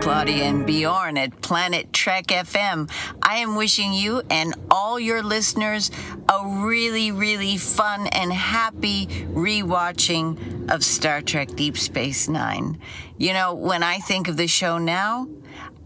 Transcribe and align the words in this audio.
Claudia 0.00 0.44
and 0.44 0.64
Bjorn 0.64 1.18
at 1.18 1.42
Planet 1.42 1.92
Trek 1.92 2.28
FM. 2.28 2.90
I 3.20 3.38
am 3.40 3.56
wishing 3.56 3.92
you 3.92 4.22
and 4.30 4.54
all 4.70 4.98
your 4.98 5.22
listeners 5.22 5.90
a 6.30 6.46
really, 6.64 7.12
really 7.12 7.58
fun 7.58 8.06
and 8.06 8.32
happy 8.32 9.06
rewatching 9.34 10.70
of 10.70 10.82
Star 10.82 11.20
Trek 11.20 11.48
Deep 11.56 11.76
Space 11.76 12.28
Nine. 12.28 12.78
You 13.18 13.34
know, 13.34 13.52
when 13.52 13.82
I 13.82 13.98
think 13.98 14.28
of 14.28 14.38
the 14.38 14.46
show 14.46 14.78
now, 14.78 15.28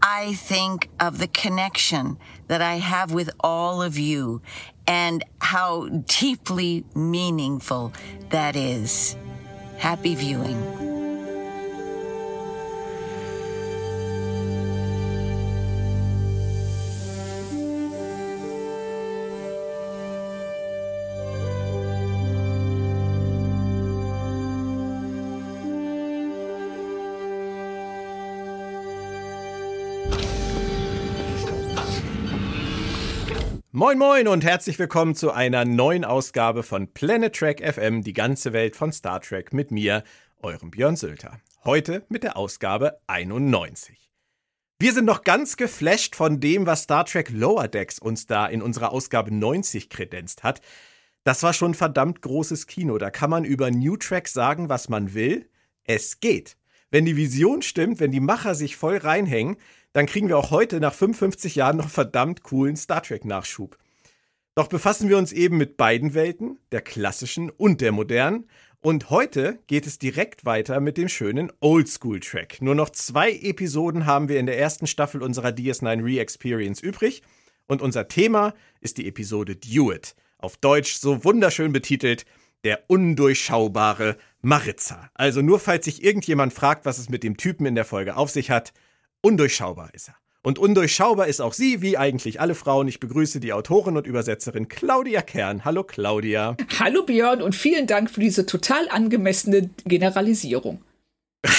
I 0.01 0.33
think 0.33 0.89
of 0.99 1.19
the 1.19 1.27
connection 1.27 2.17
that 2.47 2.61
I 2.61 2.75
have 2.75 3.11
with 3.13 3.29
all 3.39 3.81
of 3.81 3.97
you 3.97 4.41
and 4.87 5.23
how 5.39 5.87
deeply 5.87 6.83
meaningful 6.95 7.93
that 8.29 8.55
is. 8.55 9.15
Happy 9.77 10.15
viewing. 10.15 10.90
Moin 33.81 33.97
Moin 33.97 34.27
und 34.27 34.43
herzlich 34.43 34.77
willkommen 34.77 35.15
zu 35.15 35.31
einer 35.31 35.65
neuen 35.65 36.05
Ausgabe 36.05 36.61
von 36.61 36.93
Planet 36.93 37.35
Trek 37.35 37.67
FM, 37.67 38.03
die 38.03 38.13
ganze 38.13 38.53
Welt 38.53 38.75
von 38.75 38.91
Star 38.91 39.19
Trek 39.21 39.53
mit 39.53 39.71
mir, 39.71 40.03
eurem 40.37 40.69
Björn 40.69 40.95
Sülter. 40.95 41.39
Heute 41.65 42.05
mit 42.07 42.21
der 42.21 42.37
Ausgabe 42.37 42.99
91. 43.07 44.11
Wir 44.77 44.93
sind 44.93 45.05
noch 45.05 45.23
ganz 45.23 45.57
geflasht 45.57 46.15
von 46.15 46.39
dem, 46.39 46.67
was 46.67 46.83
Star 46.83 47.05
Trek 47.05 47.31
Lower 47.31 47.67
Decks 47.67 47.97
uns 47.97 48.27
da 48.27 48.45
in 48.45 48.61
unserer 48.61 48.91
Ausgabe 48.91 49.33
90 49.33 49.89
kredenzt 49.89 50.43
hat. 50.43 50.61
Das 51.23 51.41
war 51.41 51.53
schon 51.53 51.73
verdammt 51.73 52.21
großes 52.21 52.67
Kino. 52.67 52.99
Da 52.99 53.09
kann 53.09 53.31
man 53.31 53.45
über 53.45 53.71
New 53.71 53.97
Track 53.97 54.27
sagen, 54.27 54.69
was 54.69 54.89
man 54.89 55.15
will. 55.15 55.49
Es 55.85 56.19
geht. 56.19 56.55
Wenn 56.91 57.05
die 57.05 57.17
Vision 57.17 57.63
stimmt, 57.63 57.99
wenn 57.99 58.11
die 58.11 58.19
Macher 58.19 58.53
sich 58.53 58.75
voll 58.75 58.97
reinhängen, 58.97 59.57
dann 59.93 60.05
kriegen 60.05 60.27
wir 60.27 60.37
auch 60.37 60.51
heute 60.51 60.79
nach 60.79 60.93
55 60.93 61.55
Jahren 61.55 61.77
noch 61.77 61.89
verdammt 61.89 62.43
coolen 62.43 62.75
Star 62.75 63.03
Trek-Nachschub. 63.03 63.77
Doch 64.55 64.67
befassen 64.67 65.09
wir 65.09 65.17
uns 65.17 65.31
eben 65.31 65.57
mit 65.57 65.77
beiden 65.77 66.13
Welten, 66.13 66.59
der 66.71 66.81
klassischen 66.81 67.49
und 67.49 67.81
der 67.81 67.91
modernen. 67.91 68.47
Und 68.81 69.09
heute 69.09 69.59
geht 69.67 69.85
es 69.85 69.99
direkt 69.99 70.43
weiter 70.43 70.79
mit 70.79 70.97
dem 70.97 71.07
schönen 71.07 71.51
Oldschool-Track. 71.59 72.61
Nur 72.61 72.75
noch 72.75 72.89
zwei 72.89 73.31
Episoden 73.31 74.05
haben 74.05 74.27
wir 74.27 74.39
in 74.39 74.47
der 74.47 74.59
ersten 74.59 74.87
Staffel 74.87 75.21
unserer 75.21 75.49
DS9 75.49 76.03
Re-Experience 76.03 76.81
übrig. 76.81 77.21
Und 77.67 77.81
unser 77.81 78.07
Thema 78.07 78.53
ist 78.81 78.97
die 78.97 79.07
Episode 79.07 79.55
Dewitt. 79.55 80.15
Auf 80.37 80.57
Deutsch 80.57 80.95
so 80.95 81.23
wunderschön 81.23 81.71
betitelt 81.71 82.25
der 82.63 82.83
undurchschaubare 82.87 84.17
Maritza. 84.41 85.09
Also 85.13 85.41
nur 85.41 85.59
falls 85.59 85.85
sich 85.85 86.03
irgendjemand 86.03 86.53
fragt, 86.53 86.85
was 86.85 86.97
es 86.97 87.09
mit 87.09 87.23
dem 87.23 87.37
Typen 87.37 87.65
in 87.65 87.75
der 87.75 87.85
Folge 87.85 88.17
auf 88.17 88.31
sich 88.31 88.49
hat, 88.49 88.73
Undurchschaubar 89.21 89.93
ist 89.93 90.09
er. 90.09 90.15
Und 90.43 90.57
undurchschaubar 90.57 91.27
ist 91.27 91.39
auch 91.39 91.53
sie, 91.53 91.83
wie 91.83 91.97
eigentlich 91.97 92.41
alle 92.41 92.55
Frauen. 92.55 92.87
Ich 92.87 92.99
begrüße 92.99 93.39
die 93.39 93.53
Autorin 93.53 93.95
und 93.95 94.07
Übersetzerin 94.07 94.67
Claudia 94.67 95.21
Kern. 95.21 95.63
Hallo 95.63 95.83
Claudia. 95.83 96.57
Hallo 96.79 97.03
Björn 97.03 97.43
und 97.43 97.55
vielen 97.55 97.85
Dank 97.85 98.09
für 98.09 98.21
diese 98.21 98.47
total 98.47 98.89
angemessene 98.89 99.69
Generalisierung. 99.85 100.81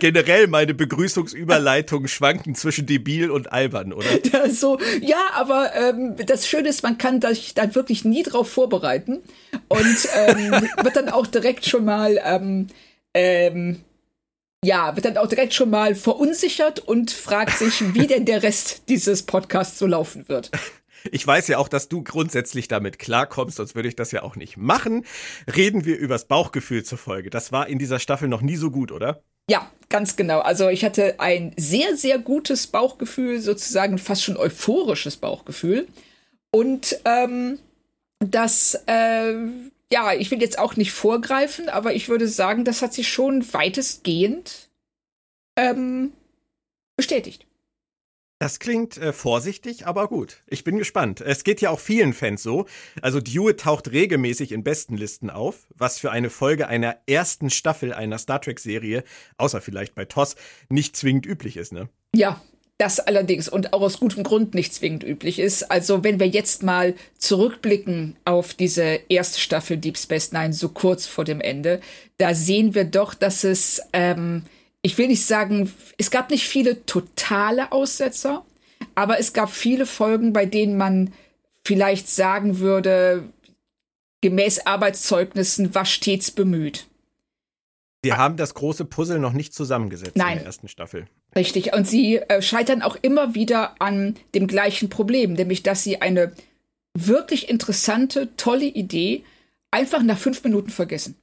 Generell 0.00 0.46
meine 0.46 0.74
Begrüßungsüberleitungen 0.74 2.06
schwanken 2.06 2.54
zwischen 2.54 2.86
debil 2.86 3.32
und 3.32 3.52
albern, 3.52 3.92
oder? 3.92 4.06
Ja, 4.32 4.48
so, 4.48 4.78
ja 5.00 5.20
aber 5.34 5.74
ähm, 5.74 6.14
das 6.24 6.46
Schöne 6.46 6.68
ist, 6.68 6.84
man 6.84 6.98
kann 6.98 7.20
sich 7.20 7.54
da 7.54 7.74
wirklich 7.74 8.04
nie 8.04 8.22
drauf 8.22 8.48
vorbereiten 8.48 9.18
und 9.68 10.08
ähm, 10.14 10.52
wird 10.82 10.94
dann 10.94 11.08
auch 11.08 11.26
direkt 11.26 11.66
schon 11.66 11.84
mal 11.84 12.20
ähm, 12.24 12.68
ähm, 13.14 13.80
ja, 14.64 14.94
wird 14.94 15.06
dann 15.06 15.16
auch 15.16 15.26
direkt 15.26 15.54
schon 15.54 15.70
mal 15.70 15.94
verunsichert 15.94 16.80
und 16.80 17.10
fragt 17.10 17.58
sich, 17.58 17.94
wie 17.94 18.06
denn 18.06 18.26
der 18.26 18.42
Rest 18.42 18.82
dieses 18.88 19.22
Podcasts 19.22 19.78
so 19.78 19.86
laufen 19.86 20.28
wird. 20.28 20.50
Ich 21.10 21.26
weiß 21.26 21.48
ja 21.48 21.56
auch, 21.56 21.68
dass 21.68 21.88
du 21.88 22.02
grundsätzlich 22.02 22.68
damit 22.68 22.98
klarkommst, 22.98 23.56
sonst 23.56 23.74
würde 23.74 23.88
ich 23.88 23.96
das 23.96 24.12
ja 24.12 24.22
auch 24.22 24.36
nicht 24.36 24.58
machen. 24.58 25.06
Reden 25.56 25.86
wir 25.86 25.96
übers 25.96 26.26
Bauchgefühl 26.26 26.84
zur 26.84 26.98
Folge. 26.98 27.30
Das 27.30 27.52
war 27.52 27.68
in 27.68 27.78
dieser 27.78 27.98
Staffel 27.98 28.28
noch 28.28 28.42
nie 28.42 28.56
so 28.56 28.70
gut, 28.70 28.92
oder? 28.92 29.22
Ja, 29.48 29.70
ganz 29.88 30.16
genau. 30.16 30.40
Also 30.40 30.68
ich 30.68 30.84
hatte 30.84 31.18
ein 31.18 31.54
sehr, 31.56 31.96
sehr 31.96 32.18
gutes 32.18 32.66
Bauchgefühl, 32.66 33.40
sozusagen 33.40 33.96
fast 33.96 34.24
schon 34.24 34.36
euphorisches 34.36 35.16
Bauchgefühl. 35.16 35.88
Und 36.50 37.00
ähm, 37.06 37.58
das 38.20 38.74
äh, 38.86 39.34
ja, 39.92 40.14
ich 40.14 40.30
will 40.30 40.40
jetzt 40.40 40.58
auch 40.58 40.76
nicht 40.76 40.92
vorgreifen, 40.92 41.68
aber 41.68 41.94
ich 41.94 42.08
würde 42.08 42.28
sagen, 42.28 42.64
das 42.64 42.82
hat 42.82 42.94
sich 42.94 43.08
schon 43.08 43.52
weitestgehend 43.52 44.70
ähm, 45.56 46.12
bestätigt. 46.96 47.46
Das 48.38 48.58
klingt 48.58 48.96
äh, 48.96 49.12
vorsichtig, 49.12 49.86
aber 49.86 50.08
gut. 50.08 50.42
Ich 50.46 50.64
bin 50.64 50.78
gespannt. 50.78 51.20
Es 51.20 51.44
geht 51.44 51.60
ja 51.60 51.68
auch 51.68 51.78
vielen 51.78 52.14
Fans 52.14 52.42
so. 52.42 52.64
Also 53.02 53.20
Dewitt 53.20 53.60
taucht 53.60 53.90
regelmäßig 53.90 54.52
in 54.52 54.64
Bestenlisten 54.64 55.28
auf, 55.28 55.66
was 55.74 55.98
für 55.98 56.10
eine 56.10 56.30
Folge 56.30 56.66
einer 56.66 56.96
ersten 57.06 57.50
Staffel 57.50 57.92
einer 57.92 58.16
Star 58.16 58.40
Trek-Serie, 58.40 59.04
außer 59.36 59.60
vielleicht 59.60 59.94
bei 59.94 60.06
TOS, 60.06 60.36
nicht 60.70 60.96
zwingend 60.96 61.26
üblich 61.26 61.58
ist, 61.58 61.72
ne? 61.72 61.90
Ja, 62.14 62.40
das 62.80 62.98
allerdings 62.98 63.48
und 63.48 63.74
auch 63.74 63.82
aus 63.82 64.00
gutem 64.00 64.22
Grund 64.22 64.54
nicht 64.54 64.72
zwingend 64.72 65.04
üblich 65.04 65.38
ist. 65.38 65.70
Also 65.70 66.02
wenn 66.02 66.18
wir 66.18 66.26
jetzt 66.26 66.62
mal 66.62 66.94
zurückblicken 67.18 68.16
auf 68.24 68.54
diese 68.54 69.00
erste 69.08 69.38
Staffel 69.38 69.76
Deep 69.76 69.98
Space 69.98 70.32
Nine 70.32 70.54
so 70.54 70.70
kurz 70.70 71.06
vor 71.06 71.24
dem 71.24 71.42
Ende, 71.42 71.80
da 72.16 72.34
sehen 72.34 72.74
wir 72.74 72.84
doch, 72.84 73.12
dass 73.12 73.44
es, 73.44 73.82
ähm, 73.92 74.44
ich 74.80 74.96
will 74.96 75.08
nicht 75.08 75.26
sagen, 75.26 75.70
es 75.98 76.10
gab 76.10 76.30
nicht 76.30 76.48
viele 76.48 76.86
totale 76.86 77.70
Aussetzer, 77.70 78.46
aber 78.94 79.18
es 79.18 79.34
gab 79.34 79.50
viele 79.50 79.84
Folgen, 79.84 80.32
bei 80.32 80.46
denen 80.46 80.78
man 80.78 81.12
vielleicht 81.66 82.08
sagen 82.08 82.60
würde, 82.60 83.24
gemäß 84.22 84.66
Arbeitszeugnissen 84.66 85.74
war 85.74 85.84
stets 85.84 86.30
bemüht. 86.30 86.86
Sie 88.02 88.14
haben 88.14 88.38
das 88.38 88.54
große 88.54 88.86
Puzzle 88.86 89.18
noch 89.18 89.34
nicht 89.34 89.52
zusammengesetzt 89.52 90.16
Nein. 90.16 90.32
in 90.32 90.38
der 90.38 90.46
ersten 90.46 90.68
Staffel. 90.68 91.06
Richtig. 91.36 91.72
Und 91.74 91.86
sie 91.86 92.16
äh, 92.16 92.42
scheitern 92.42 92.82
auch 92.82 92.96
immer 93.02 93.34
wieder 93.34 93.80
an 93.80 94.16
dem 94.34 94.46
gleichen 94.46 94.88
Problem, 94.90 95.34
nämlich 95.34 95.62
dass 95.62 95.84
sie 95.84 96.00
eine 96.00 96.32
wirklich 96.94 97.48
interessante, 97.48 98.34
tolle 98.36 98.66
Idee 98.66 99.24
einfach 99.70 100.02
nach 100.02 100.18
fünf 100.18 100.42
Minuten 100.42 100.70
vergessen. 100.70 101.16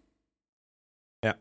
Ja. 1.23 1.35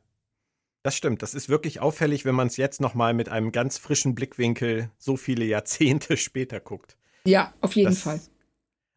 Das 0.83 0.97
stimmt. 0.97 1.23
Das 1.23 1.35
ist 1.35 1.49
wirklich 1.49 1.81
auffällig, 1.81 2.25
wenn 2.25 2.35
man 2.35 2.49
es 2.49 2.57
jetzt 2.57 2.81
nochmal 2.81 3.15
mit 3.15 3.29
einem 3.29 3.53
ganz 3.53 3.79
frischen 3.79 4.15
Blickwinkel 4.15 4.91
so 4.99 5.17
viele 5.17 5.45
Jahrzehnte 5.45 6.17
später 6.17 6.61
guckt. 6.61 6.97
Ja, 7.25 7.55
auf 7.61 7.77
jeden 7.77 7.91
das, 7.91 8.03
Fall. 8.03 8.21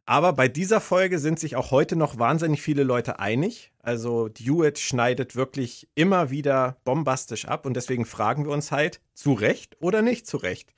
Aber 0.06 0.34
bei 0.34 0.48
dieser 0.48 0.82
Folge 0.82 1.20
sind 1.20 1.40
sich 1.40 1.56
auch 1.56 1.70
heute 1.70 1.96
noch 1.96 2.18
wahnsinnig 2.18 2.64
viele 2.64 2.82
Leute 2.82 3.20
einig. 3.20 3.72
Also 3.90 4.28
Dewitt 4.28 4.78
schneidet 4.78 5.36
wirklich 5.36 5.90
immer 5.96 6.30
wieder 6.30 6.78
bombastisch 6.84 7.46
ab 7.46 7.66
und 7.66 7.74
deswegen 7.74 8.06
fragen 8.06 8.46
wir 8.46 8.52
uns 8.52 8.72
halt, 8.72 9.02
zu 9.16 9.34
Recht 9.34 9.78
oder 9.80 10.04
nicht 10.04 10.28
zu 10.28 10.38
Recht. 10.38 10.76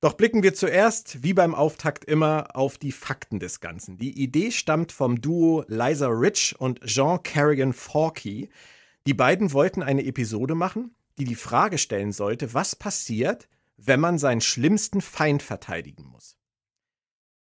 Doch 0.00 0.14
blicken 0.14 0.42
wir 0.42 0.54
zuerst, 0.54 1.22
wie 1.22 1.34
beim 1.34 1.54
Auftakt 1.54 2.06
immer, 2.06 2.56
auf 2.56 2.78
die 2.78 2.92
Fakten 2.92 3.38
des 3.38 3.60
Ganzen. 3.60 3.98
Die 3.98 4.18
Idee 4.18 4.50
stammt 4.50 4.92
vom 4.92 5.20
Duo 5.20 5.66
Liza 5.68 6.06
Rich 6.08 6.54
und 6.58 6.80
Jean 6.86 7.22
Carrigan 7.22 7.74
Forkey. 7.74 8.48
Die 9.06 9.14
beiden 9.14 9.52
wollten 9.52 9.82
eine 9.82 10.06
Episode 10.06 10.54
machen, 10.54 10.94
die 11.18 11.24
die 11.24 11.34
Frage 11.34 11.76
stellen 11.76 12.12
sollte, 12.12 12.54
was 12.54 12.74
passiert, 12.74 13.46
wenn 13.76 14.00
man 14.00 14.16
seinen 14.16 14.40
schlimmsten 14.40 15.02
Feind 15.02 15.42
verteidigen 15.42 16.04
muss. 16.04 16.38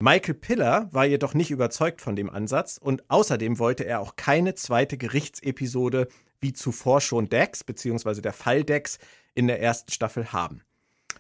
Michael 0.02 0.34
Piller 0.34 0.90
war 0.92 1.06
jedoch 1.06 1.36
nicht 1.36 1.52
überzeugt 1.52 2.02
von 2.02 2.16
dem 2.16 2.30
Ansatz 2.30 2.80
und 2.82 3.08
außerdem 3.12 3.60
wollte 3.60 3.86
er 3.86 4.00
auch 4.00 4.16
keine 4.16 4.56
zweite 4.56 4.98
Gerichtsepisode 4.98 6.08
wie 6.40 6.54
zuvor 6.54 7.02
schon 7.02 7.30
Dex 7.30 7.64
bzw. 7.64 8.22
der 8.22 8.34
Fall 8.34 8.64
Dex 8.64 8.98
in 9.36 9.46
der 9.46 9.62
ersten 9.62 9.92
Staffel 9.92 10.34
haben. 10.34 10.64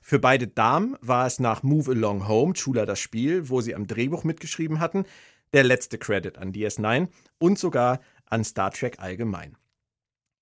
Für 0.01 0.17
beide 0.17 0.47
Damen 0.47 0.97
war 0.99 1.27
es 1.27 1.39
nach 1.39 1.61
Move 1.61 1.91
Along 1.91 2.27
Home, 2.27 2.53
Chula 2.53 2.87
das 2.87 2.99
Spiel, 2.99 3.49
wo 3.49 3.61
sie 3.61 3.75
am 3.75 3.85
Drehbuch 3.85 4.23
mitgeschrieben 4.23 4.79
hatten, 4.79 5.05
der 5.53 5.63
letzte 5.63 5.99
Credit 5.99 6.39
an 6.39 6.51
DS9 6.51 7.07
und 7.37 7.59
sogar 7.59 7.99
an 8.25 8.43
Star 8.43 8.71
Trek 8.71 8.99
allgemein. 8.99 9.57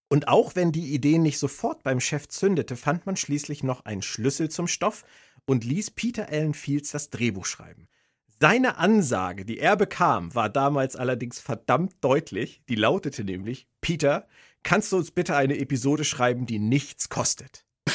Und 0.08 0.30
auch 0.30 0.56
wenn 0.56 0.72
die 0.72 0.94
Idee 0.94 1.18
nicht 1.18 1.40
sofort 1.40 1.84
beim 1.84 2.00
Chef 2.00 2.30
zündete, 2.30 2.78
fand 2.78 3.06
man 3.06 3.18
schließlich 3.18 3.64
noch 3.64 3.84
einen 3.84 4.02
Schlüssel 4.02 4.50
zum 4.50 4.68
Stoff 4.68 5.04
und 5.46 5.66
ließ 5.66 5.92
Peter 5.92 6.30
Allen 6.30 6.54
Fields 6.54 6.92
das 6.92 7.10
Drehbuch 7.10 7.46
schreiben. 7.46 7.90
Seine 8.42 8.78
Ansage, 8.78 9.44
die 9.44 9.60
er 9.60 9.76
bekam, 9.76 10.34
war 10.34 10.48
damals 10.48 10.96
allerdings 10.96 11.42
verdammt 11.42 11.96
deutlich. 12.00 12.62
Die 12.70 12.76
lautete 12.76 13.26
nämlich: 13.26 13.68
Peter, 13.82 14.28
kannst 14.64 14.94
du 14.94 14.98
uns 14.98 15.12
bitte 15.12 15.36
eine 15.36 15.58
Episode 15.58 16.06
schreiben, 16.06 16.46
die 16.46 16.58
nichts 16.58 17.10
kostet? 17.10 17.66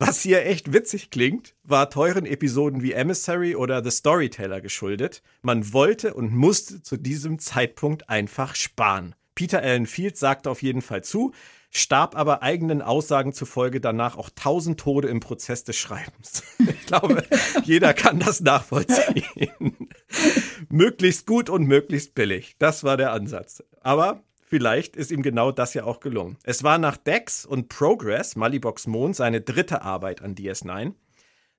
Was 0.00 0.22
hier 0.22 0.44
echt 0.44 0.72
witzig 0.72 1.10
klingt, 1.10 1.54
war 1.62 1.88
teuren 1.88 2.26
Episoden 2.26 2.82
wie 2.82 2.92
Emissary 2.92 3.54
oder 3.54 3.84
The 3.84 3.92
Storyteller 3.92 4.60
geschuldet. 4.60 5.22
Man 5.42 5.72
wollte 5.72 6.14
und 6.14 6.34
musste 6.34 6.82
zu 6.82 6.96
diesem 6.96 7.38
Zeitpunkt 7.38 8.08
einfach 8.08 8.56
sparen. 8.56 9.14
Peter 9.36 9.62
Allen 9.62 9.86
Fields 9.86 10.18
sagte 10.18 10.50
auf 10.50 10.62
jeden 10.62 10.82
Fall 10.82 11.04
zu, 11.04 11.32
starb 11.70 12.16
aber 12.16 12.42
eigenen 12.42 12.82
Aussagen 12.82 13.32
zufolge 13.32 13.80
danach 13.80 14.16
auch 14.16 14.30
tausend 14.34 14.80
Tode 14.80 15.08
im 15.08 15.20
Prozess 15.20 15.64
des 15.64 15.76
Schreibens. 15.76 16.42
Ich 16.58 16.86
glaube, 16.86 17.22
jeder 17.64 17.92
kann 17.92 18.18
das 18.18 18.40
nachvollziehen. 18.40 19.88
möglichst 20.70 21.26
gut 21.26 21.50
und 21.50 21.64
möglichst 21.64 22.14
billig. 22.14 22.56
Das 22.58 22.82
war 22.82 22.96
der 22.96 23.12
Ansatz. 23.12 23.62
Aber 23.82 24.22
vielleicht 24.40 24.96
ist 24.96 25.10
ihm 25.10 25.22
genau 25.22 25.52
das 25.52 25.74
ja 25.74 25.84
auch 25.84 26.00
gelungen. 26.00 26.38
Es 26.44 26.64
war 26.64 26.78
nach 26.78 26.96
Dex 26.96 27.44
und 27.44 27.68
Progress, 27.68 28.36
Malibox 28.36 28.86
Mond, 28.86 29.16
seine 29.16 29.42
dritte 29.42 29.82
Arbeit 29.82 30.22
an 30.22 30.34
DS9. 30.34 30.94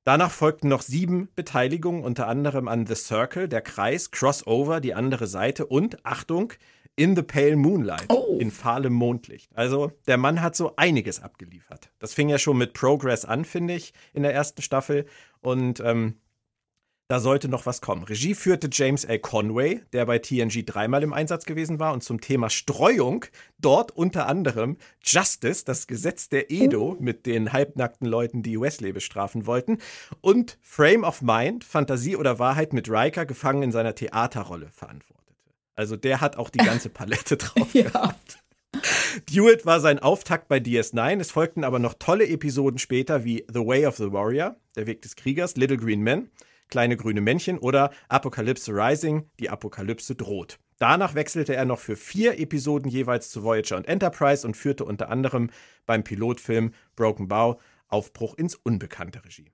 Danach 0.04 0.32
folgten 0.32 0.70
noch 0.70 0.82
sieben 0.82 1.30
Beteiligungen, 1.36 2.04
unter 2.04 2.28
anderem 2.28 2.68
an 2.68 2.88
The 2.88 2.96
Circle, 2.96 3.48
der 3.48 3.62
Kreis, 3.62 4.10
Crossover, 4.10 4.80
die 4.80 4.96
andere 4.96 5.28
Seite 5.28 5.68
und, 5.68 6.04
Achtung, 6.06 6.54
In 7.00 7.16
the 7.16 7.22
Pale 7.22 7.56
Moonlight, 7.56 8.08
oh. 8.10 8.38
in 8.42 8.52
fahlem 8.52 8.92
Mondlicht. 8.92 9.50
Also 9.56 9.94
der 10.06 10.18
Mann 10.18 10.42
hat 10.42 10.58
so 10.58 10.74
einiges 10.76 11.22
abgeliefert. 11.22 11.90
Das 12.00 12.14
fing 12.14 12.28
ja 12.28 12.38
schon 12.38 12.58
mit 12.58 12.74
Progress 12.74 13.24
an, 13.24 13.46
finde 13.46 13.74
ich, 13.74 13.94
in 14.14 14.24
der 14.24 14.34
ersten 14.34 14.62
Staffel. 14.62 15.06
Und 15.40 15.80
ähm, 15.80 16.16
da 17.08 17.22
sollte 17.22 17.48
noch 17.48 17.66
was 17.66 17.80
kommen. 17.80 18.04
Regie 18.04 18.36
führte 18.36 18.70
James 18.70 19.06
L. 19.06 19.18
Conway, 19.18 19.82
der 19.94 20.06
bei 20.06 20.20
TNG 20.20 20.66
dreimal 20.66 21.02
im 21.02 21.14
Einsatz 21.14 21.46
gewesen 21.46 21.80
war 21.80 21.94
und 21.94 22.04
zum 22.04 22.20
Thema 22.20 22.50
Streuung 22.50 23.24
dort 23.60 23.92
unter 23.92 24.28
anderem 24.28 24.76
Justice, 25.02 25.64
das 25.64 25.88
Gesetz 25.88 26.28
der 26.28 26.52
Edo, 26.52 26.98
oh. 27.00 27.02
mit 27.02 27.26
den 27.26 27.54
halbnackten 27.54 28.08
Leuten, 28.08 28.44
die 28.44 28.60
Wesley 28.60 28.92
bestrafen 28.92 29.46
wollten, 29.46 29.78
und 30.20 30.60
Frame 30.62 31.06
of 31.06 31.22
Mind, 31.22 31.64
Fantasie 31.64 32.18
oder 32.18 32.40
Wahrheit 32.40 32.74
mit 32.74 32.90
Riker 32.90 33.26
gefangen 33.26 33.64
in 33.64 33.72
seiner 33.72 33.96
Theaterrolle 33.96 34.68
verantwortete. 34.70 35.19
Also 35.80 35.96
der 35.96 36.20
hat 36.20 36.36
auch 36.36 36.50
die 36.50 36.58
ganze 36.58 36.90
Palette 36.90 37.38
drauf 37.38 37.74
ja. 37.74 37.84
gehabt. 37.84 38.40
Dewitt 39.30 39.66
war 39.66 39.80
sein 39.80 40.00
Auftakt 40.00 40.50
bei 40.50 40.58
DS9. 40.58 41.22
Es 41.22 41.32
folgten 41.32 41.64
aber 41.64 41.80
noch 41.80 41.94
tolle 41.94 42.28
Episoden 42.28 42.80
später 42.80 43.24
wie 43.24 43.46
The 43.48 43.66
Way 43.66 43.86
of 43.86 43.96
the 43.96 44.12
Warrior, 44.12 44.58
der 44.76 44.88
Weg 44.88 45.02
des 45.02 45.16
Kriegers, 45.16 45.56
Little 45.56 45.78
Green 45.78 46.02
Men 46.02 46.30
kleine 46.70 46.98
grüne 46.98 47.22
Männchen 47.22 47.58
oder 47.58 47.92
Apokalypse 48.10 48.72
Rising, 48.72 49.30
die 49.40 49.50
Apokalypse 49.50 50.16
droht. 50.16 50.60
Danach 50.78 51.16
wechselte 51.16 51.56
er 51.56 51.66
noch 51.66 51.80
für 51.80 51.96
vier 51.96 52.40
Episoden 52.40 52.92
jeweils 52.92 53.32
zu 53.32 53.44
Voyager 53.44 53.78
und 53.78 53.88
Enterprise 53.88 54.46
und 54.46 54.56
führte 54.56 54.86
unter 54.86 55.10
anderem 55.10 55.50
beim 55.86 56.04
Pilotfilm 56.04 56.74
Broken 56.96 57.28
Bow 57.28 57.60
Aufbruch 57.88 58.36
ins 58.36 58.54
Unbekannte 58.56 59.26
Regie. 59.26 59.52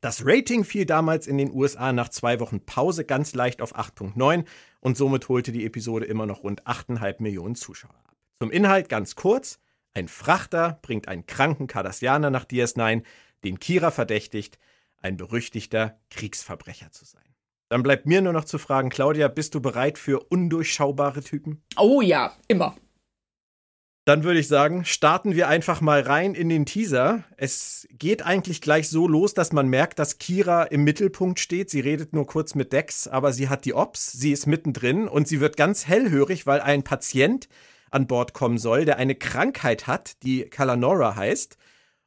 Das 0.00 0.24
Rating 0.24 0.64
fiel 0.64 0.84
damals 0.84 1.28
in 1.28 1.38
den 1.38 1.52
USA 1.52 1.92
nach 1.92 2.08
zwei 2.08 2.40
Wochen 2.40 2.64
Pause 2.64 3.04
ganz 3.04 3.34
leicht 3.34 3.62
auf 3.62 3.76
8.9 3.76 4.44
und 4.82 4.96
somit 4.96 5.28
holte 5.30 5.52
die 5.52 5.64
Episode 5.64 6.04
immer 6.04 6.26
noch 6.26 6.42
rund 6.42 6.66
8,5 6.66 7.22
Millionen 7.22 7.54
Zuschauer 7.54 7.94
ab. 7.94 8.16
Zum 8.38 8.50
Inhalt 8.50 8.90
ganz 8.90 9.14
kurz. 9.14 9.60
Ein 9.94 10.08
Frachter 10.08 10.78
bringt 10.82 11.08
einen 11.08 11.26
kranken 11.26 11.66
Cardassianer 11.66 12.30
nach 12.30 12.44
DS9, 12.44 13.02
den 13.44 13.58
Kira 13.58 13.90
verdächtigt, 13.90 14.58
ein 15.00 15.16
berüchtigter 15.16 16.00
Kriegsverbrecher 16.10 16.90
zu 16.90 17.04
sein. 17.04 17.22
Dann 17.68 17.82
bleibt 17.82 18.06
mir 18.06 18.20
nur 18.20 18.32
noch 18.32 18.44
zu 18.44 18.58
fragen, 18.58 18.90
Claudia, 18.90 19.28
bist 19.28 19.54
du 19.54 19.60
bereit 19.60 19.98
für 19.98 20.20
undurchschaubare 20.20 21.22
Typen? 21.22 21.62
Oh 21.76 22.00
ja, 22.00 22.36
immer. 22.48 22.76
Dann 24.04 24.24
würde 24.24 24.40
ich 24.40 24.48
sagen, 24.48 24.84
starten 24.84 25.36
wir 25.36 25.46
einfach 25.46 25.80
mal 25.80 26.00
rein 26.00 26.34
in 26.34 26.48
den 26.48 26.66
Teaser. 26.66 27.22
Es 27.36 27.86
geht 27.92 28.26
eigentlich 28.26 28.60
gleich 28.60 28.88
so 28.88 29.06
los, 29.06 29.32
dass 29.32 29.52
man 29.52 29.68
merkt, 29.68 30.00
dass 30.00 30.18
Kira 30.18 30.64
im 30.64 30.82
Mittelpunkt 30.82 31.38
steht. 31.38 31.70
Sie 31.70 31.78
redet 31.78 32.12
nur 32.12 32.26
kurz 32.26 32.56
mit 32.56 32.72
Dex, 32.72 33.06
aber 33.06 33.32
sie 33.32 33.48
hat 33.48 33.64
die 33.64 33.74
Ops, 33.74 34.10
sie 34.10 34.32
ist 34.32 34.46
mittendrin 34.46 35.06
und 35.06 35.28
sie 35.28 35.38
wird 35.38 35.56
ganz 35.56 35.86
hellhörig, 35.86 36.48
weil 36.48 36.60
ein 36.60 36.82
Patient 36.82 37.48
an 37.92 38.08
Bord 38.08 38.32
kommen 38.32 38.58
soll, 38.58 38.86
der 38.86 38.96
eine 38.96 39.14
Krankheit 39.14 39.86
hat, 39.86 40.20
die 40.24 40.46
Kalanora 40.46 41.14
heißt. 41.14 41.56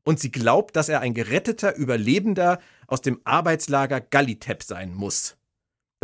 Und 0.03 0.19
sie 0.19 0.31
glaubt, 0.31 0.75
dass 0.75 0.89
er 0.89 1.00
ein 1.00 1.13
geretteter 1.13 1.77
Überlebender 1.77 2.59
aus 2.88 3.00
dem 3.00 3.21
Arbeitslager 3.24 4.01
Gallitep 4.01 4.63
sein 4.63 4.94
muss. 4.94 5.38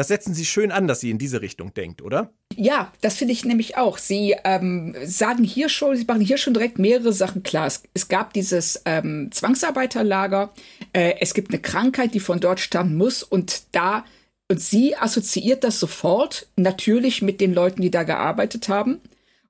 Das 0.01 0.07
setzen 0.07 0.33
Sie 0.33 0.45
schön 0.45 0.71
an, 0.71 0.87
dass 0.87 1.01
sie 1.01 1.11
in 1.11 1.19
diese 1.19 1.43
Richtung 1.43 1.75
denkt, 1.75 2.01
oder? 2.01 2.33
Ja, 2.55 2.91
das 3.01 3.17
finde 3.17 3.33
ich 3.33 3.45
nämlich 3.45 3.77
auch. 3.77 3.99
Sie 3.99 4.35
ähm, 4.45 4.95
sagen 5.05 5.43
hier 5.43 5.69
schon, 5.69 5.95
sie 5.95 6.05
machen 6.05 6.21
hier 6.21 6.39
schon 6.39 6.55
direkt 6.55 6.79
mehrere 6.79 7.13
Sachen 7.13 7.43
klar. 7.43 7.67
Es, 7.67 7.83
es 7.93 8.07
gab 8.07 8.33
dieses 8.33 8.81
ähm, 8.85 9.29
Zwangsarbeiterlager, 9.31 10.51
äh, 10.93 11.13
es 11.19 11.35
gibt 11.35 11.51
eine 11.51 11.61
Krankheit, 11.61 12.15
die 12.15 12.19
von 12.19 12.39
dort 12.39 12.59
stammen 12.59 12.97
muss 12.97 13.21
und 13.21 13.61
da 13.73 14.03
und 14.49 14.59
sie 14.59 14.95
assoziiert 14.95 15.63
das 15.63 15.79
sofort 15.79 16.47
natürlich 16.55 17.21
mit 17.21 17.39
den 17.39 17.53
Leuten, 17.53 17.83
die 17.83 17.91
da 17.91 18.01
gearbeitet 18.01 18.69
haben 18.69 19.01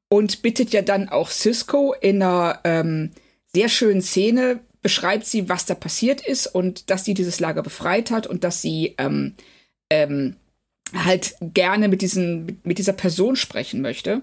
und 0.09 0.42
bittet 0.42 0.71
ja 0.74 0.81
dann 0.81 1.07
auch 1.07 1.30
Cisco 1.30 1.94
in 1.94 2.21
einer 2.21 2.59
ähm, 2.65 3.12
sehr 3.56 3.69
schönen 3.69 4.01
Szene 4.01 4.59
beschreibt 4.81 5.25
sie, 5.27 5.48
was 5.48 5.65
da 5.65 5.75
passiert 5.75 6.19
ist 6.19 6.45
und 6.48 6.89
dass 6.89 7.06
sie 7.06 7.13
dieses 7.13 7.39
Lager 7.39 7.63
befreit 7.63 8.12
hat 8.12 8.27
und 8.27 8.44
dass 8.44 8.62
sie 8.62 8.95
ähm, 8.98 9.36
ähm, 9.89 10.36
halt 10.93 11.35
gerne 11.41 11.88
mit, 11.88 12.01
diesen, 12.01 12.59
mit, 12.63 12.77
dieser 12.77 12.93
Person 12.93 13.35
sprechen 13.35 13.81
möchte. 13.81 14.21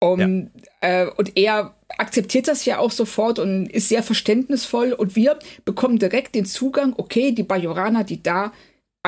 Um, 0.00 0.20
ja. 0.20 1.04
äh, 1.04 1.10
und 1.16 1.36
er 1.36 1.74
akzeptiert 1.96 2.46
das 2.46 2.64
ja 2.64 2.78
auch 2.78 2.92
sofort 2.92 3.38
und 3.40 3.66
ist 3.66 3.88
sehr 3.88 4.02
verständnisvoll. 4.02 4.92
Und 4.92 5.16
wir 5.16 5.38
bekommen 5.64 5.98
direkt 5.98 6.34
den 6.34 6.46
Zugang, 6.46 6.94
okay, 6.96 7.32
die 7.32 7.42
Bajoraner, 7.42 8.04
die 8.04 8.22
da 8.22 8.52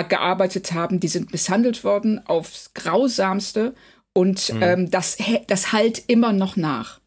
gearbeitet 0.09 0.73
haben, 0.73 0.99
die 0.99 1.09
sind 1.09 1.31
misshandelt 1.31 1.85
worden 1.85 2.27
aufs 2.27 2.73
Grausamste. 2.75 3.75
Und 4.13 4.53
mhm. 4.53 4.63
ähm, 4.63 4.91
das, 4.91 5.19
das 5.47 5.73
halt 5.73 6.03
immer 6.07 6.33
noch 6.33 6.57
nach. 6.57 7.01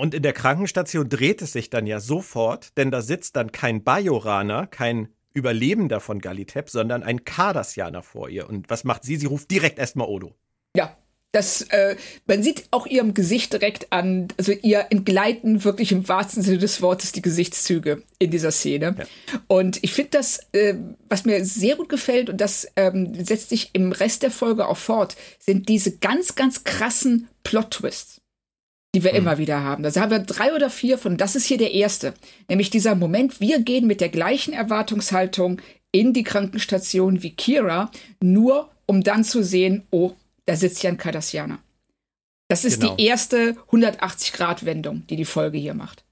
Und 0.00 0.14
in 0.14 0.22
der 0.22 0.32
Krankenstation 0.32 1.10
dreht 1.10 1.42
es 1.42 1.52
sich 1.52 1.68
dann 1.68 1.86
ja 1.86 2.00
sofort, 2.00 2.74
denn 2.78 2.90
da 2.90 3.02
sitzt 3.02 3.36
dann 3.36 3.52
kein 3.52 3.84
Bajoraner, 3.84 4.66
kein 4.66 5.08
Überlebender 5.32 6.00
von 6.00 6.20
Galitep, 6.20 6.70
sondern 6.70 7.02
ein 7.02 7.24
Cardassianer 7.24 8.02
vor 8.02 8.28
ihr. 8.28 8.48
Und 8.48 8.68
was 8.70 8.84
macht 8.84 9.04
sie? 9.04 9.16
Sie 9.16 9.26
ruft 9.26 9.50
direkt 9.50 9.78
erstmal 9.78 10.08
Odo. 10.08 10.34
Ja, 10.76 10.96
das, 11.32 11.62
äh, 11.70 11.94
man 12.26 12.42
sieht 12.42 12.64
auch 12.72 12.86
ihrem 12.86 13.14
Gesicht 13.14 13.52
direkt 13.52 13.92
an, 13.92 14.28
also 14.36 14.50
ihr 14.50 14.86
entgleiten 14.90 15.62
wirklich 15.62 15.92
im 15.92 16.08
wahrsten 16.08 16.42
Sinne 16.42 16.58
des 16.58 16.82
Wortes 16.82 17.12
die 17.12 17.22
Gesichtszüge 17.22 18.02
in 18.18 18.32
dieser 18.32 18.50
Szene. 18.50 18.96
Ja. 18.98 19.04
Und 19.46 19.78
ich 19.82 19.92
finde 19.92 20.10
das, 20.10 20.40
äh, 20.52 20.74
was 21.08 21.24
mir 21.24 21.44
sehr 21.44 21.76
gut 21.76 21.88
gefällt, 21.88 22.30
und 22.30 22.40
das 22.40 22.66
ähm, 22.74 23.14
setzt 23.24 23.50
sich 23.50 23.70
im 23.74 23.92
Rest 23.92 24.24
der 24.24 24.32
Folge 24.32 24.66
auch 24.66 24.76
fort, 24.76 25.16
sind 25.38 25.68
diese 25.68 25.98
ganz, 25.98 26.34
ganz 26.34 26.64
krassen 26.64 27.28
Plot-Twists 27.44 28.19
die 28.94 29.04
wir 29.04 29.12
mhm. 29.12 29.18
immer 29.18 29.38
wieder 29.38 29.62
haben. 29.62 29.82
Da 29.82 29.94
haben 30.00 30.10
wir 30.10 30.18
drei 30.20 30.54
oder 30.54 30.70
vier 30.70 30.98
von, 30.98 31.16
das 31.16 31.36
ist 31.36 31.46
hier 31.46 31.58
der 31.58 31.72
erste. 31.72 32.14
Nämlich 32.48 32.70
dieser 32.70 32.94
Moment, 32.94 33.40
wir 33.40 33.60
gehen 33.60 33.86
mit 33.86 34.00
der 34.00 34.08
gleichen 34.08 34.52
Erwartungshaltung 34.52 35.60
in 35.92 36.12
die 36.12 36.22
Krankenstation 36.22 37.22
wie 37.22 37.34
Kira, 37.34 37.90
nur 38.20 38.70
um 38.86 39.02
dann 39.02 39.24
zu 39.24 39.42
sehen, 39.42 39.86
oh, 39.90 40.12
da 40.46 40.56
sitzt 40.56 40.82
ja 40.82 40.90
ein 40.90 40.96
Cardassianer. 40.96 41.60
Das 42.48 42.64
ist 42.64 42.80
genau. 42.80 42.96
die 42.96 43.04
erste 43.04 43.56
180-Grad-Wendung, 43.70 45.06
die 45.08 45.16
die 45.16 45.24
Folge 45.24 45.58
hier 45.58 45.74
macht. 45.74 46.04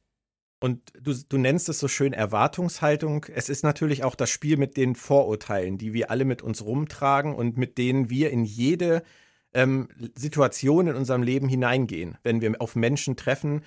Und 0.60 0.80
du, 1.00 1.12
du 1.12 1.38
nennst 1.38 1.68
es 1.68 1.78
so 1.78 1.88
schön 1.88 2.12
Erwartungshaltung. 2.12 3.26
Es 3.32 3.48
ist 3.48 3.62
natürlich 3.62 4.04
auch 4.04 4.14
das 4.14 4.30
Spiel 4.30 4.56
mit 4.56 4.76
den 4.76 4.94
Vorurteilen, 4.94 5.78
die 5.78 5.92
wir 5.92 6.10
alle 6.10 6.24
mit 6.24 6.42
uns 6.42 6.64
rumtragen 6.64 7.34
und 7.34 7.56
mit 7.56 7.78
denen 7.78 8.10
wir 8.10 8.30
in 8.30 8.44
jede 8.44 9.02
ähm, 9.54 9.88
Situationen 10.14 10.94
in 10.94 10.98
unserem 10.98 11.22
Leben 11.22 11.48
hineingehen, 11.48 12.18
wenn 12.22 12.40
wir 12.40 12.60
auf 12.60 12.76
Menschen 12.76 13.16
treffen, 13.16 13.62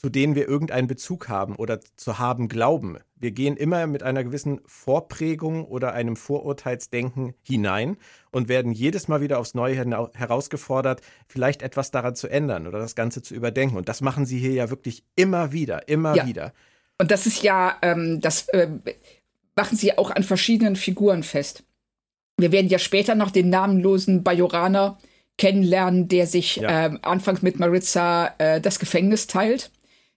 zu 0.00 0.10
denen 0.10 0.36
wir 0.36 0.46
irgendeinen 0.46 0.86
Bezug 0.86 1.28
haben 1.28 1.56
oder 1.56 1.80
zu 1.96 2.20
haben 2.20 2.48
glauben. 2.48 2.98
Wir 3.16 3.32
gehen 3.32 3.56
immer 3.56 3.88
mit 3.88 4.04
einer 4.04 4.22
gewissen 4.22 4.60
Vorprägung 4.64 5.64
oder 5.64 5.92
einem 5.92 6.14
Vorurteilsdenken 6.14 7.34
hinein 7.42 7.96
und 8.30 8.48
werden 8.48 8.70
jedes 8.70 9.08
Mal 9.08 9.20
wieder 9.20 9.40
aufs 9.40 9.54
Neue 9.54 9.74
herausgefordert, 9.74 11.00
vielleicht 11.26 11.62
etwas 11.62 11.90
daran 11.90 12.14
zu 12.14 12.28
ändern 12.28 12.68
oder 12.68 12.78
das 12.78 12.94
Ganze 12.94 13.22
zu 13.22 13.34
überdenken. 13.34 13.76
Und 13.76 13.88
das 13.88 14.00
machen 14.00 14.24
sie 14.24 14.38
hier 14.38 14.52
ja 14.52 14.70
wirklich 14.70 15.02
immer 15.16 15.50
wieder, 15.50 15.88
immer 15.88 16.14
ja. 16.14 16.26
wieder. 16.26 16.52
Und 17.00 17.10
das 17.10 17.26
ist 17.26 17.42
ja, 17.42 17.76
ähm, 17.82 18.20
das 18.20 18.48
äh, 18.50 18.68
machen 19.56 19.76
sie 19.76 19.98
auch 19.98 20.12
an 20.12 20.22
verschiedenen 20.22 20.76
Figuren 20.76 21.24
fest. 21.24 21.64
Wir 22.36 22.52
werden 22.52 22.68
ja 22.68 22.78
später 22.78 23.16
noch 23.16 23.32
den 23.32 23.50
namenlosen 23.50 24.22
Bajoraner 24.22 24.96
kennenlernen, 25.38 26.08
der 26.08 26.26
sich 26.26 26.56
ja. 26.56 26.86
ähm, 26.86 26.98
anfangs 27.02 27.42
mit 27.42 27.58
Maritza 27.58 28.34
äh, 28.38 28.60
das 28.60 28.78
Gefängnis 28.78 29.26
teilt, 29.26 29.70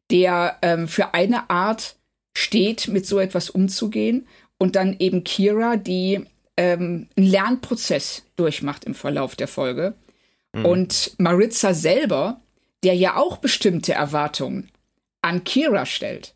der 0.10 0.58
ähm, 0.62 0.88
für 0.88 1.14
eine 1.14 1.50
Art 1.50 1.96
steht, 2.36 2.88
mit 2.88 3.06
so 3.06 3.20
etwas 3.20 3.50
umzugehen. 3.50 4.28
Und 4.58 4.76
dann 4.76 4.96
eben 5.00 5.24
Kira, 5.24 5.78
die 5.78 6.26
ähm, 6.58 7.08
einen 7.16 7.28
Lernprozess 7.28 8.24
durchmacht 8.36 8.84
im 8.84 8.94
Verlauf 8.94 9.36
der 9.36 9.48
Folge. 9.48 9.96
Mhm. 10.54 10.66
Und 10.66 11.12
Maritza 11.18 11.74
selber, 11.74 12.42
der 12.84 12.96
ja 12.96 13.16
auch 13.16 13.38
bestimmte 13.38 13.94
Erwartungen 13.94 14.70
an 15.22 15.44
Kira 15.44 15.86
stellt. 15.86 16.36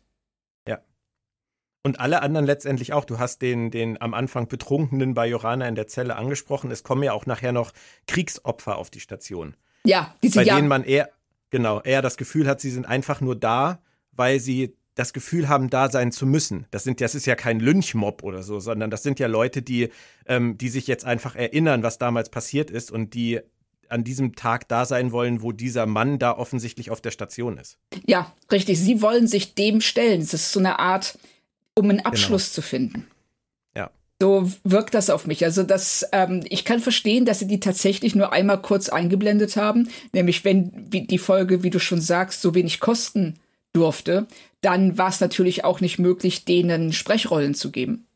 Und 1.86 2.00
alle 2.00 2.20
anderen 2.20 2.46
letztendlich 2.46 2.92
auch. 2.92 3.04
Du 3.04 3.20
hast 3.20 3.42
den, 3.42 3.70
den 3.70 4.00
am 4.02 4.12
Anfang 4.12 4.48
betrunkenen 4.48 5.14
Bajorana 5.14 5.68
in 5.68 5.76
der 5.76 5.86
Zelle 5.86 6.16
angesprochen. 6.16 6.72
Es 6.72 6.82
kommen 6.82 7.04
ja 7.04 7.12
auch 7.12 7.26
nachher 7.26 7.52
noch 7.52 7.70
Kriegsopfer 8.08 8.76
auf 8.76 8.90
die 8.90 8.98
Station. 8.98 9.54
Ja, 9.84 10.12
diese 10.20 10.40
Bei 10.40 10.42
ja 10.42 10.56
denen 10.56 10.66
man 10.66 10.82
eher, 10.82 11.10
genau, 11.50 11.80
eher 11.82 12.02
das 12.02 12.16
Gefühl 12.16 12.48
hat, 12.48 12.60
sie 12.60 12.70
sind 12.70 12.86
einfach 12.86 13.20
nur 13.20 13.36
da, 13.36 13.78
weil 14.10 14.40
sie 14.40 14.74
das 14.96 15.12
Gefühl 15.12 15.48
haben, 15.48 15.70
da 15.70 15.88
sein 15.88 16.10
zu 16.10 16.26
müssen. 16.26 16.66
Das, 16.72 16.82
sind, 16.82 17.00
das 17.00 17.14
ist 17.14 17.24
ja 17.24 17.36
kein 17.36 17.60
Lynchmob 17.60 18.24
oder 18.24 18.42
so, 18.42 18.58
sondern 18.58 18.90
das 18.90 19.04
sind 19.04 19.20
ja 19.20 19.28
Leute, 19.28 19.62
die, 19.62 19.90
ähm, 20.26 20.58
die 20.58 20.70
sich 20.70 20.88
jetzt 20.88 21.04
einfach 21.04 21.36
erinnern, 21.36 21.84
was 21.84 21.98
damals 21.98 22.30
passiert 22.30 22.68
ist 22.68 22.90
und 22.90 23.14
die 23.14 23.38
an 23.88 24.02
diesem 24.02 24.34
Tag 24.34 24.66
da 24.66 24.86
sein 24.86 25.12
wollen, 25.12 25.40
wo 25.40 25.52
dieser 25.52 25.86
Mann 25.86 26.18
da 26.18 26.36
offensichtlich 26.36 26.90
auf 26.90 27.00
der 27.00 27.12
Station 27.12 27.58
ist. 27.58 27.78
Ja, 28.06 28.34
richtig. 28.50 28.80
Sie 28.80 29.00
wollen 29.02 29.28
sich 29.28 29.54
dem 29.54 29.80
stellen. 29.80 30.20
Es 30.20 30.34
ist 30.34 30.50
so 30.50 30.58
eine 30.58 30.80
Art, 30.80 31.16
um 31.76 31.90
einen 31.90 32.00
Abschluss 32.00 32.46
genau. 32.46 32.54
zu 32.54 32.62
finden. 32.62 33.06
Ja. 33.76 33.90
So 34.20 34.50
wirkt 34.64 34.94
das 34.94 35.10
auf 35.10 35.26
mich. 35.26 35.44
Also 35.44 35.62
das, 35.62 36.06
ähm, 36.12 36.44
ich 36.48 36.64
kann 36.64 36.80
verstehen, 36.80 37.24
dass 37.24 37.38
sie 37.38 37.46
die 37.46 37.60
tatsächlich 37.60 38.14
nur 38.14 38.32
einmal 38.32 38.60
kurz 38.60 38.88
eingeblendet 38.88 39.56
haben, 39.56 39.88
nämlich 40.12 40.44
wenn 40.44 40.90
die 40.90 41.18
Folge, 41.18 41.62
wie 41.62 41.70
du 41.70 41.78
schon 41.78 42.00
sagst, 42.00 42.40
so 42.40 42.54
wenig 42.54 42.80
kosten 42.80 43.36
durfte, 43.72 44.26
dann 44.62 44.98
war 44.98 45.10
es 45.10 45.20
natürlich 45.20 45.64
auch 45.64 45.80
nicht 45.80 45.98
möglich, 45.98 46.44
denen 46.44 46.92
Sprechrollen 46.92 47.54
zu 47.54 47.70
geben. 47.70 48.06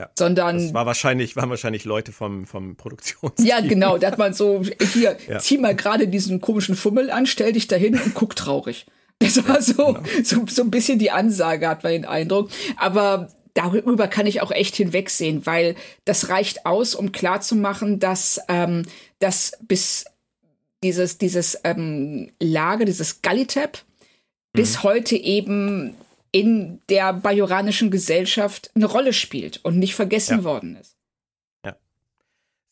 Ja. 0.00 0.10
Sondern. 0.18 0.58
Das 0.58 0.74
war 0.74 0.86
wahrscheinlich, 0.86 1.36
waren 1.36 1.50
wahrscheinlich 1.50 1.84
Leute 1.84 2.10
vom, 2.10 2.46
vom 2.46 2.74
Produktionsteam. 2.74 3.46
Ja, 3.46 3.60
genau. 3.60 3.98
Da 3.98 4.08
hat 4.08 4.18
man 4.18 4.34
so, 4.34 4.64
hier, 4.92 5.16
ja. 5.28 5.38
zieh 5.38 5.58
mal 5.58 5.76
gerade 5.76 6.08
diesen 6.08 6.40
komischen 6.40 6.74
Fummel 6.74 7.10
an, 7.10 7.26
stell 7.26 7.52
dich 7.52 7.68
dahin 7.68 8.00
und 8.00 8.14
guck 8.14 8.34
traurig. 8.34 8.86
Das 9.18 9.48
war 9.48 9.62
so, 9.62 9.94
genau. 9.94 10.00
so, 10.22 10.44
so 10.46 10.62
ein 10.62 10.70
bisschen 10.70 10.98
die 10.98 11.10
Ansage, 11.10 11.68
hat 11.68 11.82
man 11.82 11.92
den 11.92 12.04
Eindruck. 12.04 12.50
Aber 12.76 13.28
darüber 13.54 14.08
kann 14.08 14.26
ich 14.26 14.42
auch 14.42 14.50
echt 14.50 14.76
hinwegsehen, 14.76 15.46
weil 15.46 15.76
das 16.04 16.28
reicht 16.28 16.66
aus, 16.66 16.94
um 16.94 17.12
klarzumachen, 17.12 18.00
dass, 18.00 18.40
ähm, 18.48 18.82
dass 19.20 19.52
bis 19.62 20.04
dieses, 20.82 21.18
dieses 21.18 21.58
ähm, 21.64 22.32
Lager, 22.40 22.84
dieses 22.84 23.22
Gallitap, 23.22 23.78
mhm. 24.52 24.58
bis 24.58 24.82
heute 24.82 25.16
eben 25.16 25.94
in 26.32 26.80
der 26.88 27.12
bajoranischen 27.12 27.90
Gesellschaft 27.90 28.70
eine 28.74 28.86
Rolle 28.86 29.12
spielt 29.12 29.64
und 29.64 29.78
nicht 29.78 29.94
vergessen 29.94 30.38
ja. 30.38 30.44
worden 30.44 30.76
ist. 30.76 30.93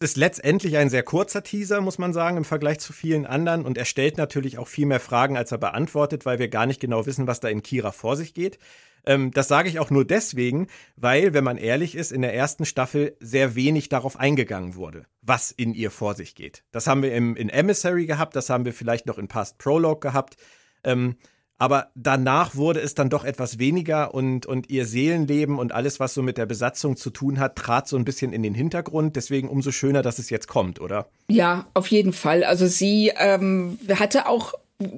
Ist 0.02 0.16
letztendlich 0.16 0.76
ein 0.76 0.90
sehr 0.90 1.04
kurzer 1.04 1.44
Teaser, 1.44 1.80
muss 1.80 1.96
man 1.96 2.12
sagen, 2.12 2.36
im 2.36 2.44
Vergleich 2.44 2.80
zu 2.80 2.92
vielen 2.92 3.24
anderen. 3.24 3.64
Und 3.64 3.78
er 3.78 3.84
stellt 3.84 4.18
natürlich 4.18 4.58
auch 4.58 4.66
viel 4.66 4.84
mehr 4.84 4.98
Fragen, 4.98 5.36
als 5.36 5.52
er 5.52 5.58
beantwortet, 5.58 6.26
weil 6.26 6.40
wir 6.40 6.48
gar 6.48 6.66
nicht 6.66 6.80
genau 6.80 7.06
wissen, 7.06 7.28
was 7.28 7.38
da 7.38 7.48
in 7.48 7.62
Kira 7.62 7.92
vor 7.92 8.16
sich 8.16 8.34
geht. 8.34 8.58
Ähm, 9.06 9.30
das 9.30 9.46
sage 9.48 9.68
ich 9.68 9.78
auch 9.78 9.90
nur 9.90 10.04
deswegen, 10.04 10.66
weil, 10.96 11.34
wenn 11.34 11.44
man 11.44 11.56
ehrlich 11.56 11.94
ist, 11.94 12.10
in 12.10 12.22
der 12.22 12.34
ersten 12.34 12.64
Staffel 12.64 13.16
sehr 13.20 13.54
wenig 13.54 13.88
darauf 13.88 14.18
eingegangen 14.18 14.74
wurde, 14.74 15.06
was 15.20 15.52
in 15.52 15.72
ihr 15.72 15.92
vor 15.92 16.14
sich 16.14 16.34
geht. 16.34 16.64
Das 16.72 16.86
haben 16.88 17.02
wir 17.02 17.14
im, 17.14 17.36
in 17.36 17.48
Emissary 17.48 18.06
gehabt, 18.06 18.34
das 18.36 18.50
haben 18.50 18.64
wir 18.64 18.72
vielleicht 18.72 19.06
noch 19.06 19.18
in 19.18 19.28
Past 19.28 19.58
Prologue 19.58 20.00
gehabt. 20.00 20.36
Ähm, 20.84 21.16
aber 21.62 21.92
danach 21.94 22.56
wurde 22.56 22.80
es 22.80 22.96
dann 22.96 23.08
doch 23.08 23.22
etwas 23.22 23.60
weniger 23.60 24.14
und, 24.14 24.46
und 24.46 24.68
ihr 24.68 24.84
Seelenleben 24.84 25.60
und 25.60 25.70
alles, 25.70 26.00
was 26.00 26.12
so 26.12 26.20
mit 26.20 26.36
der 26.36 26.44
Besatzung 26.44 26.96
zu 26.96 27.10
tun 27.10 27.38
hat, 27.38 27.54
trat 27.54 27.86
so 27.86 27.96
ein 27.96 28.04
bisschen 28.04 28.32
in 28.32 28.42
den 28.42 28.52
Hintergrund. 28.52 29.14
Deswegen 29.14 29.48
umso 29.48 29.70
schöner, 29.70 30.02
dass 30.02 30.18
es 30.18 30.28
jetzt 30.28 30.48
kommt, 30.48 30.80
oder? 30.80 31.06
Ja, 31.28 31.66
auf 31.72 31.86
jeden 31.86 32.12
Fall. 32.12 32.42
Also 32.42 32.66
sie 32.66 33.12
ähm, 33.16 33.78
hatte 33.94 34.26
auch 34.26 34.54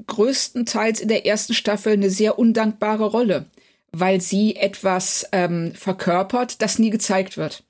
größtenteils 0.07 1.03
in 1.03 1.09
der 1.09 1.27
ersten 1.27 1.53
Staffel 1.53 1.93
eine 1.93 2.09
sehr 2.09 2.39
undankbare 2.39 3.05
Rolle, 3.05 3.45
weil 3.93 4.23
sie 4.23 4.57
etwas 4.57 5.29
ähm, 5.33 5.75
verkörpert, 5.75 6.63
das 6.63 6.79
nie 6.79 6.89
gezeigt 6.89 7.37
wird. 7.37 7.63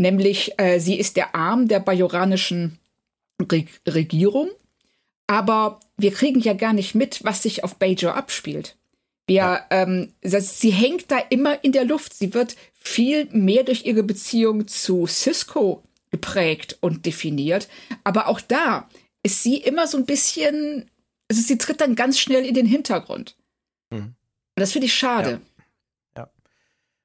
Nämlich, 0.00 0.52
äh, 0.58 0.78
sie 0.78 0.96
ist 0.96 1.16
der 1.16 1.34
Arm 1.34 1.66
der 1.66 1.80
bajoranischen 1.80 2.78
Re 3.50 3.64
Regierung 3.84 4.48
aber 5.28 5.78
wir 5.96 6.10
kriegen 6.12 6.40
ja 6.40 6.54
gar 6.54 6.72
nicht 6.72 6.96
mit, 6.96 7.22
was 7.22 7.42
sich 7.42 7.62
auf 7.62 7.76
Bajor 7.76 8.16
abspielt. 8.16 8.76
Wir, 9.28 9.36
ja. 9.36 9.66
ähm, 9.70 10.14
das, 10.22 10.58
sie 10.58 10.70
hängt 10.70 11.10
da 11.10 11.18
immer 11.18 11.62
in 11.62 11.72
der 11.72 11.84
Luft. 11.84 12.14
Sie 12.14 12.34
wird 12.34 12.56
viel 12.74 13.26
mehr 13.30 13.62
durch 13.62 13.84
ihre 13.84 14.02
Beziehung 14.02 14.66
zu 14.66 15.06
Cisco 15.06 15.84
geprägt 16.10 16.78
und 16.80 17.04
definiert. 17.04 17.68
Aber 18.04 18.28
auch 18.28 18.40
da 18.40 18.88
ist 19.22 19.42
sie 19.42 19.58
immer 19.58 19.86
so 19.86 19.98
ein 19.98 20.06
bisschen, 20.06 20.90
also 21.30 21.42
sie 21.42 21.58
tritt 21.58 21.82
dann 21.82 21.94
ganz 21.94 22.18
schnell 22.18 22.46
in 22.46 22.54
den 22.54 22.66
Hintergrund. 22.66 23.36
Mhm. 23.90 23.98
Und 23.98 24.14
das 24.56 24.72
finde 24.72 24.86
ich 24.86 24.94
schade. 24.94 25.42
Ja. 26.16 26.22
ja. 26.22 26.30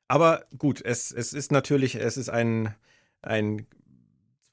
Aber 0.07 0.45
gut, 0.57 0.81
es, 0.81 1.11
es 1.11 1.33
ist 1.33 1.51
natürlich, 1.51 1.95
es 1.95 2.15
ist 2.15 2.29
ein, 2.29 2.73
ein 3.21 3.67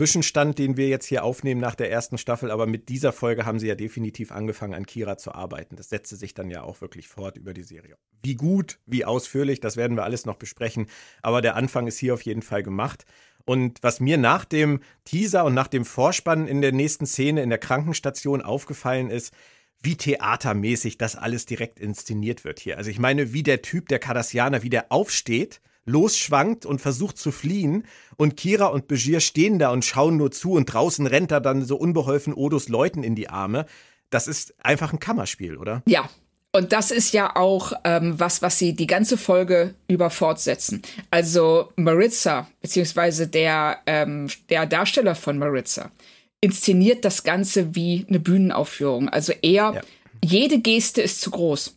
Zwischenstand, 0.01 0.59
den 0.59 0.79
wir 0.79 0.89
jetzt 0.89 1.05
hier 1.05 1.25
aufnehmen 1.25 1.61
nach 1.61 1.75
der 1.75 1.91
ersten 1.91 2.17
Staffel, 2.17 2.51
aber 2.51 2.67
mit 2.67 2.89
dieser 2.89 3.13
Folge 3.13 3.45
haben 3.45 3.59
sie 3.59 3.67
ja 3.67 3.75
definitiv 3.75 4.33
angefangen, 4.33 4.73
an 4.73 4.87
Kira 4.87 5.19
zu 5.19 5.35
arbeiten. 5.35 5.77
Das 5.77 5.91
setzte 5.91 6.17
sich 6.17 6.33
dann 6.33 6.49
ja 6.49 6.63
auch 6.63 6.81
wirklich 6.81 7.07
fort 7.07 7.37
über 7.37 7.53
die 7.53 7.65
Serie. 7.65 7.99
Wie 8.23 8.35
gut, 8.35 8.79
wie 8.87 9.05
ausführlich, 9.05 9.61
das 9.61 9.77
werden 9.77 9.99
wir 9.99 10.05
alles 10.05 10.25
noch 10.25 10.37
besprechen, 10.37 10.87
aber 11.21 11.43
der 11.43 11.55
Anfang 11.55 11.87
ist 11.87 11.99
hier 11.99 12.15
auf 12.15 12.23
jeden 12.23 12.41
Fall 12.41 12.63
gemacht. 12.63 13.05
Und 13.45 13.83
was 13.83 14.01
mir 14.01 14.17
nach 14.17 14.47
dem 14.47 14.81
Teaser 15.05 15.45
und 15.45 15.53
nach 15.53 15.69
dem 15.69 15.85
Vorspann 15.85 16.49
in 16.49 16.63
der 16.63 16.73
nächsten 16.73 17.05
Szene 17.05 17.43
in 17.43 17.51
der 17.51 17.59
Krankenstation 17.59 18.41
aufgefallen 18.41 19.11
ist, 19.11 19.35
wie 19.83 19.99
theatermäßig 19.99 20.97
das 20.97 21.15
alles 21.15 21.45
direkt 21.45 21.79
inszeniert 21.79 22.45
wird 22.45 22.59
hier. 22.59 22.79
Also 22.79 22.89
ich 22.89 22.99
meine, 22.99 23.35
wie 23.35 23.43
der 23.43 23.61
Typ, 23.61 23.89
der 23.89 23.99
Cardassianer, 23.99 24.63
wie 24.63 24.71
der 24.71 24.91
aufsteht 24.91 25.61
losschwankt 25.91 26.65
und 26.65 26.81
versucht 26.81 27.19
zu 27.19 27.33
fliehen. 27.33 27.85
Und 28.17 28.37
Kira 28.37 28.67
und 28.67 28.89
Begier 28.89 29.21
stehen 29.21 29.59
da 29.59 29.71
und 29.71 29.85
schauen 29.85 30.17
nur 30.17 30.31
zu 30.31 30.53
und 30.53 30.67
draußen 30.67 31.07
rennt 31.07 31.33
er 31.33 31.41
dann 31.41 31.65
so 31.65 31.77
unbeholfen 31.77 32.35
Odos 32.35 32.69
Leuten 32.69 33.03
in 33.03 33.15
die 33.15 33.29
Arme. 33.29 33.67
Das 34.11 34.27
ist 34.27 34.55
einfach 34.65 34.93
ein 34.93 35.01
Kammerspiel, 35.01 35.57
oder? 35.57 35.83
Ja. 35.87 36.09
Und 36.53 36.73
das 36.73 36.91
ist 36.91 37.13
ja 37.15 37.37
auch 37.37 37.73
ähm, 37.85 38.19
was, 38.19 38.43
was 38.43 38.59
sie 38.59 38.75
die 38.75 38.89
ganze 38.89 39.17
Folge 39.17 39.75
über 39.87 40.11
fortsetzen. 40.11 40.83
Also 41.11 41.73
Maritza, 41.77 42.49
beziehungsweise 42.61 43.29
der, 43.29 43.79
ähm, 43.87 44.29
der 44.49 44.67
Darsteller 44.67 45.15
von 45.15 45.39
Maritza, 45.39 45.93
inszeniert 46.41 47.05
das 47.05 47.23
Ganze 47.23 47.77
wie 47.77 48.05
eine 48.09 48.19
Bühnenaufführung. 48.19 49.09
Also 49.09 49.33
er, 49.43 49.75
ja. 49.75 49.81
jede 50.25 50.59
Geste 50.59 51.03
ist 51.03 51.21
zu 51.21 51.31
groß. 51.31 51.77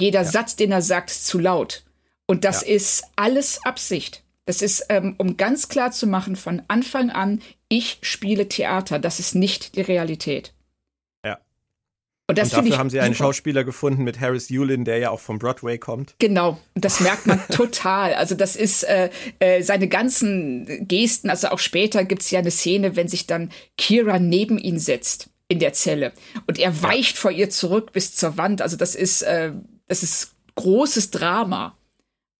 Jeder 0.00 0.22
ja. 0.22 0.30
Satz, 0.30 0.54
den 0.54 0.70
er 0.70 0.82
sagt, 0.82 1.10
ist 1.10 1.26
zu 1.26 1.38
laut. 1.38 1.82
Und 2.32 2.44
das 2.44 2.62
ja. 2.62 2.76
ist 2.76 3.04
alles 3.14 3.62
Absicht. 3.62 4.24
Das 4.46 4.62
ist, 4.62 4.86
ähm, 4.88 5.16
um 5.18 5.36
ganz 5.36 5.68
klar 5.68 5.92
zu 5.92 6.06
machen, 6.06 6.34
von 6.34 6.62
Anfang 6.66 7.10
an, 7.10 7.42
ich 7.68 7.98
spiele 8.00 8.48
Theater. 8.48 8.98
Das 8.98 9.20
ist 9.20 9.34
nicht 9.34 9.76
die 9.76 9.82
Realität. 9.82 10.54
Ja. 11.22 11.40
Und, 12.30 12.38
das 12.38 12.54
und 12.54 12.64
dafür 12.64 12.78
haben 12.78 12.88
sie 12.88 13.00
einen 13.00 13.12
super. 13.12 13.26
Schauspieler 13.26 13.64
gefunden 13.64 14.02
mit 14.02 14.18
Harris 14.18 14.48
Yulin, 14.48 14.86
der 14.86 14.96
ja 14.96 15.10
auch 15.10 15.20
vom 15.20 15.38
Broadway 15.38 15.76
kommt. 15.76 16.14
Genau, 16.20 16.58
das 16.74 17.00
merkt 17.00 17.26
man 17.26 17.38
total. 17.50 18.14
Also 18.14 18.34
das 18.34 18.56
ist 18.56 18.84
äh, 18.84 19.10
äh, 19.38 19.62
seine 19.62 19.88
ganzen 19.88 20.88
Gesten. 20.88 21.28
Also 21.28 21.48
auch 21.48 21.58
später 21.58 22.06
gibt 22.06 22.22
es 22.22 22.30
ja 22.30 22.38
eine 22.38 22.50
Szene, 22.50 22.96
wenn 22.96 23.08
sich 23.08 23.26
dann 23.26 23.50
Kira 23.76 24.18
neben 24.18 24.56
ihn 24.56 24.78
setzt 24.78 25.28
in 25.48 25.58
der 25.58 25.74
Zelle 25.74 26.12
und 26.46 26.58
er 26.58 26.82
weicht 26.82 27.16
ja. 27.16 27.20
vor 27.20 27.30
ihr 27.30 27.50
zurück 27.50 27.92
bis 27.92 28.16
zur 28.16 28.38
Wand. 28.38 28.62
Also 28.62 28.78
das 28.78 28.94
ist, 28.94 29.20
äh, 29.20 29.52
das 29.86 30.02
ist 30.02 30.32
großes 30.54 31.10
Drama. 31.10 31.76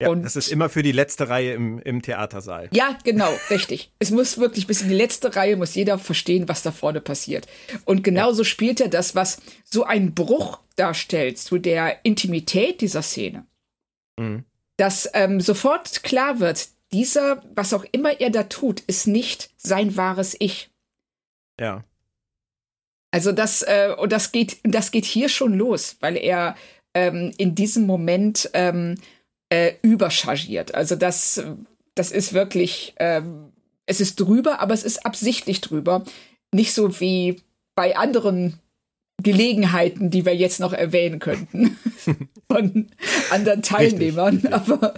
Ja, 0.03 0.11
und 0.11 0.23
das 0.23 0.37
ist 0.37 0.49
immer 0.49 0.69
für 0.69 0.83
die 0.83 0.93
letzte 0.93 1.29
Reihe 1.29 1.55
im, 1.55 1.79
im 1.81 2.03
Theatersaal. 2.03 2.69
Ja, 2.73 2.99
genau, 3.05 3.33
richtig. 3.51 3.91
Es 3.99 4.11
muss 4.11 4.39
wirklich 4.39 4.67
bis 4.67 4.83
in 4.83 4.89
die 4.89 4.95
letzte 4.95 5.35
Reihe, 5.35 5.57
muss 5.57 5.75
jeder 5.75 5.99
verstehen, 5.99 6.49
was 6.49 6.63
da 6.63 6.73
vorne 6.73 7.01
passiert. 7.01 7.47
Und 7.85 8.03
genauso 8.03 8.43
ja. 8.43 8.49
spielt 8.49 8.81
er 8.81 8.89
das, 8.89 9.15
was 9.15 9.41
so 9.65 9.85
einen 9.85 10.15
Bruch 10.15 10.59
darstellt 10.77 11.39
zu 11.39 11.59
der 11.59 12.05
Intimität 12.05 12.81
dieser 12.81 13.03
Szene. 13.03 13.47
Mhm. 14.19 14.45
Dass 14.77 15.09
ähm, 15.15 15.41
sofort 15.41 16.03
klar 16.03 16.41
wird, 16.41 16.69
dieser, 16.93 17.43
was 17.55 17.73
auch 17.73 17.85
immer 17.93 18.21
er 18.21 18.31
da 18.31 18.45
tut, 18.45 18.81
ist 18.81 19.07
nicht 19.07 19.51
sein 19.57 19.97
wahres 19.97 20.37
Ich. 20.39 20.71
Ja. 21.59 21.85
Also 23.11 23.33
das, 23.33 23.63
äh, 23.63 23.95
und 23.99 24.13
das 24.13 24.33
geht, 24.33 24.59
das 24.65 24.91
geht 24.91 25.05
hier 25.05 25.29
schon 25.29 25.55
los, 25.55 25.97
weil 26.01 26.17
er 26.17 26.57
ähm, 26.95 27.33
in 27.37 27.55
diesem 27.55 27.87
Moment 27.87 28.51
ähm, 28.55 28.97
äh, 29.53 29.75
überchargiert. 29.83 30.75
Also 30.75 30.97
das, 30.97 31.45
das 31.95 32.11
ist 32.11 32.33
wirklich, 32.33 32.95
äh, 32.97 33.21
es 33.85 34.01
ist 34.01 34.19
drüber, 34.19 34.61
aber 34.61 34.73
es 34.73 34.83
ist 34.83 35.05
absichtlich 35.05 35.61
drüber. 35.61 36.05
Nicht 36.55 36.73
so 36.73 37.01
wie 37.01 37.43
bei 37.75 37.95
anderen 37.95 38.59
Gelegenheiten, 39.23 40.09
die 40.09 40.25
wir 40.25 40.35
jetzt 40.35 40.59
noch 40.59 40.73
erwähnen 40.73 41.19
könnten 41.19 41.77
von 42.51 42.91
anderen 43.31 43.61
Teilnehmern. 43.61 44.37
Richtig. 44.37 44.55
Aber 44.55 44.95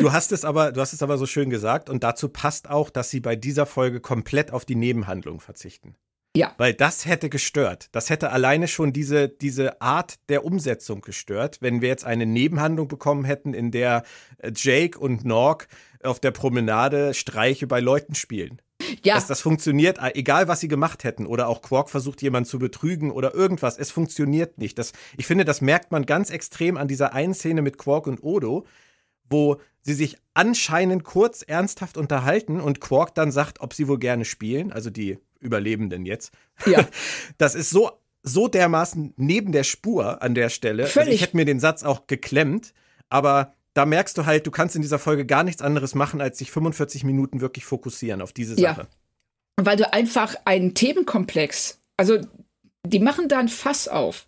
Du 0.00 0.12
hast 0.12 0.32
es 0.32 0.44
aber, 0.44 0.72
du 0.72 0.80
hast 0.80 0.92
es 0.92 1.02
aber 1.02 1.16
so 1.18 1.24
schön 1.24 1.50
gesagt 1.50 1.88
und 1.88 2.02
dazu 2.02 2.28
passt 2.28 2.68
auch, 2.68 2.90
dass 2.90 3.10
sie 3.10 3.20
bei 3.20 3.36
dieser 3.36 3.64
Folge 3.64 4.00
komplett 4.00 4.50
auf 4.50 4.64
die 4.64 4.74
Nebenhandlung 4.74 5.40
verzichten. 5.40 5.94
Ja. 6.38 6.54
Weil 6.56 6.72
das 6.72 7.04
hätte 7.04 7.28
gestört. 7.28 7.88
Das 7.90 8.10
hätte 8.10 8.30
alleine 8.30 8.68
schon 8.68 8.92
diese, 8.92 9.28
diese 9.28 9.82
Art 9.82 10.20
der 10.28 10.44
Umsetzung 10.44 11.00
gestört, 11.00 11.58
wenn 11.60 11.80
wir 11.80 11.88
jetzt 11.88 12.04
eine 12.04 12.26
Nebenhandlung 12.26 12.86
bekommen 12.86 13.24
hätten, 13.24 13.54
in 13.54 13.72
der 13.72 14.04
äh, 14.38 14.52
Jake 14.54 14.98
und 14.98 15.24
Nork 15.24 15.66
auf 16.02 16.20
der 16.20 16.30
Promenade 16.30 17.12
Streiche 17.12 17.66
bei 17.66 17.80
Leuten 17.80 18.14
spielen. 18.14 18.62
Ja. 19.02 19.16
Dass 19.16 19.26
das 19.26 19.40
funktioniert, 19.40 19.98
äh, 19.98 20.12
egal 20.14 20.46
was 20.46 20.60
sie 20.60 20.68
gemacht 20.68 21.02
hätten. 21.02 21.26
Oder 21.26 21.48
auch 21.48 21.60
Quark 21.60 21.90
versucht, 21.90 22.22
jemanden 22.22 22.48
zu 22.48 22.60
betrügen 22.60 23.10
oder 23.10 23.34
irgendwas. 23.34 23.76
Es 23.76 23.90
funktioniert 23.90 24.58
nicht. 24.58 24.78
Das, 24.78 24.92
ich 25.16 25.26
finde, 25.26 25.44
das 25.44 25.60
merkt 25.60 25.90
man 25.90 26.06
ganz 26.06 26.30
extrem 26.30 26.76
an 26.76 26.86
dieser 26.86 27.14
einen 27.14 27.34
Szene 27.34 27.62
mit 27.62 27.78
Quark 27.78 28.06
und 28.06 28.22
Odo, 28.22 28.64
wo 29.28 29.56
sie 29.80 29.94
sich 29.94 30.18
anscheinend 30.34 31.02
kurz 31.02 31.42
ernsthaft 31.42 31.96
unterhalten 31.96 32.60
und 32.60 32.80
Quark 32.80 33.16
dann 33.16 33.32
sagt, 33.32 33.60
ob 33.60 33.74
sie 33.74 33.88
wohl 33.88 33.98
gerne 33.98 34.24
spielen, 34.24 34.72
also 34.72 34.90
die 34.90 35.18
Überlebenden 35.40 36.06
jetzt. 36.06 36.32
Ja. 36.66 36.86
Das 37.38 37.54
ist 37.54 37.70
so, 37.70 37.90
so 38.22 38.48
dermaßen 38.48 39.14
neben 39.16 39.52
der 39.52 39.64
Spur 39.64 40.22
an 40.22 40.34
der 40.34 40.48
Stelle. 40.48 40.86
Völlig. 40.86 40.96
Also 40.96 41.10
ich 41.12 41.22
hätte 41.22 41.36
mir 41.36 41.44
den 41.44 41.60
Satz 41.60 41.82
auch 41.82 42.06
geklemmt, 42.06 42.74
aber 43.08 43.54
da 43.74 43.86
merkst 43.86 44.18
du 44.18 44.26
halt, 44.26 44.46
du 44.46 44.50
kannst 44.50 44.74
in 44.74 44.82
dieser 44.82 44.98
Folge 44.98 45.24
gar 45.24 45.44
nichts 45.44 45.62
anderes 45.62 45.94
machen, 45.94 46.20
als 46.20 46.38
sich 46.38 46.50
45 46.50 47.04
Minuten 47.04 47.40
wirklich 47.40 47.64
fokussieren 47.64 48.22
auf 48.22 48.32
diese 48.32 48.56
Sache. 48.56 48.82
Ja. 48.82 49.64
Weil 49.64 49.76
du 49.76 49.92
einfach 49.92 50.34
einen 50.44 50.74
Themenkomplex, 50.74 51.78
also 51.96 52.18
die 52.84 52.98
machen 52.98 53.28
da 53.28 53.38
ein 53.38 53.48
Fass 53.48 53.88
auf, 53.88 54.26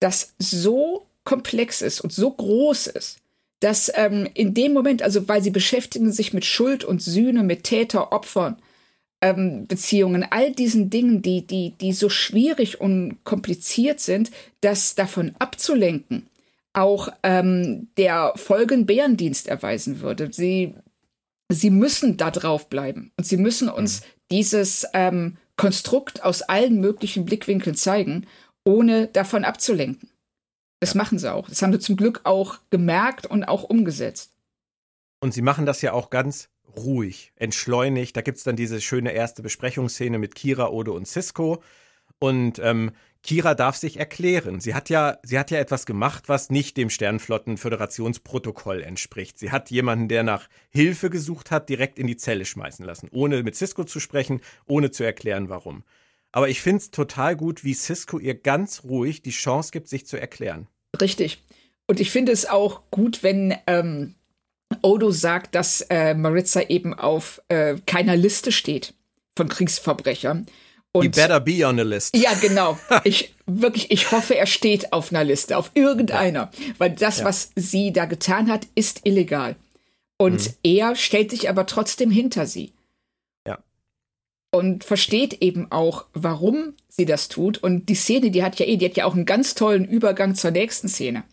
das 0.00 0.34
so 0.38 1.06
komplex 1.24 1.82
ist 1.82 2.00
und 2.00 2.12
so 2.12 2.30
groß 2.30 2.88
ist, 2.88 3.18
dass 3.60 3.90
ähm, 3.94 4.28
in 4.34 4.54
dem 4.54 4.72
Moment, 4.72 5.02
also 5.02 5.28
weil 5.28 5.42
sie 5.42 5.50
beschäftigen 5.50 6.12
sich 6.12 6.32
mit 6.32 6.44
Schuld 6.44 6.84
und 6.84 7.00
Sühne, 7.00 7.44
mit 7.44 7.64
Täter, 7.64 8.12
Opfern, 8.12 8.60
ähm, 9.22 9.66
Beziehungen, 9.66 10.26
all 10.28 10.52
diesen 10.52 10.90
Dingen, 10.90 11.22
die, 11.22 11.46
die, 11.46 11.70
die 11.80 11.92
so 11.92 12.10
schwierig 12.10 12.80
und 12.80 13.24
kompliziert 13.24 14.00
sind, 14.00 14.30
das 14.60 14.94
davon 14.94 15.34
abzulenken, 15.38 16.28
auch 16.74 17.08
ähm, 17.22 17.88
der 17.96 18.32
Folgen 18.36 18.84
Bärendienst 18.84 19.46
erweisen 19.46 20.00
würde. 20.00 20.30
Sie, 20.32 20.74
sie 21.48 21.70
müssen 21.70 22.16
da 22.16 22.30
drauf 22.30 22.68
bleiben 22.68 23.12
und 23.16 23.24
sie 23.24 23.36
müssen 23.36 23.68
uns 23.68 24.00
mhm. 24.00 24.04
dieses 24.32 24.86
ähm, 24.92 25.36
Konstrukt 25.56 26.24
aus 26.24 26.42
allen 26.42 26.80
möglichen 26.80 27.24
Blickwinkeln 27.24 27.76
zeigen, 27.76 28.26
ohne 28.64 29.06
davon 29.06 29.44
abzulenken. 29.44 30.10
Das 30.80 30.94
ja. 30.94 30.98
machen 30.98 31.18
sie 31.18 31.32
auch. 31.32 31.48
Das 31.48 31.62
haben 31.62 31.72
sie 31.72 31.78
zum 31.78 31.96
Glück 31.96 32.22
auch 32.24 32.58
gemerkt 32.70 33.26
und 33.26 33.44
auch 33.44 33.62
umgesetzt. 33.62 34.32
Und 35.20 35.32
sie 35.32 35.42
machen 35.42 35.66
das 35.66 35.80
ja 35.82 35.92
auch 35.92 36.10
ganz 36.10 36.48
ruhig, 36.76 37.32
entschleunigt. 37.36 38.16
Da 38.16 38.20
gibt 38.20 38.38
es 38.38 38.44
dann 38.44 38.56
diese 38.56 38.80
schöne 38.80 39.12
erste 39.12 39.42
Besprechungsszene 39.42 40.18
mit 40.18 40.34
Kira, 40.34 40.70
Odo 40.70 40.94
und 40.94 41.06
Cisco. 41.06 41.62
Und 42.18 42.58
ähm, 42.58 42.92
Kira 43.22 43.54
darf 43.54 43.76
sich 43.76 43.98
erklären. 43.98 44.60
Sie 44.60 44.74
hat 44.74 44.90
ja, 44.90 45.18
sie 45.22 45.38
hat 45.38 45.50
ja 45.50 45.58
etwas 45.58 45.86
gemacht, 45.86 46.28
was 46.28 46.50
nicht 46.50 46.76
dem 46.76 46.90
Sternflotten-Föderationsprotokoll 46.90 48.82
entspricht. 48.82 49.38
Sie 49.38 49.52
hat 49.52 49.70
jemanden, 49.70 50.08
der 50.08 50.24
nach 50.24 50.48
Hilfe 50.70 51.08
gesucht 51.08 51.50
hat, 51.50 51.68
direkt 51.68 51.98
in 51.98 52.08
die 52.08 52.16
Zelle 52.16 52.44
schmeißen 52.44 52.84
lassen, 52.84 53.08
ohne 53.12 53.42
mit 53.42 53.54
Cisco 53.54 53.84
zu 53.84 54.00
sprechen, 54.00 54.40
ohne 54.66 54.90
zu 54.90 55.04
erklären, 55.04 55.48
warum. 55.48 55.84
Aber 56.32 56.48
ich 56.48 56.60
finde 56.60 56.78
es 56.78 56.90
total 56.90 57.36
gut, 57.36 57.62
wie 57.62 57.74
Cisco 57.74 58.18
ihr 58.18 58.34
ganz 58.34 58.82
ruhig 58.84 59.22
die 59.22 59.30
Chance 59.30 59.70
gibt, 59.70 59.88
sich 59.88 60.06
zu 60.06 60.18
erklären. 60.18 60.66
Richtig. 61.00 61.42
Und 61.86 62.00
ich 62.00 62.10
finde 62.10 62.32
es 62.32 62.46
auch 62.46 62.90
gut, 62.90 63.22
wenn 63.22 63.54
ähm, 63.66 64.14
Odo 64.82 65.10
sagt, 65.10 65.54
dass 65.54 65.82
äh, 65.90 66.14
Maritza 66.14 66.62
eben 66.62 66.94
auf 66.94 67.42
äh, 67.48 67.76
keiner 67.86 68.16
Liste 68.16 68.52
steht 68.52 68.94
von 69.36 69.48
Kriegsverbrechern. 69.48 70.46
Und, 70.92 71.02
He 71.02 71.08
better 71.08 71.40
be 71.40 71.66
on 71.66 71.80
a 71.80 71.82
list. 71.82 72.16
Ja, 72.16 72.34
genau. 72.34 72.78
Ich 73.04 73.34
wirklich, 73.46 73.90
ich 73.90 74.12
hoffe, 74.12 74.36
er 74.36 74.46
steht 74.46 74.92
auf 74.92 75.10
einer 75.10 75.24
Liste, 75.24 75.56
auf 75.56 75.70
irgendeiner, 75.74 76.50
weil 76.78 76.90
das, 76.90 77.18
ja. 77.18 77.24
was 77.24 77.50
sie 77.56 77.92
da 77.92 78.04
getan 78.04 78.50
hat, 78.50 78.66
ist 78.74 79.00
illegal. 79.04 79.56
Und 80.18 80.40
mhm. 80.40 80.54
er 80.62 80.96
stellt 80.96 81.30
sich 81.30 81.48
aber 81.48 81.66
trotzdem 81.66 82.10
hinter 82.10 82.46
sie 82.46 82.72
und 84.52 84.84
versteht 84.84 85.42
eben 85.42 85.72
auch, 85.72 86.04
warum 86.12 86.74
sie 86.88 87.06
das 87.06 87.28
tut. 87.28 87.58
Und 87.58 87.88
die 87.88 87.94
Szene, 87.94 88.30
die 88.30 88.44
hat 88.44 88.58
ja 88.60 88.66
eh, 88.66 88.76
die 88.76 88.84
hat 88.84 88.96
ja 88.96 89.06
auch 89.06 89.14
einen 89.14 89.24
ganz 89.24 89.54
tollen 89.54 89.84
Übergang 89.84 90.34
zur 90.34 90.50
nächsten 90.50 90.88
Szene. 90.88 91.24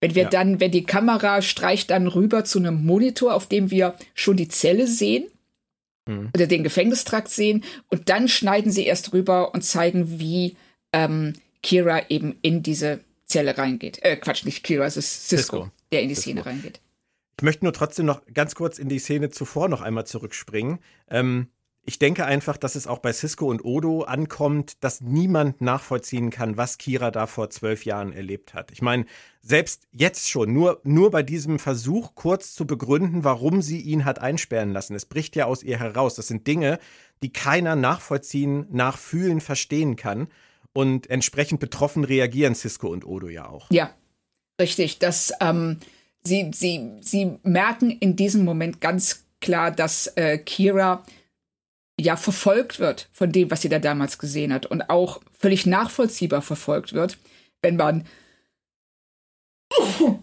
Wenn 0.00 0.14
wir 0.14 0.24
ja. 0.24 0.28
dann, 0.28 0.60
wenn 0.60 0.70
die 0.70 0.84
Kamera 0.84 1.42
streicht 1.42 1.90
dann 1.90 2.06
rüber 2.06 2.44
zu 2.44 2.58
einem 2.58 2.84
Monitor, 2.84 3.34
auf 3.34 3.48
dem 3.48 3.70
wir 3.70 3.96
schon 4.14 4.36
die 4.36 4.48
Zelle 4.48 4.86
sehen 4.86 5.26
mhm. 6.06 6.30
oder 6.34 6.46
den 6.46 6.62
Gefängnistrakt 6.62 7.28
sehen, 7.28 7.64
und 7.88 8.08
dann 8.08 8.28
schneiden 8.28 8.70
sie 8.70 8.86
erst 8.86 9.12
rüber 9.12 9.54
und 9.54 9.62
zeigen, 9.62 10.20
wie 10.20 10.56
ähm, 10.92 11.34
Kira 11.62 12.02
eben 12.08 12.36
in 12.42 12.62
diese 12.62 13.00
Zelle 13.24 13.58
reingeht. 13.58 14.02
Äh, 14.02 14.16
Quatsch, 14.16 14.44
nicht 14.44 14.62
Kira, 14.62 14.86
es 14.86 14.96
ist 14.96 15.28
Cisco, 15.28 15.56
Cisco. 15.56 15.70
der 15.92 16.02
in 16.02 16.08
die 16.08 16.14
Cisco. 16.14 16.30
Szene 16.30 16.46
reingeht. 16.46 16.80
Ich 17.38 17.42
möchte 17.42 17.64
nur 17.64 17.72
trotzdem 17.72 18.06
noch 18.06 18.22
ganz 18.34 18.54
kurz 18.54 18.78
in 18.78 18.88
die 18.88 18.98
Szene 18.98 19.30
zuvor 19.30 19.68
noch 19.68 19.80
einmal 19.80 20.06
zurückspringen. 20.06 20.78
Ähm, 21.08 21.48
ich 21.88 21.98
denke 21.98 22.26
einfach, 22.26 22.58
dass 22.58 22.74
es 22.74 22.86
auch 22.86 22.98
bei 22.98 23.14
Cisco 23.14 23.46
und 23.46 23.64
Odo 23.64 24.02
ankommt, 24.02 24.84
dass 24.84 25.00
niemand 25.00 25.62
nachvollziehen 25.62 26.28
kann, 26.28 26.58
was 26.58 26.76
Kira 26.76 27.10
da 27.10 27.26
vor 27.26 27.48
zwölf 27.48 27.86
Jahren 27.86 28.12
erlebt 28.12 28.52
hat. 28.52 28.70
Ich 28.72 28.82
meine, 28.82 29.06
selbst 29.40 29.88
jetzt 29.90 30.28
schon, 30.28 30.52
nur, 30.52 30.82
nur 30.84 31.10
bei 31.10 31.22
diesem 31.22 31.58
Versuch, 31.58 32.14
kurz 32.14 32.52
zu 32.52 32.66
begründen, 32.66 33.24
warum 33.24 33.62
sie 33.62 33.80
ihn 33.80 34.04
hat 34.04 34.18
einsperren 34.18 34.70
lassen. 34.70 34.94
Es 34.94 35.06
bricht 35.06 35.34
ja 35.34 35.46
aus 35.46 35.62
ihr 35.62 35.78
heraus. 35.78 36.14
Das 36.14 36.28
sind 36.28 36.46
Dinge, 36.46 36.78
die 37.22 37.32
keiner 37.32 37.74
nachvollziehen, 37.74 38.66
nachfühlen, 38.70 39.40
verstehen 39.40 39.96
kann. 39.96 40.28
Und 40.74 41.08
entsprechend 41.08 41.58
betroffen 41.58 42.04
reagieren 42.04 42.54
Cisco 42.54 42.88
und 42.88 43.06
Odo 43.06 43.30
ja 43.30 43.48
auch. 43.48 43.70
Ja, 43.70 43.94
richtig. 44.60 44.98
Das, 44.98 45.32
ähm, 45.40 45.78
sie, 46.22 46.50
sie, 46.52 46.90
sie 47.00 47.38
merken 47.44 47.90
in 47.90 48.14
diesem 48.14 48.44
Moment 48.44 48.82
ganz 48.82 49.24
klar, 49.40 49.70
dass 49.70 50.08
äh, 50.16 50.36
Kira 50.36 51.02
ja 52.00 52.16
verfolgt 52.16 52.78
wird 52.78 53.08
von 53.12 53.32
dem, 53.32 53.50
was 53.50 53.62
sie 53.62 53.68
da 53.68 53.78
damals 53.78 54.18
gesehen 54.18 54.52
hat 54.52 54.66
und 54.66 54.88
auch 54.88 55.20
völlig 55.38 55.66
nachvollziehbar 55.66 56.42
verfolgt 56.42 56.92
wird, 56.92 57.18
wenn 57.62 57.76
man 57.76 58.06
oh, 59.76 60.18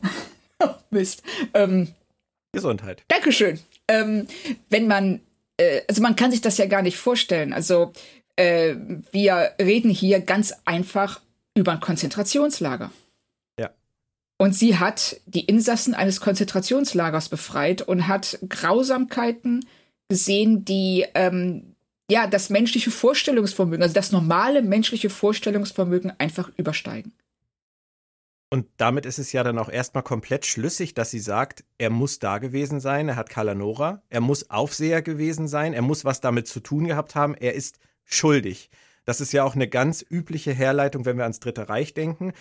Mist. 0.90 1.24
Ähm, 1.54 1.90
Gesundheit. 2.54 3.04
Dankeschön. 3.10 3.60
Ähm, 3.88 4.28
wenn 4.70 4.88
man, 4.88 5.20
äh, 5.58 5.82
also 5.88 6.02
man 6.02 6.16
kann 6.16 6.32
sich 6.32 6.42
das 6.42 6.58
ja 6.58 6.66
gar 6.66 6.82
nicht 6.82 6.98
vorstellen. 6.98 7.54
Also 7.54 7.92
äh, 8.38 8.76
wir 9.12 9.52
reden 9.60 9.90
hier 9.90 10.22
ganz 10.22 10.54
einfach 10.66 11.22
über 11.56 11.74
ein 11.74 11.80
Konzentrationslager. 11.80 12.92
Ja. 13.60 13.72
Und 14.38 14.56
sie 14.56 14.78
hat 14.78 15.20
die 15.26 15.46
Insassen 15.46 15.94
eines 15.94 16.22
Konzentrationslagers 16.22 17.30
befreit 17.30 17.82
und 17.82 18.08
hat 18.08 18.40
Grausamkeiten 18.48 19.66
gesehen, 20.08 20.66
die 20.66 21.06
ähm, 21.16 21.76
ja 22.10 22.28
das 22.28 22.50
menschliche 22.50 22.92
Vorstellungsvermögen, 22.92 23.84
also 23.84 23.94
das 23.94 24.12
normale 24.12 24.62
menschliche 24.62 25.10
Vorstellungsvermögen 25.10 26.14
einfach 26.20 26.52
übersteigen. 26.58 27.14
Und 28.50 28.68
damit 28.78 29.06
ist 29.06 29.18
es 29.18 29.32
ja 29.34 29.44
dann 29.44 29.58
auch 29.58 29.70
erstmal 29.70 30.04
komplett 30.04 30.46
schlüssig, 30.46 30.94
dass 30.94 31.12
sie 31.12 31.20
sagt, 31.20 31.66
er 31.78 31.90
muss 31.90 32.20
da 32.20 32.38
gewesen 32.38 32.80
sein, 32.80 33.10
er 33.10 33.16
hat 33.16 33.30
Kalanora, 33.30 34.04
er 34.10 34.22
muss 34.22 34.50
Aufseher 34.50 35.02
gewesen 35.02 35.48
sein, 35.48 35.74
er 35.74 35.82
muss 35.82 36.06
was 36.06 36.22
damit 36.22 36.48
zu 36.48 36.60
tun 36.60 36.86
gehabt 36.86 37.16
haben, 37.16 37.36
er 37.36 37.54
ist 37.54 37.80
schuldig. 38.06 38.70
Das 39.04 39.20
ist 39.20 39.34
ja 39.34 39.44
auch 39.44 39.56
eine 39.56 39.68
ganz 39.68 40.06
übliche 40.08 40.54
Herleitung, 40.54 41.06
wenn 41.06 41.18
wir 41.18 41.24
ans 41.24 41.40
Dritte 41.40 41.70
Reich 41.70 41.94
denken. 41.94 42.34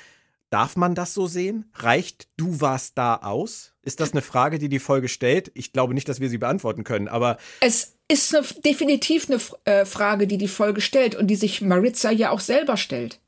Darf 0.50 0.76
man 0.76 0.94
das 0.94 1.14
so 1.14 1.26
sehen? 1.26 1.70
Reicht 1.74 2.28
du 2.37 2.61
warst 2.61 2.96
da 2.96 3.16
aus? 3.16 3.72
Ist 3.83 4.00
das 4.00 4.12
eine 4.12 4.22
Frage, 4.22 4.59
die 4.59 4.68
die 4.68 4.78
Folge 4.78 5.09
stellt? 5.09 5.50
Ich 5.54 5.72
glaube 5.72 5.94
nicht, 5.94 6.09
dass 6.09 6.20
wir 6.20 6.28
sie 6.28 6.38
beantworten 6.38 6.85
können, 6.85 7.09
aber. 7.09 7.38
Es 7.61 7.96
ist 8.09 8.35
eine, 8.35 8.46
definitiv 8.64 9.28
eine 9.28 9.40
äh, 9.64 9.85
Frage, 9.85 10.26
die 10.26 10.38
die 10.38 10.48
Folge 10.48 10.80
stellt 10.80 11.14
und 11.14 11.26
die 11.26 11.37
sich 11.37 11.61
Maritza 11.61 12.11
ja 12.11 12.30
auch 12.30 12.40
selber 12.40 12.76
stellt. 12.76 13.20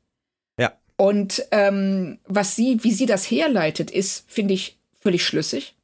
Ja. 0.59 0.73
Und 0.95 1.45
ähm, 1.51 2.19
was 2.25 2.55
sie, 2.55 2.83
wie 2.83 2.91
sie 2.91 3.05
das 3.05 3.29
herleitet, 3.29 3.91
ist, 3.91 4.29
finde 4.29 4.53
ich, 4.53 4.77
völlig 5.01 5.25
schlüssig. 5.25 5.75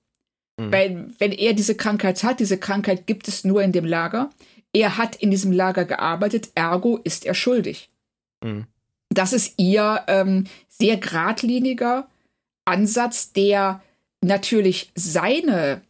Mhm. 0.57 0.71
Weil, 0.71 1.07
wenn 1.19 1.31
er 1.31 1.53
diese 1.53 1.75
Krankheit 1.75 2.23
hat, 2.23 2.39
diese 2.39 2.57
Krankheit 2.57 3.07
gibt 3.07 3.27
es 3.27 3.43
nur 3.43 3.61
in 3.63 3.71
dem 3.71 3.85
Lager. 3.85 4.29
Er 4.71 4.97
hat 4.97 5.15
in 5.15 5.31
diesem 5.31 5.51
Lager 5.51 5.85
gearbeitet, 5.85 6.49
ergo 6.55 6.97
ist 7.03 7.25
er 7.25 7.33
schuldig. 7.33 7.89
Mhm. 8.43 8.65
Das 9.13 9.33
ist 9.33 9.55
ihr 9.57 10.03
ähm, 10.07 10.45
sehr 10.67 10.97
geradliniger 10.97 12.07
Ansatz, 12.65 13.33
der 13.33 13.81
natürlich 14.21 14.91
seine 14.95 15.81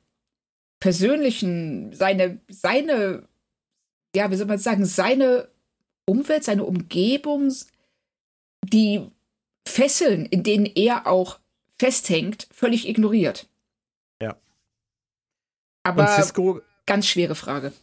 persönlichen, 0.79 1.93
seine, 1.93 2.39
seine, 2.49 3.27
ja, 4.15 4.29
wie 4.31 4.35
soll 4.35 4.47
man 4.47 4.57
sagen, 4.57 4.85
seine 4.85 5.47
Umwelt, 6.05 6.43
seine 6.43 6.65
Umgebung, 6.65 7.53
die 8.65 9.07
Fesseln, 9.67 10.25
in 10.25 10.43
denen 10.43 10.65
er 10.65 11.07
auch 11.07 11.39
festhängt, 11.79 12.47
völlig 12.51 12.87
ignoriert. 12.87 13.47
Ja. 14.21 14.35
Aber 15.83 16.21
ganz 16.85 17.07
schwere 17.07 17.35
Frage. 17.35 17.73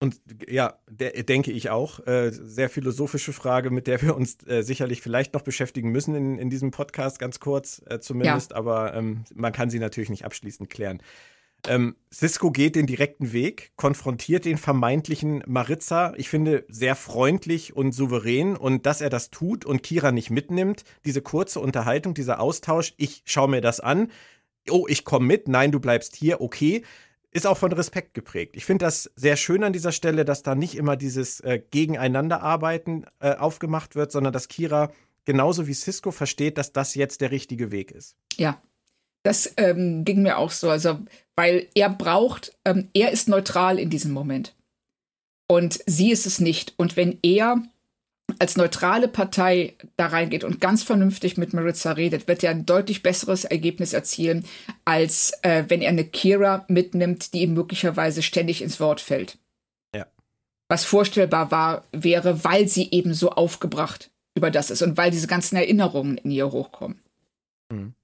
Und 0.00 0.20
ja, 0.48 0.78
der, 0.88 1.10
denke 1.24 1.50
ich 1.50 1.70
auch. 1.70 2.06
Äh, 2.06 2.30
sehr 2.30 2.68
philosophische 2.68 3.32
Frage, 3.32 3.70
mit 3.70 3.86
der 3.86 4.00
wir 4.00 4.14
uns 4.14 4.38
äh, 4.46 4.62
sicherlich 4.62 5.02
vielleicht 5.02 5.34
noch 5.34 5.42
beschäftigen 5.42 5.90
müssen 5.90 6.14
in, 6.14 6.38
in 6.38 6.50
diesem 6.50 6.70
Podcast, 6.70 7.18
ganz 7.18 7.40
kurz 7.40 7.82
äh, 7.86 7.98
zumindest. 7.98 8.52
Ja. 8.52 8.58
Aber 8.58 8.94
ähm, 8.94 9.24
man 9.34 9.52
kann 9.52 9.70
sie 9.70 9.80
natürlich 9.80 10.10
nicht 10.10 10.24
abschließend 10.24 10.70
klären. 10.70 11.02
Ähm, 11.66 11.96
Cisco 12.12 12.52
geht 12.52 12.76
den 12.76 12.86
direkten 12.86 13.32
Weg, 13.32 13.72
konfrontiert 13.74 14.44
den 14.44 14.58
vermeintlichen 14.58 15.42
Maritza, 15.46 16.14
ich 16.16 16.28
finde, 16.28 16.64
sehr 16.68 16.94
freundlich 16.94 17.74
und 17.74 17.92
souverän. 17.92 18.56
Und 18.56 18.86
dass 18.86 19.00
er 19.00 19.10
das 19.10 19.30
tut 19.30 19.64
und 19.64 19.82
Kira 19.82 20.12
nicht 20.12 20.30
mitnimmt, 20.30 20.84
diese 21.04 21.22
kurze 21.22 21.58
Unterhaltung, 21.58 22.14
dieser 22.14 22.38
Austausch, 22.38 22.94
ich 22.96 23.22
schaue 23.24 23.48
mir 23.48 23.60
das 23.60 23.80
an, 23.80 24.12
oh, 24.70 24.86
ich 24.88 25.04
komme 25.04 25.26
mit, 25.26 25.48
nein, 25.48 25.72
du 25.72 25.80
bleibst 25.80 26.14
hier, 26.14 26.40
okay, 26.40 26.84
ist 27.30 27.46
auch 27.46 27.58
von 27.58 27.72
Respekt 27.72 28.14
geprägt. 28.14 28.56
Ich 28.56 28.64
finde 28.64 28.86
das 28.86 29.10
sehr 29.14 29.36
schön 29.36 29.62
an 29.62 29.72
dieser 29.72 29.92
Stelle, 29.92 30.24
dass 30.24 30.42
da 30.42 30.54
nicht 30.54 30.76
immer 30.76 30.96
dieses 30.96 31.40
äh, 31.40 31.60
Gegeneinanderarbeiten 31.70 33.06
äh, 33.20 33.34
aufgemacht 33.34 33.94
wird, 33.94 34.12
sondern 34.12 34.32
dass 34.32 34.48
Kira 34.48 34.90
genauso 35.24 35.66
wie 35.66 35.74
Cisco 35.74 36.10
versteht, 36.10 36.56
dass 36.56 36.72
das 36.72 36.94
jetzt 36.94 37.20
der 37.20 37.30
richtige 37.30 37.70
Weg 37.70 37.90
ist. 37.90 38.16
Ja, 38.36 38.60
das 39.22 39.52
ähm, 39.58 40.04
ging 40.04 40.22
mir 40.22 40.38
auch 40.38 40.50
so. 40.50 40.70
Also, 40.70 41.00
weil 41.36 41.68
er 41.74 41.90
braucht, 41.90 42.56
ähm, 42.64 42.88
er 42.94 43.10
ist 43.12 43.28
neutral 43.28 43.78
in 43.78 43.90
diesem 43.90 44.12
Moment. 44.12 44.54
Und 45.46 45.80
sie 45.86 46.12
ist 46.12 46.26
es 46.26 46.40
nicht. 46.40 46.74
Und 46.78 46.96
wenn 46.96 47.18
er 47.22 47.62
als 48.38 48.56
neutrale 48.56 49.08
Partei 49.08 49.74
da 49.96 50.06
reingeht 50.06 50.44
und 50.44 50.60
ganz 50.60 50.82
vernünftig 50.82 51.36
mit 51.36 51.54
Maritza 51.54 51.92
redet, 51.92 52.28
wird 52.28 52.44
er 52.44 52.50
ein 52.50 52.66
deutlich 52.66 53.02
besseres 53.02 53.44
Ergebnis 53.44 53.92
erzielen, 53.92 54.44
als 54.84 55.32
äh, 55.42 55.64
wenn 55.68 55.80
er 55.80 55.88
eine 55.88 56.04
Kira 56.04 56.64
mitnimmt, 56.68 57.32
die 57.32 57.42
ihm 57.42 57.54
möglicherweise 57.54 58.22
ständig 58.22 58.62
ins 58.62 58.80
Wort 58.80 59.00
fällt. 59.00 59.38
Ja. 59.94 60.06
Was 60.68 60.84
vorstellbar 60.84 61.50
war, 61.50 61.84
wäre, 61.92 62.44
weil 62.44 62.68
sie 62.68 62.90
eben 62.90 63.14
so 63.14 63.30
aufgebracht 63.30 64.10
über 64.36 64.50
das 64.50 64.70
ist 64.70 64.82
und 64.82 64.96
weil 64.96 65.10
diese 65.10 65.26
ganzen 65.26 65.56
Erinnerungen 65.56 66.18
in 66.18 66.30
ihr 66.30 66.52
hochkommen. 66.52 67.00
Mhm. 67.70 67.94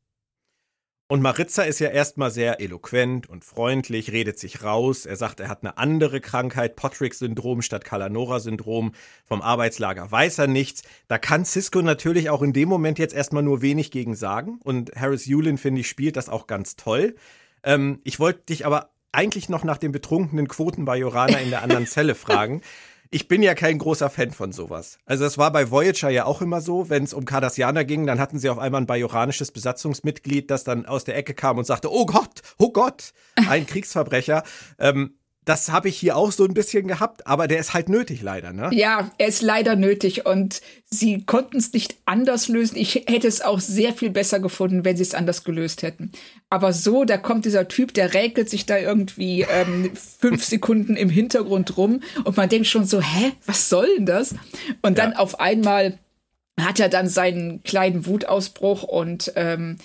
Und 1.07 1.21
Maritza 1.21 1.65
ist 1.65 1.81
ja 1.81 1.89
erstmal 1.89 2.31
sehr 2.31 2.61
eloquent 2.61 3.29
und 3.29 3.45
freundlich, 3.45 4.11
redet 4.11 4.39
sich 4.39 4.63
raus. 4.63 5.05
Er 5.05 5.17
sagt, 5.17 5.39
er 5.39 5.49
hat 5.49 5.63
eine 5.63 5.77
andere 5.77 6.23
Krankheit, 6.23 6.77
Potrick-Syndrom 6.77 7.61
statt 7.61 7.85
Kalanora-Syndrom. 7.85 8.93
Vom 9.27 9.43
Arbeitslager 9.43 10.11
weiß 10.11 10.39
er 10.39 10.47
nichts. 10.47 10.83
Da 11.07 11.19
kann 11.19 11.45
Cisco 11.45 11.83
natürlich 11.83 12.31
auch 12.31 12.41
in 12.41 12.55
dem 12.55 12.71
Moment 12.71 12.99
jetzt 12.99 13.15
erstmal 13.15 13.43
nur 13.43 13.61
wenig 13.61 13.91
gegen 13.91 14.15
sagen. 14.15 14.59
Und 14.65 14.93
Harris 14.97 15.27
Yulin, 15.27 15.59
finde 15.59 15.83
ich, 15.83 15.89
spielt 15.89 16.17
das 16.17 16.31
auch 16.31 16.47
ganz 16.47 16.77
toll. 16.77 17.17
Ähm, 17.63 18.01
ich 18.05 18.19
wollte 18.19 18.47
dich 18.49 18.65
aber 18.65 18.89
eigentlich 19.13 19.51
noch 19.51 19.63
nach 19.63 19.79
dem 19.79 19.93
betrunkenen 19.93 20.49
Quotenbajoraner 20.49 21.41
in 21.41 21.51
der 21.51 21.63
anderen 21.63 21.87
Zelle 21.87 22.15
fragen 22.15 22.63
ich 23.11 23.29
bin 23.29 23.43
ja 23.43 23.55
kein 23.55 23.79
großer 23.79 24.11
Fan 24.11 24.31
von 24.33 24.53
sowas. 24.53 24.99
Also 25.07 25.25
es 25.25 25.39
war 25.39 25.53
bei 25.53 25.71
Voyager 25.71 26.11
ja 26.11 26.25
auch 26.25 26.43
immer 26.43 26.61
so, 26.61 26.89
wenn 26.91 27.05
es 27.05 27.15
um 27.15 27.25
Cardassianer 27.25 27.85
ging, 27.85 28.07
dann 28.07 28.21
hatten 28.21 28.39
sie 28.39 28.49
auf 28.49 28.59
einmal 28.59 28.83
ein 28.83 28.87
bajoranisches 28.87 29.51
Besatzungsmitglied, 29.53 30.51
das 30.51 30.65
dann 30.65 30.87
aus 30.87 31.05
der 31.05 31.17
Ecke 31.17 31.35
kam 31.35 31.59
und 31.59 31.65
sagte, 31.65 31.93
oh 31.93 32.07
Gott, 32.07 32.43
oh 32.59 32.73
Gott, 32.73 33.13
ein 33.49 33.67
Kriegsverbrecher. 33.69 34.43
ähm, 34.79 35.15
das 35.45 35.71
habe 35.71 35.89
ich 35.89 35.99
hier 35.99 36.17
auch 36.17 36.33
so 36.33 36.45
ein 36.45 36.55
bisschen 36.55 36.89
gehabt, 36.89 37.27
aber 37.27 37.49
der 37.49 37.59
ist 37.59 37.75
halt 37.75 37.89
nötig 37.89 38.23
leider, 38.23 38.53
ne? 38.53 38.71
Ja, 38.73 39.11
er 39.19 39.27
ist 39.27 39.43
leider 39.43 39.77
nötig 39.77 40.25
und 40.25 40.63
sie 40.87 41.25
konnten 41.25 41.59
es 41.59 41.73
nicht 41.73 41.97
anders 42.07 42.49
lösen. 42.49 42.77
Ich 42.77 43.05
hätte 43.07 43.29
es 43.29 43.43
auch 43.43 43.61
sehr 43.61 43.93
viel 43.93 44.11
besser 44.11 44.41
gefunden, 44.41 44.85
wenn 44.85 44.97
sie 44.97 45.03
es 45.03 45.15
anders 45.15 45.45
gelöst 45.45 45.83
hätten. 45.83 46.13
Aber 46.49 46.73
so, 46.73 47.05
da 47.05 47.19
kommt 47.19 47.45
dieser 47.45 47.69
Typ, 47.69 47.93
der 47.93 48.15
räkelt 48.15 48.49
sich 48.49 48.65
da 48.65 48.79
irgendwie 48.79 49.43
ähm, 49.43 49.93
fünf 50.21 50.45
Sekunden 50.45 50.97
im 50.97 51.11
Hintergrund 51.11 51.77
rum 51.77 52.01
und 52.25 52.37
man 52.37 52.49
denkt 52.49 52.67
schon 52.67 52.87
so, 52.87 53.01
hä, 53.01 53.33
was 53.45 53.69
soll 53.69 53.89
denn 53.97 54.07
das? 54.07 54.35
Und 54.81 54.99
dann 54.99 55.13
ja. 55.13 55.19
auf 55.19 55.41
einmal 55.41 55.99
hat 56.59 56.81
er 56.81 56.89
dann 56.89 57.09
seinen 57.09 57.63
kleinen 57.65 58.07
Wutausbruch 58.07 58.83
und 58.85 59.33
ähm, 59.37 59.77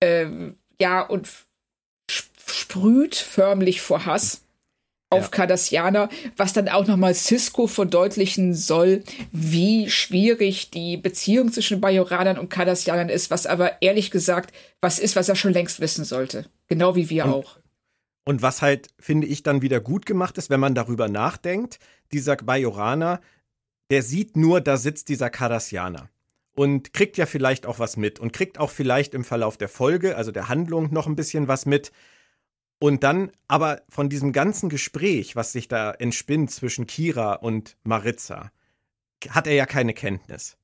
äh, 0.00 0.26
ja, 0.80 1.00
und 1.00 1.28
sprüht 2.08 3.16
förmlich 3.16 3.80
vor 3.80 4.06
Hass 4.06 4.42
auf 5.10 5.24
ja. 5.24 5.28
Cardassianer, 5.28 6.08
was 6.36 6.52
dann 6.52 6.68
auch 6.68 6.86
nochmal 6.86 7.14
Cisco 7.14 7.66
verdeutlichen 7.66 8.54
soll, 8.54 9.02
wie 9.32 9.88
schwierig 9.90 10.70
die 10.70 10.96
Beziehung 10.96 11.50
zwischen 11.50 11.80
Bajoranern 11.80 12.38
und 12.38 12.50
Cardassianern 12.50 13.08
ist, 13.08 13.30
was 13.30 13.46
aber 13.46 13.80
ehrlich 13.80 14.10
gesagt 14.10 14.54
was 14.80 14.98
ist, 14.98 15.16
was 15.16 15.28
er 15.28 15.36
schon 15.36 15.52
längst 15.52 15.80
wissen 15.80 16.04
sollte. 16.04 16.46
Genau 16.68 16.94
wie 16.94 17.10
wir 17.10 17.24
und, 17.24 17.32
auch. 17.32 17.58
Und 18.24 18.42
was 18.42 18.60
halt, 18.60 18.88
finde 19.00 19.26
ich, 19.26 19.42
dann 19.42 19.62
wieder 19.62 19.80
gut 19.80 20.04
gemacht 20.04 20.36
ist, 20.36 20.50
wenn 20.50 20.60
man 20.60 20.74
darüber 20.74 21.08
nachdenkt, 21.08 21.78
dieser 22.12 22.36
Bajoraner, 22.36 23.20
der 23.90 24.02
sieht 24.02 24.36
nur, 24.36 24.60
da 24.60 24.76
sitzt 24.76 25.08
dieser 25.08 25.30
Cardassianer 25.30 26.10
und 26.54 26.92
kriegt 26.92 27.16
ja 27.16 27.24
vielleicht 27.24 27.64
auch 27.64 27.78
was 27.78 27.96
mit 27.96 28.20
und 28.20 28.32
kriegt 28.32 28.58
auch 28.58 28.70
vielleicht 28.70 29.14
im 29.14 29.24
Verlauf 29.24 29.56
der 29.56 29.68
Folge, 29.68 30.16
also 30.16 30.30
der 30.30 30.48
Handlung, 30.48 30.92
noch 30.92 31.06
ein 31.06 31.16
bisschen 31.16 31.48
was 31.48 31.64
mit 31.64 31.92
und 32.78 33.02
dann 33.02 33.32
aber 33.48 33.82
von 33.88 34.08
diesem 34.08 34.32
ganzen 34.32 34.68
Gespräch, 34.68 35.36
was 35.36 35.52
sich 35.52 35.68
da 35.68 35.90
entspinnt 35.92 36.50
zwischen 36.50 36.86
Kira 36.86 37.34
und 37.34 37.76
Maritza, 37.84 38.52
hat 39.28 39.46
er 39.46 39.54
ja 39.54 39.66
keine 39.66 39.94
Kenntnis. 39.94 40.56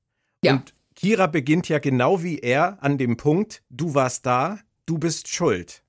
Ja. 0.45 0.55
Und 0.55 0.75
Kira 0.95 1.27
beginnt 1.27 1.69
ja 1.69 1.79
genau 1.79 2.23
wie 2.23 2.39
er 2.39 2.83
an 2.83 2.99
dem 2.99 3.17
Punkt, 3.17 3.63
du 3.69 3.95
warst 3.95 4.27
da, 4.27 4.61
du 4.87 4.99
bist 4.99 5.29
schuld. 5.29 5.83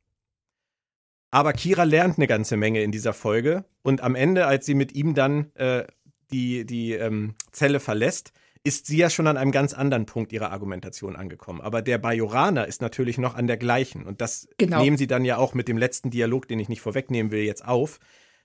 Aber 1.29 1.53
Kira 1.53 1.83
lernt 1.83 2.17
eine 2.17 2.27
ganze 2.27 2.57
Menge 2.57 2.81
in 2.81 2.91
dieser 2.91 3.13
Folge 3.13 3.65
und 3.83 4.01
am 4.01 4.15
Ende, 4.15 4.47
als 4.47 4.65
sie 4.65 4.73
mit 4.73 4.95
ihm 4.95 5.13
dann 5.13 5.51
äh, 5.55 5.85
die, 6.31 6.65
die 6.65 6.93
ähm, 6.93 7.35
Zelle 7.51 7.79
verlässt, 7.79 8.31
ist 8.65 8.87
sie 8.87 8.97
ja 8.97 9.11
schon 9.11 9.27
an 9.27 9.37
einem 9.37 9.51
ganz 9.51 9.73
anderen 9.73 10.07
Punkt 10.07 10.33
ihrer 10.33 10.51
Argumentation 10.51 11.15
angekommen. 11.15 11.61
Aber 11.61 11.83
der 11.83 11.99
Bajoraner 11.99 12.65
ist 12.65 12.81
natürlich 12.81 13.19
noch 13.19 13.35
an 13.35 13.45
der 13.45 13.57
gleichen. 13.57 14.05
Und 14.05 14.21
das 14.21 14.49
genau. 14.57 14.81
nehmen 14.81 14.97
sie 14.97 15.05
dann 15.05 15.23
ja 15.23 15.37
auch 15.37 15.53
mit 15.53 15.67
dem 15.67 15.77
letzten 15.77 16.09
Dialog, 16.09 16.47
den 16.47 16.59
ich 16.59 16.67
nicht 16.67 16.81
vorwegnehmen 16.81 17.31
will, 17.31 17.43
jetzt 17.43 17.63
auf. 17.63 17.99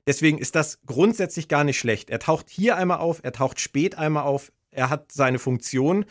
Deswegen 0.06 0.36
ist 0.36 0.54
das 0.54 0.82
grundsätzlich 0.84 1.48
gar 1.48 1.64
nicht 1.64 1.78
schlecht. 1.78 2.10
Er 2.10 2.18
taucht 2.18 2.50
hier 2.50 2.76
einmal 2.76 2.98
auf, 2.98 3.20
er 3.22 3.32
taucht 3.32 3.60
spät 3.60 3.96
einmal 3.96 4.24
auf, 4.24 4.52
er 4.70 4.90
hat 4.90 5.10
seine 5.10 5.38
Funktion. 5.38 6.04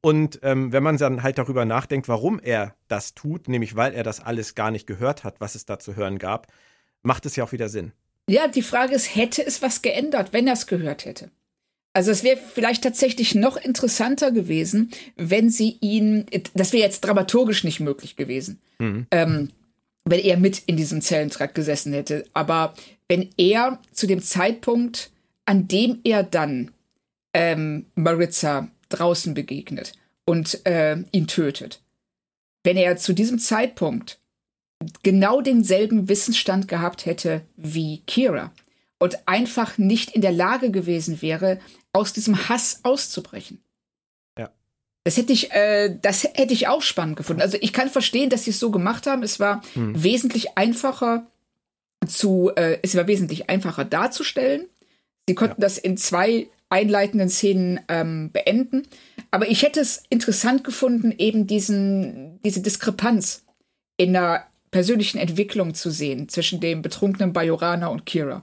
Und 0.00 0.38
ähm, 0.44 0.72
wenn 0.72 0.84
man 0.84 0.96
dann 0.96 1.24
halt 1.24 1.38
darüber 1.38 1.64
nachdenkt, 1.64 2.08
warum 2.08 2.38
er 2.38 2.76
das 2.86 3.14
tut, 3.14 3.48
nämlich 3.48 3.74
weil 3.74 3.94
er 3.94 4.04
das 4.04 4.20
alles 4.20 4.54
gar 4.54 4.70
nicht 4.70 4.86
gehört 4.86 5.24
hat, 5.24 5.40
was 5.40 5.56
es 5.56 5.66
da 5.66 5.80
zu 5.80 5.96
hören 5.96 6.18
gab, 6.18 6.46
macht 7.02 7.26
es 7.26 7.34
ja 7.34 7.42
auch 7.42 7.50
wieder 7.50 7.68
Sinn. 7.68 7.92
Ja, 8.28 8.46
die 8.46 8.62
Frage 8.62 8.94
ist, 8.94 9.16
hätte 9.16 9.44
es 9.44 9.60
was 9.60 9.82
geändert, 9.82 10.32
wenn 10.32 10.46
er 10.46 10.52
es 10.52 10.68
gehört 10.68 11.04
hätte? 11.04 11.30
Also 11.96 12.10
es 12.10 12.22
wäre 12.22 12.36
vielleicht 12.36 12.82
tatsächlich 12.82 13.34
noch 13.34 13.56
interessanter 13.56 14.30
gewesen, 14.30 14.90
wenn 15.16 15.48
sie 15.48 15.78
ihn, 15.80 16.26
das 16.52 16.74
wäre 16.74 16.82
jetzt 16.82 17.00
dramaturgisch 17.00 17.64
nicht 17.64 17.80
möglich 17.80 18.16
gewesen, 18.16 18.60
mhm. 18.78 19.06
ähm, 19.10 19.48
wenn 20.04 20.20
er 20.20 20.36
mit 20.36 20.62
in 20.66 20.76
diesem 20.76 21.00
Zellentrakt 21.00 21.54
gesessen 21.54 21.94
hätte. 21.94 22.26
Aber 22.34 22.74
wenn 23.08 23.30
er 23.38 23.80
zu 23.92 24.06
dem 24.06 24.20
Zeitpunkt, 24.20 25.10
an 25.46 25.68
dem 25.68 26.00
er 26.04 26.22
dann 26.22 26.70
ähm, 27.32 27.86
Maritza 27.94 28.68
draußen 28.90 29.32
begegnet 29.32 29.94
und 30.26 30.66
äh, 30.66 30.98
ihn 31.12 31.26
tötet, 31.26 31.80
wenn 32.62 32.76
er 32.76 32.98
zu 32.98 33.14
diesem 33.14 33.38
Zeitpunkt 33.38 34.18
genau 35.02 35.40
denselben 35.40 36.10
Wissensstand 36.10 36.68
gehabt 36.68 37.06
hätte 37.06 37.40
wie 37.56 38.02
Kira 38.06 38.52
und 38.98 39.26
einfach 39.26 39.78
nicht 39.78 40.10
in 40.10 40.20
der 40.20 40.32
Lage 40.32 40.70
gewesen 40.70 41.20
wäre, 41.22 41.58
aus 41.96 42.12
diesem 42.12 42.48
Hass 42.48 42.80
auszubrechen. 42.82 43.60
Ja. 44.38 44.50
Das 45.04 45.16
hätte 45.16 45.32
ich, 45.32 45.50
äh, 45.52 45.96
das 46.00 46.24
hätte 46.24 46.52
ich 46.52 46.68
auch 46.68 46.82
spannend 46.82 47.16
gefunden. 47.16 47.42
Also 47.42 47.58
ich 47.60 47.72
kann 47.72 47.88
verstehen, 47.88 48.30
dass 48.30 48.44
sie 48.44 48.50
es 48.50 48.58
so 48.58 48.70
gemacht 48.70 49.06
haben. 49.06 49.22
Es 49.22 49.40
war 49.40 49.62
hm. 49.74 50.02
wesentlich 50.02 50.56
einfacher 50.58 51.26
zu, 52.06 52.52
äh, 52.54 52.78
es 52.82 52.94
war 52.94 53.06
wesentlich 53.06 53.48
einfacher 53.48 53.84
darzustellen. 53.84 54.66
Sie 55.28 55.34
konnten 55.34 55.60
ja. 55.60 55.66
das 55.66 55.78
in 55.78 55.96
zwei 55.96 56.48
einleitenden 56.68 57.30
Szenen 57.30 57.80
ähm, 57.88 58.30
beenden. 58.32 58.86
Aber 59.30 59.48
ich 59.48 59.62
hätte 59.62 59.80
es 59.80 60.02
interessant 60.08 60.64
gefunden, 60.64 61.14
eben 61.16 61.46
diesen, 61.46 62.40
diese 62.42 62.60
Diskrepanz 62.60 63.44
in 63.96 64.12
der 64.12 64.46
persönlichen 64.70 65.18
Entwicklung 65.18 65.74
zu 65.74 65.90
sehen 65.90 66.28
zwischen 66.28 66.60
dem 66.60 66.82
betrunkenen 66.82 67.32
Bajoraner 67.32 67.90
und 67.90 68.04
Kira. 68.04 68.42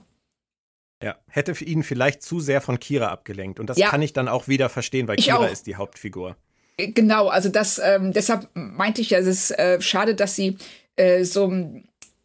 Ja, 1.04 1.16
hätte 1.28 1.52
ihn 1.64 1.82
vielleicht 1.82 2.22
zu 2.22 2.40
sehr 2.40 2.60
von 2.60 2.80
Kira 2.80 3.08
abgelenkt. 3.08 3.60
Und 3.60 3.68
das 3.68 3.78
ja. 3.78 3.88
kann 3.88 4.02
ich 4.02 4.12
dann 4.12 4.28
auch 4.28 4.48
wieder 4.48 4.68
verstehen, 4.68 5.06
weil 5.08 5.18
ich 5.18 5.26
Kira 5.26 5.38
auch. 5.38 5.50
ist 5.50 5.66
die 5.66 5.76
Hauptfigur. 5.76 6.36
Äh, 6.76 6.92
genau, 6.92 7.28
also 7.28 7.48
das, 7.48 7.80
ähm, 7.82 8.12
deshalb 8.12 8.48
meinte 8.54 9.00
ich 9.00 9.10
ja, 9.10 9.18
es 9.18 9.26
ist 9.26 9.50
äh, 9.52 9.80
schade, 9.80 10.14
dass 10.14 10.34
sie 10.34 10.56
äh, 10.96 11.24
so, 11.24 11.52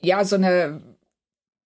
ja, 0.02 0.24
so 0.24 0.36
eine 0.36 0.82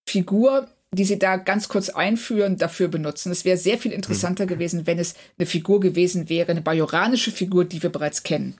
Figur 0.06 0.68
die 0.94 1.04
sie 1.04 1.18
da 1.18 1.36
ganz 1.36 1.68
kurz 1.68 1.88
einführen, 1.88 2.56
dafür 2.56 2.88
benutzen. 2.88 3.32
Es 3.32 3.44
wäre 3.44 3.56
sehr 3.56 3.78
viel 3.78 3.92
interessanter 3.92 4.44
mhm. 4.44 4.48
gewesen, 4.48 4.86
wenn 4.86 4.98
es 4.98 5.14
eine 5.38 5.46
Figur 5.46 5.80
gewesen 5.80 6.28
wäre, 6.28 6.50
eine 6.52 6.62
bajoranische 6.62 7.30
Figur, 7.30 7.64
die 7.64 7.82
wir 7.82 7.90
bereits 7.90 8.22
kennen. 8.22 8.56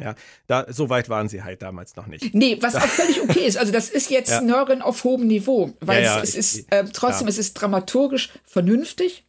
Ja, 0.00 0.16
da, 0.48 0.66
so 0.68 0.88
weit 0.90 1.08
waren 1.08 1.28
sie 1.28 1.44
halt 1.44 1.62
damals 1.62 1.94
noch 1.94 2.08
nicht. 2.08 2.34
Nee, 2.34 2.58
was 2.60 2.74
auch 2.74 2.86
völlig 2.86 3.22
okay 3.22 3.46
ist. 3.46 3.56
Also 3.56 3.72
das 3.72 3.90
ist 3.90 4.10
jetzt 4.10 4.30
ja. 4.30 4.40
Nörgeln 4.40 4.82
auf 4.82 5.04
hohem 5.04 5.26
Niveau, 5.26 5.72
weil 5.80 6.02
ja, 6.02 6.16
ja, 6.16 6.22
es, 6.22 6.30
es, 6.30 6.54
ist 6.56 6.72
äh, 6.72 6.84
trotzdem, 6.92 7.28
es 7.28 7.38
ist 7.38 7.54
dramaturgisch 7.54 8.30
vernünftig. 8.44 9.24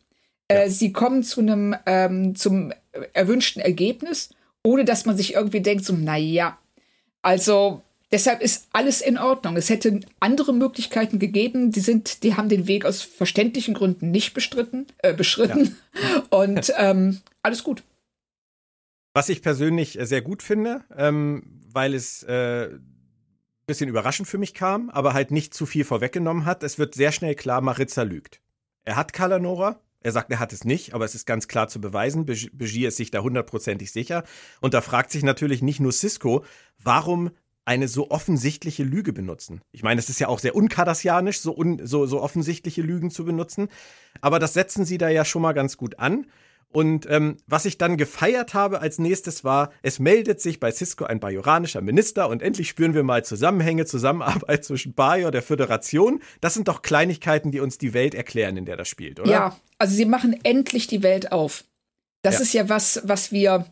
Äh, 0.48 0.70
sie 0.70 0.92
kommen 0.92 1.24
zu 1.24 1.42
einem 1.42 1.76
ähm, 1.86 2.36
zum 2.36 2.74
erwünschten 3.14 3.62
Ergebnis, 3.62 4.30
ohne 4.64 4.86
dass 4.86 5.06
man 5.06 5.18
sich 5.18 5.36
irgendwie 5.36 5.62
denkt, 5.62 5.86
so, 5.86 5.94
naja, 5.94 6.58
also 7.22 7.82
deshalb 8.12 8.42
ist 8.42 8.68
alles 8.72 9.02
in 9.02 9.18
Ordnung. 9.20 9.58
Es 9.58 9.70
hätte 9.70 10.00
andere 10.20 10.54
Möglichkeiten 10.54 11.20
gegeben, 11.20 11.72
die 11.72 11.80
sind, 11.80 12.24
die 12.24 12.36
haben 12.36 12.50
den 12.50 12.68
Weg 12.68 12.86
aus 12.86 13.02
verständlichen 13.02 13.76
Gründen 13.76 14.10
nicht 14.10 14.34
bestritten, 14.34 14.88
äh, 15.00 15.14
beschritten. 15.14 15.78
Und 16.30 16.74
ähm, 16.78 17.22
alles 17.44 17.64
gut. 17.64 17.84
Was 19.16 19.30
ich 19.30 19.42
persönlich 19.42 19.98
äh, 19.98 20.06
sehr 20.06 20.22
gut 20.22 20.44
finde, 20.44 20.84
ähm, 20.94 21.62
weil 21.72 21.94
es 21.94 22.22
äh, 22.24 22.70
bisschen 23.66 23.88
überraschend 23.88 24.28
für 24.28 24.38
mich 24.38 24.54
kam, 24.54 24.90
aber 24.90 25.14
halt 25.14 25.32
nicht 25.32 25.54
zu 25.54 25.66
viel 25.66 25.86
vorweggenommen 25.86 26.46
hat. 26.46 26.64
Es 26.64 26.78
wird 26.78 26.96
sehr 26.96 27.14
schnell 27.14 27.34
klar, 27.34 27.62
Maritza 27.62 28.04
lügt. 28.04 28.42
Er 28.84 28.98
hat 28.98 29.14
Kalanora. 29.14 29.80
Er 30.02 30.12
sagt, 30.12 30.30
er 30.32 30.40
hat 30.40 30.52
es 30.52 30.66
nicht, 30.66 30.94
aber 30.94 31.06
es 31.06 31.16
ist 31.16 31.26
ganz 31.26 31.48
klar 31.48 31.70
zu 31.70 31.80
beweisen. 31.80 32.26
Begier 32.26 32.90
ist 32.90 32.98
sich 32.98 33.10
da 33.10 33.22
hundertprozentig 33.22 33.92
sicher. 33.92 34.26
Und 34.60 34.74
da 34.74 34.82
fragt 34.82 35.12
sich 35.12 35.24
natürlich 35.24 35.62
nicht 35.62 35.80
nur 35.80 35.94
Cisco, 35.94 36.44
warum 36.78 37.32
eine 37.64 37.88
so 37.88 38.12
offensichtliche 38.12 38.84
Lüge 38.84 39.14
benutzen. 39.14 39.62
Ich 39.72 39.82
meine, 39.82 40.00
es 40.00 40.10
ist 40.10 40.20
ja 40.20 40.28
auch 40.28 40.40
sehr 40.40 40.56
unkardassianisch, 40.56 41.40
so, 41.40 41.56
un, 41.56 41.80
so, 41.84 42.06
so 42.06 42.22
offensichtliche 42.22 42.82
Lügen 42.82 43.10
zu 43.10 43.24
benutzen. 43.24 43.70
Aber 44.20 44.40
das 44.40 44.54
setzen 44.54 44.84
sie 44.84 44.98
da 45.00 45.08
ja 45.08 45.24
schon 45.24 45.42
mal 45.42 45.54
ganz 45.54 45.78
gut 45.78 45.98
an. 46.00 46.28
Und 46.76 47.10
ähm, 47.10 47.38
was 47.48 47.64
ich 47.64 47.78
dann 47.78 47.96
gefeiert 47.96 48.54
habe 48.54 48.82
als 48.82 49.00
nächstes 49.00 49.46
war, 49.46 49.72
es 49.82 50.00
meldet 50.00 50.42
sich 50.42 50.60
bei 50.60 50.72
Cisco 50.72 51.06
ein 51.06 51.22
bajoranischer 51.22 51.80
Minister 51.80 52.28
und 52.28 52.42
endlich 52.42 52.68
spüren 52.68 52.94
wir 52.94 53.04
mal 53.04 53.24
Zusammenhänge, 53.24 53.86
Zusammenarbeit 53.86 54.66
zwischen 54.66 54.94
Bajor, 54.94 55.32
der 55.32 55.42
Föderation. 55.42 56.22
Das 56.42 56.54
sind 56.54 56.68
doch 56.68 56.82
Kleinigkeiten, 56.82 57.52
die 57.52 57.62
uns 57.62 57.78
die 57.78 57.94
Welt 57.94 58.14
erklären, 58.14 58.58
in 58.58 58.66
der 58.66 58.76
das 58.76 58.90
spielt, 58.90 59.22
oder? 59.22 59.32
Ja, 59.32 59.58
also 59.78 59.96
sie 59.96 60.04
machen 60.04 60.38
endlich 60.44 60.88
die 60.88 61.02
Welt 61.02 61.32
auf. 61.32 61.64
Das 62.24 62.36
ja. 62.36 62.42
ist 62.42 62.54
ja 62.54 62.68
was, 62.68 63.02
was 63.06 63.32
wir 63.32 63.68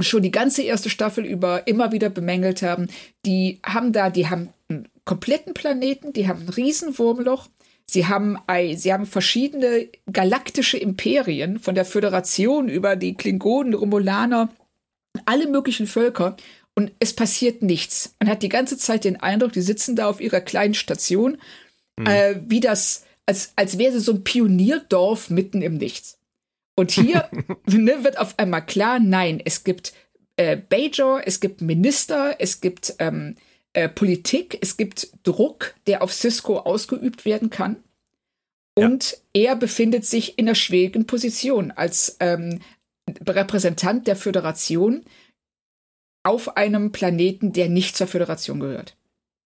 schon 0.00 0.22
die 0.22 0.30
ganze 0.30 0.60
erste 0.60 0.90
Staffel 0.90 1.24
über 1.24 1.66
immer 1.66 1.92
wieder 1.92 2.10
bemängelt 2.10 2.60
haben. 2.60 2.88
Die 3.24 3.58
haben 3.64 3.94
da, 3.94 4.10
die 4.10 4.28
haben 4.28 4.50
einen 4.68 4.88
kompletten 5.06 5.54
Planeten, 5.54 6.12
die 6.12 6.28
haben 6.28 6.42
ein 6.42 6.50
Riesenwurmloch 6.50 7.48
Sie 7.86 8.06
haben, 8.06 8.38
sie 8.74 8.92
haben 8.92 9.06
verschiedene 9.06 9.88
galaktische 10.10 10.78
Imperien, 10.78 11.58
von 11.58 11.74
der 11.74 11.84
Föderation 11.84 12.68
über 12.68 12.96
die 12.96 13.14
Klingonen, 13.14 13.74
Romulaner, 13.74 14.50
alle 15.26 15.46
möglichen 15.46 15.86
Völker. 15.86 16.36
Und 16.74 16.90
es 16.98 17.12
passiert 17.12 17.62
nichts. 17.62 18.14
Man 18.18 18.28
hat 18.28 18.42
die 18.42 18.48
ganze 18.48 18.76
Zeit 18.76 19.04
den 19.04 19.20
Eindruck, 19.20 19.52
die 19.52 19.62
sitzen 19.62 19.94
da 19.94 20.08
auf 20.08 20.20
ihrer 20.20 20.40
kleinen 20.40 20.74
Station, 20.74 21.38
mhm. 21.96 22.06
äh, 22.06 22.34
wie 22.46 22.60
das, 22.60 23.04
als, 23.26 23.52
als 23.54 23.78
wäre 23.78 23.92
sie 23.92 24.00
so 24.00 24.12
ein 24.12 24.24
Pionierdorf 24.24 25.30
mitten 25.30 25.62
im 25.62 25.76
Nichts. 25.76 26.18
Und 26.74 26.90
hier 26.90 27.28
ne, 27.66 28.02
wird 28.02 28.18
auf 28.18 28.38
einmal 28.38 28.66
klar, 28.66 28.98
nein, 28.98 29.40
es 29.44 29.62
gibt 29.62 29.92
äh, 30.36 30.56
Bajor, 30.56 31.22
es 31.24 31.38
gibt 31.38 31.60
Minister, 31.60 32.36
es 32.40 32.60
gibt 32.60 32.94
ähm, 32.98 33.36
äh, 33.74 33.88
Politik, 33.88 34.58
es 34.60 34.76
gibt 34.76 35.08
Druck, 35.22 35.74
der 35.86 36.02
auf 36.02 36.12
Cisco 36.12 36.58
ausgeübt 36.58 37.24
werden 37.24 37.50
kann. 37.50 37.76
Und 38.76 39.12
ja. 39.34 39.50
er 39.50 39.56
befindet 39.56 40.04
sich 40.04 40.38
in 40.38 40.48
einer 40.48 40.54
schwierigen 40.54 41.06
Position 41.06 41.70
als 41.70 42.16
ähm, 42.20 42.60
Repräsentant 43.26 44.06
der 44.06 44.16
Föderation 44.16 45.04
auf 46.24 46.56
einem 46.56 46.90
Planeten, 46.90 47.52
der 47.52 47.68
nicht 47.68 47.96
zur 47.96 48.06
Föderation 48.06 48.58
gehört. 48.58 48.96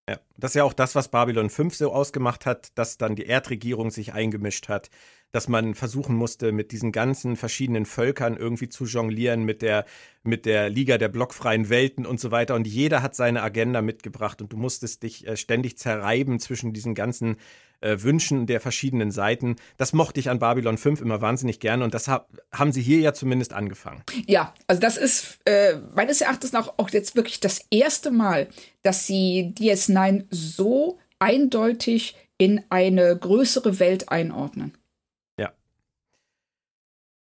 Ja, 0.08 0.18
das 0.38 0.52
ist 0.52 0.54
ja 0.54 0.64
auch 0.64 0.72
das, 0.72 0.94
was 0.94 1.08
Babylon 1.08 1.50
5 1.50 1.74
so 1.74 1.92
ausgemacht 1.92 2.46
hat, 2.46 2.70
dass 2.76 2.96
dann 2.96 3.16
die 3.16 3.26
Erdregierung 3.26 3.90
sich 3.90 4.14
eingemischt 4.14 4.68
hat, 4.68 4.88
dass 5.32 5.48
man 5.48 5.74
versuchen 5.74 6.16
musste, 6.16 6.52
mit 6.52 6.72
diesen 6.72 6.92
ganzen 6.92 7.36
verschiedenen 7.36 7.84
Völkern 7.84 8.36
irgendwie 8.36 8.68
zu 8.68 8.84
jonglieren, 8.84 9.44
mit 9.44 9.62
der, 9.62 9.84
mit 10.22 10.46
der 10.46 10.70
Liga 10.70 10.98
der 10.98 11.08
blockfreien 11.08 11.68
Welten 11.68 12.06
und 12.06 12.18
so 12.18 12.30
weiter. 12.30 12.54
Und 12.54 12.66
jeder 12.66 13.02
hat 13.02 13.14
seine 13.14 13.42
Agenda 13.42 13.82
mitgebracht 13.82 14.40
und 14.40 14.52
du 14.52 14.56
musstest 14.56 15.02
dich 15.02 15.26
äh, 15.26 15.36
ständig 15.36 15.78
zerreiben 15.78 16.40
zwischen 16.40 16.72
diesen 16.72 16.94
ganzen 16.94 17.36
äh, 17.80 17.96
Wünschen 18.00 18.46
der 18.46 18.60
verschiedenen 18.60 19.10
Seiten. 19.10 19.56
Das 19.76 19.92
mochte 19.92 20.18
ich 20.18 20.30
an 20.30 20.38
Babylon 20.38 20.78
5 20.78 21.00
immer 21.00 21.20
wahnsinnig 21.20 21.60
gerne 21.60 21.84
und 21.84 21.94
das 21.94 22.08
hab, 22.08 22.28
haben 22.52 22.72
sie 22.72 22.82
hier 22.82 22.98
ja 23.00 23.12
zumindest 23.12 23.52
angefangen. 23.52 24.02
Ja, 24.26 24.54
also 24.66 24.80
das 24.80 24.96
ist 24.96 25.38
äh, 25.44 25.76
meines 25.94 26.20
Erachtens 26.20 26.52
nach 26.52 26.72
auch 26.76 26.90
jetzt 26.90 27.16
wirklich 27.16 27.40
das 27.40 27.64
erste 27.70 28.10
Mal, 28.10 28.48
dass 28.82 29.06
sie 29.06 29.54
DS9 29.58 30.24
so 30.30 30.98
eindeutig 31.18 32.16
in 32.38 32.62
eine 32.68 33.16
größere 33.16 33.78
Welt 33.78 34.08
einordnen. 34.08 34.72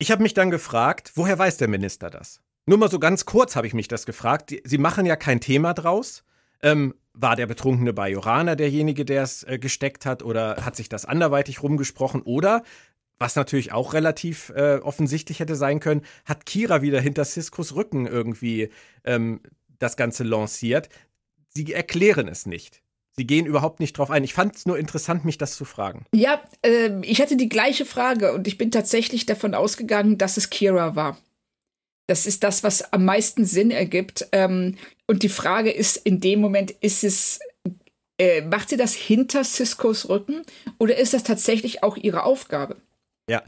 Ich 0.01 0.13
habe 0.13 0.23
mich 0.23 0.33
dann 0.33 0.51
gefragt, 0.51 1.13
woher 1.17 1.39
weiß 1.39 1.57
der 1.57 1.67
Minister 1.67 2.09
das? 2.09 2.41
Nur 2.67 2.79
mal 2.79 2.91
so 2.91 3.01
ganz 3.01 3.25
kurz 3.25 3.57
habe 3.57 3.67
ich 3.67 3.75
mich 3.75 3.89
das 3.89 4.07
gefragt. 4.07 4.55
Sie 4.63 4.79
machen 4.79 5.07
ja 5.07 5.17
kein 5.17 5.41
Thema 5.41 5.75
draus. 5.75 6.23
Ähm, 6.63 6.95
war 7.15 7.35
der 7.35 7.47
betrunkene 7.47 7.93
Bajoraner 7.93 8.55
derjenige, 8.55 9.05
der 9.05 9.25
es 9.25 9.43
äh, 9.43 9.59
gesteckt 9.59 10.07
hat, 10.07 10.23
oder 10.23 10.65
hat 10.65 10.77
sich 10.77 10.89
das 10.89 11.05
anderweitig 11.05 11.65
rumgesprochen? 11.65 12.23
Oder, 12.23 12.63
was 13.19 13.35
natürlich 13.35 13.73
auch 13.73 13.93
relativ 13.93 14.51
äh, 14.51 14.79
offensichtlich 14.83 15.41
hätte 15.41 15.57
sein 15.57 15.81
können, 15.81 16.03
hat 16.25 16.47
Kira 16.47 16.81
wieder 16.81 17.01
hinter 17.01 17.25
Ciscos 17.25 17.75
Rücken 17.75 18.07
irgendwie 18.07 18.71
ähm, 19.03 19.41
das 19.81 19.97
Ganze 19.97 20.23
lanciert? 20.23 20.89
Sie 21.49 21.73
erklären 21.73 22.29
es 22.29 22.47
nicht. 22.47 22.83
Sie 23.19 23.27
gehen 23.27 23.47
überhaupt 23.47 23.81
nicht 23.81 23.99
drauf 23.99 24.11
ein. 24.11 24.23
Ich 24.23 24.33
fand 24.33 24.55
es 24.55 24.65
nur 24.65 24.79
interessant, 24.79 25.25
mich 25.25 25.39
das 25.39 25.57
zu 25.57 25.65
fragen. 25.65 26.07
Ja, 26.15 26.41
äh, 26.65 26.91
ich 27.03 27.21
hatte 27.21 27.37
die 27.37 27.49
gleiche 27.49 27.85
Frage 27.85 28.33
und 28.33 28.47
ich 28.47 28.59
bin 28.59 28.71
tatsächlich 28.71 29.27
davon 29.27 29.55
ausgegangen, 29.55 30.19
dass 30.19 30.37
es 30.37 30.51
Kira 30.51 30.95
war. 30.95 31.19
Das 32.07 32.27
ist 32.27 32.45
das, 32.45 32.63
was 32.63 32.93
am 32.93 33.05
meisten 33.05 33.45
Sinn 33.45 33.73
ergibt. 33.73 34.29
Ähm, 34.31 34.77
und 35.09 35.25
die 35.25 35.29
Frage 35.29 35.71
ist 35.73 35.97
in 35.97 36.21
dem 36.21 36.41
Moment, 36.41 36.71
ist 36.71 37.03
es, 37.03 37.41
äh, 38.19 38.41
macht 38.43 38.69
sie 38.69 38.77
das 38.77 38.95
hinter 38.95 39.43
Ciscos 39.43 40.09
Rücken 40.09 40.43
oder 40.79 40.97
ist 40.97 41.13
das 41.13 41.25
tatsächlich 41.25 41.83
auch 41.83 41.97
ihre 41.97 42.23
Aufgabe? 42.23 42.77
Ja, 43.29 43.43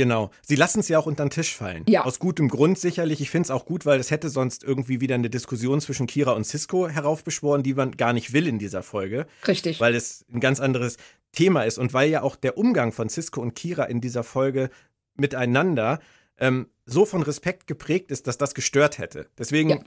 Genau. 0.00 0.30
Sie 0.40 0.54
lassen 0.54 0.80
es 0.80 0.88
ja 0.88 0.98
auch 0.98 1.04
unter 1.04 1.26
den 1.26 1.28
Tisch 1.28 1.54
fallen. 1.54 1.84
Ja. 1.86 2.06
Aus 2.06 2.18
gutem 2.18 2.48
Grund 2.48 2.78
sicherlich. 2.78 3.20
Ich 3.20 3.28
finde 3.28 3.44
es 3.44 3.50
auch 3.50 3.66
gut, 3.66 3.84
weil 3.84 4.00
es 4.00 4.10
hätte 4.10 4.30
sonst 4.30 4.64
irgendwie 4.64 5.02
wieder 5.02 5.14
eine 5.14 5.28
Diskussion 5.28 5.78
zwischen 5.82 6.06
Kira 6.06 6.32
und 6.32 6.44
Cisco 6.44 6.88
heraufbeschworen, 6.88 7.62
die 7.62 7.74
man 7.74 7.94
gar 7.98 8.14
nicht 8.14 8.32
will 8.32 8.46
in 8.46 8.58
dieser 8.58 8.82
Folge. 8.82 9.26
Richtig. 9.46 9.78
Weil 9.78 9.94
es 9.94 10.24
ein 10.32 10.40
ganz 10.40 10.58
anderes 10.58 10.96
Thema 11.32 11.64
ist 11.64 11.76
und 11.76 11.92
weil 11.92 12.08
ja 12.08 12.22
auch 12.22 12.36
der 12.36 12.56
Umgang 12.56 12.92
von 12.92 13.10
Cisco 13.10 13.42
und 13.42 13.54
Kira 13.54 13.84
in 13.84 14.00
dieser 14.00 14.24
Folge 14.24 14.70
miteinander 15.16 16.00
ähm, 16.38 16.68
so 16.86 17.04
von 17.04 17.20
Respekt 17.20 17.66
geprägt 17.66 18.10
ist, 18.10 18.26
dass 18.26 18.38
das 18.38 18.54
gestört 18.54 18.96
hätte. 18.96 19.26
Deswegen, 19.36 19.68
ja. 19.68 19.78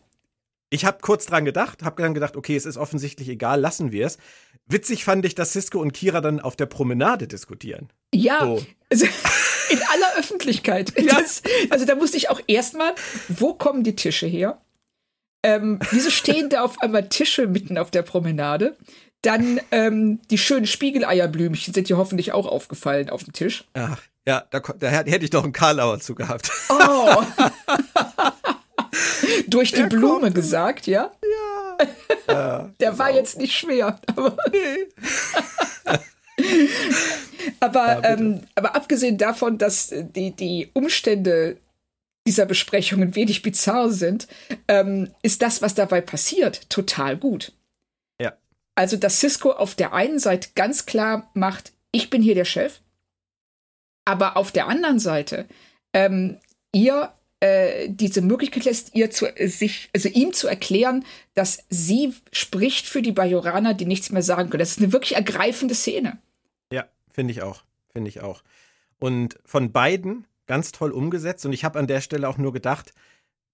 ich 0.69 0.85
habe 0.85 0.99
kurz 1.01 1.25
dran 1.25 1.43
gedacht, 1.43 1.81
habe 1.81 2.03
dann 2.03 2.13
gedacht, 2.13 2.37
okay, 2.37 2.55
es 2.55 2.67
ist 2.67 2.77
offensichtlich 2.77 3.29
egal, 3.29 3.59
lassen 3.59 3.91
wir 3.91 4.05
es. 4.05 4.19
Witzig 4.67 5.05
fand 5.05 5.25
ich, 5.25 5.33
dass 5.33 5.53
Cisco 5.53 5.79
und 5.79 5.91
Kira 5.91 6.21
dann 6.21 6.39
auf 6.39 6.55
der 6.55 6.67
Promenade 6.67 7.27
diskutieren. 7.27 7.89
Ja. 8.13 8.41
So. 8.41 8.63
In 9.73 9.81
aller 9.81 10.17
Öffentlichkeit. 10.17 10.93
Ja. 10.99 11.19
Das, 11.19 11.41
also 11.69 11.85
da 11.85 11.95
musste 11.95 12.17
ich 12.17 12.29
auch 12.29 12.41
erstmal, 12.47 12.93
wo 13.27 13.53
kommen 13.53 13.83
die 13.83 13.95
Tische 13.95 14.27
her? 14.27 14.57
Ähm, 15.43 15.79
wieso 15.91 16.09
stehen 16.09 16.49
da 16.49 16.63
auf 16.63 16.79
einmal 16.81 17.09
Tische 17.09 17.47
mitten 17.47 17.77
auf 17.77 17.91
der 17.91 18.01
Promenade? 18.03 18.77
Dann 19.21 19.59
ähm, 19.71 20.19
die 20.29 20.37
schönen 20.37 20.67
Spiegeleierblümchen 20.67 21.73
sind 21.73 21.89
dir 21.89 21.97
hoffentlich 21.97 22.31
auch 22.33 22.45
aufgefallen 22.45 23.09
auf 23.09 23.23
dem 23.23 23.33
Tisch. 23.33 23.65
Ach, 23.73 23.99
ja, 24.27 24.43
da, 24.51 24.59
da 24.59 24.87
hätte 24.87 25.23
ich 25.25 25.29
doch 25.31 25.43
einen 25.43 25.53
Karlauer 25.53 25.99
zu 25.99 26.15
gehabt. 26.15 26.49
Oh. 26.69 27.23
Durch 29.47 29.71
die 29.71 29.77
Der 29.81 29.87
Blume 29.87 30.21
kommt. 30.21 30.35
gesagt, 30.35 30.87
ja? 30.87 31.11
Ja. 32.27 32.69
Der 32.79 32.97
war 32.97 33.11
jetzt 33.11 33.37
nicht 33.37 33.53
schwer. 33.53 33.99
Aber 34.15 34.37
nee. 34.51 34.87
Aber, 37.59 38.01
ja, 38.01 38.13
ähm, 38.13 38.41
aber 38.55 38.75
abgesehen 38.75 39.17
davon, 39.17 39.57
dass 39.57 39.93
die, 39.93 40.31
die 40.31 40.69
Umstände 40.73 41.57
dieser 42.25 42.45
Besprechung 42.45 43.01
ein 43.01 43.15
wenig 43.15 43.41
bizarr 43.41 43.91
sind, 43.91 44.27
ähm, 44.67 45.11
ist 45.21 45.41
das, 45.41 45.61
was 45.61 45.75
dabei 45.75 46.01
passiert, 46.01 46.69
total 46.69 47.17
gut. 47.17 47.51
Ja. 48.19 48.33
Also, 48.75 48.97
dass 48.97 49.19
Cisco 49.19 49.51
auf 49.51 49.75
der 49.75 49.93
einen 49.93 50.19
Seite 50.19 50.49
ganz 50.55 50.85
klar 50.85 51.29
macht, 51.33 51.73
ich 51.91 52.09
bin 52.09 52.21
hier 52.21 52.35
der 52.35 52.45
Chef, 52.45 52.79
aber 54.05 54.37
auf 54.37 54.51
der 54.51 54.67
anderen 54.67 54.99
Seite 54.99 55.45
ähm, 55.93 56.39
ihr 56.73 57.13
äh, 57.43 57.89
diese 57.89 58.21
Möglichkeit 58.21 58.65
lässt, 58.65 58.95
ihr 58.95 59.11
zu, 59.11 59.27
sich, 59.45 59.89
also 59.93 60.09
ihm 60.09 60.33
zu 60.33 60.47
erklären, 60.47 61.05
dass 61.33 61.59
sie 61.69 62.13
spricht 62.31 62.87
für 62.87 63.01
die 63.01 63.11
Bajoraner, 63.11 63.73
die 63.73 63.85
nichts 63.85 64.11
mehr 64.11 64.23
sagen 64.23 64.49
können. 64.49 64.59
Das 64.59 64.71
ist 64.71 64.79
eine 64.79 64.93
wirklich 64.93 65.15
ergreifende 65.15 65.75
Szene 65.75 66.17
finde 67.13 67.31
ich 67.31 67.41
auch. 67.41 67.63
Finde 67.91 68.09
ich 68.09 68.21
auch. 68.21 68.43
Und 68.99 69.39
von 69.45 69.71
beiden 69.71 70.25
ganz 70.47 70.71
toll 70.71 70.91
umgesetzt. 70.91 71.45
Und 71.45 71.53
ich 71.53 71.63
habe 71.63 71.79
an 71.79 71.87
der 71.87 72.01
Stelle 72.01 72.27
auch 72.27 72.37
nur 72.37 72.51
gedacht, 72.51 72.93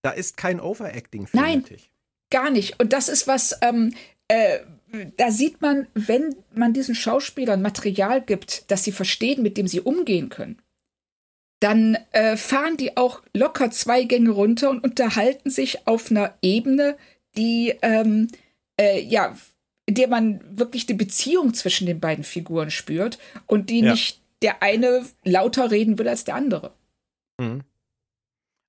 da 0.02 0.12
ist 0.12 0.38
kein 0.38 0.60
Overacting 0.60 1.28
für 1.28 1.38
Nein, 1.38 1.60
nötig. 1.60 1.92
gar 2.32 2.50
nicht. 2.50 2.80
Und 2.80 2.94
das 2.94 3.10
ist 3.10 3.28
was, 3.28 3.58
ähm, 3.62 3.94
äh, 4.30 4.60
da 5.18 5.30
sieht 5.30 5.62
man, 5.62 5.88
wenn 5.94 6.36
man 6.54 6.74
diesen 6.74 6.96
Schauspielern 6.96 7.62
Material 7.62 8.22
gibt, 8.22 8.72
das 8.72 8.84
sie 8.86 8.92
verstehen, 8.92 9.44
mit 9.44 9.58
dem 9.58 9.68
sie 9.68 9.82
umgehen 9.82 10.30
können, 10.30 10.62
dann 11.60 11.98
äh, 12.12 12.38
fahren 12.38 12.78
die 12.78 12.98
auch 12.98 13.22
locker 13.34 13.72
zwei 13.72 14.04
Gänge 14.04 14.32
runter 14.32 14.70
und 14.70 14.84
unterhalten 14.84 15.50
sich 15.50 15.88
auf 15.88 16.10
einer 16.10 16.34
Ebene, 16.42 16.98
die 17.36 17.76
ähm, 17.82 18.30
äh, 18.80 19.02
ja, 19.02 19.36
in 19.86 19.96
der 19.96 20.08
man 20.08 20.42
wirklich 20.58 20.86
die 20.86 20.94
Beziehung 20.94 21.54
zwischen 21.54 21.86
den 21.86 22.00
beiden 22.00 22.24
Figuren 22.24 22.72
spürt 22.72 23.18
und 23.46 23.70
die 23.70 23.82
ja. 23.82 23.92
nicht 23.92 24.22
der 24.42 24.64
eine 24.64 25.06
lauter 25.24 25.72
reden 25.72 25.98
will 25.98 26.08
als 26.08 26.24
der 26.24 26.36
andere. 26.36 26.74
Mhm. 27.40 27.64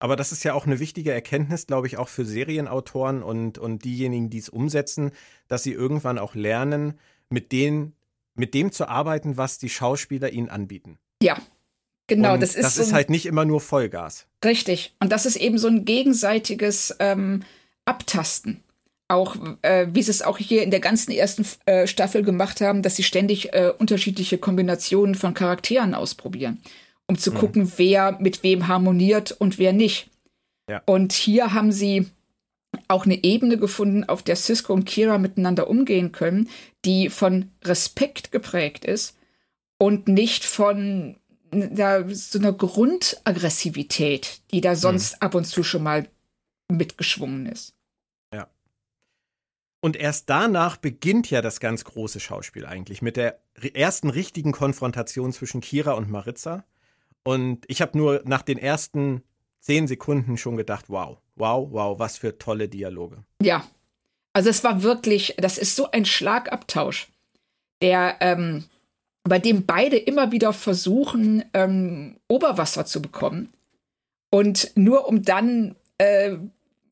Aber 0.01 0.17
das 0.17 0.33
ist 0.33 0.43
ja 0.45 0.55
auch 0.55 0.65
eine 0.65 0.81
wichtige 0.81 1.13
Erkenntnis, 1.13 1.67
glaube 1.67 1.87
ich, 1.87 1.99
auch 1.99 2.09
für 2.09 2.25
Serienautoren 2.25 3.23
und, 3.23 3.59
und 3.59 3.85
diejenigen, 3.85 4.31
die 4.31 4.39
es 4.39 4.49
umsetzen, 4.49 5.13
dass 5.47 5.63
sie 5.63 5.73
irgendwann 5.73 6.19
auch 6.19 6.35
lernen, 6.35 6.99
mit, 7.29 7.53
den, 7.53 7.93
mit 8.35 8.55
dem 8.55 8.73
zu 8.73 8.89
arbeiten, 8.89 9.37
was 9.37 9.59
die 9.59 9.69
Schauspieler 9.69 10.31
ihnen 10.31 10.49
anbieten. 10.49 10.99
Ja, 11.23 11.37
genau. 12.17 12.35
Und 12.35 12.43
das 12.43 12.55
ist, 12.55 12.65
das 12.65 12.75
so 12.77 12.83
ist 12.83 12.93
halt 12.93 13.11
nicht 13.11 13.27
immer 13.27 13.45
nur 13.45 13.61
Vollgas. 13.61 14.27
Richtig. 14.45 14.95
Und 15.01 15.11
das 15.11 15.27
ist 15.27 15.37
eben 15.37 15.59
so 15.59 15.69
ein 15.69 15.85
gegenseitiges 15.85 16.95
ähm, 16.99 17.43
Abtasten. 17.85 18.63
Auch 19.09 19.37
äh, 19.63 19.89
wie 19.91 20.03
sie 20.03 20.11
es 20.11 20.23
auch 20.23 20.39
hier 20.39 20.63
in 20.63 20.71
der 20.71 20.81
ganzen 20.81 21.11
ersten 21.11 21.45
äh, 21.67 21.87
Staffel 21.87 22.23
gemacht 22.23 22.61
haben, 22.61 22.83
dass 22.83 22.97
sie 22.97 23.03
ständig 23.03 23.53
äh, 23.53 23.73
unterschiedliche 23.77 24.39
Kombinationen 24.39 25.15
von 25.15 25.35
Charakteren 25.35 25.95
ausprobieren 25.95 26.61
um 27.11 27.19
zu 27.19 27.33
mhm. 27.33 27.39
gucken, 27.39 27.73
wer 27.77 28.17
mit 28.21 28.45
wem 28.45 28.69
harmoniert 28.69 29.33
und 29.33 29.59
wer 29.59 29.73
nicht. 29.73 30.09
Ja. 30.69 30.81
Und 30.87 31.13
hier 31.13 31.53
haben 31.53 31.73
sie 31.73 32.07
auch 32.87 33.05
eine 33.05 33.25
Ebene 33.25 33.59
gefunden, 33.59 34.05
auf 34.05 34.23
der 34.23 34.37
Cisco 34.37 34.73
und 34.73 34.85
Kira 34.85 35.19
miteinander 35.19 35.69
umgehen 35.69 36.13
können, 36.13 36.49
die 36.85 37.11
von 37.11 37.51
Respekt 37.65 38.31
geprägt 38.31 38.85
ist 38.85 39.17
und 39.77 40.07
nicht 40.07 40.45
von 40.45 41.17
da, 41.51 42.09
so 42.09 42.39
einer 42.39 42.53
Grundaggressivität, 42.53 44.41
die 44.51 44.61
da 44.61 44.75
sonst 44.75 45.15
mhm. 45.15 45.19
ab 45.21 45.35
und 45.35 45.45
zu 45.45 45.63
schon 45.63 45.83
mal 45.83 46.09
mitgeschwungen 46.69 47.47
ist. 47.47 47.75
Ja. 48.33 48.49
Und 49.81 49.97
erst 49.97 50.31
danach 50.31 50.77
beginnt 50.77 51.31
ja 51.31 51.43
das 51.43 51.61
ganz 51.61 51.85
große 51.85 52.21
Schauspiel 52.21 52.67
eigentlich 52.67 53.03
mit 53.03 53.17
der 53.17 53.41
ersten 53.75 54.11
richtigen 54.11 54.53
Konfrontation 54.53 55.33
zwischen 55.33 55.61
Kira 55.61 55.93
und 55.93 56.11
Maritza. 56.11 56.65
Und 57.23 57.65
ich 57.69 57.83
habe 57.83 57.99
nur 57.99 58.23
nach 58.25 58.43
den 58.43 58.59
ersten 58.59 59.23
zehn 59.61 59.87
Sekunden 59.87 60.37
schon 60.37 60.57
gedacht, 60.57 60.87
wow, 60.89 61.19
wow, 61.37 61.69
wow, 61.71 61.99
was 61.99 62.17
für 62.17 62.39
tolle 62.39 62.69
Dialoge. 62.69 63.25
Ja, 63.43 63.65
also 64.33 64.49
es 64.49 64.65
war 64.65 64.83
wirklich, 64.83 65.35
das 65.39 65.59
ist 65.59 65.77
so 65.77 65.91
ein 65.91 66.05
Schlagabtausch, 66.05 67.09
der, 67.83 68.17
ähm, 68.21 68.65
bei 69.25 69.39
dem 69.39 69.67
beide 69.67 69.97
immer 69.97 70.33
wieder 70.33 70.53
versuchen, 70.53 71.45
ähm, 71.55 72.17
Oberwasser 72.29 72.87
zu 72.87 73.03
bekommen. 73.03 73.53
Und 74.31 74.73
nur 74.77 75.09
um 75.09 75.23
dann 75.23 75.77
äh, 75.99 76.37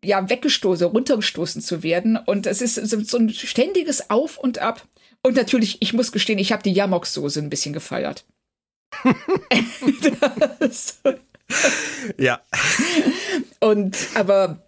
ja 0.05 0.29
weggestoßen, 0.29 0.87
runtergestoßen 0.87 1.63
zu 1.63 1.83
werden. 1.83 2.17
Und 2.17 2.47
es 2.47 2.61
ist 2.61 2.75
so 2.75 3.19
ein 3.19 3.31
ständiges 3.31 4.11
Auf 4.11 4.39
und 4.39 4.59
Ab. 4.59 4.87
Und 5.23 5.37
natürlich, 5.37 5.81
ich 5.81 5.93
muss 5.93 6.13
gestehen, 6.13 6.39
ich 6.39 6.53
habe 6.53 6.63
die 6.63 6.73
Jamok-Soße 6.73 7.41
ein 7.41 7.51
bisschen 7.51 7.73
gefeiert. 7.73 8.25
ja. 12.17 12.41
Und 13.61 13.97
aber 14.15 14.63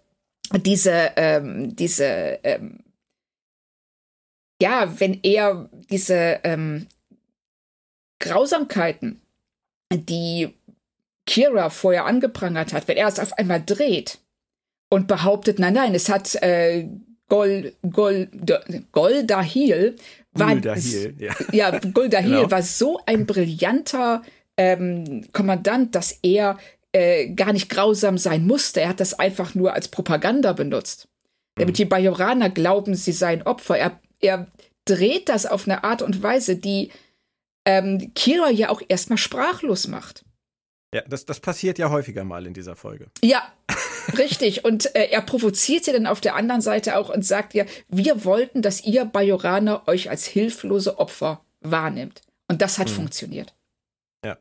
diese, 0.63 1.11
ähm, 1.15 1.75
diese, 1.75 2.39
ähm, 2.43 2.79
ja, 4.61 4.99
wenn 4.99 5.19
er 5.23 5.69
diese 5.89 6.39
ähm, 6.43 6.87
Grausamkeiten, 8.21 9.21
die 9.93 10.53
Kira 11.25 11.69
vorher 11.69 12.05
angeprangert 12.05 12.73
hat, 12.73 12.87
wenn 12.87 12.97
er 12.97 13.07
es 13.07 13.19
auf 13.19 13.33
einmal 13.33 13.61
dreht 13.65 14.19
und 14.89 15.07
behauptet, 15.07 15.59
nein, 15.59 15.73
nein, 15.73 15.95
es 15.95 16.09
hat 16.09 16.35
äh, 16.41 16.87
Gol, 17.27 17.73
Gol, 17.89 18.29
Golda 18.91 19.41
Heal 19.41 19.95
war, 20.33 20.51
Gulda 20.51 20.75
Heal, 20.75 21.13
ja. 21.17 21.33
ja 21.51 21.79
Gulda 21.79 22.19
Heal 22.19 22.41
genau. 22.41 22.51
war 22.51 22.63
so 22.63 22.99
ein 23.05 23.25
brillanter 23.25 24.21
ähm, 24.57 25.27
Kommandant, 25.31 25.95
dass 25.95 26.19
er 26.21 26.57
äh, 26.91 27.29
gar 27.29 27.53
nicht 27.53 27.69
grausam 27.69 28.17
sein 28.17 28.45
musste. 28.45 28.81
Er 28.81 28.89
hat 28.89 28.99
das 28.99 29.17
einfach 29.17 29.55
nur 29.55 29.73
als 29.73 29.87
Propaganda 29.87 30.53
benutzt. 30.53 31.07
Mhm. 31.55 31.61
Damit 31.61 31.77
die 31.77 31.85
Bajoraner 31.85 32.49
glauben, 32.49 32.95
sie 32.95 33.13
seien 33.13 33.43
Opfer. 33.43 33.77
Er, 33.77 33.99
er 34.19 34.47
dreht 34.85 35.29
das 35.29 35.45
auf 35.45 35.67
eine 35.67 35.83
Art 35.83 36.01
und 36.01 36.21
Weise, 36.21 36.57
die 36.57 36.91
ähm, 37.65 38.13
Kira 38.13 38.49
ja 38.49 38.69
auch 38.69 38.81
erstmal 38.87 39.17
sprachlos 39.17 39.87
macht. 39.87 40.23
Ja, 40.93 41.01
das, 41.07 41.25
das 41.25 41.39
passiert 41.39 41.79
ja 41.79 41.89
häufiger 41.89 42.23
mal 42.23 42.45
in 42.45 42.53
dieser 42.53 42.75
Folge. 42.75 43.07
Ja, 43.23 43.43
richtig. 44.17 44.65
Und 44.65 44.93
äh, 44.95 45.07
er 45.09 45.21
provoziert 45.21 45.85
sie 45.85 45.93
dann 45.93 46.05
auf 46.05 46.19
der 46.19 46.35
anderen 46.35 46.61
Seite 46.61 46.97
auch 46.97 47.09
und 47.09 47.25
sagt 47.25 47.53
ja, 47.53 47.65
wir 47.87 48.25
wollten, 48.25 48.61
dass 48.61 48.83
ihr 48.83 49.05
Bajoraner 49.05 49.87
euch 49.87 50.09
als 50.09 50.25
hilflose 50.25 50.99
Opfer 50.99 51.45
wahrnimmt. 51.61 52.21
Und 52.49 52.61
das 52.61 52.77
hat 52.77 52.89
hm. 52.89 52.95
funktioniert. 52.95 53.55
Ja. 54.25 54.37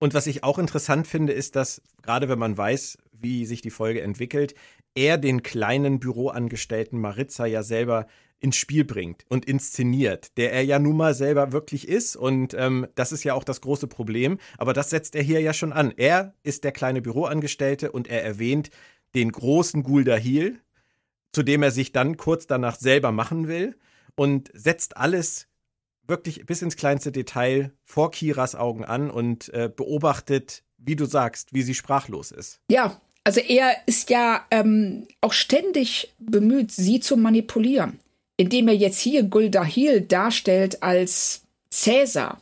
Und 0.00 0.14
was 0.14 0.26
ich 0.26 0.42
auch 0.42 0.58
interessant 0.58 1.06
finde, 1.06 1.32
ist, 1.32 1.54
dass 1.54 1.80
gerade 2.02 2.28
wenn 2.28 2.38
man 2.38 2.56
weiß, 2.56 2.98
wie 3.12 3.46
sich 3.46 3.62
die 3.62 3.70
Folge 3.70 4.02
entwickelt, 4.02 4.54
er 4.94 5.16
den 5.16 5.44
kleinen 5.44 6.00
Büroangestellten 6.00 7.00
Maritza 7.00 7.46
ja 7.46 7.62
selber 7.62 8.08
ins 8.42 8.56
Spiel 8.56 8.84
bringt 8.84 9.24
und 9.28 9.44
inszeniert, 9.44 10.36
der 10.36 10.52
er 10.52 10.64
ja 10.64 10.78
nun 10.80 10.96
mal 10.96 11.14
selber 11.14 11.52
wirklich 11.52 11.86
ist. 11.88 12.16
Und 12.16 12.54
ähm, 12.54 12.88
das 12.96 13.12
ist 13.12 13.22
ja 13.22 13.34
auch 13.34 13.44
das 13.44 13.60
große 13.60 13.86
Problem. 13.86 14.38
Aber 14.58 14.72
das 14.72 14.90
setzt 14.90 15.14
er 15.14 15.22
hier 15.22 15.40
ja 15.40 15.52
schon 15.52 15.72
an. 15.72 15.92
Er 15.96 16.34
ist 16.42 16.64
der 16.64 16.72
kleine 16.72 17.00
Büroangestellte 17.00 17.92
und 17.92 18.08
er 18.08 18.24
erwähnt 18.24 18.70
den 19.14 19.30
großen 19.30 19.84
Gulda 19.84 20.16
Heal, 20.16 20.58
zu 21.32 21.44
dem 21.44 21.62
er 21.62 21.70
sich 21.70 21.92
dann 21.92 22.16
kurz 22.16 22.46
danach 22.48 22.76
selber 22.76 23.12
machen 23.12 23.46
will 23.46 23.78
und 24.16 24.50
setzt 24.54 24.96
alles 24.96 25.46
wirklich 26.08 26.44
bis 26.44 26.62
ins 26.62 26.76
kleinste 26.76 27.12
Detail 27.12 27.72
vor 27.84 28.10
Kiras 28.10 28.56
Augen 28.56 28.84
an 28.84 29.08
und 29.08 29.54
äh, 29.54 29.70
beobachtet, 29.74 30.64
wie 30.78 30.96
du 30.96 31.04
sagst, 31.04 31.54
wie 31.54 31.62
sie 31.62 31.74
sprachlos 31.74 32.32
ist. 32.32 32.60
Ja, 32.68 33.00
also 33.22 33.38
er 33.38 33.76
ist 33.86 34.10
ja 34.10 34.44
ähm, 34.50 35.06
auch 35.20 35.32
ständig 35.32 36.12
bemüht, 36.18 36.72
sie 36.72 36.98
zu 36.98 37.16
manipulieren 37.16 38.00
indem 38.36 38.68
er 38.68 38.74
jetzt 38.74 39.00
hier 39.00 39.22
Guldahil 39.24 40.00
darstellt 40.00 40.82
als 40.82 41.42
Cäsar, 41.70 42.40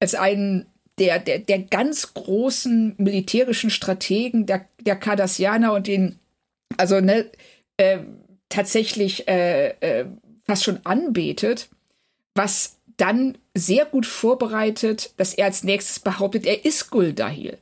als 0.00 0.14
einen 0.14 0.66
der, 0.98 1.18
der, 1.18 1.38
der 1.38 1.58
ganz 1.60 2.14
großen 2.14 2.94
militärischen 2.98 3.70
Strategen 3.70 4.46
der, 4.46 4.66
der 4.80 4.96
Cardassianer 4.96 5.72
und 5.72 5.86
den, 5.86 6.18
also 6.76 7.00
ne, 7.00 7.30
äh, 7.76 7.98
tatsächlich 8.48 9.26
äh, 9.28 9.68
äh, 9.80 10.06
fast 10.44 10.64
schon 10.64 10.80
anbetet, 10.84 11.68
was 12.34 12.76
dann 12.96 13.38
sehr 13.54 13.84
gut 13.84 14.06
vorbereitet, 14.06 15.12
dass 15.16 15.34
er 15.34 15.46
als 15.46 15.64
nächstes 15.64 16.00
behauptet, 16.00 16.46
er 16.46 16.64
ist 16.64 16.90
Guldahil. 16.90 17.58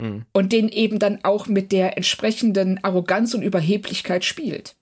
Mhm. 0.00 0.26
Und 0.32 0.52
den 0.52 0.68
eben 0.68 0.98
dann 0.98 1.24
auch 1.24 1.46
mit 1.46 1.72
der 1.72 1.96
entsprechenden 1.96 2.82
Arroganz 2.84 3.34
und 3.34 3.42
Überheblichkeit 3.42 4.24
spielt. 4.24 4.74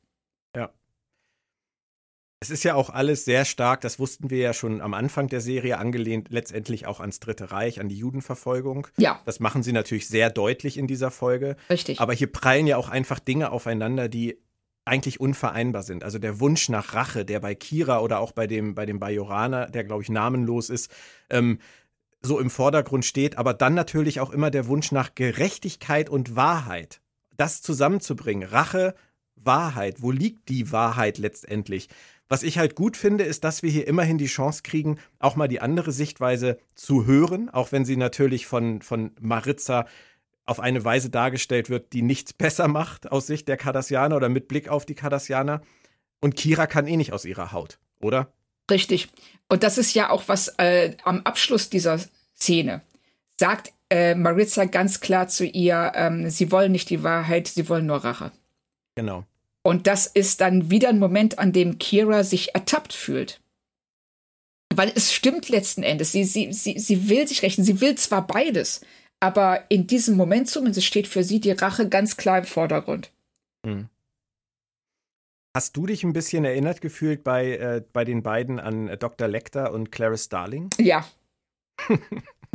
Es 2.44 2.50
ist 2.50 2.62
ja 2.62 2.74
auch 2.74 2.90
alles 2.90 3.24
sehr 3.24 3.46
stark, 3.46 3.80
das 3.80 3.98
wussten 3.98 4.28
wir 4.28 4.36
ja 4.36 4.52
schon 4.52 4.82
am 4.82 4.92
Anfang 4.92 5.28
der 5.28 5.40
Serie, 5.40 5.78
angelehnt 5.78 6.28
letztendlich 6.28 6.86
auch 6.86 7.00
ans 7.00 7.18
Dritte 7.18 7.52
Reich, 7.52 7.80
an 7.80 7.88
die 7.88 7.96
Judenverfolgung. 7.96 8.86
Ja. 8.98 9.18
Das 9.24 9.40
machen 9.40 9.62
sie 9.62 9.72
natürlich 9.72 10.08
sehr 10.08 10.28
deutlich 10.28 10.76
in 10.76 10.86
dieser 10.86 11.10
Folge. 11.10 11.56
Richtig. 11.70 12.00
Aber 12.02 12.12
hier 12.12 12.30
prallen 12.30 12.66
ja 12.66 12.76
auch 12.76 12.90
einfach 12.90 13.18
Dinge 13.18 13.50
aufeinander, 13.50 14.10
die 14.10 14.36
eigentlich 14.84 15.20
unvereinbar 15.20 15.84
sind. 15.84 16.04
Also 16.04 16.18
der 16.18 16.38
Wunsch 16.38 16.68
nach 16.68 16.92
Rache, 16.92 17.24
der 17.24 17.40
bei 17.40 17.54
Kira 17.54 18.00
oder 18.00 18.20
auch 18.20 18.32
bei 18.32 18.46
dem, 18.46 18.74
bei 18.74 18.84
dem 18.84 19.00
Bajoraner, 19.00 19.70
der 19.70 19.84
glaube 19.84 20.02
ich 20.02 20.10
namenlos 20.10 20.68
ist, 20.68 20.90
ähm, 21.30 21.60
so 22.20 22.38
im 22.38 22.50
Vordergrund 22.50 23.06
steht, 23.06 23.38
aber 23.38 23.54
dann 23.54 23.72
natürlich 23.72 24.20
auch 24.20 24.28
immer 24.28 24.50
der 24.50 24.66
Wunsch 24.66 24.92
nach 24.92 25.14
Gerechtigkeit 25.14 26.10
und 26.10 26.36
Wahrheit. 26.36 27.00
Das 27.38 27.62
zusammenzubringen, 27.62 28.46
Rache, 28.46 28.94
Wahrheit, 29.36 30.02
wo 30.02 30.10
liegt 30.10 30.48
die 30.50 30.72
Wahrheit 30.72 31.16
letztendlich? 31.16 31.88
Was 32.34 32.42
ich 32.42 32.58
halt 32.58 32.74
gut 32.74 32.96
finde, 32.96 33.22
ist, 33.22 33.44
dass 33.44 33.62
wir 33.62 33.70
hier 33.70 33.86
immerhin 33.86 34.18
die 34.18 34.26
Chance 34.26 34.64
kriegen, 34.64 34.98
auch 35.20 35.36
mal 35.36 35.46
die 35.46 35.60
andere 35.60 35.92
Sichtweise 35.92 36.58
zu 36.74 37.06
hören, 37.06 37.48
auch 37.48 37.70
wenn 37.70 37.84
sie 37.84 37.96
natürlich 37.96 38.48
von, 38.48 38.82
von 38.82 39.12
Maritza 39.20 39.86
auf 40.44 40.58
eine 40.58 40.84
Weise 40.84 41.10
dargestellt 41.10 41.70
wird, 41.70 41.92
die 41.92 42.02
nichts 42.02 42.32
besser 42.32 42.66
macht 42.66 43.12
aus 43.12 43.28
Sicht 43.28 43.46
der 43.46 43.56
Cardassianer 43.56 44.16
oder 44.16 44.28
mit 44.28 44.48
Blick 44.48 44.68
auf 44.68 44.84
die 44.84 44.96
Cardassianer. 44.96 45.60
Und 46.20 46.34
Kira 46.34 46.66
kann 46.66 46.88
eh 46.88 46.96
nicht 46.96 47.12
aus 47.12 47.24
ihrer 47.24 47.52
Haut, 47.52 47.78
oder? 48.00 48.32
Richtig. 48.68 49.10
Und 49.48 49.62
das 49.62 49.78
ist 49.78 49.94
ja 49.94 50.10
auch 50.10 50.24
was 50.26 50.48
äh, 50.58 50.96
am 51.04 51.20
Abschluss 51.22 51.70
dieser 51.70 52.00
Szene 52.34 52.82
sagt 53.36 53.72
äh, 53.90 54.14
Maritza 54.16 54.64
ganz 54.64 55.00
klar 55.00 55.28
zu 55.28 55.46
ihr, 55.46 55.92
ähm, 55.94 56.28
sie 56.30 56.50
wollen 56.50 56.72
nicht 56.72 56.90
die 56.90 57.02
Wahrheit, 57.02 57.48
sie 57.48 57.68
wollen 57.68 57.86
nur 57.86 57.98
Rache. 57.98 58.32
Genau. 58.96 59.24
Und 59.66 59.86
das 59.86 60.06
ist 60.06 60.40
dann 60.40 60.70
wieder 60.70 60.90
ein 60.90 60.98
Moment, 60.98 61.38
an 61.38 61.52
dem 61.52 61.78
Kira 61.78 62.22
sich 62.22 62.54
ertappt 62.54 62.92
fühlt. 62.92 63.40
Weil 64.74 64.92
es 64.94 65.12
stimmt 65.12 65.48
letzten 65.48 65.82
Endes. 65.82 66.12
Sie, 66.12 66.24
sie, 66.24 66.52
sie, 66.52 66.78
sie 66.78 67.08
will 67.08 67.26
sich 67.26 67.42
rächen. 67.42 67.64
Sie 67.64 67.80
will 67.80 67.94
zwar 67.94 68.26
beides, 68.26 68.82
aber 69.20 69.70
in 69.70 69.86
diesem 69.86 70.16
Moment 70.16 70.48
zumindest 70.48 70.86
steht 70.86 71.08
für 71.08 71.24
sie 71.24 71.40
die 71.40 71.52
Rache 71.52 71.88
ganz 71.88 72.16
klar 72.16 72.38
im 72.38 72.44
Vordergrund. 72.44 73.10
Hm. 73.64 73.88
Hast 75.56 75.76
du 75.76 75.86
dich 75.86 76.02
ein 76.02 76.12
bisschen 76.12 76.44
erinnert 76.44 76.80
gefühlt 76.80 77.22
bei, 77.22 77.56
äh, 77.56 77.82
bei 77.92 78.04
den 78.04 78.22
beiden 78.22 78.58
an 78.58 78.88
äh, 78.88 78.98
Dr. 78.98 79.28
Lecter 79.28 79.72
und 79.72 79.92
Clarice 79.92 80.24
Starling? 80.24 80.70
Ja. 80.78 81.08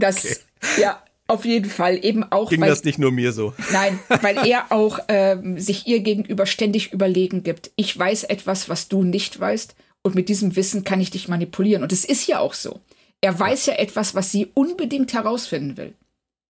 Das, 0.02 0.46
okay. 0.64 0.82
ja, 0.82 1.04
auf 1.30 1.46
jeden 1.46 1.70
Fall 1.70 2.04
eben 2.04 2.24
auch. 2.24 2.50
Ging 2.50 2.62
weil, 2.62 2.70
das 2.70 2.84
nicht 2.84 3.00
nur 3.00 3.12
mir 3.12 3.32
so? 3.32 3.54
Nein, 3.72 4.00
weil 4.22 4.38
er 4.48 4.72
auch 4.72 5.00
ähm, 5.08 5.60
sich 5.60 5.88
ihr 5.88 6.00
gegenüber 6.02 6.46
ständig 6.46 6.92
überlegen 6.92 7.44
gibt. 7.44 7.72
Ich 7.76 7.98
weiß 7.98 8.26
etwas, 8.26 8.70
was 8.70 8.88
du 8.88 9.04
nicht 9.04 9.40
weißt, 9.40 9.76
und 10.02 10.16
mit 10.16 10.30
diesem 10.30 10.56
Wissen 10.56 10.84
kann 10.84 11.02
ich 11.02 11.12
dich 11.12 11.28
manipulieren. 11.28 11.84
Und 11.84 11.92
es 11.92 12.06
ist 12.06 12.28
ja 12.28 12.40
auch 12.40 12.54
so. 12.54 12.80
Er 13.22 13.38
weiß 13.38 13.68
ja, 13.68 13.74
etwas, 13.74 14.16
was 14.16 14.32
sie 14.32 14.48
unbedingt 14.54 15.14
herausfinden 15.14 15.78
will. 15.78 15.94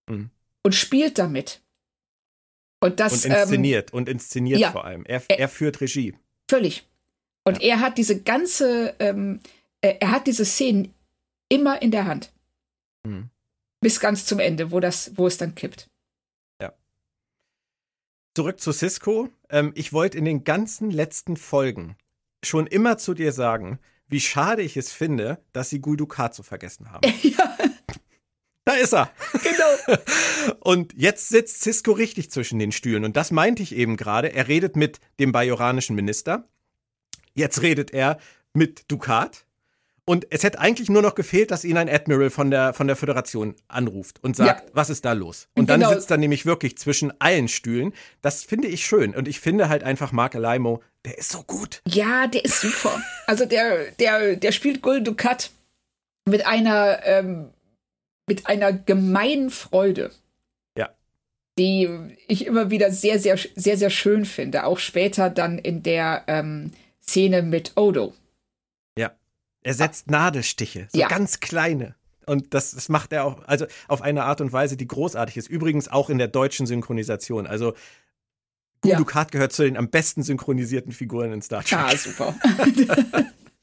Mhm. 0.08 0.30
Und 0.62 0.74
spielt 0.74 1.18
damit. 1.18 1.60
Und 2.80 3.00
das. 3.00 3.24
Und 3.24 3.32
inszeniert. 3.32 3.90
Ähm, 3.92 3.96
und 3.98 4.08
inszeniert 4.08 4.60
ja, 4.60 4.70
vor 4.70 4.84
allem. 4.84 5.04
Er, 5.04 5.22
er, 5.28 5.40
er, 5.40 5.48
führt 5.48 5.80
Regie. 5.80 6.14
Völlig. 6.48 6.86
Und 7.44 7.60
ja. 7.60 7.70
er 7.74 7.80
hat 7.80 7.98
diese 7.98 8.20
ganze, 8.20 8.94
ähm, 8.98 9.40
er 9.80 10.10
hat 10.10 10.26
diese 10.26 10.44
Szenen 10.44 10.94
immer 11.48 11.82
in 11.82 11.90
der 11.90 12.06
Hand. 12.06 12.30
Mhm. 13.02 13.30
Bis 13.80 14.00
ganz 14.00 14.26
zum 14.26 14.38
Ende, 14.38 14.70
wo, 14.70 14.80
das, 14.80 15.12
wo 15.16 15.26
es 15.26 15.38
dann 15.38 15.54
kippt. 15.54 15.88
Ja. 16.60 16.74
Zurück 18.34 18.60
zu 18.60 18.72
Cisco. 18.72 19.30
Ähm, 19.48 19.72
ich 19.74 19.92
wollte 19.92 20.18
in 20.18 20.24
den 20.24 20.44
ganzen 20.44 20.90
letzten 20.90 21.36
Folgen 21.36 21.96
schon 22.44 22.66
immer 22.66 22.98
zu 22.98 23.14
dir 23.14 23.32
sagen, 23.32 23.78
wie 24.06 24.20
schade 24.20 24.62
ich 24.62 24.76
es 24.76 24.92
finde, 24.92 25.42
dass 25.52 25.70
sie 25.70 25.80
Gul 25.80 25.96
Dukat 25.96 26.34
vergessen 26.42 26.90
haben. 26.90 27.08
ja. 27.22 27.56
Da 28.64 28.74
ist 28.74 28.92
er. 28.92 29.10
Genau. 29.42 30.00
Und 30.60 30.92
jetzt 30.96 31.28
sitzt 31.28 31.62
Cisco 31.62 31.92
richtig 31.92 32.30
zwischen 32.30 32.58
den 32.58 32.72
Stühlen. 32.72 33.04
Und 33.04 33.16
das 33.16 33.30
meinte 33.30 33.62
ich 33.62 33.74
eben 33.74 33.96
gerade. 33.96 34.32
Er 34.32 34.48
redet 34.48 34.76
mit 34.76 35.00
dem 35.18 35.32
bajoranischen 35.32 35.96
Minister. 35.96 36.48
Jetzt 37.34 37.62
redet 37.62 37.92
er 37.92 38.18
mit 38.52 38.90
Dukat. 38.90 39.46
Und 40.10 40.26
es 40.30 40.42
hätte 40.42 40.58
eigentlich 40.58 40.90
nur 40.90 41.02
noch 41.02 41.14
gefehlt, 41.14 41.52
dass 41.52 41.64
ihn 41.64 41.76
ein 41.76 41.88
Admiral 41.88 42.30
von 42.30 42.50
der, 42.50 42.74
von 42.74 42.88
der 42.88 42.96
Föderation 42.96 43.54
anruft 43.68 44.18
und 44.24 44.34
sagt, 44.34 44.64
ja. 44.64 44.70
was 44.72 44.90
ist 44.90 45.04
da 45.04 45.12
los? 45.12 45.46
Und 45.54 45.68
genau. 45.68 45.88
dann 45.88 45.94
sitzt 45.94 46.10
er 46.10 46.16
nämlich 46.16 46.46
wirklich 46.46 46.76
zwischen 46.76 47.12
allen 47.20 47.46
Stühlen. 47.46 47.92
Das 48.20 48.42
finde 48.42 48.66
ich 48.66 48.84
schön. 48.84 49.14
Und 49.14 49.28
ich 49.28 49.38
finde 49.38 49.68
halt 49.68 49.84
einfach 49.84 50.10
Mark 50.10 50.34
Alaimo, 50.34 50.82
der 51.04 51.16
ist 51.16 51.30
so 51.30 51.44
gut. 51.44 51.80
Ja, 51.86 52.26
der 52.26 52.44
ist 52.44 52.60
super. 52.60 53.00
also 53.28 53.44
der, 53.44 53.92
der, 54.00 54.34
der 54.34 54.50
spielt 54.50 54.82
Gul 54.82 55.00
Dukat 55.00 55.52
mit 56.28 56.44
einer, 56.44 56.98
ähm, 57.04 57.50
mit 58.26 58.48
einer 58.48 58.72
gemeinen 58.72 59.48
Freude. 59.50 60.10
Ja. 60.76 60.90
Die 61.56 61.88
ich 62.26 62.46
immer 62.46 62.72
wieder 62.72 62.90
sehr, 62.90 63.20
sehr, 63.20 63.38
sehr, 63.54 63.76
sehr 63.76 63.90
schön 63.90 64.24
finde. 64.24 64.64
Auch 64.64 64.80
später 64.80 65.30
dann 65.30 65.60
in 65.60 65.84
der 65.84 66.24
ähm, 66.26 66.72
Szene 67.00 67.42
mit 67.42 67.76
Odo 67.76 68.12
er 69.62 69.74
setzt 69.74 70.06
ah. 70.08 70.12
Nadelstiche, 70.12 70.88
so 70.92 70.98
ja. 70.98 71.08
ganz 71.08 71.40
kleine. 71.40 71.94
Und 72.26 72.54
das, 72.54 72.72
das 72.72 72.88
macht 72.88 73.12
er 73.12 73.24
auch, 73.24 73.42
also 73.46 73.66
auf 73.88 74.02
eine 74.02 74.24
Art 74.24 74.40
und 74.40 74.52
Weise, 74.52 74.76
die 74.76 74.86
großartig 74.86 75.36
ist. 75.36 75.48
Übrigens 75.48 75.88
auch 75.88 76.10
in 76.10 76.18
der 76.18 76.28
deutschen 76.28 76.66
Synchronisation. 76.66 77.46
Also 77.46 77.74
ja. 78.84 79.00
gehört 79.00 79.52
zu 79.52 79.64
den 79.64 79.76
am 79.76 79.90
besten 79.90 80.22
synchronisierten 80.22 80.92
Figuren 80.92 81.32
in 81.32 81.42
Star 81.42 81.64
Trek. 81.64 81.78
Ah, 81.78 81.96
super. 81.96 82.34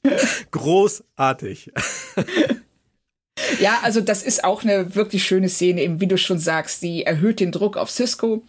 Großartig. 0.51 1.71
Ja, 3.59 3.79
also 3.83 4.01
das 4.01 4.23
ist 4.23 4.43
auch 4.43 4.63
eine 4.63 4.95
wirklich 4.95 5.23
schöne 5.23 5.49
Szene, 5.49 5.81
eben 5.81 6.01
wie 6.01 6.07
du 6.07 6.17
schon 6.17 6.39
sagst. 6.39 6.79
Sie 6.79 7.03
erhöht 7.03 7.39
den 7.39 7.51
Druck 7.51 7.77
auf 7.77 7.89
Cisco 7.89 8.43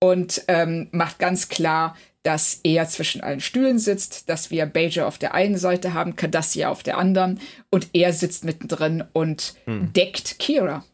und 0.00 0.42
ähm, 0.48 0.88
macht 0.92 1.18
ganz 1.18 1.48
klar, 1.48 1.96
dass 2.22 2.60
er 2.64 2.86
zwischen 2.88 3.22
allen 3.22 3.40
Stühlen 3.40 3.78
sitzt, 3.78 4.28
dass 4.28 4.50
wir 4.50 4.66
Bajor 4.66 5.06
auf 5.06 5.18
der 5.18 5.34
einen 5.34 5.56
Seite 5.56 5.94
haben, 5.94 6.16
Cardassia 6.16 6.68
auf 6.68 6.82
der 6.82 6.98
anderen 6.98 7.40
und 7.70 7.88
er 7.94 8.12
sitzt 8.12 8.44
mittendrin 8.44 9.04
und 9.12 9.54
hm. 9.64 9.92
deckt 9.92 10.38
Kira. 10.38 10.84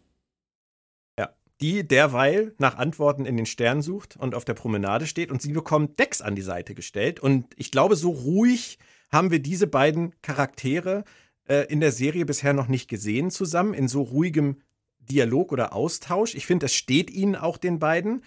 Ja, 1.19 1.31
die 1.61 1.87
derweil 1.87 2.55
nach 2.59 2.77
Antworten 2.77 3.27
in 3.27 3.37
den 3.37 3.47
Stern 3.47 3.83
sucht 3.83 4.17
und 4.17 4.35
auf 4.35 4.45
der 4.45 4.55
Promenade 4.55 5.07
steht 5.07 5.33
und 5.33 5.43
sie 5.43 5.53
bekommt 5.53 5.99
Dex 5.99 6.21
an 6.21 6.37
die 6.37 6.43
Seite 6.43 6.75
gestellt 6.75 7.19
und 7.19 7.47
ich 7.57 7.71
glaube, 7.71 7.97
so 7.97 8.11
ruhig 8.11 8.79
haben 9.11 9.31
wir 9.31 9.41
diese 9.41 9.67
beiden 9.67 10.15
Charaktere 10.23 11.05
äh, 11.49 11.67
in 11.73 11.81
der 11.81 11.93
Serie 11.93 12.25
bisher 12.25 12.53
noch 12.53 12.69
nicht 12.69 12.89
gesehen 12.89 13.31
zusammen, 13.31 13.75
in 13.75 13.89
so 13.89 14.03
ruhigem 14.03 14.59
Dialog 15.01 15.53
oder 15.53 15.73
Austausch. 15.73 16.35
Ich 16.35 16.47
finde, 16.47 16.67
es 16.67 16.75
steht 16.75 17.11
ihnen 17.11 17.37
auch 17.37 17.57
den 17.57 17.79
beiden. 17.79 18.23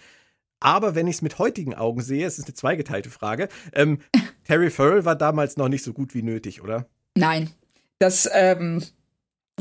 Aber 0.60 0.94
wenn 0.94 1.06
ich 1.06 1.16
es 1.16 1.22
mit 1.22 1.38
heutigen 1.38 1.74
Augen 1.74 2.02
sehe, 2.02 2.26
es 2.26 2.38
ist 2.38 2.44
eine 2.46 2.54
zweigeteilte 2.54 3.10
Frage, 3.10 3.48
ähm, 3.72 4.00
Terry 4.44 4.70
Farrell 4.70 5.04
war 5.04 5.16
damals 5.16 5.56
noch 5.56 5.68
nicht 5.68 5.82
so 5.82 5.92
gut 5.92 6.14
wie 6.14 6.22
nötig, 6.22 6.62
oder? 6.62 6.86
Nein. 7.16 7.50
Das, 7.98 8.28
ähm, 8.32 8.82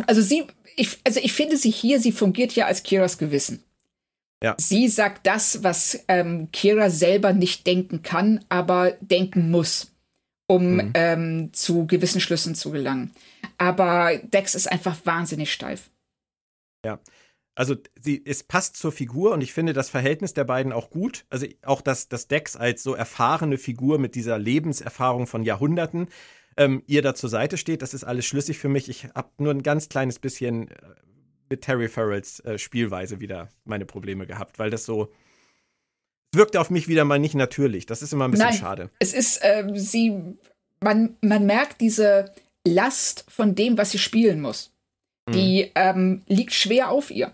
also 0.07 0.21
sie, 0.21 0.45
ich, 0.75 0.99
also 1.05 1.19
ich 1.21 1.33
finde 1.33 1.57
sie 1.57 1.71
hier, 1.71 1.99
sie 1.99 2.11
fungiert 2.11 2.53
ja 2.53 2.65
als 2.65 2.83
Kiras 2.83 3.17
Gewissen. 3.17 3.63
Ja. 4.41 4.55
Sie 4.57 4.87
sagt 4.87 5.27
das, 5.27 5.63
was 5.63 6.03
ähm, 6.07 6.49
Kira 6.51 6.89
selber 6.89 7.33
nicht 7.33 7.67
denken 7.67 8.03
kann, 8.03 8.45
aber 8.47 8.91
denken 9.01 9.51
muss, 9.51 9.91
um 10.47 10.75
mhm. 10.75 10.91
ähm, 10.93 11.49
zu 11.53 11.87
gewissen 11.87 12.21
Schlüssen 12.21 12.55
zu 12.55 12.71
gelangen. 12.71 13.11
Aber 13.57 14.17
Dex 14.17 14.55
ist 14.55 14.71
einfach 14.71 14.97
wahnsinnig 15.05 15.51
steif. 15.51 15.89
Ja 16.85 16.99
also 17.59 17.75
sie, 17.99 18.23
es 18.25 18.43
passt 18.43 18.77
zur 18.77 18.93
Figur 18.93 19.33
und 19.33 19.41
ich 19.41 19.51
finde 19.51 19.73
das 19.73 19.89
Verhältnis 19.89 20.33
der 20.33 20.45
beiden 20.45 20.71
auch 20.71 20.89
gut. 20.89 21.25
Also 21.29 21.45
auch, 21.61 21.81
dass, 21.81 22.07
dass 22.07 22.29
Dex 22.29 22.55
als 22.55 22.83
so 22.83 22.95
erfahrene 22.95 23.57
Figur 23.57 23.99
mit 23.99 24.15
dieser 24.15 24.39
Lebenserfahrung 24.39 25.27
von 25.27 25.43
Jahrhunderten 25.43 26.07
ähm, 26.55 26.83
ihr 26.87 27.01
da 27.01 27.15
zur 27.15 27.29
Seite 27.29 27.57
steht, 27.57 27.81
das 27.81 27.93
ist 27.93 28.05
alles 28.05 28.25
schlüssig 28.25 28.59
für 28.59 28.69
mich. 28.69 28.87
Ich 28.87 29.09
habe 29.13 29.31
nur 29.39 29.53
ein 29.53 29.61
ganz 29.61 29.89
kleines 29.89 30.19
bisschen 30.19 30.69
äh, 30.69 30.75
mit 31.49 31.63
Terry 31.63 31.89
Farrells 31.89 32.39
äh, 32.45 32.57
Spielweise 32.57 33.19
wieder 33.19 33.49
meine 33.65 33.85
Probleme 33.85 34.25
gehabt, 34.25 34.57
weil 34.57 34.69
das 34.69 34.85
so 34.85 35.11
wirkt 36.33 36.55
auf 36.55 36.69
mich 36.69 36.87
wieder 36.87 37.03
mal 37.03 37.19
nicht 37.19 37.35
natürlich. 37.35 37.85
Das 37.85 38.01
ist 38.01 38.13
immer 38.13 38.23
ein 38.23 38.31
bisschen 38.31 38.51
Nein, 38.51 38.57
schade. 38.57 38.89
Es 38.99 39.13
ist, 39.13 39.41
ähm, 39.43 39.77
sie, 39.77 40.13
man, 40.79 41.17
man 41.19 41.45
merkt 41.45 41.81
diese 41.81 42.31
Last 42.65 43.25
von 43.27 43.53
dem, 43.53 43.77
was 43.77 43.91
sie 43.91 43.99
spielen 43.99 44.39
muss. 44.39 44.71
Die 45.27 45.65
mhm. 45.65 45.71
ähm, 45.75 46.21
liegt 46.27 46.53
schwer 46.53 46.89
auf 46.89 47.11
ihr. 47.11 47.33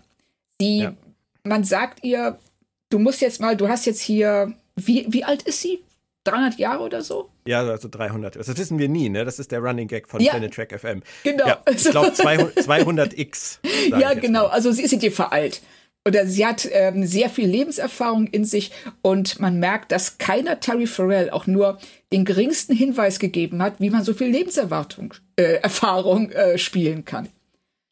Die, 0.60 0.78
ja. 0.80 0.94
man 1.44 1.64
sagt 1.64 2.04
ihr, 2.04 2.38
du 2.90 2.98
musst 2.98 3.20
jetzt 3.20 3.40
mal, 3.40 3.56
du 3.56 3.68
hast 3.68 3.86
jetzt 3.86 4.00
hier, 4.00 4.52
wie, 4.76 5.06
wie 5.08 5.24
alt 5.24 5.42
ist 5.42 5.60
sie? 5.60 5.80
300 6.24 6.58
Jahre 6.58 6.82
oder 6.82 7.02
so? 7.02 7.30
Ja, 7.46 7.60
also 7.60 7.88
300. 7.88 8.36
Das 8.36 8.56
wissen 8.56 8.78
wir 8.78 8.88
nie, 8.88 9.08
ne? 9.08 9.24
Das 9.24 9.38
ist 9.38 9.52
der 9.52 9.60
Running 9.60 9.88
Gag 9.88 10.08
von 10.08 10.20
ja, 10.20 10.32
Planet 10.32 10.52
Track 10.52 10.78
FM. 10.78 11.02
Genau. 11.22 11.46
Ja, 11.46 11.62
ich 11.70 11.84
glaube 11.84 12.08
200x. 12.08 13.58
Ja, 13.98 14.14
genau. 14.14 14.44
Mal. 14.44 14.50
Also 14.50 14.72
sie 14.72 14.82
ist 14.82 15.00
dir 15.00 15.12
veralt. 15.12 15.62
Oder 16.06 16.26
sie 16.26 16.46
hat 16.46 16.68
ähm, 16.70 17.04
sehr 17.04 17.28
viel 17.28 17.48
Lebenserfahrung 17.48 18.28
in 18.28 18.44
sich 18.44 18.70
und 19.02 19.40
man 19.40 19.58
merkt, 19.58 19.90
dass 19.90 20.18
keiner 20.18 20.60
Terry 20.60 20.86
Farrell 20.86 21.30
auch 21.30 21.48
nur 21.48 21.78
den 22.12 22.24
geringsten 22.24 22.76
Hinweis 22.76 23.18
gegeben 23.18 23.60
hat, 23.60 23.80
wie 23.80 23.90
man 23.90 24.04
so 24.04 24.14
viel 24.14 24.28
Lebenserwartung, 24.28 25.14
äh, 25.34 25.54
Erfahrung 25.54 26.30
äh, 26.30 26.58
spielen 26.58 27.04
kann. 27.04 27.28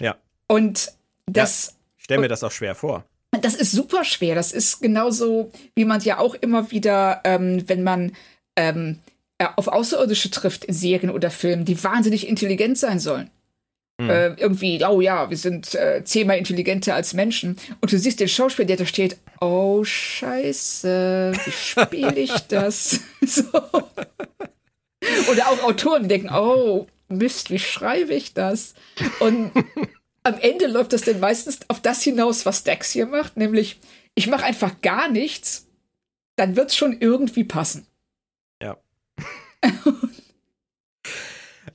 Ja. 0.00 0.14
Und 0.46 0.92
das 1.26 1.74
stelle 2.05 2.20
mir 2.20 2.28
das 2.28 2.44
auch 2.44 2.52
schwer 2.52 2.74
vor. 2.74 3.05
Das 3.40 3.55
ist 3.55 3.72
super 3.72 4.05
schwer. 4.05 4.34
Das 4.34 4.52
ist 4.52 4.80
genauso, 4.80 5.50
wie 5.74 5.84
man 5.84 6.00
ja 6.02 6.18
auch 6.18 6.34
immer 6.34 6.70
wieder, 6.70 7.20
ähm, 7.24 7.68
wenn 7.68 7.82
man 7.82 8.12
ähm, 8.57 9.00
äh, 9.38 9.46
auf 9.57 9.68
Außerirdische 9.68 10.30
trifft 10.30 10.64
in 10.64 10.74
Serien 10.74 11.11
oder 11.11 11.30
Filmen, 11.30 11.64
die 11.64 11.82
wahnsinnig 11.82 12.28
intelligent 12.28 12.78
sein 12.78 13.00
sollen. 13.00 13.30
Mhm. 14.00 14.11
Äh, 14.11 14.26
irgendwie, 14.34 14.84
oh 14.84 15.00
ja, 15.00 15.30
wir 15.30 15.36
sind 15.36 15.74
äh, 15.74 16.02
zehnmal 16.05 16.38
intelligenter 16.38 16.94
als 16.94 17.14
Menschen. 17.14 17.57
Und 17.80 17.92
du 17.92 17.98
siehst 17.98 18.20
den 18.20 18.28
Schauspieler, 18.28 18.66
der 18.66 18.76
da 18.76 18.86
steht, 18.86 19.16
oh 19.40 19.84
Scheiße, 19.84 21.32
wie 21.44 21.50
spiele 21.50 22.18
ich 22.18 22.32
das? 22.48 23.00
so. 23.26 23.44
Oder 25.30 25.48
auch 25.48 25.62
Autoren, 25.64 26.02
die 26.02 26.09
denken, 26.09 26.30
oh 26.32 26.86
Mist, 27.09 27.50
wie 27.50 27.59
schreibe 27.59 28.14
ich 28.14 28.34
das? 28.34 28.74
Und 29.20 29.52
am 30.25 30.39
Ende 30.41 30.66
läuft 30.66 30.93
das 30.93 31.03
denn 31.03 31.20
meistens 31.20 31.61
auf 31.68 31.81
das 31.81 32.03
hinaus, 32.03 32.45
was 32.45 32.64
Dex 32.64 32.91
hier 32.91 33.07
macht, 33.07 33.37
nämlich 33.37 33.79
ich 34.14 34.27
mache 34.27 34.45
einfach 34.45 34.81
gar 34.81 35.09
nichts, 35.09 35.66
dann 36.37 36.57
wird 36.57 36.70
es 36.70 36.77
schon 36.77 36.99
irgendwie 37.01 37.45
passen. 37.45 37.87
Ja. 38.61 38.77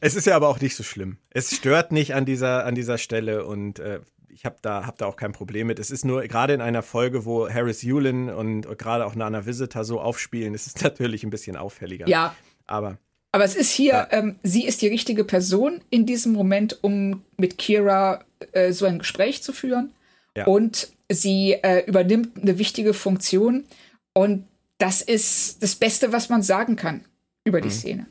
Es 0.02 0.16
ist 0.16 0.28
ja 0.28 0.36
aber 0.36 0.48
auch 0.48 0.62
nicht 0.62 0.76
so 0.76 0.84
schlimm. 0.84 1.18
Es 1.30 1.54
stört 1.54 1.92
nicht 1.92 2.14
an 2.16 2.26
dieser, 2.26 2.66
an 2.66 2.76
dieser 2.76 2.98
Stelle 2.98 3.46
und 3.46 3.80
äh, 3.80 4.00
ich 4.30 4.46
habe 4.46 4.56
da, 4.62 4.86
hab 4.86 4.98
da 4.98 5.06
auch 5.06 5.18
kein 5.18 5.34
Problem 5.34 5.68
mit. 5.68 5.80
Es 5.80 5.92
ist 5.92 6.06
nur 6.06 6.22
gerade 6.24 6.54
in 6.54 6.62
einer 6.62 6.84
Folge, 6.84 7.26
wo 7.26 7.50
Harris 7.50 7.82
Yulin 7.82 8.30
und 8.30 8.78
gerade 8.78 9.06
auch 9.06 9.16
Nana 9.16 9.46
Visitor 9.46 9.84
so 9.84 10.00
aufspielen, 10.00 10.54
ist 10.54 10.68
es 10.68 10.76
natürlich 10.84 11.24
ein 11.24 11.30
bisschen 11.30 11.58
auffälliger. 11.58 12.08
Ja. 12.08 12.36
Aber. 12.66 12.98
Aber 13.32 13.44
es 13.44 13.56
ist 13.56 13.72
hier, 13.72 13.94
ja. 13.94 14.08
ähm, 14.12 14.40
sie 14.44 14.66
ist 14.66 14.82
die 14.82 14.88
richtige 14.88 15.24
Person 15.24 15.82
in 15.90 16.06
diesem 16.06 16.34
Moment, 16.34 16.84
um 16.84 17.24
mit 17.38 17.58
Kira 17.58 18.24
äh, 18.54 18.72
so 18.72 18.86
ein 18.86 19.00
Gespräch 19.00 19.44
zu 19.44 19.54
führen. 19.54 19.94
Ja. 20.36 20.46
Und 20.46 20.92
sie 21.12 21.54
äh, 21.54 21.86
übernimmt 21.86 22.42
eine 22.42 22.58
wichtige 22.58 22.94
Funktion. 22.94 23.66
Und 24.14 24.48
das 24.80 25.02
ist 25.02 25.62
das 25.62 25.76
Beste, 25.76 26.12
was 26.12 26.30
man 26.30 26.42
sagen 26.42 26.76
kann 26.76 27.06
über 27.44 27.62
die 27.62 27.68
mhm. 27.68 27.74
Szene. 27.74 28.06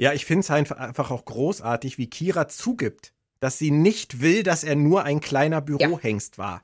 Ja, 0.00 0.12
ich 0.12 0.24
finde 0.24 0.40
es 0.40 0.50
einfach 0.50 1.10
auch 1.10 1.24
großartig, 1.24 1.98
wie 1.98 2.06
Kira 2.06 2.48
zugibt, 2.48 3.12
dass 3.38 3.58
sie 3.58 3.70
nicht 3.70 4.20
will, 4.20 4.42
dass 4.42 4.64
er 4.64 4.74
nur 4.74 5.04
ein 5.04 5.20
kleiner 5.20 5.60
Bürohengst 5.60 6.38
ja. 6.38 6.44
war. 6.44 6.62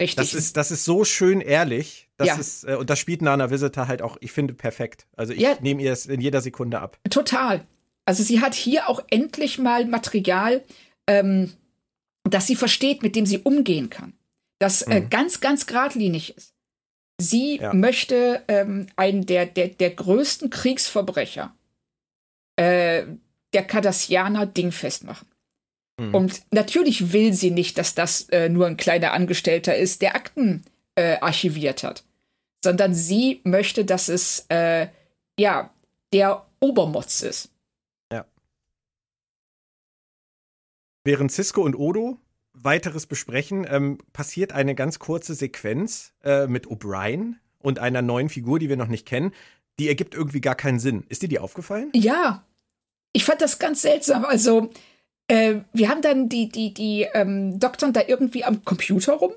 Richtig. 0.00 0.16
Das 0.16 0.34
ist, 0.34 0.56
das 0.56 0.70
ist 0.70 0.84
so 0.84 1.04
schön 1.04 1.40
ehrlich. 1.40 2.03
Das 2.16 2.28
ja. 2.28 2.36
ist, 2.36 2.64
äh, 2.64 2.76
und 2.76 2.90
das 2.90 2.98
spielt 2.98 3.22
Nana 3.22 3.50
Visitor 3.50 3.88
halt 3.88 4.02
auch, 4.02 4.16
ich 4.20 4.32
finde, 4.32 4.54
perfekt. 4.54 5.06
Also 5.16 5.32
ich 5.32 5.40
ja. 5.40 5.56
nehme 5.60 5.82
ihr 5.82 5.92
es 5.92 6.06
in 6.06 6.20
jeder 6.20 6.40
Sekunde 6.40 6.80
ab. 6.80 6.98
Total. 7.10 7.66
Also 8.06 8.22
sie 8.22 8.40
hat 8.40 8.54
hier 8.54 8.88
auch 8.88 9.02
endlich 9.10 9.58
mal 9.58 9.86
Material, 9.86 10.62
ähm, 11.06 11.52
das 12.24 12.46
sie 12.46 12.56
versteht, 12.56 13.02
mit 13.02 13.16
dem 13.16 13.26
sie 13.26 13.38
umgehen 13.38 13.90
kann. 13.90 14.14
Das 14.60 14.82
äh, 14.82 15.00
mhm. 15.00 15.10
ganz, 15.10 15.40
ganz 15.40 15.66
geradlinig 15.66 16.36
ist. 16.36 16.54
Sie 17.20 17.58
ja. 17.58 17.72
möchte 17.72 18.42
ähm, 18.48 18.86
einen 18.96 19.26
der, 19.26 19.46
der, 19.46 19.68
der 19.68 19.90
größten 19.90 20.50
Kriegsverbrecher 20.50 21.54
äh, 22.56 23.04
der 23.52 23.64
Cardassianer 23.64 24.46
dingfest 24.46 25.04
machen. 25.04 25.26
Mhm. 25.98 26.14
Und 26.14 26.42
natürlich 26.50 27.12
will 27.12 27.32
sie 27.32 27.50
nicht, 27.50 27.78
dass 27.78 27.94
das 27.94 28.28
äh, 28.30 28.48
nur 28.48 28.66
ein 28.66 28.76
kleiner 28.76 29.12
Angestellter 29.12 29.76
ist, 29.76 30.02
der 30.02 30.16
Akten 30.16 30.64
äh, 30.94 31.18
archiviert 31.20 31.82
hat, 31.82 32.04
sondern 32.62 32.94
sie 32.94 33.40
möchte, 33.44 33.84
dass 33.84 34.08
es 34.08 34.46
äh, 34.48 34.88
ja 35.38 35.70
der 36.12 36.46
Obermotz 36.60 37.22
ist. 37.22 37.50
Ja. 38.12 38.26
Während 41.04 41.32
Cisco 41.32 41.62
und 41.62 41.74
Odo 41.74 42.18
weiteres 42.52 43.06
besprechen, 43.06 43.66
ähm, 43.68 43.98
passiert 44.12 44.52
eine 44.52 44.74
ganz 44.74 44.98
kurze 44.98 45.34
Sequenz 45.34 46.12
äh, 46.22 46.46
mit 46.46 46.66
O'Brien 46.66 47.34
und 47.58 47.78
einer 47.78 48.02
neuen 48.02 48.28
Figur, 48.28 48.58
die 48.58 48.68
wir 48.68 48.76
noch 48.76 48.88
nicht 48.88 49.06
kennen. 49.06 49.32
Die 49.78 49.88
ergibt 49.88 50.14
irgendwie 50.14 50.40
gar 50.40 50.54
keinen 50.54 50.78
Sinn. 50.78 51.04
Ist 51.08 51.22
dir 51.22 51.28
die 51.28 51.40
aufgefallen? 51.40 51.90
Ja. 51.94 52.46
Ich 53.12 53.24
fand 53.24 53.40
das 53.40 53.58
ganz 53.58 53.82
seltsam. 53.82 54.24
Also, 54.24 54.70
äh, 55.26 55.56
wir 55.72 55.88
haben 55.88 56.02
dann 56.02 56.28
die, 56.28 56.48
die, 56.48 56.72
die 56.72 57.08
ähm, 57.12 57.58
Doktoren 57.58 57.92
da 57.92 58.02
irgendwie 58.06 58.44
am 58.44 58.64
Computer 58.64 59.14
rum 59.14 59.32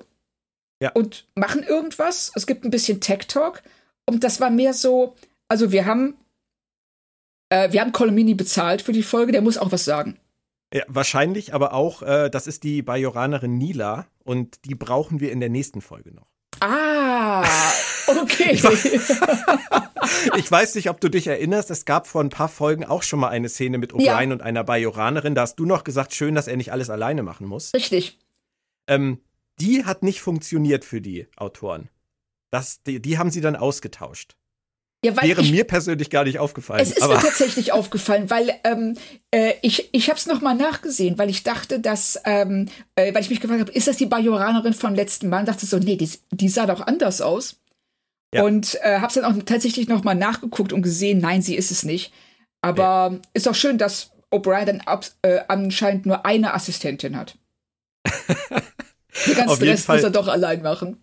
ja. 0.80 0.92
und 0.92 1.26
machen 1.34 1.62
irgendwas. 1.62 2.32
Es 2.34 2.46
gibt 2.46 2.64
ein 2.64 2.70
bisschen 2.70 3.00
Tech-Talk. 3.00 3.62
Und 4.06 4.24
das 4.24 4.40
war 4.40 4.50
mehr 4.50 4.72
so, 4.72 5.16
also 5.48 5.70
wir 5.72 5.84
haben, 5.84 6.16
äh, 7.50 7.72
wir 7.72 7.80
haben 7.80 7.92
Colomini 7.92 8.34
bezahlt 8.34 8.82
für 8.82 8.92
die 8.92 9.02
Folge, 9.02 9.32
der 9.32 9.42
muss 9.42 9.58
auch 9.58 9.72
was 9.72 9.84
sagen. 9.84 10.18
Ja, 10.72 10.84
wahrscheinlich, 10.88 11.54
aber 11.54 11.72
auch, 11.72 12.02
äh, 12.02 12.28
das 12.30 12.46
ist 12.46 12.62
die 12.62 12.82
Bajoranerin 12.82 13.56
Nila 13.56 14.06
und 14.24 14.64
die 14.66 14.74
brauchen 14.74 15.20
wir 15.20 15.32
in 15.32 15.40
der 15.40 15.48
nächsten 15.48 15.80
Folge 15.80 16.12
noch. 16.12 16.26
Ah, 16.60 17.44
okay. 18.08 18.52
ich, 18.52 18.64
ich, 20.36 20.50
weiß 20.50 20.74
nicht, 20.74 20.90
ob 20.90 21.00
du 21.00 21.08
dich 21.08 21.26
erinnerst, 21.26 21.70
es 21.70 21.84
gab 21.84 22.06
vor 22.06 22.22
ein 22.22 22.30
paar 22.30 22.48
Folgen 22.48 22.84
auch 22.84 23.02
schon 23.02 23.20
mal 23.20 23.28
eine 23.28 23.48
Szene 23.48 23.78
mit 23.78 23.92
O'Brien 23.92 24.04
ja. 24.04 24.32
und 24.32 24.42
einer 24.42 24.64
Bajoranerin. 24.64 25.34
Da 25.34 25.42
hast 25.42 25.56
du 25.56 25.66
noch 25.66 25.84
gesagt, 25.84 26.14
schön, 26.14 26.34
dass 26.34 26.48
er 26.48 26.56
nicht 26.56 26.72
alles 26.72 26.90
alleine 26.90 27.22
machen 27.22 27.46
muss. 27.46 27.72
Richtig. 27.74 28.18
Ähm, 28.88 29.20
die 29.60 29.84
hat 29.84 30.02
nicht 30.02 30.20
funktioniert 30.20 30.84
für 30.84 31.00
die 31.00 31.26
Autoren. 31.36 31.88
Das, 32.50 32.82
die, 32.82 33.00
die 33.00 33.18
haben 33.18 33.30
sie 33.30 33.40
dann 33.40 33.56
ausgetauscht. 33.56 34.36
Ja, 35.04 35.16
Wäre 35.22 35.42
ich, 35.42 35.52
mir 35.52 35.62
persönlich 35.62 36.10
gar 36.10 36.24
nicht 36.24 36.40
aufgefallen. 36.40 36.80
Es 36.80 36.90
ist 36.90 37.06
mir 37.06 37.20
tatsächlich 37.20 37.70
aufgefallen, 37.70 38.30
weil 38.30 38.52
ähm, 38.64 38.96
äh, 39.30 39.54
ich, 39.62 39.90
ich 39.92 40.08
habe 40.08 40.18
es 40.18 40.26
nochmal 40.26 40.56
nachgesehen, 40.56 41.18
weil 41.18 41.30
ich 41.30 41.44
dachte, 41.44 41.78
dass, 41.78 42.20
ähm, 42.24 42.68
äh, 42.96 43.14
weil 43.14 43.22
ich 43.22 43.30
mich 43.30 43.40
gefragt 43.40 43.60
habe, 43.60 43.70
ist 43.70 43.86
das 43.86 43.96
die 43.96 44.06
Bajoranerin 44.06 44.74
vom 44.74 44.96
letzten 44.96 45.28
Mal? 45.28 45.40
Und 45.40 45.48
dachte 45.48 45.66
so, 45.66 45.78
nee, 45.78 45.94
die, 45.94 46.10
die 46.32 46.48
sah 46.48 46.66
doch 46.66 46.80
anders 46.80 47.20
aus. 47.20 47.60
Ja. 48.34 48.42
Und 48.42 48.76
äh, 48.82 48.96
habe 48.98 49.06
es 49.06 49.14
dann 49.14 49.24
auch 49.24 49.40
tatsächlich 49.44 49.86
nochmal 49.86 50.16
nachgeguckt 50.16 50.72
und 50.72 50.82
gesehen, 50.82 51.20
nein, 51.20 51.42
sie 51.42 51.54
ist 51.54 51.70
es 51.70 51.84
nicht. 51.84 52.12
Aber 52.60 53.10
ja. 53.12 53.18
ist 53.34 53.46
auch 53.46 53.54
schön, 53.54 53.78
dass 53.78 54.10
O'Brien 54.32 54.64
dann 54.64 54.80
ab, 54.80 55.06
äh, 55.22 55.40
anscheinend 55.46 56.06
nur 56.06 56.26
eine 56.26 56.54
Assistentin 56.54 57.16
hat. 57.16 57.38
Den 59.26 59.34
ganzen 59.34 59.62
Rest 59.64 59.86
Fall. 59.86 59.96
muss 59.96 60.04
er 60.04 60.10
doch 60.10 60.28
allein 60.28 60.62
machen. 60.62 61.02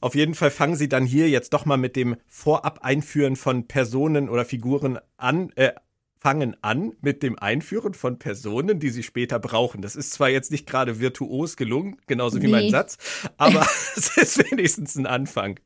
Auf 0.00 0.14
jeden 0.14 0.34
Fall 0.34 0.50
fangen 0.50 0.76
sie 0.76 0.88
dann 0.88 1.06
hier 1.06 1.28
jetzt 1.28 1.52
doch 1.52 1.64
mal 1.64 1.76
mit 1.76 1.96
dem 1.96 2.16
Vorab-Einführen 2.26 3.36
von 3.36 3.66
Personen 3.66 4.28
oder 4.28 4.44
Figuren 4.44 4.98
an, 5.16 5.50
äh, 5.56 5.72
fangen 6.18 6.56
an 6.60 6.92
mit 7.00 7.22
dem 7.22 7.38
Einführen 7.38 7.94
von 7.94 8.18
Personen, 8.18 8.80
die 8.80 8.90
sie 8.90 9.02
später 9.02 9.38
brauchen. 9.38 9.82
Das 9.82 9.96
ist 9.96 10.12
zwar 10.12 10.28
jetzt 10.28 10.50
nicht 10.50 10.66
gerade 10.66 10.98
virtuos 10.98 11.56
gelungen, 11.56 11.98
genauso 12.06 12.42
wie 12.42 12.46
nee. 12.46 12.52
mein 12.52 12.70
Satz, 12.70 12.98
aber 13.36 13.66
es 13.96 14.16
ist 14.16 14.50
wenigstens 14.50 14.96
ein 14.96 15.06
Anfang. 15.06 15.60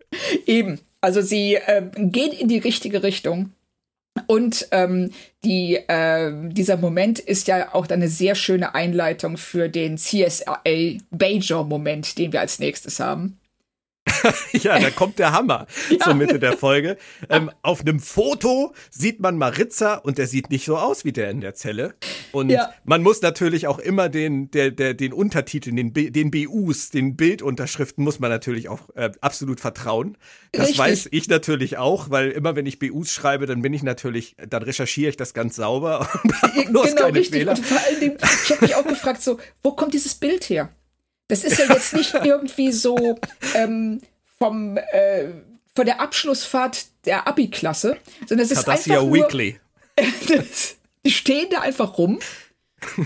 Eben. 0.47 0.78
Also 1.01 1.22
sie 1.22 1.55
äh, 1.55 1.91
gehen 1.97 2.32
in 2.32 2.49
die 2.49 2.59
richtige 2.59 3.03
Richtung. 3.03 3.53
Und 4.26 4.68
ähm, 4.70 5.12
die, 5.44 5.76
äh, 5.76 6.32
dieser 6.50 6.76
Moment 6.76 7.18
ist 7.18 7.48
ja 7.48 7.74
auch 7.74 7.88
eine 7.88 8.08
sehr 8.08 8.34
schöne 8.34 8.74
Einleitung 8.74 9.36
für 9.36 9.68
den 9.68 9.96
CSA 9.96 10.61
Bajor-Moment, 11.11 12.18
den 12.18 12.32
wir 12.32 12.40
als 12.40 12.58
nächstes 12.58 13.00
haben. 13.00 13.39
ja, 14.52 14.78
da 14.78 14.90
kommt 14.90 15.18
der 15.18 15.32
Hammer 15.32 15.66
ja. 15.90 15.98
zur 15.98 16.14
Mitte 16.14 16.38
der 16.38 16.56
Folge. 16.56 16.96
Ähm, 17.28 17.50
auf 17.62 17.80
einem 17.80 18.00
Foto 18.00 18.72
sieht 18.90 19.20
man 19.20 19.38
Maritza 19.38 19.94
und 19.94 20.18
der 20.18 20.26
sieht 20.26 20.50
nicht 20.50 20.64
so 20.64 20.76
aus 20.76 21.04
wie 21.04 21.12
der 21.12 21.30
in 21.30 21.40
der 21.40 21.54
Zelle. 21.54 21.94
Und 22.32 22.50
ja. 22.50 22.72
man 22.84 23.02
muss 23.02 23.22
natürlich 23.22 23.66
auch 23.66 23.78
immer 23.78 24.08
den, 24.08 24.50
der, 24.50 24.70
der, 24.70 24.94
den 24.94 25.12
Untertiteln, 25.12 25.76
den, 25.76 25.92
B, 25.92 26.11
den 26.11 26.30
BUs, 26.30 26.90
den 26.90 27.16
Bildunterschriften 27.16 28.04
muss 28.04 28.18
man 28.18 28.30
natürlich 28.30 28.68
auch 28.68 28.88
äh, 28.94 29.11
absolut 29.20 29.61
vertrauen. 29.61 30.16
Das 30.52 30.62
Richtig. 30.62 30.78
weiß 30.78 31.08
ich 31.11 31.28
natürlich 31.28 31.78
auch, 31.78 32.11
weil 32.11 32.30
immer 32.30 32.56
wenn 32.56 32.66
ich 32.66 32.78
BUs 32.78 33.12
schreibe, 33.12 33.46
dann 33.46 33.62
bin 33.62 33.72
ich 33.72 33.82
natürlich, 33.82 34.36
dann 34.48 34.62
recherchiere 34.62 35.11
ich 35.11 35.16
das 35.16 35.34
ganz 35.34 35.56
sauber 35.56 36.08
und 36.22 36.66
genau, 36.66 36.82
keine 36.82 37.14
richtig. 37.14 37.40
Fehler. 37.40 37.52
Und 37.52 37.64
vor 37.64 37.78
allen 37.86 38.00
Dingen, 38.00 38.16
ich 38.44 38.50
habe 38.50 38.64
mich 38.64 38.74
auch 38.74 38.86
gefragt, 38.86 39.22
so, 39.22 39.38
wo 39.62 39.72
kommt 39.72 39.94
dieses 39.94 40.14
Bild 40.14 40.48
her? 40.48 40.70
Das 41.30 41.44
ist 41.44 41.58
ja 41.58 41.66
jetzt 41.72 41.94
nicht 41.94 42.14
irgendwie 42.24 42.72
so 42.72 43.18
ähm, 43.54 44.00
vom 44.38 44.76
äh, 44.76 45.28
von 45.74 45.86
der 45.86 46.00
Abschlussfahrt 46.00 46.86
der 47.06 47.26
Abi-Klasse, 47.26 47.96
sondern 48.26 48.44
es 48.44 48.50
ist 48.50 48.64
Cardassia 48.64 48.96
einfach 48.96 49.06
nur, 49.06 49.16
Weekly. 49.16 49.60
die 51.04 51.10
stehen 51.10 51.48
da 51.50 51.60
einfach 51.60 51.96
rum 51.96 52.18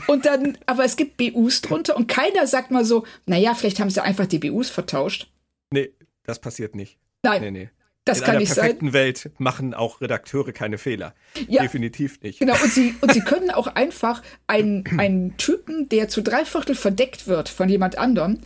und 0.06 0.26
dann, 0.26 0.58
aber 0.66 0.84
es 0.84 0.96
gibt 0.96 1.16
BUs 1.16 1.60
drunter 1.60 1.96
und 1.96 2.08
keiner 2.08 2.46
sagt 2.46 2.70
mal 2.70 2.84
so, 2.84 3.04
naja, 3.26 3.54
vielleicht 3.54 3.80
haben 3.80 3.90
sie 3.90 4.02
einfach 4.02 4.26
die 4.26 4.38
BUs 4.38 4.70
vertauscht. 4.70 5.30
Nee, 5.70 5.92
das 6.24 6.40
passiert 6.40 6.74
nicht. 6.74 6.98
Nein. 7.22 7.42
Nee, 7.42 7.50
nee. 7.50 7.70
Das 8.05 8.18
in 8.18 8.24
kann 8.24 8.34
sein. 8.34 8.44
Einer 8.46 8.55
perfekten 8.55 8.92
Welt 8.92 9.30
machen 9.38 9.74
auch 9.74 10.00
Redakteure 10.00 10.52
keine 10.52 10.78
Fehler. 10.78 11.14
Ja, 11.48 11.62
Definitiv 11.62 12.20
nicht. 12.20 12.38
Genau, 12.38 12.55
und 12.62 12.70
sie, 12.70 12.94
und 13.00 13.12
sie 13.12 13.20
können 13.24 13.50
auch 13.50 13.66
einfach 13.66 14.22
einen, 14.46 14.84
einen 14.98 15.36
Typen, 15.36 15.88
der 15.88 16.09
zu 16.09 16.22
drei 16.22 16.44
Viertel 16.44 16.74
verdeckt 16.74 17.26
wird 17.26 17.48
von 17.48 17.68
jemand 17.68 17.96
anderem, 17.96 18.40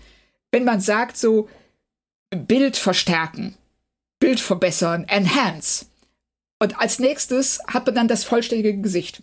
wenn 0.53 0.65
man 0.65 0.81
sagt 0.81 1.17
so, 1.17 1.49
Bild 2.31 2.77
verstärken, 2.77 3.57
Bild 4.21 4.41
verbessern, 4.41 5.05
enhance. 5.09 5.87
Und 6.61 6.79
als 6.79 6.99
nächstes 6.99 7.61
hat 7.67 7.87
man 7.87 7.95
dann 7.95 8.09
das 8.09 8.25
vollständige 8.25 8.81
Gesicht. 8.81 9.23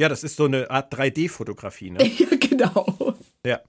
Ja, 0.00 0.08
das 0.08 0.24
ist 0.24 0.36
so 0.36 0.46
eine 0.46 0.70
Art 0.70 0.94
3D-Fotografie, 0.94 1.90
ne? 1.90 2.06
ja, 2.18 2.26
genau. 2.38 3.14
Ja. 3.44 3.60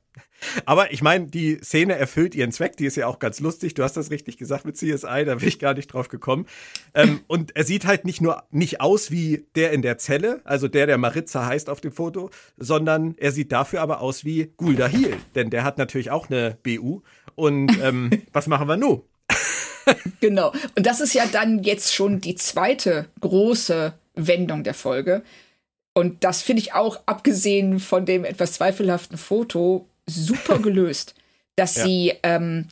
Aber 0.66 0.92
ich 0.92 1.02
meine, 1.02 1.28
die 1.28 1.60
Szene 1.64 1.96
erfüllt 1.96 2.36
ihren 2.36 2.52
Zweck, 2.52 2.78
die 2.78 2.86
ist 2.86 2.98
ja 2.98 3.08
auch 3.08 3.20
ganz 3.20 3.40
lustig. 3.40 3.74
Du 3.74 3.84
hast 3.84 3.98
das 3.98 4.12
richtig 4.12 4.38
gesagt 4.38 4.66
mit 4.66 4.78
CSI, 4.78 5.26
da 5.26 5.36
bin 5.36 5.48
ich 5.48 5.60
gar 5.60 5.74
nicht 5.74 5.88
drauf 5.88 6.10
gekommen. 6.10 6.46
Ähm, 6.94 7.22
und 7.28 7.56
er 7.56 7.64
sieht 7.64 7.86
halt 7.86 8.06
nicht 8.06 8.22
nur 8.22 8.44
nicht 8.52 8.82
aus 8.82 9.12
wie 9.12 9.46
der 9.56 9.72
in 9.72 9.82
der 9.82 9.98
Zelle, 9.98 10.42
also 10.44 10.68
der, 10.68 10.88
der 10.88 10.98
Maritza 10.98 11.46
heißt 11.46 11.70
auf 11.70 11.82
dem 11.82 11.92
Foto, 11.92 12.30
sondern 12.58 13.16
er 13.18 13.32
sieht 13.32 13.52
dafür 13.52 13.82
aber 13.82 14.02
aus 14.02 14.26
wie 14.26 14.52
Gulda 14.58 14.88
Heal, 14.88 15.18
denn 15.36 15.50
der 15.50 15.64
hat 15.64 15.78
natürlich 15.78 16.12
auch 16.12 16.30
eine 16.30 16.58
BU. 16.64 17.02
Und 17.36 17.72
ähm, 17.82 18.10
was 18.34 18.48
machen 18.48 18.68
wir 18.68 18.78
nun? 18.78 19.02
genau. 20.20 20.54
Und 20.76 20.86
das 20.86 21.02
ist 21.02 21.14
ja 21.14 21.26
dann 21.26 21.64
jetzt 21.64 21.94
schon 21.94 22.22
die 22.22 22.36
zweite 22.36 23.08
große 23.20 23.94
Wendung 24.16 24.64
der 24.64 24.74
Folge. 24.74 25.24
Und 25.94 26.24
das 26.24 26.42
finde 26.42 26.62
ich 26.62 26.74
auch, 26.74 27.02
abgesehen 27.06 27.80
von 27.80 28.06
dem 28.06 28.24
etwas 28.24 28.54
zweifelhaften 28.54 29.18
Foto, 29.18 29.88
super 30.16 30.60
gelöst, 30.60 31.16
dass 31.56 31.76
ja. 31.76 31.84
sie, 31.84 32.14
ähm, 32.24 32.68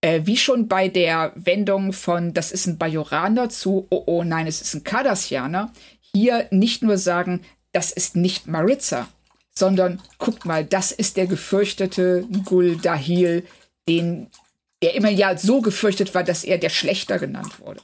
äh, 0.00 0.22
wie 0.24 0.36
schon 0.36 0.68
bei 0.68 0.88
der 0.88 1.32
Wendung 1.34 1.92
von, 1.92 2.34
das 2.34 2.52
ist 2.52 2.66
ein 2.66 2.78
Bajoraner 2.78 3.48
zu, 3.48 3.86
oh, 3.90 4.02
oh 4.06 4.24
nein, 4.24 4.46
es 4.46 4.60
ist 4.62 4.74
ein 4.74 4.84
Cardassianer, 4.84 5.72
hier 6.00 6.46
nicht 6.50 6.82
nur 6.82 6.98
sagen, 6.98 7.42
das 7.72 7.92
ist 7.92 8.16
nicht 8.16 8.46
Maritza, 8.46 9.08
sondern 9.54 10.00
guckt 10.18 10.44
mal, 10.44 10.64
das 10.64 10.92
ist 10.92 11.16
der 11.16 11.26
gefürchtete 11.26 12.26
Gul 12.44 12.76
Dahil, 12.76 13.44
den, 13.88 14.28
der 14.82 14.94
immer 14.94 15.10
ja 15.10 15.36
so 15.36 15.60
gefürchtet 15.60 16.14
war, 16.14 16.22
dass 16.22 16.44
er 16.44 16.58
der 16.58 16.70
Schlechter 16.70 17.18
genannt 17.18 17.60
wurde. 17.60 17.80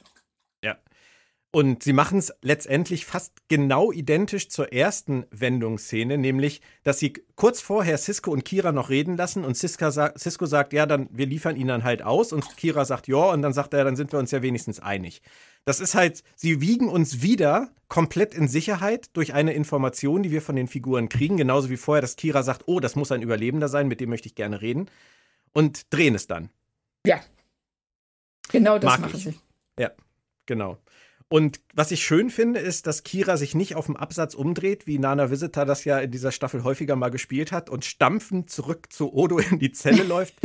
Und 1.55 1.83
sie 1.83 1.93
machen 1.93 2.19
es 2.19 2.33
letztendlich 2.41 3.05
fast 3.05 3.31
genau 3.47 3.93
identisch 3.93 4.49
zur 4.49 4.73
ersten 4.73 5.25
Wendungsszene, 5.31 6.17
nämlich, 6.17 6.59
dass 6.83 6.99
sie 6.99 7.13
kurz 7.37 7.61
vorher 7.61 7.97
Cisco 7.97 8.29
und 8.29 8.43
Kira 8.43 8.73
noch 8.73 8.89
reden 8.89 9.15
lassen 9.15 9.45
und 9.45 9.55
Cisco, 9.55 9.89
sa 9.89 10.11
Cisco 10.17 10.47
sagt, 10.47 10.73
ja, 10.73 10.85
dann 10.85 11.07
wir 11.13 11.25
liefern 11.25 11.55
ihn 11.55 11.69
dann 11.69 11.85
halt 11.85 12.01
aus 12.01 12.33
und 12.33 12.57
Kira 12.57 12.83
sagt, 12.83 13.07
ja, 13.07 13.31
und 13.31 13.41
dann 13.41 13.53
sagt 13.53 13.73
er, 13.73 13.85
dann 13.85 13.95
sind 13.95 14.11
wir 14.11 14.19
uns 14.19 14.31
ja 14.31 14.41
wenigstens 14.41 14.81
einig. 14.81 15.21
Das 15.63 15.79
ist 15.79 15.95
halt, 15.95 16.23
sie 16.35 16.59
wiegen 16.59 16.89
uns 16.89 17.21
wieder 17.21 17.71
komplett 17.87 18.33
in 18.33 18.49
Sicherheit 18.49 19.07
durch 19.13 19.33
eine 19.33 19.53
Information, 19.53 20.23
die 20.23 20.31
wir 20.31 20.41
von 20.41 20.57
den 20.57 20.67
Figuren 20.67 21.07
kriegen, 21.07 21.37
genauso 21.37 21.69
wie 21.69 21.77
vorher, 21.77 22.01
dass 22.01 22.17
Kira 22.17 22.43
sagt, 22.43 22.63
oh, 22.65 22.81
das 22.81 22.97
muss 22.97 23.13
ein 23.13 23.21
Überlebender 23.21 23.69
sein, 23.69 23.87
mit 23.87 24.01
dem 24.01 24.09
möchte 24.09 24.27
ich 24.27 24.35
gerne 24.35 24.61
reden 24.61 24.89
und 25.53 25.93
drehen 25.93 26.15
es 26.15 26.27
dann. 26.27 26.49
Ja. 27.07 27.21
Genau 28.49 28.77
das 28.77 28.91
Mag 28.91 28.99
machen 28.99 29.15
ich. 29.15 29.23
sie. 29.23 29.39
Ja, 29.79 29.91
genau. 30.47 30.79
Und 31.27 31.59
was 31.73 31.91
ich 31.91 32.03
schön 32.03 32.29
finde, 32.29 32.59
ist, 32.59 32.85
dass 32.85 33.03
Kira 33.03 33.37
sich 33.37 33.55
nicht 33.55 33.75
auf 33.75 33.87
dem 33.87 33.97
Absatz 33.97 34.35
umdreht, 34.35 34.85
wie 34.85 34.99
Nana 34.99 35.31
Visitor 35.31 35.65
das 35.65 35.83
ja 35.83 35.99
in 35.99 36.11
dieser 36.11 36.31
Staffel 36.31 36.63
häufiger 36.63 36.95
mal 36.95 37.09
gespielt 37.09 37.51
hat 37.51 37.69
und 37.69 37.83
stampfend 37.83 38.49
zurück 38.49 38.93
zu 38.93 39.11
Odo 39.13 39.39
in 39.39 39.57
die 39.57 39.71
Zelle 39.71 40.03
läuft. 40.07 40.35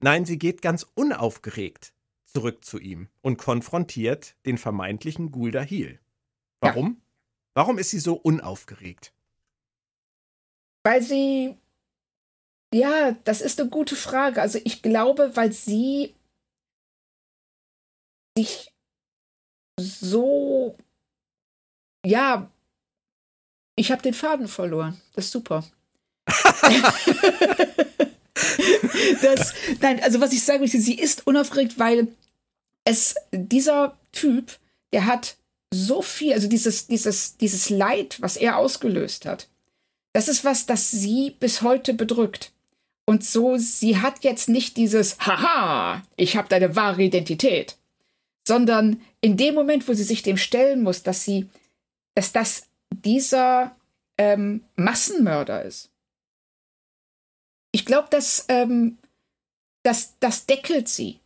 Nein, 0.00 0.24
sie 0.24 0.38
geht 0.38 0.62
ganz 0.62 0.86
unaufgeregt 0.94 1.92
zurück 2.24 2.64
zu 2.64 2.78
ihm 2.78 3.08
und 3.20 3.36
konfrontiert 3.36 4.34
den 4.46 4.56
vermeintlichen 4.56 5.30
Gulda 5.30 5.60
Heel. 5.60 6.00
Warum? 6.60 6.96
Ja. 6.96 7.02
Warum 7.54 7.78
ist 7.78 7.90
sie 7.90 7.98
so 7.98 8.14
unaufgeregt? 8.14 9.12
Weil 10.84 11.02
sie. 11.02 11.58
Ja, 12.74 13.12
das 13.24 13.42
ist 13.42 13.60
eine 13.60 13.68
gute 13.68 13.96
Frage. 13.96 14.40
Also 14.40 14.58
ich 14.64 14.80
glaube, 14.80 15.32
weil 15.34 15.52
sie 15.52 16.14
sich 18.36 18.71
so. 19.82 20.76
Ja, 22.04 22.50
ich 23.76 23.90
habe 23.92 24.02
den 24.02 24.14
Faden 24.14 24.48
verloren. 24.48 25.00
Das 25.14 25.26
ist 25.26 25.32
super. 25.32 25.64
das, 29.22 29.54
nein, 29.80 30.02
also 30.02 30.20
was 30.20 30.32
ich 30.32 30.42
sagen 30.42 30.60
möchte, 30.60 30.80
sie 30.80 30.98
ist 30.98 31.26
unaufgeregt, 31.26 31.78
weil 31.78 32.08
es, 32.84 33.14
dieser 33.32 33.96
Typ, 34.12 34.58
der 34.92 35.06
hat 35.06 35.36
so 35.72 36.02
viel, 36.02 36.32
also 36.32 36.48
dieses, 36.48 36.86
dieses, 36.86 37.36
dieses 37.36 37.70
Leid, 37.70 38.20
was 38.20 38.36
er 38.36 38.58
ausgelöst 38.58 39.26
hat, 39.26 39.48
das 40.12 40.28
ist 40.28 40.44
was, 40.44 40.66
das 40.66 40.90
sie 40.90 41.36
bis 41.40 41.62
heute 41.62 41.94
bedrückt. 41.94 42.52
Und 43.04 43.24
so, 43.24 43.56
sie 43.56 43.98
hat 43.98 44.22
jetzt 44.22 44.48
nicht 44.48 44.76
dieses 44.76 45.18
Haha, 45.18 46.02
ich 46.16 46.36
habe 46.36 46.48
deine 46.48 46.76
wahre 46.76 47.02
Identität, 47.02 47.76
sondern 48.46 49.00
in 49.20 49.36
dem 49.36 49.54
Moment, 49.54 49.86
wo 49.88 49.92
sie 49.94 50.04
sich 50.04 50.22
dem 50.22 50.36
stellen 50.36 50.82
muss, 50.82 51.02
dass 51.02 51.24
sie, 51.24 51.48
dass 52.14 52.32
das 52.32 52.66
dieser 52.90 53.74
ähm, 54.18 54.62
Massenmörder 54.76 55.62
ist. 55.62 55.90
Ich 57.72 57.86
glaube, 57.86 58.08
dass 58.10 58.44
ähm, 58.48 58.98
das, 59.82 60.14
das 60.20 60.46
deckelt 60.46 60.88
sie 60.88 61.20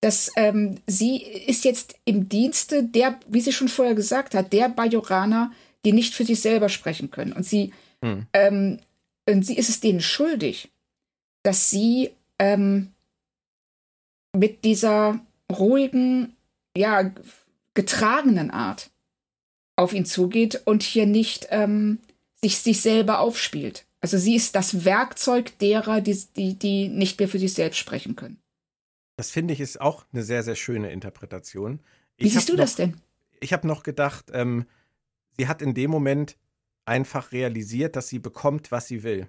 dass 0.00 0.30
ähm, 0.36 0.76
sie 0.86 1.22
ist 1.22 1.64
jetzt 1.64 1.96
im 2.04 2.28
Dienste 2.28 2.84
der, 2.84 3.18
wie 3.26 3.40
sie 3.40 3.52
schon 3.52 3.68
vorher 3.68 3.94
gesagt 3.94 4.34
hat, 4.34 4.52
der 4.52 4.68
Bajoraner, 4.68 5.52
die 5.84 5.92
nicht 5.92 6.14
für 6.14 6.24
sich 6.24 6.40
selber 6.40 6.68
sprechen 6.68 7.10
können. 7.10 7.32
Und 7.32 7.44
sie, 7.44 7.72
hm. 8.02 8.26
ähm, 8.32 8.78
und 9.28 9.44
sie 9.44 9.56
ist 9.56 9.68
es 9.68 9.80
denen 9.80 10.00
schuldig, 10.00 10.68
dass 11.42 11.70
sie 11.70 12.10
ähm, 12.38 12.92
mit 14.36 14.64
dieser 14.64 15.20
ruhigen, 15.50 16.36
ja, 16.76 17.12
getragenen 17.74 18.50
Art 18.50 18.90
auf 19.76 19.92
ihn 19.92 20.04
zugeht 20.04 20.62
und 20.64 20.82
hier 20.82 21.06
nicht 21.06 21.46
ähm, 21.50 21.98
sich, 22.34 22.58
sich 22.58 22.80
selber 22.80 23.20
aufspielt. 23.20 23.86
Also 24.00 24.18
sie 24.18 24.36
ist 24.36 24.54
das 24.54 24.84
Werkzeug 24.84 25.58
derer, 25.58 26.00
die, 26.00 26.16
die, 26.36 26.54
die 26.54 26.88
nicht 26.88 27.18
mehr 27.18 27.28
für 27.28 27.38
sich 27.38 27.54
selbst 27.54 27.78
sprechen 27.78 28.16
können. 28.16 28.40
Das 29.16 29.30
finde 29.30 29.54
ich 29.54 29.60
ist 29.60 29.80
auch 29.80 30.04
eine 30.12 30.22
sehr, 30.22 30.42
sehr 30.42 30.54
schöne 30.54 30.92
Interpretation. 30.92 31.80
Ich 32.16 32.26
Wie 32.26 32.28
siehst 32.30 32.48
du 32.48 32.52
noch, 32.52 32.60
das 32.60 32.76
denn? 32.76 32.96
Ich 33.40 33.52
habe 33.52 33.66
noch 33.66 33.82
gedacht, 33.82 34.26
ähm, 34.32 34.66
sie 35.36 35.48
hat 35.48 35.62
in 35.62 35.74
dem 35.74 35.90
Moment 35.90 36.36
einfach 36.84 37.32
realisiert, 37.32 37.96
dass 37.96 38.08
sie 38.08 38.20
bekommt, 38.20 38.70
was 38.70 38.86
sie 38.86 39.02
will. 39.02 39.28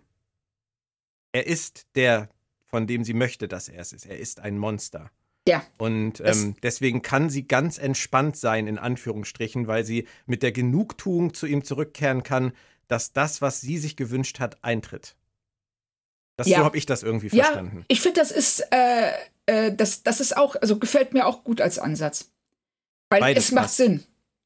Er 1.32 1.48
ist 1.48 1.88
der, 1.96 2.30
von 2.66 2.88
dem 2.88 3.04
sie 3.04 3.14
möchte, 3.14 3.48
dass 3.48 3.70
er 3.70 3.82
es 3.82 3.94
ist. 3.94 4.06
Er 4.06 4.18
ist 4.18 4.40
ein 4.40 4.58
Monster. 4.58 5.12
Ja. 5.48 5.64
Und 5.78 6.22
ähm, 6.24 6.56
deswegen 6.62 7.02
kann 7.02 7.30
sie 7.30 7.48
ganz 7.48 7.78
entspannt 7.78 8.38
sein, 8.38 8.68
in 8.68 8.78
Anführungsstrichen, 8.78 9.68
weil 9.68 9.84
sie 9.84 10.08
mit 10.26 10.44
der 10.44 10.52
Genugtuung 10.52 11.34
zu 11.34 11.48
ihm 11.48 11.64
zurückkehren 11.64 12.24
kann, 12.24 12.54
dass 12.88 13.14
das, 13.14 13.42
was 13.42 13.62
sie 13.62 13.78
sich 13.78 13.96
gewünscht 13.96 14.40
hat, 14.40 14.64
eintritt. 14.64 15.16
Das, 16.38 16.48
ja. 16.48 16.60
So 16.60 16.64
habe 16.66 16.78
ich 16.78 16.86
das 16.86 17.04
irgendwie 17.04 17.30
verstanden. 17.30 17.80
Ja, 17.80 17.86
ich 17.88 18.02
finde, 18.02 18.20
das 18.22 18.32
ist 18.32 18.62
äh, 18.72 19.12
äh, 19.50 19.74
das, 19.74 20.04
das 20.04 20.20
ist 20.20 20.38
auch, 20.38 20.56
also 20.62 20.78
gefällt 20.78 21.14
mir 21.14 21.26
auch 21.26 21.44
gut 21.44 21.60
als 21.60 21.80
Ansatz. 21.80 22.32
Weil 23.10 23.22
Beides 23.22 23.46
es 23.46 23.52
macht 23.52 23.66
passt. 23.66 23.78
Sinn. 23.78 24.04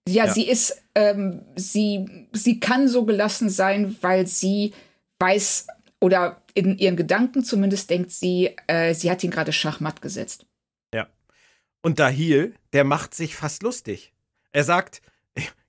Ja, 0.07 0.25
ja, 0.25 0.33
sie 0.33 0.47
ist, 0.47 0.81
ähm, 0.95 1.41
sie, 1.55 2.27
sie 2.31 2.59
kann 2.59 2.87
so 2.87 3.05
gelassen 3.05 3.49
sein, 3.49 3.95
weil 4.01 4.27
sie 4.27 4.73
weiß 5.19 5.67
oder 5.99 6.41
in 6.53 6.77
ihren 6.77 6.95
Gedanken 6.95 7.43
zumindest 7.43 7.89
denkt 7.89 8.11
sie, 8.11 8.55
äh, 8.67 8.93
sie 8.93 9.09
hat 9.09 9.23
ihn 9.23 9.31
gerade 9.31 9.53
Schachmatt 9.53 10.01
gesetzt. 10.01 10.45
Und 11.83 11.99
Dahil, 11.99 12.55
der 12.71 12.85
macht 12.85 13.13
sich 13.13 13.35
fast 13.35 13.61
lustig. 13.61 14.13
Er 14.53 14.63
sagt, 14.63 15.01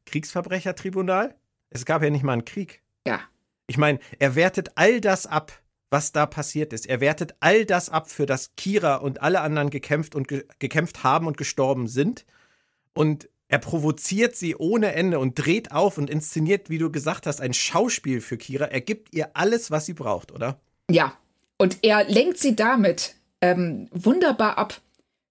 Kriegsverbrechertribunal? 0.07 1.35
Es 1.71 1.85
gab 1.85 2.03
ja 2.03 2.09
nicht 2.09 2.23
mal 2.23 2.35
einen 2.35 2.45
Krieg. 2.45 2.83
Ja. 3.07 3.21
Ich 3.67 3.77
meine, 3.79 3.99
er 4.21 4.37
wertet 4.37 4.71
all 4.77 5.01
das 5.01 5.27
ab, 5.27 5.53
was 5.91 6.13
da 6.13 6.27
passiert 6.27 6.73
ist. 6.73 6.87
Er 6.87 7.01
wertet 7.01 7.35
all 7.41 7.65
das 7.65 7.89
ab, 7.89 8.09
für 8.09 8.27
das 8.27 8.55
Kira 8.57 8.97
und 8.97 9.23
alle 9.23 9.41
anderen 9.41 9.71
gekämpft 9.71 10.15
und 10.15 10.29
ge 10.29 10.45
gekämpft 10.61 11.03
haben 11.03 11.27
und 11.27 11.37
gestorben 11.37 11.89
sind. 11.89 12.25
Und 12.95 13.29
er 13.49 13.59
provoziert 13.59 14.37
sie 14.37 14.55
ohne 14.55 14.93
Ende 14.95 15.19
und 15.19 15.35
dreht 15.35 15.73
auf 15.73 15.99
und 15.99 16.11
inszeniert, 16.11 16.71
wie 16.71 16.79
du 16.79 16.93
gesagt 16.93 17.27
hast, 17.27 17.41
ein 17.41 17.55
Schauspiel 17.55 18.21
für 18.21 18.37
Kira. 18.37 18.67
Er 18.67 18.81
gibt 18.81 19.15
ihr 19.15 19.37
alles, 19.37 19.71
was 19.71 19.87
sie 19.87 19.95
braucht, 19.95 20.31
oder? 20.31 20.61
Ja. 20.89 21.17
Und 21.59 21.79
er 21.83 22.05
lenkt 22.05 22.39
sie 22.39 22.55
damit 22.55 23.17
ähm, 23.41 23.89
wunderbar 23.93 24.59
ab. 24.59 24.81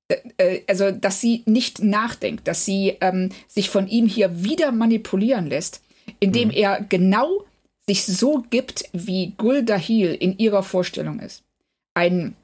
Äh, 0.08 0.18
äh 0.38 0.64
also, 0.68 0.92
dass 0.92 1.22
sie 1.22 1.44
nicht 1.46 1.84
nachdenkt, 1.84 2.48
dass 2.48 2.66
sie 2.66 2.98
ähm, 3.02 3.30
sich 3.48 3.70
von 3.70 3.88
ihm 3.88 4.08
hier 4.08 4.44
wieder 4.44 4.72
manipulieren 4.72 5.48
lässt, 5.48 5.82
indem 6.20 6.50
mhm. 6.50 6.56
er 6.56 6.82
genau 6.82 7.46
sich 7.86 8.06
so 8.06 8.44
gibt, 8.50 8.86
wie 8.94 9.34
Gul 9.38 9.64
Dahil 9.64 10.14
in 10.14 10.38
ihrer 10.38 10.64
Vorstellung 10.64 11.20
ist. 11.20 11.44
Ein 11.94 12.36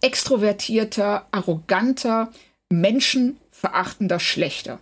extrovertierter, 0.00 1.26
arroganter, 1.30 2.32
menschenverachtender 2.68 4.20
Schlechter, 4.20 4.80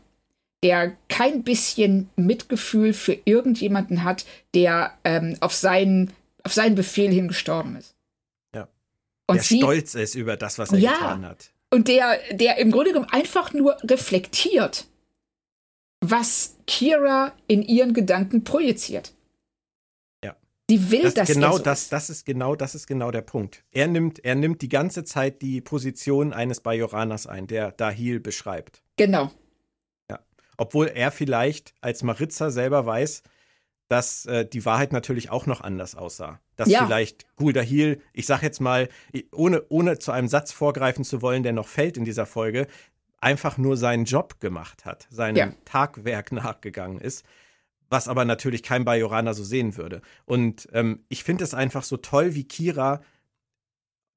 der 0.62 0.96
kein 1.08 1.42
bisschen 1.44 2.08
Mitgefühl 2.16 2.92
für 2.92 3.16
irgendjemanden 3.24 4.04
hat, 4.04 4.24
der 4.54 4.94
ähm, 5.04 5.36
auf, 5.40 5.54
seinen, 5.54 6.12
auf 6.42 6.52
seinen 6.52 6.74
Befehl 6.74 7.12
hin 7.12 7.28
gestorben 7.28 7.76
ist. 7.76 7.94
Ja. 8.54 8.68
Und 9.26 9.36
der 9.36 9.44
sie, 9.44 9.58
stolz 9.58 9.94
ist 9.94 10.14
über 10.14 10.36
das, 10.36 10.58
was 10.58 10.72
er 10.72 10.78
ja, 10.78 10.92
getan 10.92 11.26
hat. 11.26 11.50
Und 11.74 11.88
der, 11.88 12.18
der 12.30 12.58
im 12.58 12.70
Grunde 12.70 12.92
genommen 12.92 13.10
einfach 13.10 13.52
nur 13.52 13.76
reflektiert, 13.82 14.86
was 16.00 16.56
Kira 16.66 17.32
in 17.48 17.62
ihren 17.62 17.94
Gedanken 17.94 18.44
projiziert. 18.44 19.12
Die 20.70 20.90
will 20.90 21.02
das, 21.02 21.14
das 21.14 21.28
genau 21.28 21.48
ja 21.48 21.52
so 21.58 21.62
das, 21.62 21.88
das 21.90 22.08
ist 22.08 22.24
genau 22.24 22.56
das 22.56 22.74
ist 22.74 22.86
genau 22.86 23.10
der 23.10 23.20
Punkt. 23.20 23.64
Er 23.70 23.86
nimmt 23.86 24.24
er 24.24 24.34
nimmt 24.34 24.62
die 24.62 24.70
ganze 24.70 25.04
Zeit 25.04 25.42
die 25.42 25.60
Position 25.60 26.32
eines 26.32 26.60
Bajoraners 26.60 27.26
ein, 27.26 27.46
der 27.46 27.72
Dahil 27.72 28.18
beschreibt. 28.18 28.82
Genau. 28.96 29.30
Ja, 30.10 30.20
obwohl 30.56 30.86
er 30.86 31.10
vielleicht 31.10 31.74
als 31.82 32.02
Maritza 32.02 32.50
selber 32.50 32.86
weiß, 32.86 33.22
dass 33.88 34.24
äh, 34.24 34.46
die 34.46 34.64
Wahrheit 34.64 34.92
natürlich 34.92 35.28
auch 35.28 35.44
noch 35.44 35.60
anders 35.60 35.94
aussah. 35.94 36.40
Dass 36.56 36.68
ja. 36.68 36.84
vielleicht 36.84 37.26
Gul 37.36 37.52
Dahil, 37.52 38.00
ich 38.12 38.26
sag 38.26 38.42
jetzt 38.42 38.60
mal, 38.60 38.88
ohne, 39.32 39.62
ohne 39.68 39.98
zu 39.98 40.12
einem 40.12 40.28
Satz 40.28 40.52
vorgreifen 40.52 41.04
zu 41.04 41.22
wollen, 41.22 41.42
der 41.42 41.52
noch 41.52 41.68
fällt 41.68 41.96
in 41.96 42.04
dieser 42.04 42.26
Folge, 42.26 42.66
einfach 43.20 43.58
nur 43.58 43.76
seinen 43.76 44.04
Job 44.04 44.40
gemacht 44.40 44.84
hat, 44.84 45.06
seinem 45.10 45.36
ja. 45.36 45.52
Tagwerk 45.64 46.32
nachgegangen 46.32 47.00
ist 47.00 47.24
was 47.90 48.08
aber 48.08 48.24
natürlich 48.24 48.62
kein 48.62 48.84
Bajoraner 48.84 49.34
so 49.34 49.44
sehen 49.44 49.76
würde. 49.76 50.02
Und 50.24 50.68
ähm, 50.72 51.04
ich 51.08 51.22
finde 51.22 51.44
es 51.44 51.54
einfach 51.54 51.84
so 51.84 51.96
toll, 51.96 52.34
wie 52.34 52.44
Kira 52.44 53.02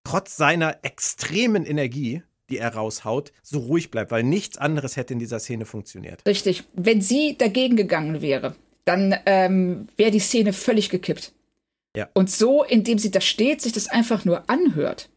trotz 0.04 0.38
seiner 0.38 0.84
extremen 0.84 1.66
Energie, 1.66 2.24
die 2.50 2.58
er 2.58 2.74
raushaut, 2.74 3.34
so 3.44 3.60
ruhig 3.60 3.92
bleibt, 3.92 4.10
weil 4.10 4.24
nichts 4.24 4.58
anderes 4.58 4.96
hätte 4.96 5.14
in 5.14 5.20
dieser 5.20 5.40
Szene 5.40 5.66
funktioniert. 5.66 6.26
Richtig. 6.26 6.64
Wenn 6.74 7.02
sie 7.02 7.38
dagegen 7.38 7.76
gegangen 7.76 8.22
wäre, 8.22 8.56
dann 8.86 9.16
ähm, 9.26 9.90
wäre 9.98 10.12
die 10.12 10.20
Szene 10.20 10.54
völlig 10.54 10.90
gekippt. 10.90 11.34
Ja. 11.98 12.08
Und 12.14 12.30
so, 12.30 12.64
indem 12.64 13.00
sie 13.00 13.10
da 13.10 13.20
steht, 13.22 13.64
sich 13.64 13.72
das 13.72 13.88
einfach 13.88 14.24
nur 14.24 14.48
anhört 14.48 15.10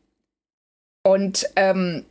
und 1.03 1.47
ähm, 1.55 2.07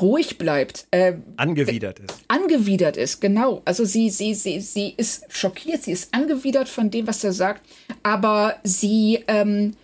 ruhig 0.00 0.38
bleibt, 0.38 0.86
äh, 0.92 1.14
angewidert 1.36 1.98
ist. 1.98 2.14
Angewidert 2.28 2.96
ist, 2.96 3.20
genau. 3.20 3.62
Also 3.64 3.84
sie, 3.84 4.10
sie, 4.10 4.34
sie, 4.34 4.60
sie 4.60 4.94
ist 4.96 5.24
schockiert, 5.28 5.82
sie 5.82 5.90
ist 5.90 6.14
angewidert 6.14 6.68
von 6.68 6.88
dem, 6.88 7.08
was 7.08 7.24
er 7.24 7.32
sagt, 7.32 7.62
aber 8.04 8.54
sie 8.62 9.24
ähm, 9.26 9.74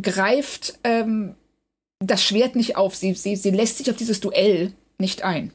greift 0.00 0.78
ähm, 0.82 1.34
das 1.98 2.24
Schwert 2.24 2.56
nicht 2.56 2.78
auf. 2.78 2.96
Sie, 2.96 3.12
sie, 3.12 3.36
sie 3.36 3.50
lässt 3.50 3.76
sich 3.76 3.90
auf 3.90 3.96
dieses 3.96 4.20
Duell 4.20 4.72
nicht 4.96 5.24
ein. 5.24 5.52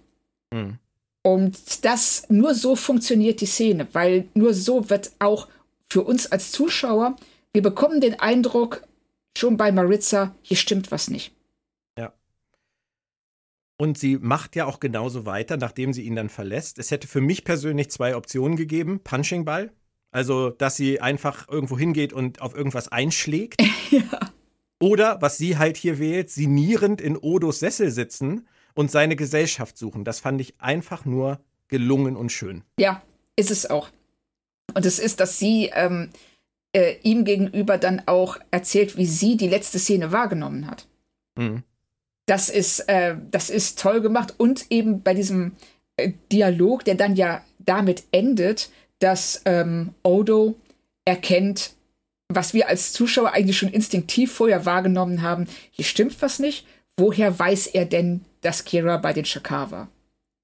Mhm. 0.53 0.77
Und 1.23 1.83
das, 1.83 2.27
nur 2.29 2.53
so 2.53 2.75
funktioniert 2.75 3.41
die 3.41 3.47
Szene, 3.47 3.87
weil 3.93 4.25
nur 4.35 4.53
so 4.53 4.91
wird 4.91 5.13
auch 5.17 5.47
für 5.89 6.03
uns 6.03 6.31
als 6.31 6.51
Zuschauer, 6.51 7.15
wir 7.53 7.61
bekommen 7.61 8.01
den 8.01 8.19
Eindruck, 8.19 8.83
schon 9.37 9.57
bei 9.57 9.71
Maritza, 9.71 10.35
hier 10.41 10.57
stimmt 10.57 10.91
was 10.91 11.09
nicht. 11.09 11.33
Und 13.77 13.97
sie 13.97 14.17
macht 14.17 14.55
ja 14.55 14.65
auch 14.65 14.79
genauso 14.79 15.25
weiter, 15.25 15.57
nachdem 15.57 15.93
sie 15.93 16.03
ihn 16.03 16.15
dann 16.15 16.29
verlässt. 16.29 16.79
Es 16.79 16.91
hätte 16.91 17.07
für 17.07 17.21
mich 17.21 17.43
persönlich 17.43 17.89
zwei 17.89 18.15
Optionen 18.15 18.55
gegeben. 18.55 19.01
Punching 19.03 19.45
Ball. 19.45 19.71
Also, 20.11 20.51
dass 20.51 20.75
sie 20.75 21.01
einfach 21.01 21.49
irgendwo 21.49 21.77
hingeht 21.77 22.13
und 22.13 22.39
auf 22.41 22.55
irgendwas 22.55 22.87
einschlägt. 22.87 23.61
ja. 23.91 24.03
Oder, 24.79 25.21
was 25.21 25.37
sie 25.37 25.57
halt 25.57 25.75
hier 25.75 25.97
wählt, 25.97 26.29
sinnierend 26.29 27.01
in 27.01 27.17
Odos 27.17 27.59
Sessel 27.59 27.89
sitzen 27.89 28.47
und 28.75 28.91
seine 28.91 29.15
Gesellschaft 29.15 29.77
suchen. 29.77 30.03
Das 30.03 30.19
fand 30.19 30.39
ich 30.39 30.61
einfach 30.61 31.05
nur 31.05 31.39
gelungen 31.67 32.15
und 32.15 32.31
schön. 32.31 32.63
Ja, 32.79 33.01
ist 33.35 33.49
es 33.49 33.69
auch. 33.69 33.89
Und 34.73 34.85
es 34.85 34.99
ist, 34.99 35.19
dass 35.19 35.39
sie 35.39 35.71
ähm, 35.73 36.09
äh, 36.73 36.95
ihm 37.03 37.23
gegenüber 37.23 37.77
dann 37.77 38.01
auch 38.05 38.37
erzählt, 38.51 38.97
wie 38.97 39.05
sie 39.05 39.37
die 39.37 39.47
letzte 39.47 39.79
Szene 39.79 40.11
wahrgenommen 40.11 40.67
hat. 40.67 40.87
Mhm 41.35 41.63
das 42.25 42.49
ist, 42.49 42.79
äh, 42.81 43.15
das 43.31 43.49
ist 43.49 43.79
toll 43.79 44.01
gemacht. 44.01 44.33
Und 44.37 44.71
eben 44.71 45.01
bei 45.01 45.13
diesem 45.13 45.53
äh, 45.97 46.13
Dialog, 46.31 46.85
der 46.85 46.95
dann 46.95 47.15
ja 47.15 47.43
damit 47.59 48.03
endet, 48.11 48.69
dass 48.99 49.41
ähm, 49.45 49.93
Odo 50.03 50.55
erkennt, 51.05 51.73
was 52.29 52.53
wir 52.53 52.69
als 52.69 52.93
Zuschauer 52.93 53.33
eigentlich 53.33 53.57
schon 53.57 53.69
instinktiv 53.69 54.31
vorher 54.31 54.65
wahrgenommen 54.65 55.21
haben. 55.21 55.47
Hier 55.71 55.85
stimmt 55.85 56.21
was 56.21 56.39
nicht. 56.39 56.65
Woher 56.97 57.37
weiß 57.37 57.67
er 57.67 57.85
denn, 57.85 58.21
dass 58.41 58.65
Kira 58.65 58.97
bei 58.97 59.13
den 59.13 59.25
Shakar 59.25 59.71
war? 59.71 59.87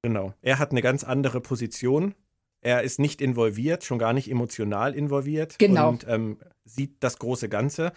Genau. 0.01 0.33
Er 0.41 0.59
hat 0.59 0.71
eine 0.71 0.81
ganz 0.81 1.03
andere 1.03 1.41
Position. 1.41 2.15
Er 2.61 2.83
ist 2.83 2.99
nicht 2.99 3.21
involviert, 3.21 3.83
schon 3.83 3.99
gar 3.99 4.13
nicht 4.13 4.29
emotional 4.29 4.93
involviert. 4.93 5.57
Genau. 5.59 5.89
Und 5.89 6.05
ähm, 6.07 6.39
sieht 6.65 6.97
das 7.01 7.19
große 7.19 7.49
Ganze. 7.49 7.93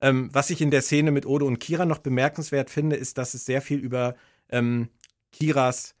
Ähm, 0.00 0.28
was 0.32 0.50
ich 0.50 0.60
in 0.60 0.70
der 0.70 0.82
Szene 0.82 1.10
mit 1.10 1.26
Odo 1.26 1.46
und 1.46 1.58
Kira 1.58 1.86
noch 1.86 1.98
bemerkenswert 1.98 2.68
finde, 2.68 2.96
ist, 2.96 3.16
dass 3.18 3.34
es 3.34 3.46
sehr 3.46 3.62
viel 3.62 3.78
über 3.78 4.14
ähm, 4.50 4.90
Kiras 5.32 5.94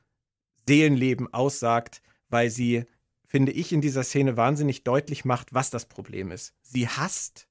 Seelenleben 0.68 1.32
aussagt, 1.32 2.02
weil 2.28 2.50
sie, 2.50 2.84
finde 3.24 3.52
ich, 3.52 3.72
in 3.72 3.80
dieser 3.80 4.02
Szene 4.02 4.36
wahnsinnig 4.36 4.84
deutlich 4.84 5.24
macht, 5.24 5.54
was 5.54 5.70
das 5.70 5.86
Problem 5.86 6.30
ist. 6.30 6.54
Sie 6.62 6.88
hasst 6.88 7.48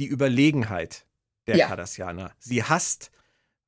die 0.00 0.06
Überlegenheit 0.06 1.06
der 1.46 1.56
ja. 1.56 1.68
Cardassianer. 1.68 2.32
Sie 2.38 2.62
hasst, 2.62 3.10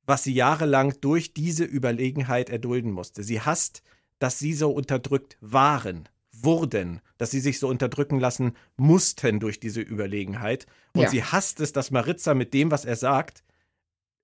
was 0.05 0.23
sie 0.23 0.33
jahrelang 0.33 0.99
durch 1.01 1.33
diese 1.33 1.63
Überlegenheit 1.63 2.49
erdulden 2.49 2.91
musste. 2.91 3.23
Sie 3.23 3.41
hasst, 3.41 3.83
dass 4.19 4.39
sie 4.39 4.53
so 4.53 4.71
unterdrückt 4.71 5.37
waren 5.41 6.07
wurden, 6.43 7.01
dass 7.17 7.31
sie 7.31 7.39
sich 7.39 7.59
so 7.59 7.67
unterdrücken 7.67 8.19
lassen 8.19 8.55
mussten 8.77 9.39
durch 9.39 9.59
diese 9.59 9.81
Überlegenheit. 9.81 10.67
Und 10.93 11.03
ja. 11.03 11.09
sie 11.09 11.23
hasst 11.23 11.59
es, 11.59 11.73
dass 11.73 11.91
Maritza 11.91 12.33
mit 12.33 12.53
dem, 12.53 12.71
was 12.71 12.85
er 12.85 12.95
sagt, 12.95 13.43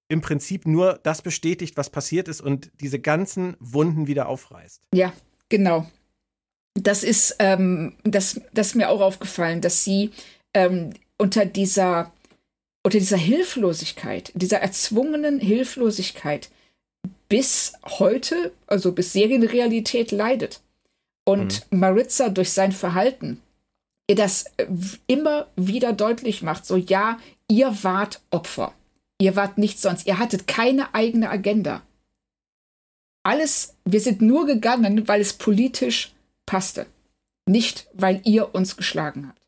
im 0.07 0.21
Prinzip 0.21 0.67
nur 0.67 0.99
das 1.03 1.21
bestätigt, 1.21 1.77
was 1.77 1.89
passiert 1.89 2.27
ist 2.27 2.41
und 2.41 2.71
diese 2.79 2.99
ganzen 2.99 3.57
Wunden 3.59 4.07
wieder 4.07 4.27
aufreißt. 4.29 4.81
Ja, 4.93 5.13
genau. 5.49 5.89
Das 6.75 7.03
ist, 7.03 7.37
ähm, 7.39 7.95
das, 8.03 8.41
das 8.53 8.67
ist 8.67 8.75
mir 8.75 8.89
auch 8.89 9.01
aufgefallen, 9.01 9.61
dass 9.61 9.83
sie 9.83 10.11
ähm, 10.53 10.93
unter 11.17 11.45
dieser, 11.45 12.11
unter 12.83 12.99
dieser 12.99 13.17
Hilflosigkeit, 13.17 14.31
dieser 14.35 14.59
erzwungenen 14.59 15.39
Hilflosigkeit 15.39 16.49
bis 17.29 17.73
heute, 17.99 18.53
also 18.67 18.91
bis 18.91 19.13
Serienrealität 19.13 20.11
leidet. 20.11 20.61
Und 21.23 21.65
mhm. 21.71 21.79
Maritza 21.79 22.29
durch 22.29 22.51
sein 22.51 22.71
Verhalten 22.71 23.41
ihr 24.07 24.15
das 24.15 24.45
äh, 24.57 24.67
immer 25.07 25.47
wieder 25.55 25.93
deutlich 25.93 26.41
macht, 26.41 26.65
so 26.65 26.75
ja, 26.75 27.19
ihr 27.49 27.83
wart 27.83 28.21
Opfer. 28.31 28.73
Ihr 29.19 29.35
wart 29.35 29.57
nichts 29.57 29.81
sonst. 29.81 30.07
Ihr 30.07 30.19
hattet 30.19 30.47
keine 30.47 30.93
eigene 30.93 31.29
Agenda. 31.29 31.81
Alles, 33.23 33.75
wir 33.85 34.01
sind 34.01 34.21
nur 34.21 34.45
gegangen, 34.45 35.07
weil 35.07 35.21
es 35.21 35.33
politisch 35.33 36.13
passte. 36.45 36.85
Nicht, 37.47 37.87
weil 37.93 38.21
ihr 38.25 38.53
uns 38.53 38.75
geschlagen 38.75 39.27
habt. 39.27 39.41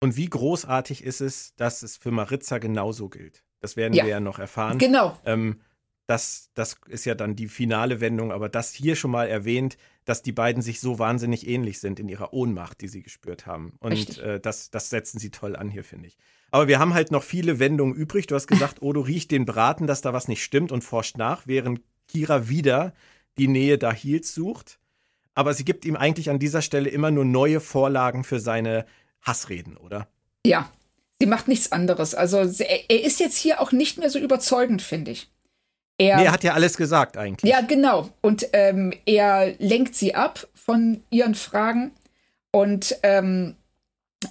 Und 0.00 0.16
wie 0.16 0.28
großartig 0.28 1.04
ist 1.04 1.20
es, 1.20 1.54
dass 1.56 1.82
es 1.82 1.96
für 1.96 2.10
Maritza 2.10 2.58
genauso 2.58 3.08
gilt. 3.08 3.44
Das 3.60 3.76
werden 3.76 3.94
ja. 3.94 4.04
wir 4.04 4.10
ja 4.10 4.20
noch 4.20 4.38
erfahren. 4.38 4.78
Genau. 4.78 5.18
Ähm, 5.24 5.60
das, 6.06 6.50
das 6.54 6.76
ist 6.88 7.06
ja 7.06 7.14
dann 7.14 7.36
die 7.36 7.48
finale 7.48 8.00
Wendung, 8.00 8.30
aber 8.30 8.48
das 8.48 8.72
hier 8.72 8.94
schon 8.96 9.10
mal 9.10 9.26
erwähnt, 9.26 9.76
dass 10.04 10.22
die 10.22 10.32
beiden 10.32 10.62
sich 10.62 10.80
so 10.80 10.98
wahnsinnig 10.98 11.48
ähnlich 11.48 11.80
sind 11.80 11.98
in 11.98 12.08
ihrer 12.08 12.34
Ohnmacht, 12.34 12.80
die 12.82 12.88
sie 12.88 13.02
gespürt 13.02 13.46
haben. 13.46 13.74
Und 13.80 14.18
äh, 14.18 14.38
das, 14.38 14.70
das 14.70 14.90
setzen 14.90 15.18
sie 15.18 15.30
toll 15.30 15.56
an 15.56 15.70
hier, 15.70 15.84
finde 15.84 16.08
ich. 16.08 16.18
Aber 16.50 16.68
wir 16.68 16.78
haben 16.78 16.94
halt 16.94 17.10
noch 17.10 17.22
viele 17.22 17.58
Wendungen 17.58 17.94
übrig. 17.94 18.26
Du 18.26 18.34
hast 18.34 18.46
gesagt, 18.46 18.82
Odo 18.82 19.00
riecht 19.00 19.30
den 19.30 19.46
Braten, 19.46 19.86
dass 19.86 20.02
da 20.02 20.12
was 20.12 20.28
nicht 20.28 20.44
stimmt 20.44 20.72
und 20.72 20.82
forscht 20.82 21.16
nach, 21.16 21.46
während 21.46 21.80
Kira 22.06 22.48
wieder 22.48 22.92
die 23.38 23.48
Nähe 23.48 23.78
da 23.78 23.90
Dahils 23.90 24.34
sucht. 24.34 24.78
Aber 25.34 25.54
sie 25.54 25.64
gibt 25.64 25.84
ihm 25.84 25.96
eigentlich 25.96 26.30
an 26.30 26.38
dieser 26.38 26.62
Stelle 26.62 26.90
immer 26.90 27.10
nur 27.10 27.24
neue 27.24 27.60
Vorlagen 27.60 28.22
für 28.24 28.38
seine 28.38 28.86
Hassreden, 29.20 29.76
oder? 29.76 30.06
Ja, 30.46 30.70
sie 31.18 31.26
macht 31.26 31.48
nichts 31.48 31.72
anderes. 31.72 32.14
Also 32.14 32.38
er 32.38 33.02
ist 33.02 33.18
jetzt 33.18 33.36
hier 33.36 33.60
auch 33.60 33.72
nicht 33.72 33.98
mehr 33.98 34.10
so 34.10 34.18
überzeugend, 34.18 34.82
finde 34.82 35.10
ich. 35.10 35.33
Er, 35.98 36.16
nee, 36.16 36.24
er 36.24 36.32
hat 36.32 36.44
ja 36.44 36.54
alles 36.54 36.76
gesagt 36.76 37.16
eigentlich. 37.16 37.50
Ja, 37.50 37.60
genau. 37.60 38.10
Und 38.20 38.48
ähm, 38.52 38.92
er 39.06 39.54
lenkt 39.58 39.94
sie 39.94 40.14
ab 40.14 40.46
von 40.54 41.02
ihren 41.10 41.34
Fragen 41.34 41.92
und 42.50 42.96
ähm, 43.02 43.54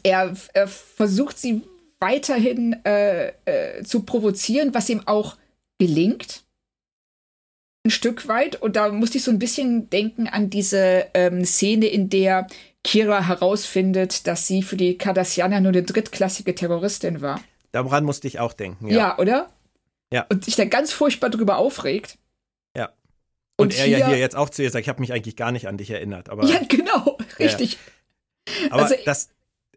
er, 0.03 0.34
er, 0.53 0.68
versucht 0.68 1.38
sie 1.38 1.61
weiterhin 1.99 2.84
äh, 2.86 3.28
äh, 3.45 3.84
zu 3.84 4.03
provozieren, 4.03 4.74
was 4.74 4.89
ihm 4.89 5.01
auch 5.05 5.38
gelingt. 5.78 6.43
Ein 7.86 7.91
Stück 7.91 8.28
weit. 8.28 8.61
Und 8.61 8.76
da 8.76 8.89
musste 8.89 9.18
ich 9.18 9.24
so 9.24 9.32
ein 9.32 9.39
bisschen 9.39 9.89
denken 9.89 10.28
an 10.28 10.49
diese 10.49 11.07
ähm, 11.14 11.45
Szene, 11.45 11.86
in 11.86 12.09
der 12.09 12.47
Kira 12.84 13.28
herausfindet, 13.28 14.28
dass 14.28 14.47
sie 14.47 14.64
für 14.64 14.78
die 14.78 14.97
Cardassianer 14.97 15.61
nur 15.61 15.72
eine 15.72 15.84
drittklassige 15.84 16.55
Terroristin 16.55 17.22
war. 17.22 17.41
Daran 17.72 18.03
musste 18.03 18.28
ich 18.28 18.39
auch 18.39 18.53
denken, 18.53 18.88
ja. 18.88 18.95
Ja, 18.95 19.18
oder? 19.18 19.49
Ja. 20.14 20.28
Und 20.30 20.45
sich 20.45 20.55
da 20.55 20.66
ganz 20.66 20.93
furchtbar 20.93 21.32
drüber 21.32 21.57
aufregt. 21.57 22.20
Ja. 22.78 22.93
Und, 23.57 23.74
und 23.74 23.80
er 23.80 23.86
hier, 23.86 23.97
ja 23.97 24.07
hier 24.09 24.20
jetzt 24.20 24.36
auch 24.36 24.51
zu 24.51 24.61
ihr 24.61 24.70
sagt, 24.70 24.84
ich 24.84 24.89
habe 24.89 24.99
mich 25.01 25.11
eigentlich 25.11 25.36
gar 25.36 25.51
nicht 25.51 25.68
an 25.68 25.78
dich 25.78 25.89
erinnert. 25.89 26.30
Aber, 26.30 26.45
ja, 26.47 26.59
genau, 26.70 27.18
richtig. 27.39 27.80
Ja. 28.47 28.72
Aber 28.72 28.84
also, 28.84 28.95
das, 29.05 29.30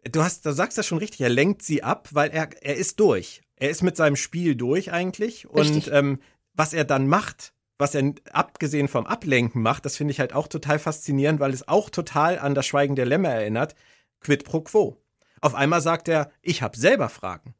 du 0.03 0.21
hast, 0.21 0.45
du 0.45 0.51
sagst 0.53 0.77
das 0.77 0.85
schon 0.85 0.99
richtig, 0.99 1.21
er 1.21 1.29
lenkt 1.29 1.63
sie 1.63 1.81
ab, 1.81 2.09
weil 2.11 2.29
er, 2.29 2.49
er 2.61 2.75
ist 2.75 2.99
durch. 2.99 3.41
Er 3.55 3.71
ist 3.71 3.81
mit 3.81 3.97
seinem 3.97 4.15
Spiel 4.15 4.55
durch 4.55 4.91
eigentlich. 4.91 5.49
Und 5.49 5.89
ähm, 5.91 6.19
was 6.53 6.73
er 6.73 6.85
dann 6.85 7.07
macht, 7.07 7.53
was 7.79 7.95
er 7.95 8.13
abgesehen 8.31 8.87
vom 8.87 9.07
Ablenken 9.07 9.63
macht, 9.63 9.85
das 9.85 9.97
finde 9.97 10.11
ich 10.11 10.19
halt 10.19 10.33
auch 10.33 10.47
total 10.47 10.77
faszinierend, 10.77 11.39
weil 11.39 11.51
es 11.51 11.67
auch 11.67 11.89
total 11.89 12.37
an 12.37 12.53
das 12.53 12.67
Schweigen 12.67 12.95
der 12.95 13.07
Lämmer 13.07 13.29
erinnert. 13.29 13.73
Quid 14.19 14.43
pro 14.43 14.61
quo. 14.61 15.01
Auf 15.41 15.55
einmal 15.55 15.81
sagt 15.81 16.07
er, 16.07 16.31
ich 16.43 16.61
habe 16.61 16.77
selber 16.77 17.09
Fragen. 17.09 17.55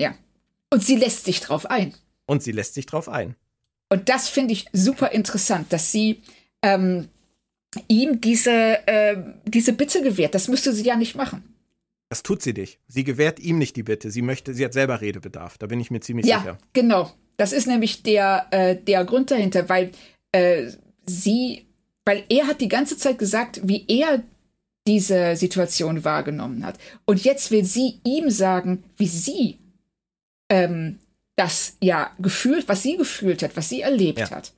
Ja. 0.00 0.14
Und 0.70 0.82
sie 0.82 0.96
lässt 0.96 1.26
sich 1.26 1.40
drauf 1.40 1.66
ein. 1.66 1.94
Und 2.26 2.42
sie 2.42 2.52
lässt 2.52 2.74
sich 2.74 2.86
drauf 2.86 3.08
ein. 3.08 3.36
Und 3.88 4.08
das 4.08 4.28
finde 4.28 4.54
ich 4.54 4.66
super 4.72 5.10
interessant, 5.10 5.72
dass 5.72 5.92
sie 5.92 6.22
ähm, 6.62 7.08
ihm 7.88 8.20
diese, 8.20 8.86
äh, 8.86 9.16
diese 9.44 9.72
Bitte 9.72 10.02
gewährt. 10.02 10.34
Das 10.34 10.48
müsste 10.48 10.72
sie 10.72 10.84
ja 10.84 10.96
nicht 10.96 11.14
machen. 11.14 11.42
Das 12.08 12.22
tut 12.22 12.42
sie 12.42 12.52
nicht. 12.52 12.78
Sie 12.88 13.04
gewährt 13.04 13.40
ihm 13.40 13.58
nicht 13.58 13.76
die 13.76 13.82
Bitte. 13.82 14.10
Sie 14.10 14.22
möchte, 14.22 14.54
sie 14.54 14.64
hat 14.64 14.72
selber 14.72 15.00
Redebedarf. 15.00 15.58
Da 15.58 15.66
bin 15.66 15.80
ich 15.80 15.90
mir 15.90 16.00
ziemlich 16.00 16.26
ja, 16.26 16.38
sicher. 16.38 16.52
Ja, 16.52 16.58
genau. 16.72 17.10
Das 17.36 17.52
ist 17.52 17.66
nämlich 17.66 18.02
der, 18.02 18.46
äh, 18.50 18.76
der 18.76 19.04
Grund 19.04 19.30
dahinter, 19.30 19.68
weil 19.68 19.92
äh, 20.32 20.70
sie, 21.06 21.66
weil 22.04 22.24
er 22.28 22.46
hat 22.46 22.60
die 22.60 22.68
ganze 22.68 22.96
Zeit 22.98 23.18
gesagt, 23.18 23.60
wie 23.64 23.84
er 23.88 24.22
diese 24.86 25.36
Situation 25.36 26.04
wahrgenommen 26.04 26.66
hat. 26.66 26.78
Und 27.04 27.24
jetzt 27.24 27.50
will 27.50 27.64
sie 27.64 28.00
ihm 28.04 28.30
sagen, 28.30 28.84
wie 28.96 29.06
sie 29.06 29.58
ähm, 30.50 30.98
das 31.36 31.76
ja 31.80 32.10
gefühlt, 32.18 32.68
was 32.68 32.82
sie 32.82 32.96
gefühlt 32.96 33.42
hat, 33.42 33.56
was 33.56 33.68
sie 33.68 33.80
erlebt 33.80 34.18
ja, 34.18 34.30
hat. 34.30 34.52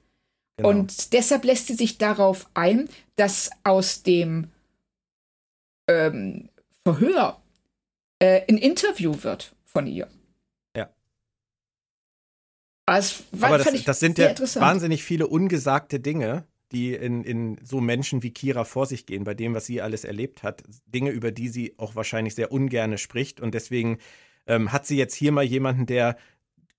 Genau. 0.56 0.70
Und 0.70 1.12
deshalb 1.12 1.44
lässt 1.44 1.66
sie 1.66 1.74
sich 1.74 1.98
darauf 1.98 2.48
ein, 2.54 2.88
dass 3.16 3.50
aus 3.64 4.02
dem 4.02 4.48
ähm, 5.88 6.48
Verhör 6.84 7.40
äh, 8.18 8.42
ein 8.48 8.58
Interview 8.58 9.22
wird 9.22 9.54
von 9.64 9.86
ihr. 9.86 10.08
Ja. 10.76 10.90
Also, 12.86 13.24
Aber 13.40 13.58
das, 13.58 13.84
das 13.84 14.00
sind 14.00 14.18
ja 14.18 14.34
wahnsinnig 14.54 15.02
viele 15.02 15.26
ungesagte 15.26 15.98
Dinge, 16.00 16.44
die 16.72 16.94
in, 16.94 17.24
in 17.24 17.58
so 17.64 17.80
Menschen 17.80 18.22
wie 18.22 18.30
Kira 18.32 18.64
vor 18.64 18.86
sich 18.86 19.06
gehen, 19.06 19.24
bei 19.24 19.34
dem, 19.34 19.54
was 19.54 19.66
sie 19.66 19.80
alles 19.80 20.04
erlebt 20.04 20.42
hat. 20.42 20.62
Dinge, 20.86 21.10
über 21.10 21.30
die 21.30 21.48
sie 21.48 21.74
auch 21.78 21.94
wahrscheinlich 21.94 22.34
sehr 22.34 22.52
ungerne 22.52 22.98
spricht. 22.98 23.40
Und 23.40 23.54
deswegen 23.54 23.98
ähm, 24.46 24.72
hat 24.72 24.86
sie 24.86 24.96
jetzt 24.96 25.14
hier 25.14 25.32
mal 25.32 25.44
jemanden, 25.44 25.86
der 25.86 26.16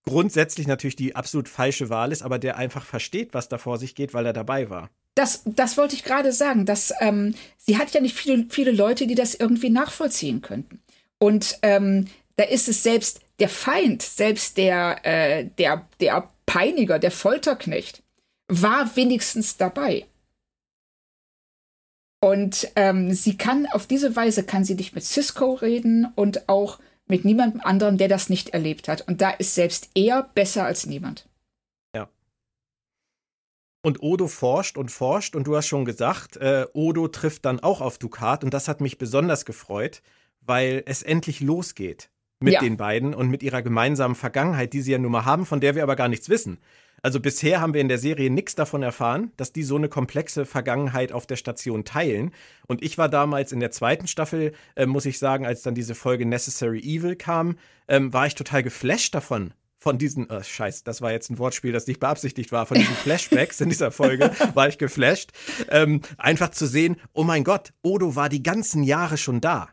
grundsätzlich 0.06 0.68
natürlich 0.68 0.96
die 0.96 1.16
absolut 1.16 1.50
falsche 1.50 1.90
Wahl 1.90 2.12
ist, 2.12 2.22
aber 2.22 2.40
der 2.40 2.58
einfach 2.58 2.86
versteht, 2.86 3.34
was 3.34 3.50
da 3.50 3.58
vor 3.58 3.78
sich 3.78 3.96
geht, 3.96 4.14
weil 4.14 4.26
er 4.26 4.34
dabei 4.34 4.70
war. 4.70 4.90
Das, 5.16 5.42
das 5.46 5.78
wollte 5.78 5.96
ich 5.96 6.04
gerade 6.04 6.32
sagen. 6.32 6.66
Dass, 6.66 6.94
ähm, 7.00 7.36
sie 7.58 7.78
hat 7.78 7.92
ja 7.92 8.02
nicht 8.02 8.16
viele, 8.16 8.46
viele 8.50 8.72
Leute, 8.72 9.08
die 9.08 9.16
das 9.16 9.34
irgendwie 9.36 9.70
nachvollziehen 9.70 10.42
könnten. 10.42 10.82
Und 11.18 11.58
ähm, 11.62 12.08
da 12.36 12.44
ist 12.44 12.68
es 12.68 12.84
selbst 12.84 13.22
der 13.40 13.50
Feind, 13.50 14.02
selbst 14.02 14.58
der, 14.58 15.06
äh, 15.06 15.46
der, 15.58 15.88
der 16.00 16.30
Peiniger, 16.46 17.00
der 17.00 17.12
Folterknecht, 17.12 18.04
war 18.48 18.96
wenigstens 18.96 19.58
dabei. 19.58 20.06
Und 22.22 22.72
ähm, 22.76 23.14
sie 23.14 23.38
kann 23.38 23.68
auf 23.68 23.88
diese 23.88 24.16
Weise 24.16 24.44
kann 24.44 24.66
sie 24.66 24.76
nicht 24.76 24.96
mit 24.96 25.04
Cisco 25.04 25.54
reden 25.54 26.08
und 26.16 26.50
auch 26.50 26.80
mit 27.08 27.26
niemandem 27.26 27.62
anderen, 27.62 27.98
der 27.98 28.08
das 28.08 28.30
nicht 28.30 28.50
erlebt 28.50 28.88
hat. 28.88 29.08
Und 29.08 29.22
da 29.22 29.30
ist 29.32 29.56
selbst 29.56 29.90
er 29.96 30.30
besser 30.34 30.66
als 30.66 30.86
niemand. 30.86 31.28
Ja. 31.96 32.10
Und 33.84 34.02
Odo 34.02 34.28
forscht 34.28 34.78
und 34.78 34.90
forscht 34.90 35.36
und 35.36 35.46
du 35.46 35.56
hast 35.56 35.68
schon 35.68 35.86
gesagt, 35.86 36.38
äh, 36.38 36.66
Odo 36.74 37.08
trifft 37.08 37.46
dann 37.46 37.60
auch 37.60 37.82
auf 37.82 37.98
Dukat 38.00 38.44
und 38.44 38.54
das 38.54 38.68
hat 38.68 38.82
mich 38.82 38.98
besonders 38.98 39.46
gefreut, 39.46 40.02
weil 40.42 40.84
es 40.86 41.04
endlich 41.04 41.40
losgeht 41.42 42.10
mit 42.40 42.54
Ja. 42.56 42.60
den 42.60 42.78
beiden 42.78 43.14
und 43.14 43.30
mit 43.30 43.44
ihrer 43.44 43.62
gemeinsamen 43.62 44.16
Vergangenheit, 44.16 44.74
die 44.74 44.82
sie 44.82 44.92
ja 44.92 44.98
nun 44.98 45.12
mal 45.12 45.26
haben, 45.26 45.46
von 45.46 45.62
der 45.62 45.76
wir 45.76 45.84
aber 45.84 45.96
gar 45.96 46.08
nichts 46.08 46.30
wissen. 46.30 46.60
Also 47.06 47.20
bisher 47.20 47.62
haben 47.62 47.76
wir 47.76 47.82
in 47.82 47.88
der 47.88 48.00
Serie 48.00 48.32
nichts 48.32 48.56
davon 48.56 48.82
erfahren, 48.82 49.32
dass 49.38 49.54
die 49.54 49.62
so 49.62 49.76
eine 49.76 49.90
komplexe 49.90 50.44
Vergangenheit 50.44 51.12
auf 51.12 51.28
der 51.28 51.36
Station 51.36 51.86
teilen. 51.86 52.32
Und 52.66 52.82
ich 52.82 52.98
war 52.98 53.10
damals 53.10 53.52
in 53.52 53.60
der 53.60 53.70
zweiten 53.70 54.08
Staffel, 54.08 54.54
äh, 54.76 54.88
muss 54.88 55.06
ich 55.06 55.20
sagen, 55.20 55.46
als 55.46 55.62
dann 55.62 55.76
diese 55.76 55.94
Folge 55.94 56.26
Necessary 56.26 56.80
Evil 56.80 57.16
kam, 57.16 57.60
ähm, 57.88 58.12
war 58.12 58.26
ich 58.26 58.34
total 58.34 58.64
geflasht 58.64 59.14
davon. 59.14 59.54
Von 59.78 60.00
diesen, 60.00 60.32
äh, 60.32 60.44
scheiß, 60.44 60.84
das 60.84 61.00
war 61.04 61.12
jetzt 61.12 61.30
ein 61.30 61.38
Wortspiel, 61.38 61.72
das 61.72 61.86
nicht 61.86 62.00
beabsichtigt 62.00 62.52
war, 62.52 62.66
von 62.66 62.80
diesen 62.80 62.96
Flashbacks 62.96 63.62
in 63.62 63.70
dieser 63.70 63.92
Folge 63.92 64.32
war 64.56 64.68
ich 64.68 64.80
geflasht. 64.80 65.30
Ähm, 65.70 66.02
einfach 66.18 66.50
zu 66.50 66.66
sehen, 66.66 66.96
oh 67.14 67.24
mein 67.24 67.44
Gott, 67.44 67.72
Odo 67.84 68.16
war 68.16 68.30
die 68.30 68.42
ganzen 68.42 68.82
Jahre 68.82 69.18
schon 69.18 69.42
da. 69.42 69.70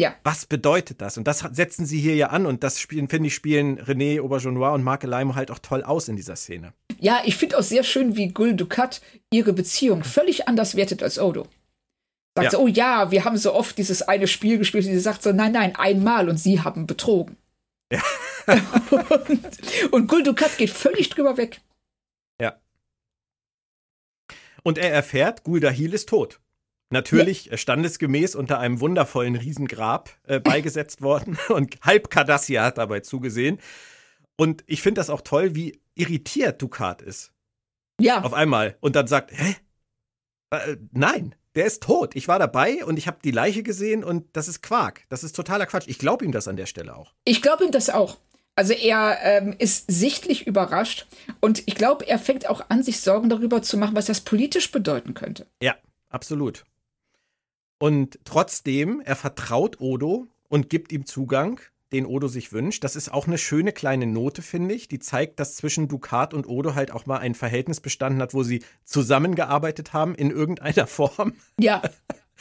Ja. 0.00 0.14
Was 0.22 0.46
bedeutet 0.46 1.00
das? 1.00 1.18
Und 1.18 1.26
das 1.26 1.40
setzen 1.40 1.84
sie 1.84 1.98
hier 1.98 2.14
ja 2.14 2.28
an 2.28 2.46
und 2.46 2.62
das 2.62 2.80
spielen, 2.80 3.08
finde 3.08 3.26
ich, 3.26 3.34
spielen 3.34 3.80
René 3.80 4.20
Aubergenois 4.20 4.74
und 4.74 4.84
Marc 4.84 5.02
Leimo 5.02 5.34
halt 5.34 5.50
auch 5.50 5.58
toll 5.58 5.82
aus 5.82 6.08
in 6.08 6.14
dieser 6.14 6.36
Szene. 6.36 6.72
Ja, 7.00 7.22
ich 7.24 7.36
finde 7.36 7.58
auch 7.58 7.62
sehr 7.62 7.82
schön, 7.82 8.16
wie 8.16 8.28
Gul 8.28 8.54
Dukat 8.54 9.00
ihre 9.30 9.52
Beziehung 9.52 10.04
völlig 10.04 10.46
anders 10.46 10.76
wertet 10.76 11.02
als 11.02 11.18
Odo. 11.18 11.48
Sagt 12.36 12.44
Ja. 12.44 12.50
so, 12.50 12.60
oh 12.60 12.68
ja, 12.68 13.10
wir 13.10 13.24
haben 13.24 13.36
so 13.36 13.52
oft 13.54 13.76
dieses 13.76 14.02
eine 14.02 14.28
Spiel 14.28 14.58
gespielt. 14.58 14.86
Und 14.86 14.92
sie 14.92 15.00
sagt 15.00 15.22
so, 15.22 15.32
nein, 15.32 15.52
nein, 15.52 15.74
einmal 15.74 16.28
und 16.28 16.38
sie 16.38 16.60
haben 16.60 16.86
betrogen. 16.86 17.36
Ja. 17.92 18.02
und, 19.28 19.92
und 19.92 20.06
Gul 20.06 20.22
Dukat 20.22 20.58
geht 20.58 20.70
völlig 20.70 21.08
drüber 21.08 21.36
weg. 21.36 21.60
Und 24.62 24.76
er 24.76 24.92
erfährt, 24.92 25.44
Guldahil 25.44 25.94
ist 25.94 26.08
tot. 26.10 26.40
Natürlich 26.90 27.52
äh, 27.52 27.58
standesgemäß 27.58 28.34
unter 28.34 28.58
einem 28.58 28.80
wundervollen 28.80 29.36
Riesengrab 29.36 30.10
äh, 30.26 30.40
beigesetzt 30.40 31.02
worden 31.02 31.38
und 31.48 31.78
halb 31.82 32.10
Cardassia 32.10 32.64
hat 32.64 32.78
dabei 32.78 33.00
zugesehen. 33.00 33.58
Und 34.36 34.64
ich 34.66 34.82
finde 34.82 35.00
das 35.00 35.10
auch 35.10 35.20
toll, 35.20 35.54
wie 35.54 35.80
irritiert 35.94 36.62
Dukat 36.62 37.02
ist. 37.02 37.32
Ja, 38.00 38.22
Auf 38.22 38.32
einmal. 38.32 38.76
Und 38.80 38.94
dann 38.94 39.08
sagt, 39.08 39.32
hä? 39.32 39.56
Äh, 40.50 40.76
nein, 40.92 41.34
der 41.56 41.66
ist 41.66 41.82
tot. 41.82 42.14
Ich 42.14 42.28
war 42.28 42.38
dabei 42.38 42.84
und 42.84 42.96
ich 42.96 43.08
habe 43.08 43.18
die 43.22 43.32
Leiche 43.32 43.64
gesehen 43.64 44.04
und 44.04 44.24
das 44.34 44.46
ist 44.46 44.62
Quark. 44.62 45.02
Das 45.08 45.24
ist 45.24 45.34
totaler 45.34 45.66
Quatsch. 45.66 45.88
Ich 45.88 45.98
glaube 45.98 46.24
ihm 46.24 46.32
das 46.32 46.46
an 46.46 46.56
der 46.56 46.66
Stelle 46.66 46.96
auch. 46.96 47.12
ich 47.24 47.42
glaube 47.42 47.64
ihm 47.64 47.72
das 47.72 47.90
auch. 47.90 48.18
Also 48.54 48.72
er 48.72 49.18
ähm, 49.22 49.54
ist 49.58 49.84
sichtlich 49.86 50.48
überrascht 50.48 51.06
und 51.38 51.62
ich 51.66 51.76
glaube, 51.76 52.08
er 52.08 52.18
fängt 52.18 52.48
auch 52.48 52.70
an, 52.70 52.82
sich 52.82 53.00
Sorgen 53.00 53.28
darüber 53.28 53.62
zu 53.62 53.76
machen, 53.76 53.94
was 53.94 54.06
das 54.06 54.20
politisch 54.20 54.72
bedeuten 54.72 55.14
könnte. 55.14 55.46
Ja, 55.62 55.76
absolut. 56.08 56.64
Und 57.78 58.18
trotzdem, 58.24 59.00
er 59.04 59.16
vertraut 59.16 59.80
Odo 59.80 60.26
und 60.48 60.68
gibt 60.68 60.92
ihm 60.92 61.06
Zugang, 61.06 61.60
den 61.92 62.06
Odo 62.06 62.28
sich 62.28 62.52
wünscht. 62.52 62.84
Das 62.84 62.96
ist 62.96 63.12
auch 63.12 63.26
eine 63.26 63.38
schöne 63.38 63.72
kleine 63.72 64.06
Note, 64.06 64.42
finde 64.42 64.74
ich. 64.74 64.88
Die 64.88 64.98
zeigt, 64.98 65.40
dass 65.40 65.56
zwischen 65.56 65.88
Dukat 65.88 66.34
und 66.34 66.46
Odo 66.46 66.74
halt 66.74 66.90
auch 66.90 67.06
mal 67.06 67.18
ein 67.18 67.34
Verhältnis 67.34 67.80
bestanden 67.80 68.20
hat, 68.20 68.34
wo 68.34 68.42
sie 68.42 68.62
zusammengearbeitet 68.84 69.92
haben 69.92 70.14
in 70.14 70.30
irgendeiner 70.30 70.86
Form. 70.88 71.34
Ja. 71.58 71.82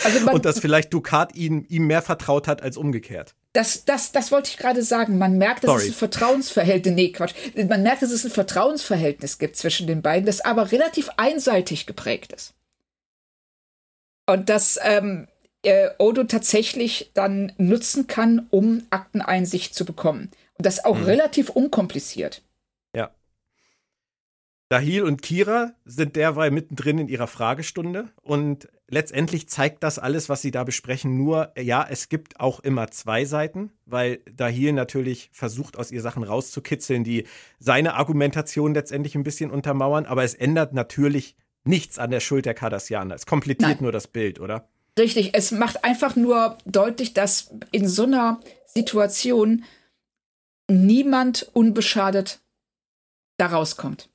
Also 0.03 0.29
Und 0.29 0.45
dass 0.45 0.59
vielleicht 0.59 0.93
Dukat 0.93 1.35
ihm, 1.35 1.65
ihm 1.69 1.87
mehr 1.87 2.01
vertraut 2.01 2.47
hat 2.47 2.61
als 2.61 2.77
umgekehrt. 2.77 3.33
Das, 3.53 3.85
das, 3.85 4.11
das 4.11 4.31
wollte 4.31 4.51
ich 4.51 4.57
gerade 4.57 4.83
sagen. 4.83 5.17
Man 5.17 5.37
merkt, 5.37 5.63
dass 5.63 5.71
Sorry. 5.71 5.83
es 5.83 5.89
ein 5.89 5.93
Vertrauensverhältnis, 5.93 6.93
nee, 6.93 7.11
Quatsch. 7.11 7.33
Man 7.55 7.81
merkt, 7.81 8.03
dass 8.03 8.11
es 8.11 8.23
ein 8.23 8.29
Vertrauensverhältnis 8.29 9.39
gibt 9.39 9.55
zwischen 9.55 9.87
den 9.87 10.03
beiden, 10.03 10.27
das 10.27 10.41
aber 10.41 10.71
relativ 10.71 11.09
einseitig 11.17 11.87
geprägt 11.87 12.33
ist. 12.33 12.53
Und 14.27 14.49
dass 14.49 14.79
ähm, 14.83 15.27
äh, 15.63 15.89
Odo 15.97 16.23
tatsächlich 16.23 17.11
dann 17.13 17.51
nutzen 17.57 18.07
kann, 18.07 18.47
um 18.51 18.83
Akteneinsicht 18.89 19.73
zu 19.73 19.85
bekommen. 19.85 20.29
Und 20.57 20.65
das 20.65 20.85
auch 20.85 21.05
relativ 21.05 21.49
unkompliziert. 21.49 22.41
Ja. 22.95 23.11
Dahil 24.69 25.03
und 25.03 25.21
Kira 25.21 25.73
sind 25.85 26.15
derweil 26.15 26.51
mittendrin 26.51 26.99
in 26.99 27.07
ihrer 27.07 27.27
Fragestunde 27.27 28.09
und 28.21 28.69
letztendlich 28.87 29.49
zeigt 29.49 29.83
das 29.83 29.99
alles, 29.99 30.29
was 30.29 30.41
sie 30.41 30.51
da 30.51 30.63
besprechen, 30.63 31.17
nur, 31.17 31.51
ja, 31.57 31.85
es 31.89 32.09
gibt 32.09 32.39
auch 32.39 32.59
immer 32.61 32.89
zwei 32.89 33.25
Seiten, 33.25 33.71
weil 33.85 34.19
Dahil 34.31 34.73
natürlich 34.73 35.29
versucht, 35.31 35.77
aus 35.77 35.91
ihr 35.91 36.01
Sachen 36.01 36.23
rauszukitzeln, 36.23 37.03
die 37.03 37.27
seine 37.59 37.95
Argumentation 37.95 38.73
letztendlich 38.73 39.15
ein 39.15 39.23
bisschen 39.23 39.51
untermauern, 39.51 40.05
aber 40.05 40.23
es 40.23 40.33
ändert 40.33 40.73
natürlich 40.73 41.35
nichts 41.67 41.99
an 41.99 42.11
der 42.11 42.19
Schuld 42.19 42.45
der 42.45 42.53
Cardassianer. 42.53 43.15
Es 43.15 43.25
komplettiert 43.25 43.69
Nein. 43.69 43.83
nur 43.83 43.91
das 43.91 44.07
Bild, 44.07 44.39
oder? 44.39 44.67
Richtig, 44.97 45.31
es 45.33 45.51
macht 45.51 45.83
einfach 45.83 46.15
nur 46.15 46.57
deutlich, 46.65 47.13
dass 47.13 47.51
in 47.71 47.87
so 47.87 48.03
einer 48.03 48.39
Situation 48.65 49.63
niemand 50.69 51.49
unbeschadet 51.53 52.39
da 53.37 53.47
rauskommt. 53.47 54.09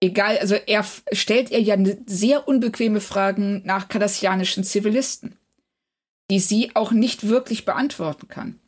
Egal, 0.00 0.38
also 0.38 0.56
er 0.56 0.84
stellt 1.12 1.50
ihr 1.50 1.60
ja 1.62 1.76
ne- 1.76 2.02
sehr 2.06 2.46
unbequeme 2.48 3.00
Fragen 3.00 3.62
nach 3.64 3.88
kardassianischen 3.88 4.64
Zivilisten, 4.64 5.38
die 6.30 6.40
sie 6.40 6.74
auch 6.74 6.90
nicht 6.90 7.28
wirklich 7.28 7.64
beantworten 7.64 8.28
kann. 8.28 8.60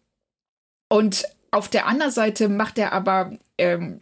Und 0.88 1.24
auf 1.50 1.68
der 1.68 1.86
anderen 1.86 2.12
Seite 2.12 2.48
macht 2.48 2.78
er 2.78 2.92
aber 2.92 3.36
ähm, 3.58 4.00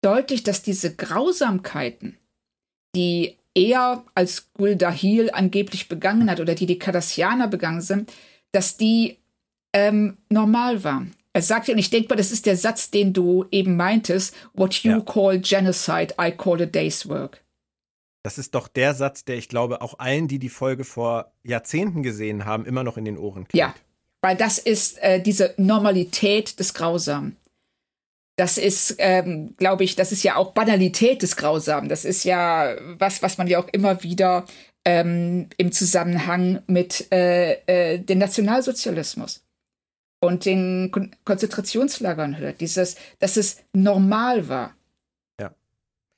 deutlich, 0.00 0.42
dass 0.42 0.62
diese 0.62 0.94
Grausamkeiten, 0.94 2.16
die 2.94 3.36
er 3.54 4.04
als 4.14 4.52
Guldahil 4.54 5.30
angeblich 5.30 5.88
begangen 5.88 6.30
hat 6.30 6.40
oder 6.40 6.54
die 6.54 6.66
die 6.66 6.78
Cardassianer 6.78 7.48
begangen 7.48 7.80
sind, 7.80 8.12
dass 8.52 8.76
die 8.76 9.18
ähm, 9.72 10.16
normal 10.28 10.84
waren. 10.84 11.14
Er 11.32 11.42
sagt 11.42 11.66
ja, 11.68 11.74
und 11.74 11.78
ich 11.78 11.90
denke 11.90 12.08
mal, 12.10 12.16
das 12.16 12.30
ist 12.30 12.46
der 12.46 12.56
Satz, 12.56 12.90
den 12.90 13.12
du 13.12 13.44
eben 13.50 13.76
meintest, 13.76 14.34
what 14.54 14.74
you 14.74 14.92
Ja. 14.92 15.00
call 15.00 15.40
genocide, 15.40 16.14
I 16.20 16.30
call 16.30 16.62
a 16.62 16.66
day's 16.66 17.08
work. 17.08 17.42
Das 18.22 18.38
ist 18.38 18.54
doch 18.54 18.68
der 18.68 18.94
Satz, 18.94 19.24
der 19.24 19.36
ich 19.36 19.48
glaube, 19.48 19.82
auch 19.82 19.98
allen, 19.98 20.28
die 20.28 20.38
die 20.38 20.48
Folge 20.48 20.84
vor 20.84 21.32
Jahrzehnten 21.42 22.02
gesehen 22.02 22.44
haben, 22.44 22.64
immer 22.64 22.84
noch 22.84 22.96
in 22.96 23.04
den 23.04 23.18
Ohren 23.18 23.46
klingt. 23.46 23.54
Ja, 23.60 23.74
weil 24.22 24.36
das 24.36 24.58
ist 24.58 24.96
äh, 25.02 25.20
diese 25.20 25.54
Normalität 25.58 26.58
des 26.58 26.72
Grausamen. 26.72 27.36
Das 28.36 28.58
ist, 28.58 28.96
ähm, 28.98 29.54
glaube 29.56 29.84
ich, 29.84 29.94
das 29.94 30.10
ist 30.10 30.24
ja 30.24 30.36
auch 30.36 30.52
Banalität 30.52 31.22
des 31.22 31.36
Grausamen. 31.36 31.88
Das 31.88 32.04
ist 32.04 32.24
ja 32.24 32.76
was, 32.98 33.22
was 33.22 33.38
man 33.38 33.46
ja 33.46 33.60
auch 33.60 33.68
immer 33.68 34.02
wieder 34.02 34.44
ähm, 34.84 35.48
im 35.56 35.70
Zusammenhang 35.70 36.62
mit 36.66 37.12
äh, 37.12 37.52
äh, 37.66 37.98
dem 37.98 38.18
Nationalsozialismus 38.18 39.44
und 40.20 40.44
den 40.44 40.90
Kon 40.90 41.14
Konzentrationslagern 41.24 42.38
hört. 42.38 42.60
Dieses, 42.60 42.96
dass 43.20 43.36
es 43.36 43.58
normal 43.72 44.48
war. 44.48 44.74
Ja. 45.40 45.54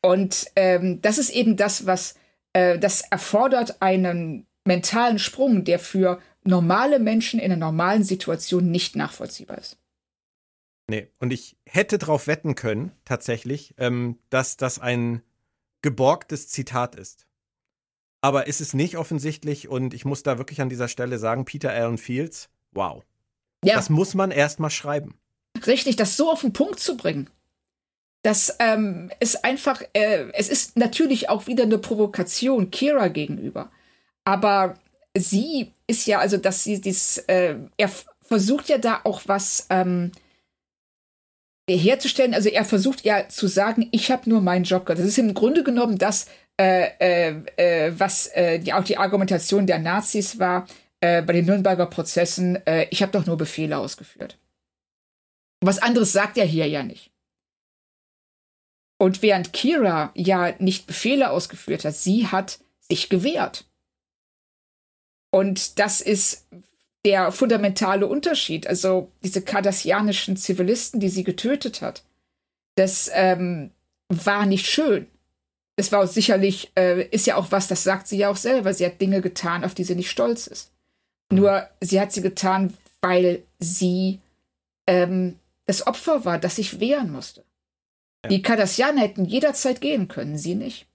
Und 0.03 0.47
ähm, 0.57 1.03
das 1.03 1.19
ist 1.19 1.31
eben 1.31 1.57
das, 1.57 1.85
was 1.85 2.14
äh, 2.55 2.79
das 2.79 3.03
erfordert 3.03 3.83
einen 3.83 4.47
mentalen 4.64 5.19
Sprung, 5.19 5.64
der 5.64 5.79
für 5.79 6.21
normale 6.45 6.99
Menschen 6.99 7.41
in 7.41 7.53
einer 7.53 7.57
normalen 7.57 8.05
Situation 8.05 8.71
nicht 8.71 8.97
nachvollziehbar 8.97 9.59
ist. 9.59 9.77
Nee, 10.89 11.09
und 11.18 11.32
ich 11.32 11.57
hätte 11.66 11.99
darauf 11.99 12.26
wetten 12.26 12.55
können, 12.55 12.93
tatsächlich, 13.05 13.74
ähm, 13.78 14.18
dass 14.30 14.57
das 14.57 14.78
ein 14.78 15.22
geborgtes 15.82 16.49
Zitat 16.49 16.95
ist. 16.95 17.26
Aber 18.20 18.47
ist 18.47 18.61
es 18.61 18.74
nicht 18.74 18.97
offensichtlich 18.97 19.68
und 19.68 19.95
ich 19.95 20.05
muss 20.05 20.22
da 20.22 20.39
wirklich 20.39 20.61
an 20.61 20.68
dieser 20.68 20.89
Stelle 20.89 21.18
sagen, 21.18 21.45
Peter 21.45 21.70
Allen 21.70 21.99
Fields, 21.99 22.49
Wow. 22.76 23.03
Ja. 23.64 23.74
Das 23.74 23.89
muss 23.91 24.14
man 24.14 24.30
erst 24.30 24.61
mal 24.61 24.70
schreiben. 24.70 25.18
Richtig, 25.66 25.97
das 25.97 26.16
so 26.16 26.30
auf 26.30 26.43
den 26.43 26.53
Punkt 26.53 26.78
zu 26.78 26.97
bringen. 26.97 27.28
Das 28.22 28.57
ähm, 28.59 29.11
ist 29.18 29.45
einfach, 29.45 29.82
äh, 29.95 30.26
es 30.34 30.49
ist 30.49 30.76
natürlich 30.76 31.28
auch 31.28 31.47
wieder 31.47 31.64
eine 31.64 31.78
Provokation 31.78 32.70
Kira 32.70 33.09
gegenüber. 33.09 33.70
Aber 34.24 34.74
sie 35.16 35.72
ist 35.87 36.07
ja, 36.07 36.18
also 36.18 36.37
dass 36.37 36.64
sie 36.64 36.80
dies, 36.80 37.18
äh, 37.28 37.57
er 37.76 37.91
versucht 38.22 38.68
ja 38.68 38.78
da 38.78 39.01
auch 39.05 39.22
was 39.26 39.66
ähm, 39.70 40.12
herzustellen. 41.75 42.35
Also 42.35 42.49
er 42.49 42.64
versucht 42.64 43.05
ja 43.05 43.29
zu 43.29 43.49
sagen, 43.49 43.89
ich 43.91 44.11
habe 44.11 44.29
nur 44.31 44.41
meinen 44.41 44.64
Job 44.64 44.87
gemacht. 44.87 45.01
Das 45.01 45.09
ist 45.09 45.19
im 45.19 45.35
Grunde 45.35 45.64
genommen 45.64 45.99
das, 45.99 46.27
äh, 46.61 46.91
äh, 47.01 47.43
äh 47.57 47.93
was 47.99 48.29
äh, 48.29 48.61
die, 48.61 48.73
auch 48.73 48.85
die 48.85 48.99
Argumentation 48.99 49.67
der 49.67 49.79
Nazis 49.79 50.39
war 50.39 50.67
äh, 51.01 51.23
bei 51.23 51.33
den 51.33 51.47
Nürnberger 51.47 51.87
Prozessen. 51.87 52.64
Äh, 52.67 52.87
ich 52.91 53.03
habe 53.03 53.12
doch 53.12 53.27
nur 53.27 53.37
Befehle 53.37 53.79
ausgeführt. 53.79 54.39
Was 55.61 55.79
anderes 55.79 56.12
sagt 56.12 56.39
er 56.39 56.45
hier 56.45 56.69
ja 56.69 56.83
nicht. 56.83 57.11
Und 58.99 59.23
während 59.23 59.53
Kira 59.53 60.11
ja 60.14 60.55
nicht 60.59 60.87
Befehle 60.87 61.31
ausgeführt 61.31 61.85
hat, 61.85 61.95
sie 61.95 62.29
hat 62.29 62.61
sich 62.81 63.09
gewehrt. 63.09 63.64
Und 65.31 65.79
das 65.79 66.01
ist 66.01 66.47
der 67.07 67.30
fundamentale 67.30 68.07
Unterschied. 68.07 68.66
Also 68.66 69.11
diese 69.22 69.40
kardassianischen 69.40 70.36
Zivilisten, 70.36 71.00
die 71.00 71.09
sie 71.09 71.24
getötet 71.24 71.80
hat, 71.80 72.02
das 72.74 73.09
ähm, 73.14 73.70
war 74.09 74.44
nicht 74.44 74.66
schön. 74.66 75.07
Es 75.76 75.92
war 75.92 76.07
sicherlich, 76.07 76.72
äh, 76.76 77.07
ist 77.09 77.26
ja 77.26 77.36
auch 77.36 77.52
was, 77.52 77.68
das 77.68 77.84
sagt 77.84 78.09
sie 78.09 78.18
ja 78.18 78.28
auch 78.28 78.36
selber. 78.36 78.74
Sie 78.74 78.84
hat 78.84 79.00
Dinge 79.00 79.20
getan, 79.20 79.64
auf 79.64 79.74
die 79.74 79.84
sie 79.84 79.94
nicht 79.94 80.11
stolz 80.11 80.48
ist. 80.48 80.72
Nur 81.32 81.68
sie 81.80 82.00
hat 82.00 82.12
sie 82.12 82.22
getan, 82.22 82.74
weil 83.00 83.44
sie 83.61 84.20
ähm, 84.88 85.38
das 85.66 85.86
Opfer 85.86 86.24
war, 86.24 86.38
das 86.38 86.57
sich 86.57 86.80
wehren 86.80 87.12
musste. 87.12 87.44
Ja. 88.24 88.30
Die 88.30 88.42
Kardassianer 88.42 89.02
hätten 89.02 89.24
jederzeit 89.24 89.80
gehen 89.80 90.09
können, 90.09 90.38
sie 90.38 90.54
nicht. 90.57 90.86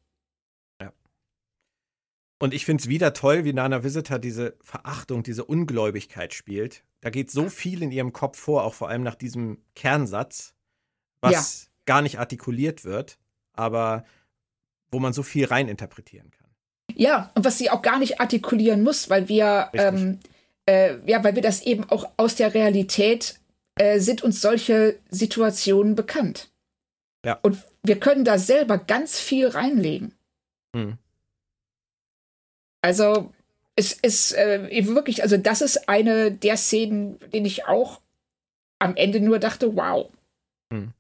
Und 2.42 2.56
ich 2.56 2.66
finde 2.66 2.82
es 2.82 2.90
wieder 2.90 3.14
toll, 3.14 3.46
wie 3.46 3.54
Nana 3.54 3.84
Visitor 3.84 4.18
diese 4.18 4.56
Verachtung, 4.62 5.22
diese 5.22 5.46
Ungläubigkeit 5.46 6.34
spielt. 6.34 6.84
Da 7.02 7.12
geht 7.12 7.30
so 7.30 7.50
viel 7.50 7.84
in 7.84 7.92
ihrem 7.92 8.14
Kopf 8.14 8.40
vor, 8.40 8.64
auch 8.64 8.74
vor 8.74 8.90
allem 8.90 9.04
nach 9.04 9.16
diesem 9.16 9.60
Kernsatz, 9.76 10.56
was 11.22 11.32
ja. 11.34 11.70
gar 11.86 12.02
nicht 12.02 12.20
artikuliert 12.20 12.84
wird, 12.84 13.20
aber 13.54 14.06
wo 14.92 15.00
man 15.00 15.14
so 15.14 15.22
viel 15.22 15.46
reininterpretieren 15.46 16.32
kann. 16.32 16.50
Ja, 16.96 17.32
und 17.36 17.46
was 17.46 17.60
sie 17.60 17.70
auch 17.70 17.84
gar 17.84 18.00
nicht 18.00 18.20
artikulieren 18.20 18.82
muss, 18.82 19.10
weil 19.10 19.30
wir, 19.30 19.70
ähm, 19.74 20.20
äh, 20.66 20.98
ja, 21.10 21.24
weil 21.24 21.36
wir 21.36 21.44
das 21.44 21.62
eben 21.62 21.90
auch 21.90 22.10
aus 22.18 22.36
der 22.36 22.56
Realität 22.56 23.40
äh, 23.76 24.00
sind 24.00 24.24
uns 24.24 24.42
solche 24.42 25.00
Situationen 25.12 25.96
bekannt. 25.96 26.52
Ja. 27.24 27.38
Und 27.44 27.58
wir 27.84 28.00
können 28.00 28.26
da 28.26 28.40
selber 28.40 28.80
ganz 28.80 29.20
viel 29.20 29.48
reinlegen. 29.48 30.16
Mhm. 30.74 30.98
Also 32.82 33.32
es 33.76 33.94
ist 33.94 34.34
äh, 34.34 34.86
wirklich, 34.88 35.24
also 35.24 35.38
das 35.38 35.62
ist 35.62 35.88
eine 35.88 36.32
der 36.32 36.58
Szenen, 36.58 37.18
den 37.32 37.46
ich 37.46 37.66
auch 37.66 38.02
am 38.80 38.96
Ende 38.96 39.20
nur 39.20 39.40
dachte, 39.40 39.76
wow. 39.76 40.10
Mhm. 40.72 40.94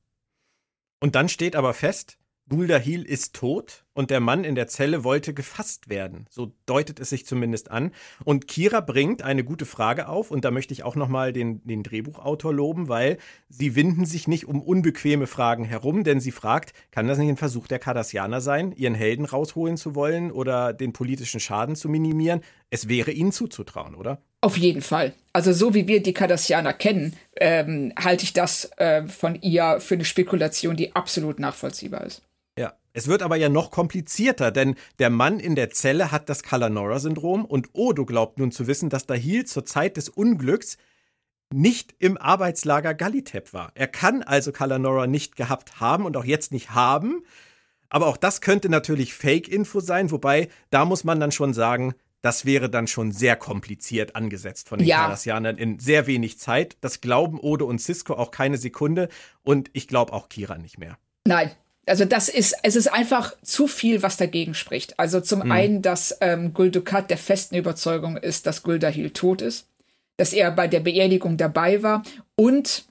Und 1.00 1.16
dann 1.16 1.30
steht 1.30 1.56
aber 1.56 1.74
fest, 1.74 2.18
Guldahil 2.48 3.04
ist 3.04 3.34
tot 3.34 3.86
und 3.94 4.10
der 4.10 4.20
Mann 4.20 4.44
in 4.44 4.56
der 4.56 4.68
Zelle 4.68 5.04
wollte 5.04 5.34
gefasst 5.34 5.89
werden. 5.89 6.26
So 6.30 6.54
deutet 6.66 7.00
es 7.00 7.10
sich 7.10 7.26
zumindest 7.26 7.72
an. 7.72 7.92
Und 8.24 8.48
Kira 8.48 8.80
bringt 8.80 9.22
eine 9.22 9.44
gute 9.44 9.66
Frage 9.66 10.08
auf 10.08 10.32
und 10.32 10.46
da 10.46 10.52
möchte 10.52 10.74
ich 10.74 10.84
auch 10.84 10.96
nochmal 10.96 11.34
den, 11.34 11.66
den 11.66 11.84
Drehbuchautor 11.84 12.54
loben, 12.54 12.88
weil 12.88 13.18
sie 13.50 13.76
winden 13.76 14.06
sich 14.06 14.28
nicht 14.28 14.48
um 14.48 14.62
unbequeme 14.62 15.28
Fragen 15.28 15.66
herum, 15.66 16.04
denn 16.04 16.20
sie 16.20 16.32
fragt, 16.32 16.74
kann 16.92 17.08
das 17.08 17.18
nicht 17.18 17.30
ein 17.30 17.38
Versuch 17.38 17.68
der 17.68 17.80
Cardassianer 17.80 18.42
sein, 18.42 18.72
ihren 18.72 18.96
Helden 18.96 19.26
rausholen 19.26 19.78
zu 19.78 19.96
wollen 19.96 20.32
oder 20.32 20.74
den 20.74 20.94
politischen 20.94 21.39
Schaden 21.39 21.76
zu 21.76 21.89
minimieren? 21.89 22.42
Es 22.70 22.88
wäre 22.88 23.12
ihnen 23.12 23.32
zuzutrauen, 23.32 23.96
oder? 23.96 24.22
Auf 24.39 24.58
jeden 24.58 24.82
Fall. 24.82 25.14
Also 25.34 25.54
so 25.54 25.74
wie 25.74 25.88
wir 25.88 26.02
die 26.02 26.14
Cardassianer 26.14 26.74
kennen, 26.74 27.16
ähm, 27.36 27.94
halte 27.98 28.24
ich 28.24 28.34
das 28.34 28.72
äh, 28.78 29.06
von 29.06 29.39
ihr 29.42 29.80
für 29.80 29.96
eine 29.96 30.06
Spekulation, 30.06 30.76
die 30.76 30.96
absolut 30.96 31.39
nachvollziehbar 31.39 32.06
ist. 32.06 32.24
Es 32.94 33.08
wird 33.08 33.22
aber 33.22 33.38
ja 33.38 33.50
noch 33.50 33.72
komplizierter, 33.72 34.52
denn 34.52 34.76
der 35.00 35.10
Mann 35.10 35.39
in 35.39 35.56
der 35.56 35.70
Zelle 35.70 36.12
hat 36.12 36.30
das 36.30 36.44
Kalanora-Syndrom 36.44 37.46
und 37.46 37.70
Odo 37.74 38.06
glaubt 38.06 38.38
nun 38.38 38.52
zu 38.52 38.68
wissen, 38.68 38.89
dass 38.89 39.06
Dahil 39.06 39.46
zur 39.46 39.66
Zeit 39.66 39.98
des 39.98 40.10
Unglücks 40.10 40.78
nicht 41.54 41.96
im 42.00 42.18
Arbeitslager 42.18 42.94
Galitep 42.94 43.54
war. 43.54 43.72
Er 43.76 43.88
kann 43.88 44.24
also 44.24 44.52
Kalanora 44.52 45.08
nicht 45.08 45.36
gehabt 45.36 45.80
haben 45.80 46.06
und 46.06 46.16
auch 46.18 46.26
jetzt 46.26 46.52
nicht 46.52 46.72
haben. 46.72 47.24
Aber 47.89 48.08
auch 48.08 48.18
das 48.18 48.42
könnte 48.42 48.70
natürlich 48.70 49.14
Fake-Info 49.14 49.82
sein, 49.82 50.12
wobei 50.12 50.48
da 50.70 50.86
muss 50.86 51.04
man 51.04 51.20
dann 51.20 51.32
schon 51.32 51.54
sagen, 51.54 51.94
das 52.22 52.46
wäre 52.46 52.70
dann 52.70 52.88
schon 52.88 53.12
sehr 53.12 53.36
kompliziert 53.36 54.16
angesetzt 54.16 54.70
von 54.70 54.80
den 54.80 54.88
ja. 54.88 55.02
Kardassianern 55.02 55.58
in 55.58 55.80
sehr 55.80 56.08
wenig 56.08 56.39
Zeit. 56.39 56.78
Das 56.82 57.02
glauben 57.02 57.39
Odo 57.39 57.66
und 57.66 57.80
Cisco 57.80 58.14
auch 58.14 58.32
keine 58.32 58.58
Sekunde 58.58 59.10
und 59.44 59.70
ich 59.74 59.88
glaube 59.88 60.14
auch 60.14 60.30
Kira 60.30 60.58
nicht 60.58 60.78
mehr. 60.78 60.98
Nein, 61.26 61.52
also 61.86 62.06
das 62.06 62.30
ist, 62.30 62.56
es 62.64 62.76
ist 62.76 62.88
einfach 62.88 63.34
zu 63.42 63.68
viel, 63.68 64.04
was 64.04 64.18
dagegen 64.18 64.54
spricht. 64.54 65.00
Also 65.00 65.20
zum 65.20 65.40
mhm. 65.40 65.52
einen, 65.52 65.82
dass 65.82 66.18
ähm, 66.22 66.54
Guldukat 66.54 67.10
der 67.10 67.18
festen 67.18 67.56
Überzeugung 67.56 68.18
ist, 68.18 68.46
dass 68.46 68.64
Guldahil 68.64 69.10
tot 69.12 69.42
ist, 69.42 69.68
dass 70.18 70.34
er 70.34 70.52
bei 70.52 70.68
der 70.68 70.82
Beerdigung 70.82 71.38
dabei 71.38 71.82
war 71.82 72.04
und 72.36 72.86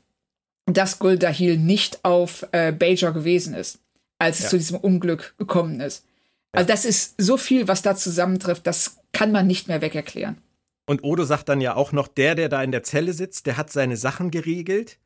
dass 0.66 0.98
Guldahil 0.98 1.56
nicht 1.56 2.04
auf 2.04 2.46
äh, 2.52 2.72
Bajor 2.72 3.12
gewesen 3.12 3.54
ist, 3.54 3.78
als 4.18 4.38
es 4.38 4.44
ja. 4.44 4.50
zu 4.50 4.58
diesem 4.58 4.78
Unglück 4.78 5.34
gekommen 5.38 5.80
ist. 5.80 6.04
Also 6.52 6.66
das 6.66 6.84
ist 6.84 7.14
so 7.18 7.36
viel, 7.36 7.68
was 7.68 7.82
da 7.82 7.94
zusammentrifft, 7.94 8.66
das 8.66 8.98
kann 9.12 9.30
man 9.30 9.46
nicht 9.46 9.68
mehr 9.68 9.80
wegerklären. 9.80 10.38
Und 10.86 11.04
Odo 11.04 11.22
sagt 11.24 11.48
dann 11.48 11.60
ja 11.60 11.76
auch 11.76 11.92
noch, 11.92 12.08
der, 12.08 12.34
der 12.34 12.48
da 12.48 12.62
in 12.62 12.72
der 12.72 12.82
Zelle 12.82 13.12
sitzt, 13.12 13.46
der 13.46 13.56
hat 13.56 13.70
seine 13.70 13.96
Sachen 13.96 14.32
geregelt 14.32 14.98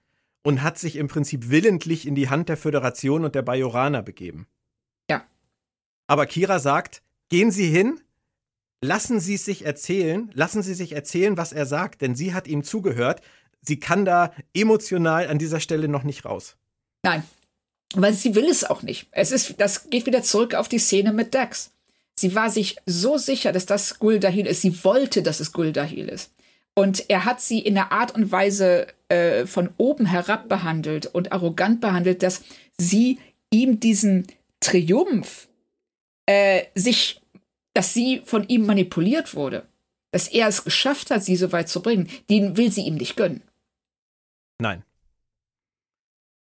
und 0.44 0.62
hat 0.62 0.78
sich 0.78 0.96
im 0.96 1.08
Prinzip 1.08 1.50
willentlich 1.50 2.06
in 2.06 2.14
die 2.14 2.28
Hand 2.28 2.48
der 2.48 2.56
Föderation 2.56 3.24
und 3.24 3.34
der 3.34 3.42
Bajoraner 3.42 4.02
begeben. 4.02 4.46
Ja. 5.10 5.26
Aber 6.06 6.26
Kira 6.26 6.60
sagt, 6.60 7.02
gehen 7.30 7.50
Sie 7.50 7.68
hin, 7.68 8.00
lassen 8.80 9.18
Sie 9.18 9.34
es 9.34 9.44
sich 9.44 9.64
erzählen, 9.64 10.30
lassen 10.34 10.62
Sie 10.62 10.74
sich 10.74 10.92
erzählen, 10.92 11.36
was 11.36 11.52
er 11.52 11.66
sagt, 11.66 12.02
denn 12.02 12.14
sie 12.14 12.34
hat 12.34 12.46
ihm 12.46 12.62
zugehört. 12.62 13.22
Sie 13.62 13.80
kann 13.80 14.04
da 14.04 14.32
emotional 14.52 15.28
an 15.28 15.38
dieser 15.38 15.60
Stelle 15.60 15.88
noch 15.88 16.04
nicht 16.04 16.26
raus. 16.26 16.56
Nein, 17.02 17.24
weil 17.94 18.12
sie 18.12 18.34
will 18.34 18.48
es 18.48 18.64
auch 18.64 18.82
nicht. 18.82 19.08
Es 19.12 19.32
ist, 19.32 19.54
das 19.58 19.88
geht 19.88 20.04
wieder 20.04 20.22
zurück 20.22 20.54
auf 20.54 20.68
die 20.68 20.78
Szene 20.78 21.12
mit 21.12 21.34
Dax. 21.34 21.70
Sie 22.16 22.34
war 22.34 22.50
sich 22.50 22.76
so 22.84 23.16
sicher, 23.16 23.52
dass 23.52 23.66
das 23.66 23.98
Guldahil 23.98 24.46
ist. 24.46 24.60
Sie 24.60 24.84
wollte, 24.84 25.22
dass 25.22 25.40
es 25.40 25.52
Guldahil 25.52 26.08
ist. 26.08 26.30
Und 26.74 27.08
er 27.08 27.24
hat 27.24 27.40
sie 27.40 27.60
in 27.60 27.78
einer 27.78 27.92
Art 27.92 28.14
und 28.14 28.32
Weise 28.32 28.88
äh, 29.08 29.46
von 29.46 29.70
oben 29.76 30.06
herab 30.06 30.48
behandelt 30.48 31.06
und 31.06 31.32
arrogant 31.32 31.80
behandelt, 31.80 32.22
dass 32.22 32.42
sie 32.76 33.20
ihm 33.50 33.78
diesen 33.78 34.26
Triumph 34.60 35.48
äh, 36.26 36.64
sich, 36.74 37.20
dass 37.74 37.94
sie 37.94 38.22
von 38.24 38.48
ihm 38.48 38.66
manipuliert 38.66 39.34
wurde, 39.34 39.66
dass 40.10 40.28
er 40.28 40.48
es 40.48 40.64
geschafft 40.64 41.10
hat, 41.10 41.22
sie 41.22 41.36
so 41.36 41.52
weit 41.52 41.68
zu 41.68 41.80
bringen, 41.80 42.08
den 42.28 42.56
will 42.56 42.72
sie 42.72 42.82
ihm 42.82 42.96
nicht 42.96 43.16
gönnen. 43.16 43.42
Nein. 44.58 44.84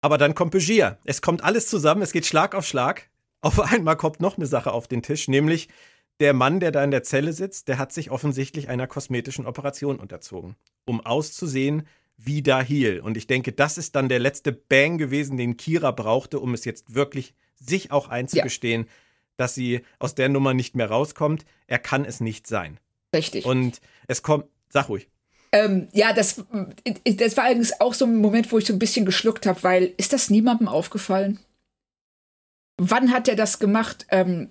Aber 0.01 0.17
dann 0.17 0.35
kommt 0.35 0.51
Begier. 0.51 0.97
Es 1.05 1.21
kommt 1.21 1.43
alles 1.43 1.67
zusammen, 1.67 2.01
es 2.01 2.11
geht 2.11 2.25
Schlag 2.25 2.55
auf 2.55 2.65
Schlag. 2.65 3.09
Auf 3.41 3.59
einmal 3.59 3.97
kommt 3.97 4.19
noch 4.19 4.37
eine 4.37 4.47
Sache 4.47 4.71
auf 4.71 4.87
den 4.87 5.03
Tisch, 5.03 5.27
nämlich 5.27 5.69
der 6.19 6.33
Mann, 6.33 6.59
der 6.59 6.71
da 6.71 6.83
in 6.83 6.91
der 6.91 7.03
Zelle 7.03 7.33
sitzt, 7.33 7.67
der 7.67 7.77
hat 7.77 7.91
sich 7.91 8.11
offensichtlich 8.11 8.69
einer 8.69 8.87
kosmetischen 8.87 9.45
Operation 9.45 9.99
unterzogen, 9.99 10.55
um 10.85 11.05
auszusehen 11.05 11.87
wie 12.17 12.41
Dahil. 12.41 12.99
Und 12.99 13.17
ich 13.17 13.27
denke, 13.27 13.51
das 13.51 13.77
ist 13.77 13.95
dann 13.95 14.09
der 14.09 14.19
letzte 14.19 14.51
Bang 14.51 14.97
gewesen, 14.97 15.37
den 15.37 15.57
Kira 15.57 15.91
brauchte, 15.91 16.39
um 16.39 16.53
es 16.53 16.65
jetzt 16.65 16.95
wirklich 16.95 17.35
sich 17.55 17.91
auch 17.91 18.09
einzugestehen, 18.09 18.83
ja. 18.83 18.87
dass 19.37 19.53
sie 19.53 19.81
aus 19.99 20.15
der 20.15 20.29
Nummer 20.29 20.53
nicht 20.53 20.75
mehr 20.75 20.89
rauskommt. 20.89 21.45
Er 21.67 21.79
kann 21.79 22.05
es 22.05 22.19
nicht 22.19 22.47
sein. 22.47 22.79
Richtig. 23.13 23.45
Und 23.45 23.79
es 24.07 24.23
kommt, 24.23 24.45
sag 24.69 24.89
ruhig. 24.89 25.07
Ähm, 25.51 25.87
ja, 25.93 26.11
das, 26.11 26.43
das 27.05 27.37
war 27.37 27.45
allerdings 27.45 27.79
auch 27.79 27.93
so 27.93 28.05
ein 28.05 28.17
Moment, 28.17 28.51
wo 28.51 28.57
ich 28.57 28.65
so 28.65 28.73
ein 28.73 28.79
bisschen 28.79 29.05
geschluckt 29.05 29.45
habe, 29.45 29.63
weil 29.63 29.93
ist 29.97 30.11
das 30.11 30.29
niemandem 30.29 30.67
aufgefallen? 30.67 31.39
Wann 32.77 33.11
hat 33.11 33.27
er 33.27 33.35
das 33.35 33.59
gemacht? 33.59 34.05
Ähm, 34.09 34.49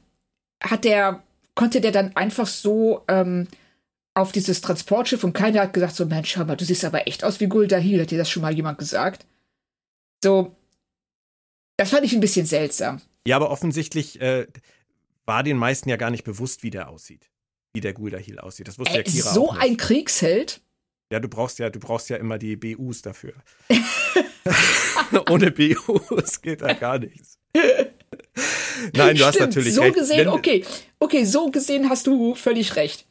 hat 0.62 0.86
er 0.86 1.22
konnte 1.56 1.80
der 1.80 1.90
dann 1.90 2.14
einfach 2.14 2.46
so 2.46 3.02
ähm, 3.08 3.48
auf 4.14 4.30
dieses 4.30 4.60
Transportschiff 4.60 5.24
und 5.24 5.32
keiner 5.32 5.62
hat 5.62 5.72
gesagt, 5.72 5.96
so 5.96 6.06
Mensch, 6.06 6.30
schau 6.30 6.44
mal, 6.44 6.56
du 6.56 6.64
siehst 6.64 6.84
aber 6.84 7.08
echt 7.08 7.24
aus 7.24 7.40
wie 7.40 7.48
Guldahil, 7.48 8.00
hat 8.00 8.12
dir 8.12 8.18
das 8.18 8.30
schon 8.30 8.42
mal 8.42 8.54
jemand 8.54 8.78
gesagt? 8.78 9.26
So, 10.22 10.54
das 11.76 11.90
fand 11.90 12.04
ich 12.04 12.12
ein 12.12 12.20
bisschen 12.20 12.46
seltsam. 12.46 13.00
Ja, 13.26 13.36
aber 13.36 13.50
offensichtlich 13.50 14.20
äh, 14.20 14.46
war 15.24 15.42
den 15.42 15.56
meisten 15.56 15.88
ja 15.88 15.96
gar 15.96 16.10
nicht 16.10 16.24
bewusst, 16.24 16.62
wie 16.62 16.70
der 16.70 16.88
aussieht. 16.88 17.28
Wie 17.74 17.80
der 17.80 17.92
Guldahil 17.92 18.38
aussieht. 18.38 18.68
Das 18.68 18.78
wusste 18.78 18.94
äh, 18.94 18.98
ja 18.98 19.02
Kira 19.02 19.32
So 19.32 19.50
ein 19.50 19.76
Kriegsheld? 19.76 20.60
Ja, 21.10 21.20
du 21.20 21.28
brauchst 21.28 21.58
ja, 21.58 21.68
du 21.68 21.80
brauchst 21.80 22.08
ja 22.08 22.16
immer 22.16 22.38
die 22.38 22.56
BUs 22.56 23.02
dafür. 23.02 23.34
Ohne 25.30 25.50
BUs 25.50 26.40
geht 26.40 26.62
da 26.62 26.72
gar 26.74 26.98
nichts. 26.98 27.38
Nein, 28.94 29.16
du 29.16 29.22
Stimmt, 29.22 29.24
hast 29.24 29.40
natürlich 29.40 29.74
so 29.74 29.82
recht. 29.82 29.94
gesehen, 29.94 30.18
Wenn- 30.26 30.28
okay, 30.28 30.64
okay, 30.98 31.24
so 31.24 31.50
gesehen 31.50 31.88
hast 31.88 32.06
du 32.06 32.34
völlig 32.34 32.76
recht. 32.76 33.06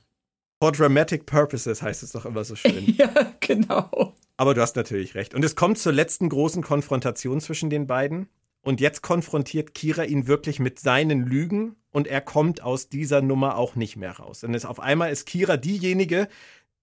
For 0.62 0.72
dramatic 0.72 1.26
purposes 1.26 1.82
heißt 1.82 2.02
es 2.04 2.12
doch 2.12 2.26
immer 2.26 2.44
so 2.44 2.56
schön. 2.56 2.86
Ja, 2.98 3.10
genau. 3.40 4.14
Aber 4.38 4.54
du 4.54 4.62
hast 4.62 4.76
natürlich 4.76 5.16
recht. 5.16 5.34
Und 5.34 5.44
es 5.44 5.56
kommt 5.56 5.78
zur 5.78 5.92
letzten 5.94 6.30
großen 6.30 6.62
Konfrontation 6.64 7.42
zwischen 7.42 7.70
den 7.70 7.88
beiden. 7.88 8.30
Und 8.62 8.82
jetzt 8.82 9.02
konfrontiert 9.04 9.74
Kira 9.76 10.06
ihn 10.06 10.28
wirklich 10.28 10.60
mit 10.60 10.80
seinen 10.80 11.26
Lügen 11.28 11.76
und 11.92 12.08
er 12.08 12.20
kommt 12.22 12.62
aus 12.64 12.90
dieser 12.90 13.22
Nummer 13.22 13.58
auch 13.58 13.76
nicht 13.76 13.96
mehr 13.96 14.14
raus. 14.14 14.44
Und 14.44 14.56
es, 14.56 14.66
auf 14.66 14.80
einmal 14.80 15.12
ist 15.12 15.26
Kira 15.28 15.56
diejenige, 15.58 16.28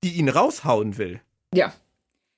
die 0.04 0.12
ihn 0.12 0.28
raushauen 0.28 0.96
will. 0.96 1.20
Ja, 1.52 1.72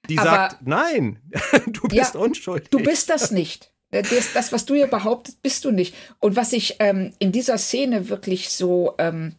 Die 0.09 0.19
Aber- 0.19 0.31
sagt, 0.31 0.67
nein, 0.67 1.19
du 1.67 1.83
bist 1.89 2.15
Ja, 2.15 2.21
unschuldig. 2.21 2.71
du 2.71 2.79
bist 2.79 3.11
das 3.11 3.33
nicht. 3.33 3.71
Äh, 3.95 4.03
Das, 4.03 4.33
das, 4.33 4.53
was 4.53 4.67
du 4.67 4.75
hier 4.75 4.89
behauptest, 4.89 5.41
bist 5.43 5.65
du 5.65 5.71
nicht. 5.71 5.95
Und 6.21 6.37
was 6.37 6.53
ich 6.53 6.77
ähm, 6.81 7.13
in 7.19 7.33
dieser 7.33 7.59
Szene 7.59 8.09
wirklich 8.09 8.51
so, 8.51 8.95
ähm, 8.99 9.35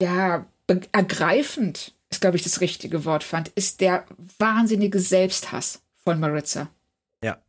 ja, 0.00 0.46
ergreifend, 0.92 1.94
ist, 2.10 2.20
glaube 2.20 2.36
ich, 2.36 2.42
das 2.42 2.60
richtige 2.60 3.04
Wort 3.04 3.24
fand, 3.24 3.48
ist 3.48 3.80
der 3.80 4.04
wahnsinnige 4.38 5.00
Selbsthass 5.00 5.82
von 6.04 6.20
Maritza. 6.20 6.70
Ja. 7.22 7.42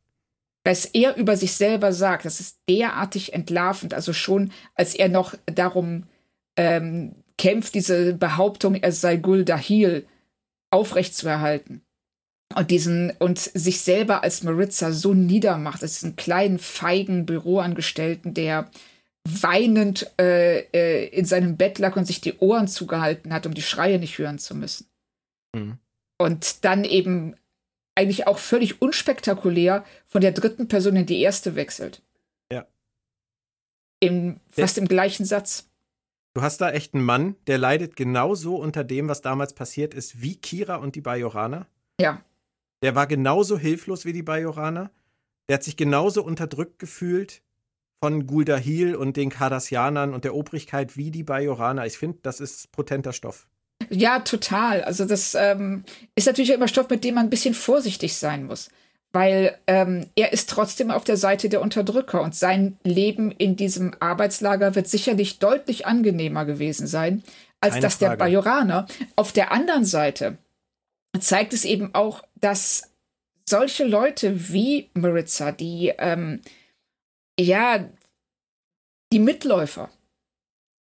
Was 0.63 0.85
er 0.85 1.15
über 1.17 1.37
sich 1.37 1.53
selber 1.53 1.93
sagt, 1.93 2.25
das 2.25 2.39
ist 2.39 2.57
derartig 2.67 3.33
entlarvend. 3.33 3.93
Also 3.93 4.13
schon, 4.13 4.51
als 4.73 4.95
er 4.95 5.09
noch 5.09 5.35
darum 5.45 6.05
ähm, 6.57 7.15
kämpft, 7.37 7.75
diese 7.75 8.13
Behauptung, 8.13 8.75
er 8.75 8.91
sei 8.91 9.17
Gul 9.17 9.45
Dahil 9.45 10.07
aufrechtzuerhalten. 10.71 11.84
Und 12.55 12.71
diesen, 12.71 13.11
und 13.19 13.37
sich 13.37 13.81
selber 13.81 14.23
als 14.23 14.43
Maritza 14.43 14.93
so 14.93 15.13
niedermacht, 15.13 15.83
als 15.83 15.99
diesen 15.99 16.15
kleinen, 16.15 16.57
feigen 16.57 17.25
Büroangestellten, 17.25 18.33
der 18.33 18.69
weinend 19.27 20.11
äh, 20.19 20.59
äh, 20.71 21.07
in 21.07 21.25
seinem 21.25 21.57
Bett 21.57 21.79
lag 21.79 21.95
und 21.97 22.05
sich 22.05 22.21
die 22.21 22.37
Ohren 22.37 22.67
zugehalten 22.67 23.33
hat, 23.33 23.45
um 23.45 23.53
die 23.53 23.61
Schreie 23.61 23.99
nicht 23.99 24.17
hören 24.17 24.39
zu 24.39 24.55
müssen. 24.55 24.87
Mhm. 25.53 25.79
Und 26.17 26.63
dann 26.63 26.85
eben 26.85 27.35
eigentlich 27.95 28.27
auch 28.27 28.37
völlig 28.37 28.81
unspektakulär 28.81 29.83
von 30.05 30.21
der 30.21 30.31
dritten 30.31 30.67
Person 30.67 30.95
in 30.95 31.05
die 31.05 31.21
erste 31.21 31.55
wechselt. 31.55 32.01
Ja. 32.51 32.67
Im, 33.99 34.39
fast 34.49 34.77
im 34.77 34.87
gleichen 34.87 35.25
Satz. 35.25 35.67
Du 36.35 36.41
hast 36.41 36.59
da 36.59 36.71
echt 36.71 36.93
einen 36.93 37.03
Mann, 37.05 37.35
der 37.47 37.57
leidet 37.57 37.95
genauso 37.95 38.57
unter 38.57 38.83
dem, 38.83 39.07
was 39.07 39.21
damals 39.21 39.53
passiert 39.53 39.93
ist, 39.93 40.21
wie 40.21 40.35
Kira 40.35 40.75
und 40.75 40.95
die 40.95 41.01
Bajoraner. 41.01 41.67
Ja. 41.99 42.23
Der 42.85 42.93
war 42.93 43.07
genauso 43.07 43.57
hilflos 43.57 44.05
wie 44.05 44.13
die 44.13 44.21
Bajoraner. 44.21 44.91
Der 45.49 45.55
hat 45.55 45.63
sich 45.63 45.75
genauso 45.75 46.23
unterdrückt 46.23 46.77
gefühlt 46.77 47.41
von 47.99 48.27
Guldahil 48.27 48.95
und 48.95 49.17
den 49.17 49.31
Cardassianern 49.31 50.13
und 50.13 50.23
der 50.23 50.35
Obrigkeit 50.35 50.95
wie 50.95 51.09
die 51.09 51.23
Bajoraner. 51.23 51.87
Ich 51.87 51.97
finde, 51.97 52.19
das 52.21 52.39
ist 52.39 52.71
potenter 52.71 53.11
Stoff. 53.11 53.47
Ja, 53.89 54.19
total. 54.19 54.83
Also 54.83 55.05
das 55.05 55.33
ähm, 55.33 55.83
ist 56.13 56.27
natürlich 56.27 56.51
immer 56.51 56.67
Stoff, 56.67 56.87
mit 56.87 57.03
dem 57.03 57.15
man 57.15 57.25
ein 57.25 57.31
bisschen 57.31 57.55
vorsichtig 57.55 58.17
sein 58.17 58.45
muss. 58.45 58.69
Weil 59.13 59.57
ähm, 59.65 60.05
er 60.15 60.31
ist 60.31 60.51
trotzdem 60.51 60.91
auf 60.91 61.05
der 61.05 61.17
Seite 61.17 61.49
der 61.49 61.61
Unterdrücker 61.61 62.21
und 62.21 62.35
sein 62.35 62.77
Leben 62.83 63.31
in 63.31 63.55
diesem 63.55 63.95
Arbeitslager 63.99 64.75
wird 64.75 64.87
sicherlich 64.87 65.39
deutlich 65.39 65.87
angenehmer 65.87 66.45
gewesen 66.45 66.85
sein, 66.85 67.23
als 67.61 67.73
Keine 67.73 67.81
das 67.81 67.97
der 67.97 68.09
Frage. 68.09 68.19
Bajoraner. 68.19 68.85
Auf 69.15 69.31
der 69.31 69.51
anderen 69.51 69.85
Seite 69.85 70.37
zeigt 71.21 71.53
es 71.53 71.65
eben 71.65 71.93
auch, 71.93 72.23
dass 72.35 72.91
solche 73.47 73.85
Leute 73.85 74.51
wie 74.51 74.89
Maritza, 74.93 75.51
die 75.51 75.93
ähm, 75.97 76.41
ja 77.39 77.89
die 79.11 79.19
Mitläufer, 79.19 79.89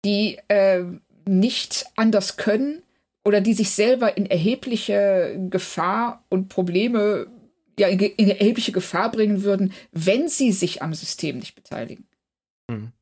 die 0.05 0.39
äh, 0.47 0.83
nicht 1.25 1.85
anders 1.95 2.37
können 2.37 2.83
oder 3.25 3.41
die 3.41 3.53
sich 3.53 3.71
selber 3.71 4.15
in 4.15 4.25
erhebliche 4.25 5.37
Gefahr 5.49 6.23
und 6.29 6.47
Probleme, 6.47 7.27
ja, 7.77 7.89
in, 7.89 7.99
erhebliche 7.99 8.71
Gefahr 8.71 9.11
bringen 9.11 9.43
würden, 9.43 9.73
wenn 9.91 10.29
sie 10.29 10.51
sich 10.51 10.81
am 10.81 10.93
System 10.93 11.37
nicht 11.37 11.53
beteiligen. 11.53 12.07
Mhm. 12.69 12.93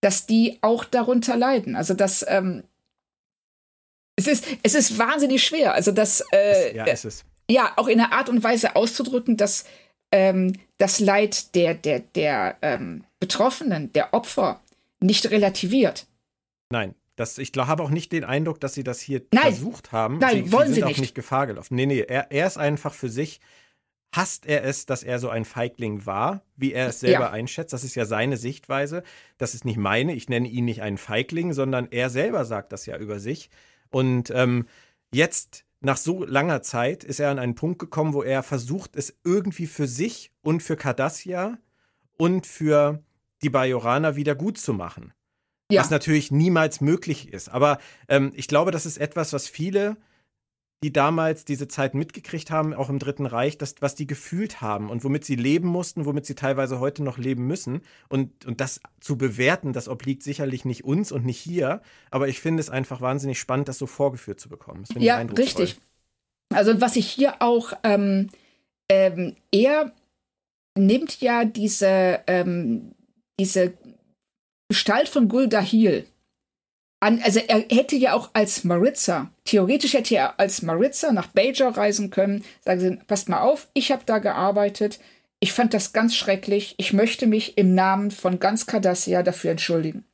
Dass 0.00 0.26
die 0.26 0.58
auch 0.62 0.84
darunter 0.84 1.36
leiden. 1.36 1.76
Also 1.76 1.92
das, 1.92 2.24
ähm, 2.28 2.64
es 4.18 4.26
ist, 4.26 4.44
es 4.64 4.74
ist 4.74 4.98
wahnsinnig 4.98 5.44
schwer. 5.44 5.74
Also 5.74 5.92
das, 5.92 6.24
äh, 6.32 6.74
ja, 6.76 6.84
ist 6.84 7.04
es. 7.04 7.24
ja, 7.48 7.72
auch 7.76 7.86
in 7.86 8.00
einer 8.00 8.12
Art 8.12 8.28
und 8.28 8.42
Weise 8.42 8.74
auszudrücken, 8.74 9.36
dass 9.36 9.64
ähm, 10.10 10.54
das 10.78 10.98
Leid 10.98 11.54
der, 11.54 11.74
der, 11.74 12.00
der 12.00 12.56
ähm, 12.62 13.04
Betroffenen, 13.20 13.92
der 13.92 14.12
Opfer 14.14 14.60
nicht 15.00 15.30
relativiert. 15.30 16.06
Nein. 16.70 16.94
Das, 17.14 17.36
ich 17.38 17.50
habe 17.56 17.82
auch 17.82 17.90
nicht 17.90 18.12
den 18.12 18.22
Eindruck, 18.22 18.60
dass 18.60 18.74
sie 18.74 18.84
das 18.84 19.00
hier 19.00 19.22
Nein. 19.32 19.42
versucht 19.42 19.90
haben. 19.90 20.18
Nein, 20.18 20.44
sie, 20.44 20.52
wollen 20.52 20.68
sie 20.68 20.74
sie 20.74 20.74
sind 20.76 20.84
auch 20.84 20.88
nicht. 20.88 21.00
nicht 21.00 21.14
Gefahr 21.16 21.48
gelaufen. 21.48 21.74
Nee, 21.74 21.86
nee, 21.86 22.00
er, 22.00 22.30
er 22.30 22.46
ist 22.46 22.58
einfach 22.58 22.94
für 22.94 23.08
sich, 23.08 23.40
hasst 24.14 24.46
er 24.46 24.62
es, 24.64 24.86
dass 24.86 25.02
er 25.02 25.18
so 25.18 25.28
ein 25.28 25.44
Feigling 25.44 26.06
war, 26.06 26.42
wie 26.56 26.72
er 26.72 26.88
es 26.88 27.00
selber 27.00 27.24
Ja. 27.24 27.30
einschätzt. 27.30 27.72
Das 27.72 27.82
ist 27.82 27.96
ja 27.96 28.04
seine 28.04 28.36
Sichtweise. 28.36 29.02
Das 29.36 29.54
ist 29.54 29.64
nicht 29.64 29.78
meine. 29.78 30.14
Ich 30.14 30.28
nenne 30.28 30.46
ihn 30.48 30.64
nicht 30.64 30.82
einen 30.82 30.96
Feigling, 30.96 31.52
sondern 31.52 31.88
er 31.90 32.08
selber 32.08 32.44
sagt 32.44 32.70
das 32.72 32.86
ja 32.86 32.96
über 32.96 33.18
sich. 33.18 33.50
Und 33.90 34.30
ähm, 34.34 34.66
jetzt, 35.12 35.64
nach 35.80 35.96
so 35.96 36.24
langer 36.24 36.62
Zeit, 36.62 37.04
ist 37.04 37.20
er 37.20 37.30
an 37.30 37.38
einen 37.38 37.54
Punkt 37.54 37.78
gekommen, 37.78 38.14
wo 38.14 38.22
er 38.22 38.42
versucht, 38.42 38.96
es 38.96 39.16
irgendwie 39.24 39.66
für 39.66 39.86
sich 39.86 40.32
und 40.42 40.62
für 40.62 40.76
Cardassia 40.76 41.58
und 42.16 42.46
für 42.46 43.02
die 43.42 43.50
Bajoraner 43.50 44.16
wieder 44.16 44.34
gut 44.34 44.58
zu 44.58 44.72
machen. 44.72 45.12
Ja, 45.70 45.82
Was 45.82 45.90
natürlich 45.90 46.30
niemals 46.30 46.80
möglich 46.80 47.32
ist. 47.32 47.50
Aber 47.50 47.78
ähm, 48.08 48.32
ich 48.34 48.48
glaube, 48.48 48.70
das 48.70 48.86
ist 48.86 48.96
etwas, 48.98 49.32
was 49.32 49.48
viele, 49.48 49.98
die 50.84 50.92
damals 50.92 51.44
diese 51.44 51.66
Zeit 51.66 51.94
mitgekriegt 51.94 52.50
haben, 52.50 52.72
auch 52.72 52.88
im 52.88 53.00
Dritten 53.00 53.26
Reich, 53.26 53.58
das, 53.58 53.74
was 53.80 53.96
die 53.96 54.06
gefühlt 54.06 54.60
haben 54.60 54.90
und 54.90 55.02
womit 55.02 55.24
sie 55.24 55.34
leben 55.34 55.66
mussten, 55.66 56.04
womit 56.04 56.24
sie 56.24 56.36
teilweise 56.36 56.78
heute 56.78 57.02
noch 57.02 57.18
leben 57.18 57.46
müssen. 57.46 57.82
Und, 58.08 58.46
und 58.46 58.60
das 58.60 58.80
zu 59.00 59.18
bewerten, 59.18 59.72
das 59.72 59.88
obliegt 59.88 60.22
sicherlich 60.22 60.64
nicht 60.64 60.84
uns 60.84 61.10
und 61.10 61.24
nicht 61.24 61.40
hier. 61.40 61.82
Aber 62.12 62.28
ich 62.28 62.40
finde 62.40 62.60
es 62.60 62.70
einfach 62.70 63.00
wahnsinnig 63.00 63.40
spannend, 63.40 63.68
das 63.68 63.78
so 63.78 63.86
vorgeführt 63.86 64.38
zu 64.38 64.48
bekommen. 64.48 64.82
Das 64.82 64.88
finde 64.88 65.00
ich 65.00 65.06
ja 65.06 65.18
richtig. 65.18 65.78
Also 66.54 66.80
was 66.80 66.94
ich 66.94 67.08
hier 67.10 67.42
auch, 67.42 67.72
ähm, 67.82 68.28
ähm, 68.88 69.34
er 69.52 69.92
nimmt 70.78 71.20
ja 71.20 71.44
diese, 71.44 72.20
ähm, 72.28 72.94
diese 73.40 73.72
Gestalt 74.68 75.08
von 75.08 75.28
Gul 75.28 75.48
Dahil 75.48 76.06
an. 77.00 77.20
Also 77.22 77.40
er 77.40 77.64
hätte 77.70 77.96
ja 77.96 78.14
auch 78.14 78.30
als 78.32 78.64
Maritza, 78.64 79.30
theoretisch 79.44 79.94
hätte 79.94 80.16
er 80.16 80.40
als 80.40 80.62
Maritza 80.62 81.12
nach 81.12 81.28
Bajor 81.28 81.76
reisen 81.76 82.10
können, 82.10 82.44
sagen 82.64 82.80
sie, 82.80 82.98
passt 83.06 83.28
mal 83.28 83.40
auf, 83.40 83.68
ich 83.74 83.92
habe 83.92 84.02
da 84.06 84.18
gearbeitet, 84.18 84.98
ich 85.40 85.52
fand 85.52 85.74
das 85.74 85.92
ganz 85.92 86.16
schrecklich, 86.16 86.74
ich 86.78 86.92
möchte 86.92 87.26
mich 87.26 87.56
im 87.58 87.74
Namen 87.74 88.10
von 88.10 88.40
ganz 88.40 88.66
Cardassia 88.66 89.22
dafür 89.22 89.52
entschuldigen. 89.52 90.04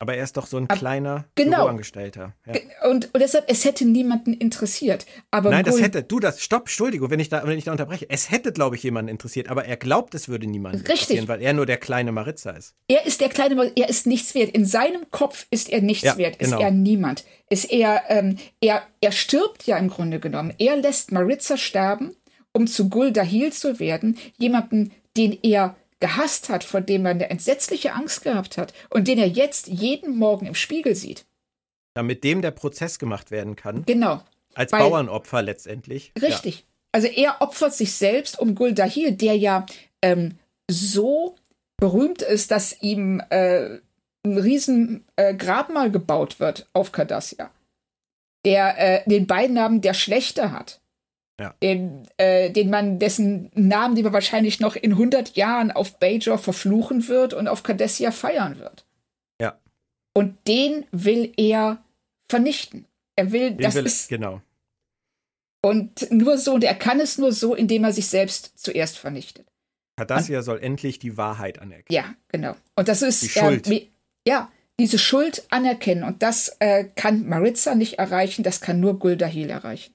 Aber 0.00 0.14
er 0.14 0.22
ist 0.22 0.36
doch 0.36 0.46
so 0.46 0.56
ein 0.58 0.70
Ab- 0.70 0.78
kleiner 0.78 1.24
Genau. 1.34 1.56
Büroangestellter. 1.58 2.34
Ja. 2.46 2.88
Und, 2.88 3.06
und 3.12 3.20
deshalb, 3.20 3.44
es 3.48 3.64
hätte 3.64 3.84
niemanden 3.84 4.32
interessiert. 4.32 5.06
Aber 5.32 5.50
Nein, 5.50 5.64
das 5.64 5.80
hätte, 5.80 6.04
du, 6.04 6.20
das, 6.20 6.40
stopp, 6.40 6.62
Entschuldigung, 6.62 7.10
wenn 7.10 7.18
ich 7.18 7.28
da, 7.28 7.44
wenn 7.44 7.58
ich 7.58 7.64
da 7.64 7.72
unterbreche. 7.72 8.06
Es 8.08 8.30
hätte, 8.30 8.52
glaube 8.52 8.76
ich, 8.76 8.82
jemanden 8.84 9.08
interessiert, 9.10 9.48
aber 9.48 9.64
er 9.64 9.76
glaubt, 9.76 10.14
es 10.14 10.28
würde 10.28 10.46
niemanden 10.46 10.78
Richtig. 10.78 11.00
interessieren, 11.00 11.26
weil 11.28 11.42
er 11.42 11.52
nur 11.52 11.66
der 11.66 11.78
kleine 11.78 12.12
Maritza 12.12 12.50
ist. 12.50 12.74
Er 12.86 13.06
ist 13.06 13.20
der 13.20 13.28
kleine, 13.28 13.56
Mann, 13.56 13.72
er 13.74 13.88
ist 13.88 14.06
nichts 14.06 14.34
wert. 14.36 14.50
In 14.50 14.64
seinem 14.64 15.10
Kopf 15.10 15.46
ist 15.50 15.68
er 15.68 15.80
nichts 15.82 16.04
Ja, 16.04 16.16
wert, 16.16 16.38
genau. 16.38 16.58
ist 16.58 16.62
er 16.62 16.70
niemand. 16.70 17.24
Ist 17.50 17.64
er, 17.72 18.02
ähm, 18.08 18.36
er, 18.60 18.82
er 19.00 19.10
stirbt 19.12 19.64
ja 19.66 19.76
im 19.78 19.88
Grunde 19.88 20.20
genommen. 20.20 20.54
Er 20.58 20.76
lässt 20.76 21.10
Maritza 21.10 21.56
sterben, 21.56 22.14
um 22.52 22.66
zu 22.68 22.88
Gul 22.88 23.10
Dahil 23.12 23.52
zu 23.52 23.80
werden, 23.80 24.16
jemanden, 24.38 24.92
den 25.16 25.36
er 25.42 25.74
gehasst 26.00 26.48
hat, 26.48 26.64
vor 26.64 26.80
dem 26.80 27.04
er 27.06 27.10
eine 27.12 27.30
entsetzliche 27.30 27.92
Angst 27.92 28.22
gehabt 28.22 28.56
hat 28.58 28.72
und 28.90 29.08
den 29.08 29.18
er 29.18 29.28
jetzt 29.28 29.66
jeden 29.68 30.16
Morgen 30.16 30.46
im 30.46 30.54
Spiegel 30.54 30.94
sieht. 30.94 31.26
Damit 31.94 32.22
dem 32.24 32.42
der 32.42 32.52
Prozess 32.52 32.98
gemacht 32.98 33.30
werden 33.30 33.56
kann, 33.56 33.84
Genau. 33.84 34.22
als 34.54 34.72
Weil- 34.72 34.80
Bauernopfer 34.80 35.42
letztendlich. 35.42 36.12
Richtig. 36.20 36.64
Also 36.92 37.08
er 37.08 37.42
opfert 37.42 37.74
sich 37.74 37.92
selbst 37.92 38.38
um 38.38 38.54
Gul 38.54 38.72
Dahil, 38.72 39.12
der 39.12 39.36
ja 39.36 39.66
ähm, 40.02 40.38
so 40.70 41.36
berühmt 41.76 42.22
ist, 42.22 42.50
dass 42.50 42.80
ihm 42.80 43.20
äh, 43.30 43.78
ein 44.24 44.38
riesen 44.38 45.04
äh, 45.16 45.34
Grabmal 45.34 45.90
gebaut 45.90 46.40
wird 46.40 46.68
auf 46.72 46.92
Cardassia. 46.92 47.50
Der 48.44 48.78
äh, 49.06 49.08
den 49.08 49.26
Beinamen 49.26 49.80
der 49.80 49.94
Schlechte 49.94 50.52
hat. 50.52 50.80
Ja. 51.40 51.54
Den, 51.62 52.08
äh, 52.16 52.50
den 52.50 52.68
man, 52.68 52.98
dessen 52.98 53.50
Namen, 53.54 53.94
die 53.94 54.02
man 54.02 54.12
wahrscheinlich 54.12 54.58
noch 54.58 54.74
in 54.74 54.92
100 54.92 55.36
Jahren 55.36 55.70
auf 55.70 55.98
Bajor 55.98 56.38
verfluchen 56.38 57.06
wird 57.06 57.32
und 57.32 57.46
auf 57.46 57.62
Cardassia 57.62 58.10
feiern 58.10 58.58
wird. 58.58 58.84
Ja. 59.40 59.58
Und 60.14 60.36
den 60.48 60.84
will 60.90 61.32
er 61.36 61.82
vernichten. 62.28 62.86
Er 63.14 63.30
will, 63.30 63.52
Den 63.52 63.58
das 63.58 63.74
will, 63.76 63.86
ist, 63.86 64.08
genau. 64.08 64.42
Und 65.62 66.10
nur 66.10 66.38
so, 66.38 66.54
und 66.54 66.64
er 66.64 66.74
kann 66.74 67.00
es 67.00 67.18
nur 67.18 67.32
so, 67.32 67.54
indem 67.54 67.84
er 67.84 67.92
sich 67.92 68.08
selbst 68.08 68.58
zuerst 68.58 68.98
vernichtet. 68.98 69.46
Cardassia 69.96 70.42
soll 70.42 70.60
endlich 70.60 70.98
die 70.98 71.16
Wahrheit 71.16 71.58
anerkennen. 71.58 71.86
Ja, 71.90 72.14
genau. 72.28 72.56
Und 72.76 72.88
das 72.88 73.02
ist 73.02 73.22
Die 73.22 73.28
Schuld. 73.28 73.68
Äh, 73.68 73.88
ja, 74.26 74.50
diese 74.78 74.98
Schuld 74.98 75.44
anerkennen. 75.50 76.04
Und 76.04 76.22
das 76.22 76.56
äh, 76.60 76.84
kann 76.94 77.28
Maritza 77.28 77.74
nicht 77.74 77.98
erreichen, 77.98 78.44
das 78.44 78.60
kann 78.60 78.80
nur 78.80 78.98
Guldahil 78.98 79.50
erreichen. 79.50 79.92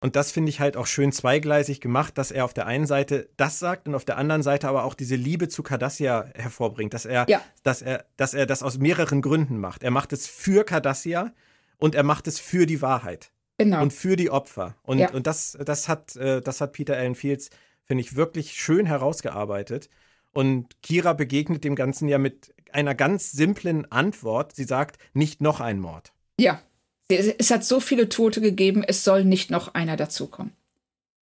Und 0.00 0.14
das 0.14 0.30
finde 0.30 0.50
ich 0.50 0.60
halt 0.60 0.76
auch 0.76 0.86
schön 0.86 1.10
zweigleisig 1.10 1.80
gemacht, 1.80 2.18
dass 2.18 2.30
er 2.30 2.44
auf 2.44 2.52
der 2.52 2.66
einen 2.66 2.86
Seite 2.86 3.30
das 3.38 3.58
sagt 3.58 3.88
und 3.88 3.94
auf 3.94 4.04
der 4.04 4.18
anderen 4.18 4.42
Seite 4.42 4.68
aber 4.68 4.84
auch 4.84 4.94
diese 4.94 5.16
Liebe 5.16 5.48
zu 5.48 5.62
Cardassia 5.62 6.26
hervorbringt, 6.34 6.92
dass 6.92 7.06
er, 7.06 7.24
Ja. 7.28 7.40
dass 7.62 7.80
er, 7.82 8.04
dass 8.16 8.34
er 8.34 8.44
das 8.46 8.62
aus 8.62 8.78
mehreren 8.78 9.22
Gründen 9.22 9.58
macht. 9.58 9.82
Er 9.82 9.90
macht 9.90 10.12
es 10.12 10.26
für 10.26 10.64
Cardassia 10.64 11.32
und 11.78 11.94
er 11.94 12.02
macht 12.02 12.26
es 12.28 12.38
für 12.38 12.66
die 12.66 12.82
Wahrheit 12.82 13.30
Genau. 13.58 13.80
und 13.82 13.92
für 13.92 14.16
die 14.16 14.30
Opfer. 14.30 14.76
Und, 14.82 14.98
Ja. 14.98 15.10
und 15.12 15.26
das, 15.26 15.56
das, 15.64 15.88
hat, 15.88 16.14
äh, 16.16 16.42
das 16.42 16.60
hat 16.60 16.72
Peter 16.74 16.94
Allen 16.94 17.14
Fields, 17.14 17.48
finde 17.84 18.02
ich, 18.02 18.16
wirklich 18.16 18.52
schön 18.52 18.84
herausgearbeitet. 18.86 19.88
Und 20.32 20.82
Kira 20.82 21.14
begegnet 21.14 21.64
dem 21.64 21.74
Ganzen 21.74 22.08
ja 22.08 22.18
mit 22.18 22.52
einer 22.70 22.94
ganz 22.94 23.32
simplen 23.32 23.90
Antwort. 23.90 24.54
Sie 24.54 24.64
sagt, 24.64 24.98
nicht 25.14 25.40
noch 25.40 25.60
ein 25.60 25.80
Mord. 25.80 26.12
ja. 26.38 26.60
Es, 27.08 27.50
hat 27.50 27.64
so 27.64 27.80
viele 27.80 28.08
Tote 28.08 28.40
gegeben, 28.40 28.82
es 28.82 29.04
soll 29.04 29.24
nicht 29.24 29.50
noch 29.50 29.74
einer 29.74 29.96
dazukommen. 29.96 30.52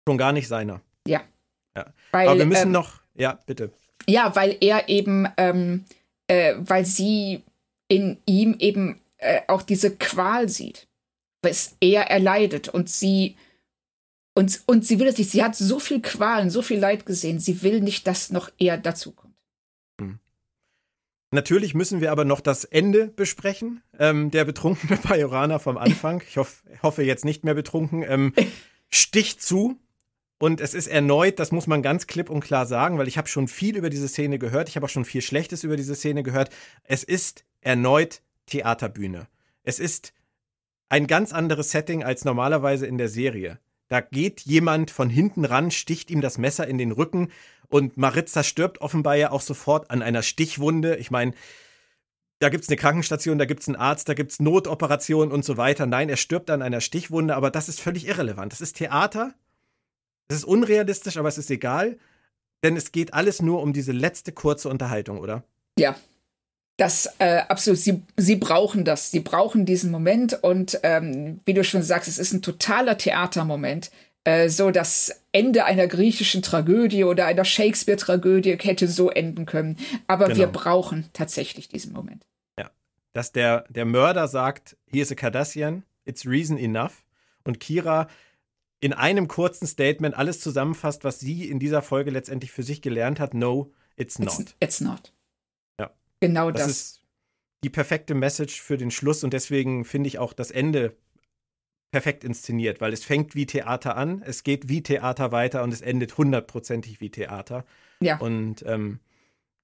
Schon 0.07 0.19
gar 0.19 0.33
nicht 0.33 0.49
seiner. 0.49 0.81
Ja. 1.07 1.23
Ja. 1.75 1.87
Weil, 2.11 2.29
Aber 2.29 2.39
wir 2.39 2.47
müssen 2.47 2.67
ähm, 2.67 2.73
noch, 2.73 3.01
ja, 3.15 3.39
bitte. 3.47 3.71
Ja, 4.07 4.35
weil 4.37 4.57
er 4.61 4.89
eben, 4.89 5.27
ähm, 5.37 5.85
äh, 6.27 6.55
weil 6.59 6.85
sie 6.85 7.43
in 7.89 8.19
ihm 8.27 8.57
eben 8.59 9.01
äh, 9.19 9.41
auch 9.49 9.63
diese 9.63 9.97
Qual 9.97 10.49
sieht, 10.49 10.87
was 11.43 11.77
er 11.81 12.11
erleidet 12.11 12.69
und 12.69 12.91
sie 12.91 13.37
und, 14.35 14.63
und 14.67 14.87
sie 14.87 14.99
will 14.99 15.09
es 15.09 15.19
nicht. 15.19 15.31
Sie 15.31 15.43
hat 15.43 15.57
so 15.57 15.79
viel 15.79 16.01
Qualen, 16.01 16.51
so 16.51 16.63
viel 16.63 16.79
Leid 16.79 17.05
gesehen. 17.05 17.41
Sie 17.41 17.63
will 17.63 17.81
nicht, 17.81 18.07
dass 18.07 18.31
noch 18.31 18.51
er 18.59 18.79
dazukommt. 18.79 19.30
Natürlich 21.33 21.75
müssen 21.75 22.01
wir 22.01 22.11
aber 22.11 22.25
noch 22.25 22.41
das 22.41 22.65
Ende 22.65 23.09
besprechen. 23.09 23.83
Ähm, 23.99 24.31
der 24.31 24.45
betrunkene 24.45 24.97
Bajorana 25.09 25.59
vom 25.59 25.79
Anfang, 25.79 26.23
ich 26.29 26.37
hoff, 26.37 26.65
hoffe 26.83 27.03
jetzt 27.03 27.25
nicht 27.25 27.45
mehr 27.45 27.55
betrunken, 27.55 28.03
ähm, 28.03 28.33
sticht 28.89 29.43
zu. 29.43 29.79
Und 30.39 30.61
es 30.61 30.73
ist 30.75 30.87
erneut, 30.87 31.39
das 31.39 31.53
muss 31.53 31.67
man 31.67 31.83
ganz 31.83 32.07
klipp 32.07 32.31
und 32.31 32.41
klar 32.41 32.65
sagen, 32.67 32.97
weil 32.99 33.09
ich 33.09 33.19
habe 33.19 33.29
schon 33.29 33.47
viel 33.47 33.77
über 33.77 33.91
diese 33.91 34.09
Szene 34.09 34.39
gehört. 34.39 34.69
Ich 34.71 34.77
habe 34.77 34.87
auch 34.87 34.91
schon 34.91 35.05
viel 35.05 35.21
Schlechtes 35.21 35.65
über 35.65 35.77
diese 35.77 35.95
Szene 35.95 36.23
gehört. 36.23 36.51
Es 36.83 37.05
ist 37.05 37.45
erneut 37.61 38.23
Theaterbühne. 38.47 39.29
Es 39.63 39.79
ist 39.79 40.15
ein 40.89 41.07
ganz 41.07 41.33
anderes 41.33 41.71
Setting 41.71 42.03
als 42.03 42.25
normalerweise 42.25 42.87
in 42.87 42.97
der 42.97 43.09
Serie. 43.09 43.61
Da 43.91 44.01
geht 44.01 44.43
jemand 44.43 44.93
von 44.93 45.11
hinten 45.11 45.45
ran, 45.45 45.73
sticht 45.73 46.11
ihm 46.11 46.21
das 46.21 46.39
Messer 46.39 46.67
in 46.67 46.79
den 46.79 46.93
Rücken 46.93 47.31
und 47.69 47.97
Maritza 47.97 48.45
stirbt 48.45 48.81
offenbar 48.81 49.17
ja 49.17 49.33
auch 49.33 49.41
sofort 49.41 49.91
an 49.91 50.01
einer 50.01 50.23
Stichwunde. 50.23 50.97
Ich 50.97 51.11
meine, 51.11 51.33
da 52.39 52.51
gibt's 52.51 52.69
eine 52.69 52.77
Krankenstation, 52.77 53.39
da 53.39 53.47
gibt's 53.47 53.67
einen 53.67 53.77
Arzt, 53.77 54.09
da 54.09 54.15
gibt's 54.15 54.39
Notoperationen 54.39 55.33
und 55.33 55.45
so 55.45 55.57
weiter. 55.57 55.87
Nein, 55.87 56.09
er 56.09 56.17
stirbt 56.17 56.51
an 56.51 56.63
einer 56.63 56.81
Stichwunde, 56.81 57.35
aber 57.35 57.51
das 57.51 57.69
ist 57.69 57.81
völlig 57.81 58.07
irrelevant. 58.07 58.53
Das 58.53 58.61
ist 58.61 58.77
Theater. 58.77 59.35
Das 60.29 60.39
ist 60.39 60.45
unrealistisch, 60.45 61.17
aber 61.17 61.29
es 61.29 61.39
ist 61.39 61.51
egal, 61.51 61.99
denn 62.63 62.77
es 62.77 62.93
geht 62.93 63.13
alles 63.13 63.43
nur 63.43 63.61
um 63.61 63.73
diese 63.73 63.91
letzte 63.91 64.31
kurze 64.31 64.69
Unterhaltung, 64.69 65.19
oder? 65.19 65.43
Ja. 65.77 65.97
Das 66.81 67.11
äh, 67.19 67.43
absolut, 67.49 67.79
sie, 67.79 68.01
sie 68.17 68.37
brauchen 68.37 68.87
das. 68.87 69.11
Sie 69.11 69.21
brauchen 69.21 69.67
diesen 69.67 69.91
Moment 69.91 70.43
und 70.43 70.81
ähm, 70.83 71.41
wie 71.45 71.53
du 71.53 71.63
schon 71.63 71.83
sagst, 71.83 72.09
es 72.09 72.17
ist 72.17 72.33
ein 72.33 72.41
totaler 72.41 72.97
Theatermoment. 72.97 73.91
Äh, 74.25 74.49
so 74.49 74.71
das 74.71 75.21
Ende 75.31 75.67
einer 75.67 75.87
griechischen 75.89 76.41
Tragödie 76.41 77.05
oder 77.05 77.27
einer 77.27 77.45
Shakespeare-Tragödie 77.45 78.57
hätte 78.63 78.89
so 78.89 79.11
enden 79.11 79.45
können. 79.45 79.77
Aber 80.07 80.29
wir 80.29 80.47
Genau. 80.47 80.53
brauchen 80.53 81.05
tatsächlich 81.13 81.69
diesen 81.69 81.93
Moment. 81.93 82.25
Dass 83.13 83.33
der, 83.33 83.65
der 83.69 83.85
Mörder 83.85 84.29
sagt, 84.29 84.77
hier 84.87 85.03
ist 85.03 85.11
a 85.11 85.17
Cardassian, 85.17 85.83
it's 86.05 86.25
reason 86.25 86.57
enough. 86.57 87.05
Und 87.45 87.59
Kira 87.59 88.09
in 88.79 88.93
einem 88.93 89.27
kurzen 89.27 89.67
Statement 89.67 90.15
alles 90.15 90.41
zusammenfasst, 90.41 91.03
was 91.05 91.19
sie 91.19 91.51
in 91.51 91.59
dieser 91.59 91.83
Folge 91.83 92.11
letztendlich 92.11 92.53
für 92.53 92.63
sich 92.63 92.81
gelernt 92.83 93.19
hat. 93.19 93.35
No, 93.35 93.73
it's 93.97 94.19
not. 94.19 94.39
It's, 94.39 94.55
it's 94.61 94.81
not. 94.81 95.13
Genau 96.21 96.51
Das 96.51 96.63
das. 96.63 96.71
ist 96.71 97.03
die 97.65 97.71
perfekte 97.71 98.15
Message 98.15 98.61
für 98.61 98.77
den 98.77 98.91
Schluss 98.91 99.25
und 99.25 99.33
deswegen 99.33 99.85
finde 99.85 100.09
ich 100.09 100.19
auch 100.19 100.33
das 100.33 100.51
Ende 100.51 100.97
perfekt 101.91 102.25
inszeniert, 102.25 102.81
weil 102.81 102.93
es 102.93 103.05
fängt 103.05 103.35
wie 103.35 103.47
Theater 103.47 103.97
an, 103.97 104.23
es 104.25 104.45
geht 104.45 104.69
wie 104.69 104.83
Theater 104.83 105.33
weiter 105.33 105.63
und 105.63 105.73
es 105.73 105.81
endet 105.81 106.17
hundertprozentig 106.17 107.01
wie 107.01 107.11
Theater. 107.11 107.65
ja. 108.01 108.19
Und 108.19 108.65
ähm, 108.67 109.01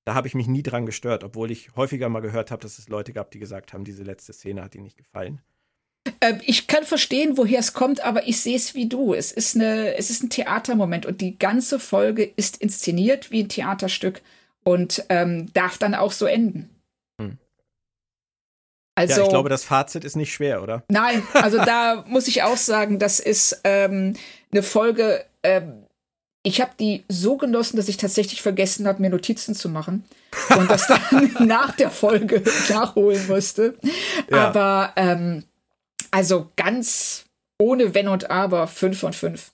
da 0.05 0.15
habe 0.15 0.29
ich 0.29 0.35
mich 0.35 0.47
nie 0.47 0.63
dran 0.63 0.87
gestört, 0.87 1.25
obwohl 1.25 1.51
ich 1.51 1.75
häufiger 1.75 2.09
mal 2.09 2.21
gehört 2.21 2.53
habe, 2.53 2.63
dass 2.63 2.79
es 2.79 2.89
Leute 2.89 3.13
gab, 3.13 3.33
die 3.33 3.41
gesagt 3.41 3.73
haben, 3.73 3.85
diese 3.85 4.05
letzte 4.05 4.33
Szene 4.33 4.63
hat 4.63 4.75
ihnen 4.77 4.85
nicht 4.85 4.97
gefallen. 4.97 5.41
Ähm, 6.21 6.41
ich 6.45 6.69
kann 6.69 6.85
verstehen, 6.85 7.37
woher 7.37 7.59
es 7.59 7.73
kommt, 7.73 8.05
aber 8.05 8.29
ich 8.29 8.41
sehe 8.41 8.57
es 8.57 8.75
wie 8.77 8.89
du. 8.89 9.15
Es 9.15 9.33
ist, 9.33 9.57
eine, 9.57 9.97
es 9.97 10.11
ist 10.11 10.23
ein 10.23 10.31
Theatermoment 10.31 11.07
und 11.07 11.21
die 11.21 11.37
ganze 11.37 11.81
Folge 11.81 12.23
ist 12.23 12.59
inszeniert 12.59 13.33
wie 13.33 13.43
ein 13.43 13.49
Theaterstück 13.49 14.23
und 14.67 15.05
ähm, 15.11 15.53
darf 15.53 15.79
dann 15.79 15.95
auch 15.95 16.11
so 16.11 16.27
enden. 16.27 16.69
Hm. 17.21 17.39
Also, 18.97 19.21
ja, 19.21 19.23
ich 19.25 19.29
glaube, 19.29 19.49
das 19.49 19.65
Fazit 19.65 20.05
ist 20.05 20.17
nicht 20.17 20.33
schwer, 20.33 20.63
oder? 20.63 20.83
nein, 20.89 21.23
also 21.35 21.59
da 21.59 22.05
muss 22.09 22.27
ich 22.27 22.43
auch 22.43 22.57
sagen, 22.57 22.99
das 22.99 23.21
ist 23.21 23.61
ähm, 23.65 24.15
eine 24.51 24.63
Folge. 24.63 25.25
Ähm, 25.43 25.85
ich 26.43 26.61
habe 26.61 26.73
die 26.79 27.05
so 27.09 27.37
genossen, 27.37 27.77
dass 27.77 27.89
ich 27.89 27.97
tatsächlich 27.97 28.43
vergessen 28.43 28.87
habe, 28.87 29.03
mir 29.03 29.11
Notizen 29.11 29.55
zu 29.55 29.69
machen 29.69 30.05
und 30.57 30.71
das 30.71 30.87
dann 30.89 31.33
nach 31.47 31.77
der 31.77 31.91
Folge 31.91 32.43
nachholen 32.69 33.27
musste. 33.29 33.75
Ja. 34.31 34.49
Aber 34.49 34.93
ähm, 34.97 35.45
also 36.11 36.51
ganz 36.57 37.25
ohne 37.59 37.95
Wenn 37.95 38.09
und 38.09 38.31
Aber 38.31 38.67
5 38.67 38.99
von 38.99 39.13
5. 39.13 39.53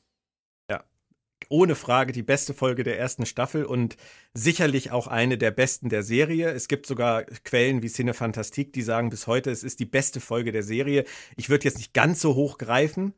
ohne 1.52 1.74
Frage 1.74 2.12
die 2.12 2.22
beste 2.22 2.54
Folge 2.54 2.82
der 2.82 2.98
ersten 2.98 3.26
Staffel 3.26 3.64
und 3.64 3.96
sicherlich 4.32 4.90
auch 4.90 5.06
eine 5.06 5.36
der 5.36 5.50
besten 5.50 5.90
der 5.90 6.02
Serie. 6.02 6.50
Es 6.50 6.66
gibt 6.66 6.86
sogar 6.86 7.24
Quellen 7.44 7.82
wie 7.82 7.88
Cine 7.88 8.14
Fantastique, 8.14 8.72
die 8.72 8.82
sagen 8.82 9.10
bis 9.10 9.26
heute, 9.26 9.50
es 9.50 9.62
ist 9.62 9.78
die 9.78 9.84
beste 9.84 10.20
Folge 10.20 10.50
der 10.50 10.62
Serie. 10.62 11.04
Ich 11.36 11.50
würde 11.50 11.64
jetzt 11.64 11.76
nicht 11.76 11.92
ganz 11.92 12.20
so 12.20 12.34
hoch 12.34 12.56
greifen, 12.56 13.12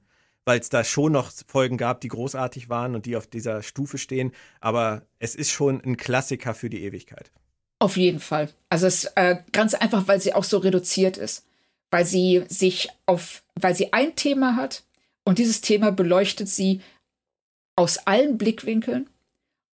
weil 0.45 0.59
es 0.59 0.69
da 0.69 0.83
schon 0.83 1.13
noch 1.13 1.31
Folgen 1.47 1.77
gab, 1.77 2.01
die 2.01 2.09
großartig 2.09 2.69
waren 2.69 2.97
und 2.97 3.07
die 3.07 3.17
auf 3.17 3.29
dieser 3.29 3.63
Stufe 3.63 3.99
stehen. 3.99 4.33
Aber 4.61 5.07
es 5.21 5.37
ist 5.37 5.51
schon 5.51 5.81
ein 5.81 5.97
Klassiker 5.97 6.55
für 6.55 6.69
die 6.69 6.83
Ewigkeit. 6.83 7.31
Auf 7.79 7.97
jeden 7.97 8.21
Fall. 8.21 8.51
Also 8.69 8.87
es 8.87 9.05
äh, 9.15 9.37
ganz 9.53 9.75
einfach, 9.75 10.09
weil 10.09 10.21
sie 10.21 10.35
auch 10.35 10.45
so 10.45 10.59
reduziert 10.59 11.17
ist. 11.17 11.47
Weil 11.91 12.05
sie 12.05 12.43
sich 12.49 12.89
auf, 13.07 13.45
weil 13.55 13.77
sie 13.77 13.93
ein 13.93 14.17
Thema 14.17 14.57
hat 14.57 14.83
und 15.25 15.39
dieses 15.39 15.61
Thema 15.61 15.93
beleuchtet 15.93 16.49
sie 16.49 16.81
aus 17.77 17.99
allen 18.07 18.39
Blickwinkeln, 18.39 19.09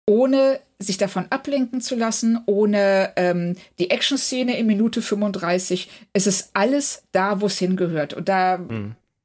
ohne 0.05 0.59
sich 0.79 0.97
davon 0.97 1.25
ablenken 1.31 1.81
zu 1.81 1.95
lassen, 1.95 2.39
ohne 2.45 3.11
ähm, 3.15 3.55
die 3.79 3.89
Action-Szene 3.89 4.57
in 4.57 4.67
Minute 4.67 5.01
35. 5.01 5.89
Es 6.13 6.27
ist 6.27 6.51
alles 6.53 7.03
da, 7.11 7.41
wo 7.41 7.47
es 7.47 7.57
hingehört. 7.57 8.13
Und 8.13 8.29
da, 8.29 8.59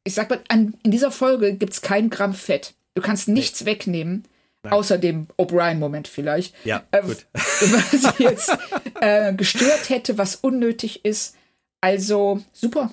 ich 0.05 0.15
sag 0.15 0.31
mal, 0.31 0.41
an, 0.49 0.75
in 0.83 0.91
dieser 0.91 1.11
Folge 1.11 1.55
gibt 1.55 1.75
es 1.75 1.83
kein 1.83 2.09
Gramm 2.11 2.33
Fett. 2.33 2.75
Du 2.95 3.03
kannst 3.03 3.29
nichts 3.29 3.65
wegnehmen, 3.67 4.25
außer 4.63 4.97
dem 4.97 5.27
O'Brien-Moment 5.39 6.09
vielleicht. 6.09 6.55
Ja, 6.65 6.85
Ähm, 6.93 7.07
gut. 7.07 7.27
was 7.35 8.19
jetzt 8.19 8.57
äh, 9.01 9.35
gestört 9.35 9.91
hätte, 9.91 10.17
was 10.19 10.37
unnötig 10.37 11.05
ist. 11.05 11.37
Also 11.83 12.41
super. 12.53 12.91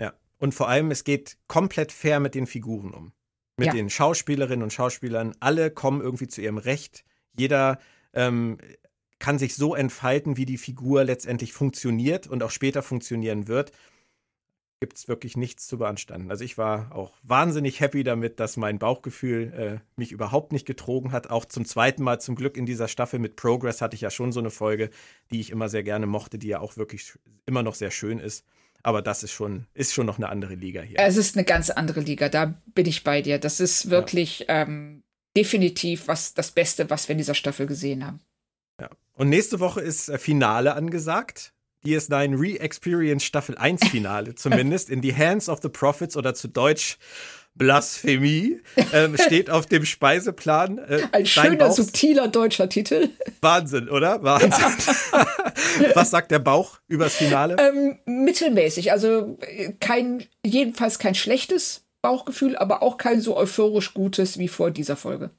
Ja. 0.00 0.14
Und 0.38 0.54
vor 0.54 0.68
allem, 0.68 0.90
es 0.90 1.04
geht 1.04 1.36
komplett 1.48 1.92
fair 1.92 2.18
mit 2.20 2.34
den 2.34 2.46
Figuren 2.46 2.92
um. 2.92 3.12
Mit 3.56 3.68
Ja. 3.68 3.72
den 3.72 3.88
Schauspielerinnen 3.90 4.62
und 4.62 4.72
Schauspielern. 4.72 5.34
Alle 5.40 5.70
kommen 5.70 6.00
irgendwie 6.00 6.28
zu 6.28 6.40
ihrem 6.40 6.58
Recht. 6.58 7.04
Jeder 7.36 7.78
ähm, 8.12 8.58
kann 9.18 9.38
sich 9.38 9.54
so 9.54 9.74
entfalten, 9.74 10.36
wie 10.36 10.44
die 10.44 10.58
Figur 10.58 11.04
letztendlich 11.04 11.52
funktioniert 11.52 12.26
und 12.26 12.42
auch 12.42 12.50
später 12.50 12.82
funktionieren 12.82 13.46
wird. 13.48 13.72
Gibt 14.80 14.98
es 14.98 15.08
wirklich 15.08 15.36
nichts 15.36 15.66
zu 15.66 15.78
beanstanden. 15.78 16.30
Also 16.30 16.44
ich 16.44 16.58
war 16.58 16.94
auch 16.94 17.12
wahnsinnig 17.22 17.80
happy 17.80 18.02
damit, 18.02 18.38
dass 18.38 18.56
mein 18.56 18.78
Bauchgefühl 18.78 19.52
äh, 19.54 19.78
mich 19.96 20.12
überhaupt 20.12 20.52
nicht 20.52 20.66
getrogen 20.66 21.12
hat. 21.12 21.30
Auch 21.30 21.44
zum 21.46 21.64
zweiten 21.64 22.02
Mal 22.02 22.20
zum 22.20 22.34
Glück 22.34 22.56
in 22.56 22.66
dieser 22.66 22.88
Staffel 22.88 23.18
mit 23.18 23.36
Progress 23.36 23.80
hatte 23.80 23.94
ich 23.94 24.02
ja 24.02 24.10
schon 24.10 24.32
so 24.32 24.40
eine 24.40 24.50
Folge, 24.50 24.90
die 25.30 25.40
ich 25.40 25.50
immer 25.50 25.68
sehr 25.68 25.84
gerne 25.84 26.06
mochte, 26.06 26.38
die 26.38 26.48
ja 26.48 26.60
auch 26.60 26.76
wirklich 26.76 27.14
immer 27.46 27.62
noch 27.62 27.76
sehr 27.76 27.92
schön 27.92 28.18
ist. 28.18 28.44
Aber 28.84 29.00
das 29.00 29.22
ist 29.22 29.32
schon, 29.32 29.66
ist 29.72 29.94
schon 29.94 30.04
noch 30.04 30.18
eine 30.18 30.28
andere 30.28 30.54
Liga 30.54 30.82
hier. 30.82 30.98
Es 30.98 31.16
ist 31.16 31.36
eine 31.36 31.44
ganz 31.44 31.70
andere 31.70 32.00
Liga, 32.00 32.28
da 32.28 32.54
bin 32.74 32.84
ich 32.84 33.02
bei 33.02 33.22
dir. 33.22 33.38
Das 33.38 33.58
ist 33.58 33.88
wirklich 33.88 34.44
ähm, 34.48 35.02
definitiv 35.34 36.06
was 36.06 36.34
das 36.34 36.52
Beste, 36.52 36.90
was 36.90 37.08
wir 37.08 37.14
in 37.14 37.18
dieser 37.18 37.34
Staffel 37.34 37.66
gesehen 37.66 38.06
haben. 38.06 38.20
Ja. 38.78 38.90
Und 39.14 39.30
nächste 39.30 39.58
Woche 39.58 39.80
ist 39.80 40.10
äh, 40.10 40.18
Finale 40.18 40.74
angesagt. 40.74 41.54
DS9 41.86 42.38
Re-Experience 42.38 43.24
Staffel 43.24 43.56
1 43.56 43.88
Finale 43.88 44.34
zumindest 44.36 44.90
in 44.90 45.00
die 45.00 45.16
Hands 45.16 45.48
of 45.48 45.60
the 45.62 45.70
Prophets 45.70 46.16
oder 46.16 46.34
zu 46.34 46.48
Deutsch 46.48 46.98
Blasphemie 47.54 48.60
ähm, 48.92 49.16
steht 49.20 49.48
auf 49.50 49.66
dem 49.66 49.84
Speiseplan. 49.84 50.78
Äh, 50.78 51.02
Ein 51.12 51.26
schöner, 51.26 51.56
Bauch, 51.56 51.72
subtiler 51.72 52.28
deutscher 52.28 52.68
Titel. 52.68 53.10
Wahnsinn, 53.40 53.88
oder? 53.88 54.22
Wahnsinn. 54.22 54.50
Ja. 54.50 55.94
Was 55.94 56.10
sagt 56.10 56.30
der 56.30 56.40
Bauch 56.40 56.78
übers 56.88 57.14
Finale? 57.14 57.56
Ähm, 57.58 57.98
mittelmäßig, 58.06 58.92
also 58.92 59.38
äh, 59.40 59.72
kein, 59.80 60.24
jedenfalls 60.44 60.98
kein 60.98 61.14
schlechtes 61.14 61.84
Bauchgefühl, 62.02 62.56
aber 62.56 62.82
auch 62.82 62.98
kein 62.98 63.20
so 63.20 63.36
euphorisch 63.36 63.94
gutes 63.94 64.38
wie 64.38 64.48
vor 64.48 64.70
dieser 64.70 64.96
Folge. 64.96 65.30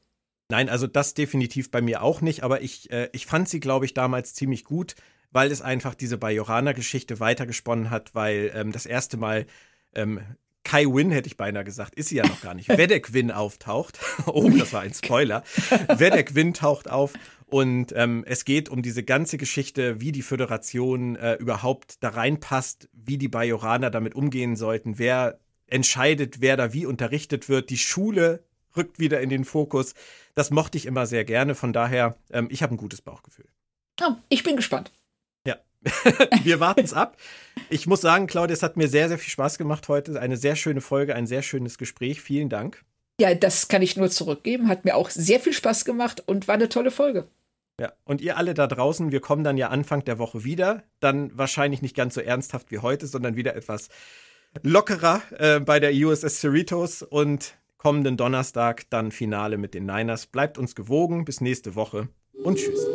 Nein, 0.49 0.69
also 0.69 0.87
das 0.87 1.15
definitiv 1.15 1.71
bei 1.71 1.81
mir 1.81 2.01
auch 2.01 2.21
nicht, 2.21 2.43
aber 2.43 2.61
ich, 2.61 2.91
äh, 2.91 3.09
ich 3.13 3.25
fand 3.25 3.49
sie, 3.49 3.59
glaube 3.59 3.85
ich, 3.85 3.93
damals 3.93 4.33
ziemlich 4.33 4.63
gut, 4.63 4.95
weil 5.31 5.51
es 5.51 5.61
einfach 5.61 5.95
diese 5.95 6.17
Bajorana-Geschichte 6.17 7.19
weitergesponnen 7.19 7.89
hat, 7.89 8.15
weil 8.15 8.51
ähm, 8.55 8.71
das 8.71 8.85
erste 8.85 9.17
Mal 9.17 9.47
ähm, 9.95 10.21
Kai 10.65 10.85
Win, 10.85 11.11
hätte 11.11 11.27
ich 11.27 11.37
beinahe 11.37 11.63
gesagt, 11.63 11.95
ist 11.95 12.09
sie 12.09 12.17
ja 12.17 12.27
noch 12.27 12.41
gar 12.41 12.53
nicht. 12.53 12.67
Vedek 12.67 13.13
Win 13.13 13.31
auftaucht. 13.31 13.99
oh, 14.25 14.49
das 14.49 14.73
war 14.73 14.81
ein 14.81 14.93
Spoiler. 14.93 15.43
Vedek 15.87 16.35
Win 16.35 16.53
taucht 16.53 16.89
auf 16.89 17.13
und 17.45 17.93
ähm, 17.95 18.25
es 18.27 18.43
geht 18.43 18.67
um 18.67 18.81
diese 18.81 19.03
ganze 19.03 19.37
Geschichte, 19.37 20.01
wie 20.01 20.11
die 20.11 20.23
Föderation 20.23 21.15
äh, 21.15 21.35
überhaupt 21.35 22.03
da 22.03 22.09
reinpasst, 22.09 22.89
wie 22.91 23.17
die 23.17 23.27
Bajoraner 23.27 23.91
damit 23.91 24.15
umgehen 24.15 24.55
sollten, 24.55 24.97
wer 24.97 25.39
entscheidet, 25.67 26.41
wer 26.41 26.57
da 26.57 26.73
wie 26.73 26.85
unterrichtet 26.85 27.47
wird. 27.47 27.69
Die 27.69 27.77
Schule 27.77 28.43
rückt 28.75 28.99
wieder 28.99 29.21
in 29.21 29.29
den 29.29 29.45
Fokus. 29.45 29.93
Das 30.33 30.51
mochte 30.51 30.77
ich 30.77 30.85
immer 30.85 31.05
sehr 31.05 31.23
gerne. 31.23 31.55
Von 31.55 31.73
daher, 31.73 32.17
ähm, 32.31 32.47
ich 32.49 32.63
habe 32.63 32.73
ein 32.73 32.77
gutes 32.77 33.01
Bauchgefühl. 33.01 33.47
Oh, 34.01 34.15
ich 34.29 34.43
bin 34.43 34.55
gespannt. 34.55 34.91
Wir 36.43 36.59
warten 36.59 36.83
es 36.83 36.93
ab. 36.93 37.17
Ich 37.69 37.87
muss 37.87 38.01
sagen, 38.01 38.27
Claudia, 38.27 38.53
es 38.53 38.63
hat 38.63 38.77
mir 38.77 38.87
sehr, 38.87 39.07
sehr 39.07 39.17
viel 39.17 39.29
Spaß 39.29 39.57
gemacht 39.57 39.87
heute. 39.87 40.19
Eine 40.19 40.37
sehr 40.37 40.55
schöne 40.55 40.81
Folge, 40.81 41.15
ein 41.15 41.27
sehr 41.27 41.41
schönes 41.41 41.77
Gespräch. 41.77 42.21
Vielen 42.21 42.49
Dank. 42.49 42.83
Ja, 43.19 43.33
das 43.33 43.67
kann 43.67 43.81
ich 43.81 43.95
nur 43.95 44.09
zurückgeben. 44.09 44.67
Hat 44.67 44.83
mir 44.83 44.95
auch 44.95 45.09
sehr 45.09 45.39
viel 45.39 45.53
Spaß 45.53 45.85
gemacht 45.85 46.23
und 46.25 46.47
war 46.47 46.55
eine 46.55 46.69
tolle 46.69 46.91
Folge. 46.91 47.27
Ja, 47.79 47.93
und 48.05 48.21
ihr 48.21 48.37
alle 48.37 48.53
da 48.53 48.67
draußen, 48.67 49.11
wir 49.11 49.19
kommen 49.19 49.43
dann 49.43 49.57
ja 49.57 49.69
Anfang 49.69 50.03
der 50.05 50.17
Woche 50.17 50.43
wieder. 50.43 50.83
Dann 50.99 51.37
wahrscheinlich 51.37 51.81
nicht 51.81 51.95
ganz 51.95 52.13
so 52.13 52.21
ernsthaft 52.21 52.71
wie 52.71 52.79
heute, 52.79 53.05
sondern 53.05 53.35
wieder 53.35 53.55
etwas 53.55 53.89
lockerer 54.63 55.21
äh, 55.37 55.59
bei 55.59 55.79
der 55.79 55.93
USS 55.93 56.39
Cerritos 56.39 57.01
und 57.01 57.55
kommenden 57.77 58.17
Donnerstag 58.17 58.89
dann 58.89 59.11
Finale 59.11 59.57
mit 59.57 59.73
den 59.73 59.85
Niners. 59.85 60.25
Bleibt 60.25 60.57
uns 60.57 60.75
gewogen. 60.75 61.25
Bis 61.25 61.41
nächste 61.41 61.75
Woche 61.75 62.07
und 62.43 62.57
tschüss. 62.57 62.87